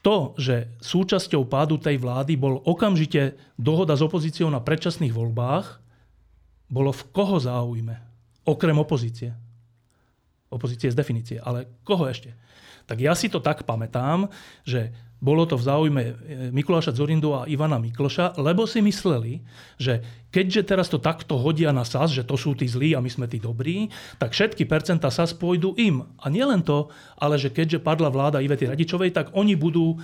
to, 0.00 0.32
že 0.40 0.72
súčasťou 0.80 1.44
pádu 1.44 1.76
tej 1.76 2.00
vlády 2.00 2.36
bol 2.40 2.64
okamžite 2.64 3.36
dohoda 3.60 3.92
s 3.92 4.04
opozíciou 4.04 4.48
na 4.48 4.60
predčasných 4.60 5.12
voľbách, 5.12 5.80
bolo 6.72 6.94
v 6.94 7.02
koho 7.12 7.36
záujme? 7.36 8.00
Okrem 8.48 8.76
opozície. 8.80 9.36
Opozície 10.48 10.88
z 10.88 10.96
definície, 10.96 11.36
ale 11.36 11.68
koho 11.84 12.08
ešte? 12.08 12.32
Tak 12.88 12.98
ja 12.98 13.12
si 13.14 13.30
to 13.30 13.38
tak 13.38 13.68
pamätám, 13.68 14.26
že 14.66 14.90
bolo 15.20 15.44
to 15.44 15.60
v 15.60 15.64
záujme 15.68 16.02
e, 16.02 16.12
Mikuláša 16.48 16.96
Zorindu 16.96 17.36
a 17.36 17.44
Ivana 17.44 17.76
Mikloša, 17.76 18.40
lebo 18.40 18.64
si 18.64 18.80
mysleli, 18.80 19.44
že 19.76 20.00
keďže 20.32 20.64
teraz 20.64 20.88
to 20.88 20.96
takto 20.96 21.36
hodia 21.36 21.76
na 21.76 21.84
SAS, 21.84 22.16
že 22.16 22.24
to 22.24 22.40
sú 22.40 22.56
tí 22.56 22.64
zlí 22.64 22.96
a 22.96 23.04
my 23.04 23.12
sme 23.12 23.28
tí 23.28 23.36
dobrí, 23.36 23.92
tak 24.16 24.32
všetky 24.32 24.64
percentá 24.64 25.12
SAS 25.12 25.36
pôjdu 25.36 25.76
im. 25.76 26.08
A 26.24 26.32
nielen 26.32 26.64
to, 26.64 26.88
ale 27.20 27.36
že 27.36 27.52
keďže 27.52 27.84
padla 27.84 28.08
vláda 28.08 28.40
Ivety 28.40 28.64
Radičovej, 28.64 29.12
tak 29.12 29.36
oni 29.36 29.54
budú 29.60 30.00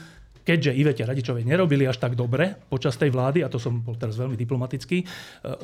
keďže 0.46 0.78
Ivete 0.78 1.02
Radičovej 1.02 1.42
nerobili 1.42 1.90
až 1.90 1.98
tak 1.98 2.14
dobre 2.14 2.54
počas 2.70 2.94
tej 2.94 3.10
vlády, 3.10 3.42
a 3.42 3.50
to 3.50 3.58
som 3.58 3.82
bol 3.82 3.98
teraz 3.98 4.14
veľmi 4.14 4.38
diplomatický, 4.38 5.02
e, 5.02 5.06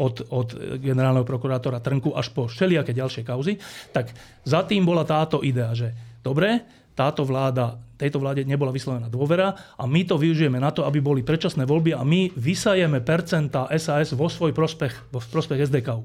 od, 0.01 0.33
od 0.33 0.49
generálneho 0.81 1.29
prokurátora 1.29 1.79
Trnku 1.79 2.16
až 2.16 2.33
po 2.33 2.49
všelijaké 2.49 2.97
ďalšie 2.97 3.23
kauzy, 3.23 3.61
tak 3.93 4.11
za 4.43 4.65
tým 4.65 4.83
bola 4.83 5.05
táto 5.05 5.45
idea, 5.45 5.70
že 5.77 5.93
dobre, 6.24 6.65
táto 6.93 7.24
vláda, 7.24 7.79
tejto 8.03 8.19
vláde 8.19 8.43
nebola 8.43 8.74
vyslovená 8.74 9.07
dôvera 9.07 9.55
a 9.79 9.87
my 9.87 10.03
to 10.03 10.19
využijeme 10.19 10.59
na 10.59 10.74
to, 10.74 10.83
aby 10.83 10.99
boli 10.99 11.23
predčasné 11.23 11.62
voľby 11.62 11.95
a 11.95 12.03
my 12.03 12.35
vysajeme 12.35 12.99
percentá 13.07 13.70
SAS 13.79 14.11
vo 14.19 14.27
svoj 14.27 14.51
prospech, 14.51 15.15
vo 15.15 15.23
prospech 15.23 15.70
SDK. 15.70 16.03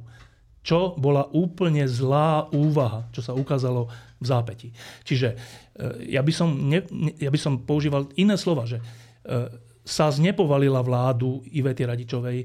Čo 0.61 0.93
bola 0.99 1.25
úplne 1.33 1.89
zlá 1.89 2.45
úvaha, 2.53 3.09
čo 3.09 3.25
sa 3.25 3.33
ukázalo 3.33 3.89
v 4.21 4.25
zápäti. 4.25 4.69
Čiže 5.01 5.33
e, 5.33 5.37
ja 6.13 6.21
by 6.21 6.33
som, 6.35 6.53
ne, 6.53 6.85
ja 7.17 7.33
by 7.33 7.39
som 7.39 7.63
používal 7.65 8.11
iné 8.19 8.37
slova, 8.37 8.69
že 8.69 8.77
e, 8.77 8.83
SAS 9.87 10.19
nepovalila 10.19 10.83
vládu 10.83 11.41
Ivety 11.55 11.87
Radičovej, 11.87 12.43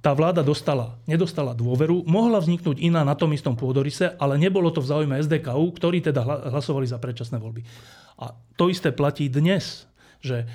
tá 0.00 0.16
vláda 0.16 0.40
dostala, 0.40 0.96
nedostala 1.04 1.52
dôveru, 1.52 2.08
mohla 2.08 2.40
vzniknúť 2.40 2.80
iná 2.80 3.04
na 3.04 3.12
tom 3.12 3.28
istom 3.36 3.52
pôdorise, 3.52 4.16
ale 4.16 4.40
nebolo 4.40 4.72
to 4.72 4.80
v 4.80 4.88
záujme 4.88 5.20
SDKU, 5.20 5.66
ktorí 5.76 6.00
teda 6.00 6.24
hlasovali 6.48 6.88
za 6.88 6.96
predčasné 6.96 7.36
voľby. 7.36 7.60
A 8.24 8.32
to 8.56 8.72
isté 8.72 8.88
platí 8.96 9.28
dnes, 9.28 9.84
že, 10.24 10.48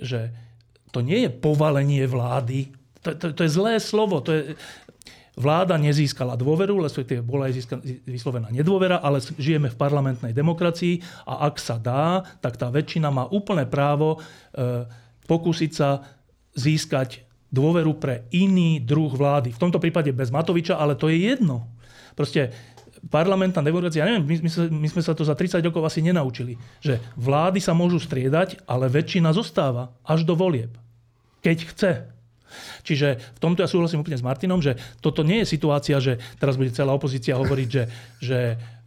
že 0.00 0.32
to 0.88 1.04
nie 1.04 1.28
je 1.28 1.30
povalenie 1.30 2.08
vlády, 2.08 2.72
to, 3.04 3.12
to, 3.18 3.26
to 3.36 3.40
je 3.44 3.50
zlé 3.52 3.76
slovo, 3.76 4.24
to 4.24 4.30
je, 4.32 4.42
Vláda 5.32 5.80
nezískala 5.80 6.36
dôveru, 6.36 6.76
respektíve 6.84 7.24
bola 7.24 7.48
aj 7.48 7.72
vyslovená 8.04 8.52
nedôvera, 8.52 9.00
ale 9.00 9.16
žijeme 9.40 9.72
v 9.72 9.80
parlamentnej 9.80 10.36
demokracii 10.36 11.00
a 11.24 11.48
ak 11.48 11.56
sa 11.56 11.80
dá, 11.80 12.20
tak 12.44 12.60
tá 12.60 12.68
väčšina 12.68 13.08
má 13.08 13.24
úplné 13.32 13.64
právo 13.64 14.20
e, 14.20 14.84
pokúsiť 15.24 15.72
sa 15.72 16.04
získať 16.52 17.24
dôveru 17.52 18.00
pre 18.00 18.26
iný 18.32 18.80
druh 18.80 19.12
vlády. 19.12 19.52
V 19.52 19.60
tomto 19.60 19.76
prípade 19.76 20.08
bez 20.10 20.32
Matoviča, 20.32 20.80
ale 20.80 20.96
to 20.96 21.12
je 21.12 21.20
jedno. 21.20 21.68
Proste 22.16 22.50
parlamentná 23.12 23.60
demokracia, 23.60 24.02
ja 24.02 24.08
neviem, 24.08 24.24
my, 24.24 24.36
my, 24.48 24.50
my 24.72 24.88
sme 24.88 25.02
sa 25.04 25.12
to 25.12 25.26
za 25.26 25.36
30 25.36 25.60
rokov 25.60 25.84
asi 25.84 26.00
nenaučili, 26.00 26.56
že 26.80 27.02
vlády 27.18 27.60
sa 27.60 27.76
môžu 27.76 28.00
striedať, 28.00 28.62
ale 28.64 28.88
väčšina 28.88 29.34
zostáva 29.34 29.92
až 30.06 30.24
do 30.24 30.32
volieb. 30.32 30.72
Keď 31.42 31.58
chce. 31.74 31.92
Čiže 32.86 33.18
v 33.18 33.38
tomto 33.42 33.64
ja 33.64 33.68
súhlasím 33.68 34.04
úplne 34.04 34.20
s 34.20 34.24
Martinom, 34.24 34.60
že 34.62 34.78
toto 35.02 35.26
nie 35.26 35.42
je 35.42 35.50
situácia, 35.50 35.98
že 35.98 36.20
teraz 36.38 36.54
bude 36.54 36.70
celá 36.70 36.94
opozícia 36.94 37.34
hovoriť, 37.34 37.68
že, 37.68 37.84
že, 38.20 38.40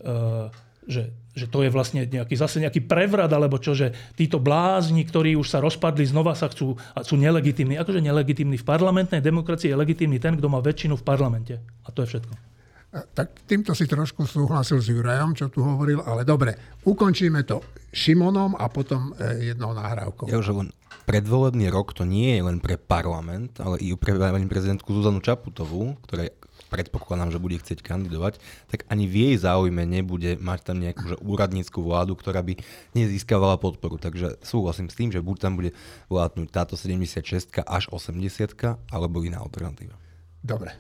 uh, 0.05 0.47
že 0.85 1.11
že 1.35 1.51
to 1.51 1.67
je 1.67 1.69
vlastne 1.69 2.07
nejaký, 2.07 2.33
zase 2.39 2.63
nejaký 2.63 2.87
prevrat, 2.87 3.27
alebo 3.27 3.59
čo, 3.59 3.75
že 3.75 3.91
títo 4.15 4.39
blázni, 4.39 5.03
ktorí 5.03 5.35
už 5.35 5.51
sa 5.51 5.59
rozpadli, 5.59 6.07
znova 6.07 6.31
sa 6.31 6.47
chcú 6.47 6.79
a 6.95 7.03
sú 7.03 7.19
nelegitímni. 7.19 7.75
Akože 7.75 7.99
nelegitímni 7.99 8.55
v 8.55 8.65
parlamentnej 8.65 9.19
demokracii 9.19 9.69
je 9.69 9.77
legitímny 9.77 10.17
ten, 10.17 10.39
kto 10.39 10.47
má 10.47 10.63
väčšinu 10.63 10.95
v 10.95 11.03
parlamente. 11.03 11.59
A 11.83 11.91
to 11.91 12.07
je 12.07 12.15
všetko. 12.15 12.55
Tak 12.95 13.43
týmto 13.43 13.75
si 13.75 13.83
trošku 13.83 14.23
súhlasil 14.23 14.79
s 14.79 14.87
Jurajom, 14.87 15.35
čo 15.35 15.51
tu 15.51 15.59
hovoril, 15.59 15.99
ale 15.99 16.23
dobre, 16.23 16.79
ukončíme 16.87 17.43
to 17.43 17.59
Šimonom 17.91 18.55
a 18.55 18.71
potom 18.71 19.11
e, 19.19 19.51
jednou 19.51 19.75
nahrávkou. 19.75 20.31
Ja 20.31 20.39
už 20.39 20.55
len 20.55 20.71
predvolebný 21.03 21.67
rok 21.67 21.91
to 21.91 22.07
nie 22.07 22.39
je 22.39 22.47
len 22.47 22.63
pre 22.63 22.79
parlament, 22.79 23.59
ale 23.59 23.83
i 23.83 23.91
pre 23.99 24.15
prezidentku 24.47 24.95
Zuzanu 24.95 25.19
Čaputovú, 25.19 25.99
ktorá 26.07 26.31
predpokladám, 26.75 27.31
že 27.31 27.39
bude 27.39 27.55
chcieť 27.55 27.79
kandidovať, 27.79 28.43
tak 28.67 28.83
ani 28.91 29.07
v 29.07 29.15
jej 29.31 29.35
záujme 29.39 29.87
nebude 29.87 30.35
mať 30.35 30.59
tam 30.67 30.83
nejakú 30.83 31.15
že 31.15 31.17
úradníckú 31.23 31.79
vládu, 31.79 32.19
ktorá 32.19 32.43
by 32.43 32.59
nezískavala 32.91 33.55
podporu. 33.55 33.95
Takže 33.95 34.43
súhlasím 34.43 34.91
s 34.91 34.99
tým, 34.99 35.15
že 35.15 35.23
buď 35.23 35.37
tam 35.39 35.55
bude 35.55 35.71
vládnuť 36.11 36.47
táto 36.51 36.75
76 36.75 37.63
až 37.63 37.83
80 37.87 38.91
alebo 38.91 39.23
iná 39.23 39.39
alternatíva. 39.39 39.95
Dobre. 40.43 40.75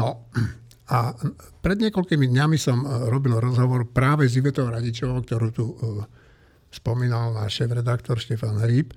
No 0.00 0.24
a 0.90 1.14
pred 1.60 1.78
niekoľkými 1.78 2.26
dňami 2.32 2.56
som 2.56 2.82
e, 2.82 2.86
robil 3.12 3.36
rozhovor 3.36 3.86
práve 3.86 4.26
s 4.26 4.34
Ivetou 4.34 4.66
Radičovou, 4.66 5.22
ktorú 5.22 5.48
tu 5.54 5.64
uh, 5.70 6.02
spomínal 6.74 7.30
náš 7.30 7.62
šéf-redaktor 7.62 8.18
Štefan 8.18 8.58
Hríb. 8.58 8.90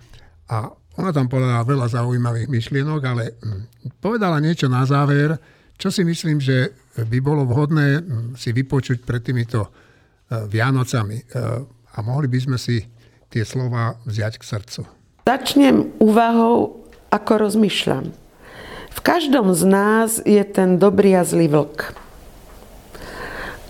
A 0.50 0.74
ona 0.94 1.10
tam 1.10 1.26
povedala 1.26 1.66
veľa 1.66 1.88
zaujímavých 1.90 2.50
myšlienok, 2.50 3.02
ale 3.02 3.24
hm, 3.42 3.98
povedala 3.98 4.38
niečo 4.38 4.70
na 4.70 4.86
záver, 4.86 5.38
čo 5.78 5.90
si 5.90 6.06
myslím, 6.06 6.38
že 6.38 6.70
by 7.02 7.18
bolo 7.18 7.50
vhodné 7.50 8.00
hm, 8.00 8.04
si 8.38 8.54
vypočuť 8.54 9.02
pred 9.02 9.26
týmito 9.26 9.66
eh, 9.66 10.46
Vianocami. 10.46 11.18
Eh, 11.18 11.82
a 11.94 11.98
mohli 12.02 12.26
by 12.26 12.40
sme 12.42 12.58
si 12.58 12.82
tie 13.30 13.46
slova 13.46 13.98
vziať 14.06 14.34
k 14.38 14.44
srdcu. 14.46 14.82
Začnem 15.30 15.98
úvahou, 16.02 16.86
ako 17.14 17.32
rozmýšľam. 17.50 18.10
V 18.94 19.00
každom 19.02 19.54
z 19.58 19.64
nás 19.66 20.22
je 20.22 20.42
ten 20.46 20.78
dobrý 20.78 21.18
a 21.18 21.26
zlý 21.26 21.50
vlk. 21.50 21.98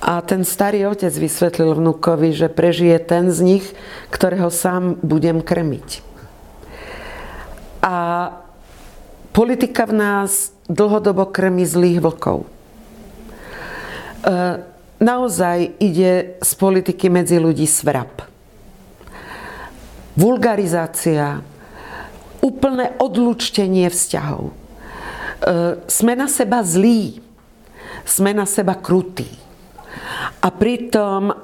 A 0.04 0.20
ten 0.20 0.44
starý 0.44 0.84
otec 0.84 1.16
vysvetlil 1.16 1.80
vnúkovi, 1.80 2.36
že 2.36 2.52
prežije 2.52 3.00
ten 3.00 3.32
z 3.32 3.40
nich, 3.40 3.66
ktorého 4.12 4.52
sám 4.52 5.00
budem 5.00 5.40
krmiť. 5.40 6.13
A 7.84 8.32
politika 9.36 9.84
v 9.84 10.00
nás 10.00 10.56
dlhodobo 10.72 11.28
krmi 11.28 11.68
zlých 11.68 12.00
vlkov. 12.00 12.46
E, 12.46 12.48
naozaj 15.04 15.84
ide 15.84 16.40
z 16.40 16.52
politiky 16.56 17.12
medzi 17.12 17.44
ľudí 17.44 17.68
svrap. 17.68 18.24
Vulgarizácia, 20.16 21.44
úplné 22.40 22.96
odlučtenie 23.04 23.92
vzťahov. 23.92 24.48
E, 24.48 24.54
sme 25.92 26.14
na 26.16 26.32
seba 26.32 26.64
zlí, 26.64 27.20
sme 28.08 28.32
na 28.32 28.48
seba 28.48 28.80
krutí. 28.80 29.28
A 30.40 30.48
pritom 30.56 31.36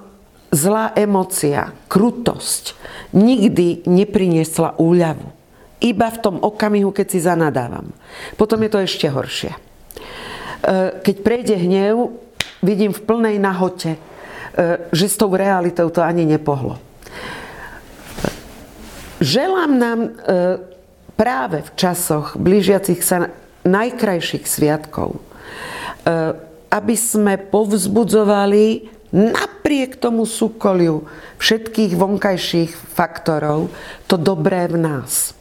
zlá 0.56 0.96
emocia, 0.96 1.76
krutosť 1.92 2.80
nikdy 3.12 3.84
nepriniesla 3.92 4.80
úľavu 4.80 5.39
iba 5.80 6.08
v 6.12 6.22
tom 6.22 6.36
okamihu, 6.44 6.92
keď 6.92 7.08
si 7.08 7.20
zanadávam. 7.24 7.88
Potom 8.36 8.60
je 8.64 8.70
to 8.72 8.80
ešte 8.84 9.08
horšie. 9.08 9.52
E, 9.52 9.60
keď 11.00 11.16
prejde 11.24 11.56
hnev, 11.56 12.12
vidím 12.60 12.92
v 12.92 13.04
plnej 13.04 13.40
nahote, 13.40 13.96
e, 13.96 14.00
že 14.92 15.08
s 15.08 15.16
tou 15.16 15.32
realitou 15.32 15.88
to 15.88 16.04
ani 16.04 16.28
nepohlo. 16.28 16.76
Želám 19.20 19.72
nám 19.80 20.00
e, 20.04 20.10
práve 21.16 21.64
v 21.64 21.72
časoch 21.76 22.36
blížiacich 22.36 23.00
sa 23.04 23.32
najkrajších 23.68 24.48
sviatkov, 24.48 25.20
aby 26.72 26.96
sme 26.96 27.36
povzbudzovali 27.36 28.88
napriek 29.12 30.00
tomu 30.00 30.24
súkoliu 30.24 31.04
všetkých 31.44 31.92
vonkajších 32.00 32.72
faktorov 32.96 33.68
to 34.08 34.16
dobré 34.16 34.72
v 34.72 34.80
nás 34.80 35.39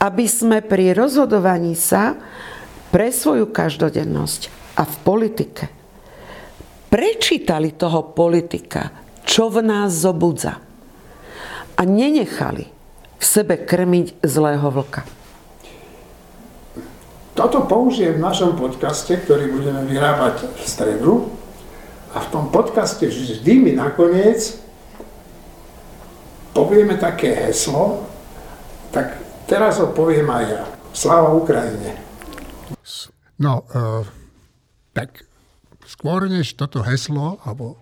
aby 0.00 0.26
sme 0.28 0.60
pri 0.60 0.92
rozhodovaní 0.92 1.72
sa 1.72 2.16
pre 2.92 3.08
svoju 3.12 3.48
každodennosť 3.50 4.40
a 4.76 4.82
v 4.84 4.94
politike 5.04 5.64
prečítali 6.92 7.74
toho 7.74 8.14
politika, 8.14 8.92
čo 9.26 9.50
v 9.50 9.64
nás 9.64 9.92
zobudza 9.92 10.62
a 11.76 11.82
nenechali 11.82 12.64
v 13.16 13.24
sebe 13.24 13.60
krmiť 13.60 14.22
zlého 14.24 14.68
vlka. 14.70 15.02
Toto 17.36 17.68
použijem 17.68 18.16
v 18.16 18.24
našom 18.24 18.56
podcaste, 18.56 19.12
ktorý 19.12 19.52
budeme 19.52 19.84
vyrábať 19.84 20.48
v 20.56 20.62
stredu. 20.64 21.12
A 22.16 22.24
v 22.24 22.32
tom 22.32 22.48
podcaste 22.48 23.04
vždy 23.04 23.52
mi 23.60 23.72
nakoniec 23.76 24.56
povieme 26.56 26.96
také 26.96 27.36
heslo, 27.36 28.08
tak 28.88 29.20
Teraz 29.46 29.78
ho 29.78 29.94
poviem 29.94 30.26
aj 30.26 30.44
ja. 30.50 30.62
Sláva 30.90 31.30
Ukrajine. 31.30 31.94
No, 33.38 33.62
uh, 33.70 34.02
tak 34.90 35.22
skôr 35.86 36.26
než 36.26 36.58
toto 36.58 36.82
heslo, 36.82 37.38
alebo 37.46 37.78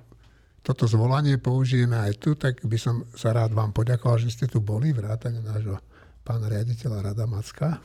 toto 0.61 0.85
zvolanie 0.85 1.41
použijeme 1.41 1.97
aj 1.97 2.12
tu, 2.20 2.36
tak 2.36 2.61
by 2.65 2.77
som 2.77 3.09
sa 3.16 3.32
rád 3.32 3.57
vám 3.57 3.73
poďakoval, 3.73 4.20
že 4.20 4.32
ste 4.32 4.47
tu 4.49 4.61
boli, 4.61 4.93
vrátane 4.93 5.41
nášho 5.41 5.81
pána 6.24 6.49
riaditeľa 6.49 7.12
Rada 7.12 7.28
Macka, 7.28 7.85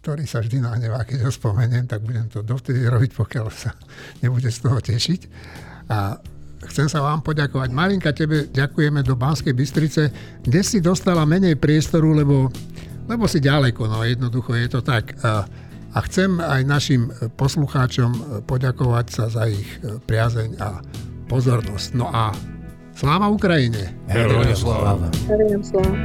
ktorý 0.00 0.24
sa 0.24 0.40
vždy 0.40 0.64
nahnevá, 0.64 1.04
keď 1.04 1.28
ho 1.28 1.30
spomeniem, 1.32 1.84
tak 1.84 2.00
budem 2.00 2.24
to 2.32 2.40
dovtedy 2.40 2.88
robiť, 2.88 3.12
pokiaľ 3.12 3.46
sa 3.52 3.76
nebude 4.24 4.48
z 4.48 4.58
toho 4.64 4.80
tešiť. 4.80 5.20
A 5.92 6.16
chcem 6.72 6.88
sa 6.88 7.04
vám 7.04 7.20
poďakovať. 7.20 7.68
Malinka, 7.68 8.16
tebe 8.16 8.48
ďakujeme 8.48 9.04
do 9.04 9.12
Banskej 9.12 9.52
Bystrice, 9.52 10.08
kde 10.40 10.60
si 10.64 10.80
dostala 10.80 11.28
menej 11.28 11.60
priestoru, 11.60 12.16
lebo 12.16 12.48
lebo 13.10 13.26
si 13.26 13.42
ďaleko, 13.42 13.90
no 13.90 14.06
jednoducho 14.06 14.54
je 14.54 14.68
to 14.70 14.80
tak. 14.86 15.18
A 15.90 15.98
chcem 16.06 16.38
aj 16.38 16.62
našim 16.62 17.10
poslucháčom 17.34 18.46
poďakovať 18.46 19.06
sa 19.10 19.26
za 19.26 19.50
ich 19.50 19.66
priazeň 20.06 20.62
a 20.62 20.78
pozornosť. 21.26 21.98
No 21.98 22.06
a 22.06 22.30
sláva 22.94 23.26
Ukrajine! 23.26 23.90
Heroja 24.06 24.54
sláva! 24.54 25.10
Heroja 25.26 25.58
sláva! 25.66 25.98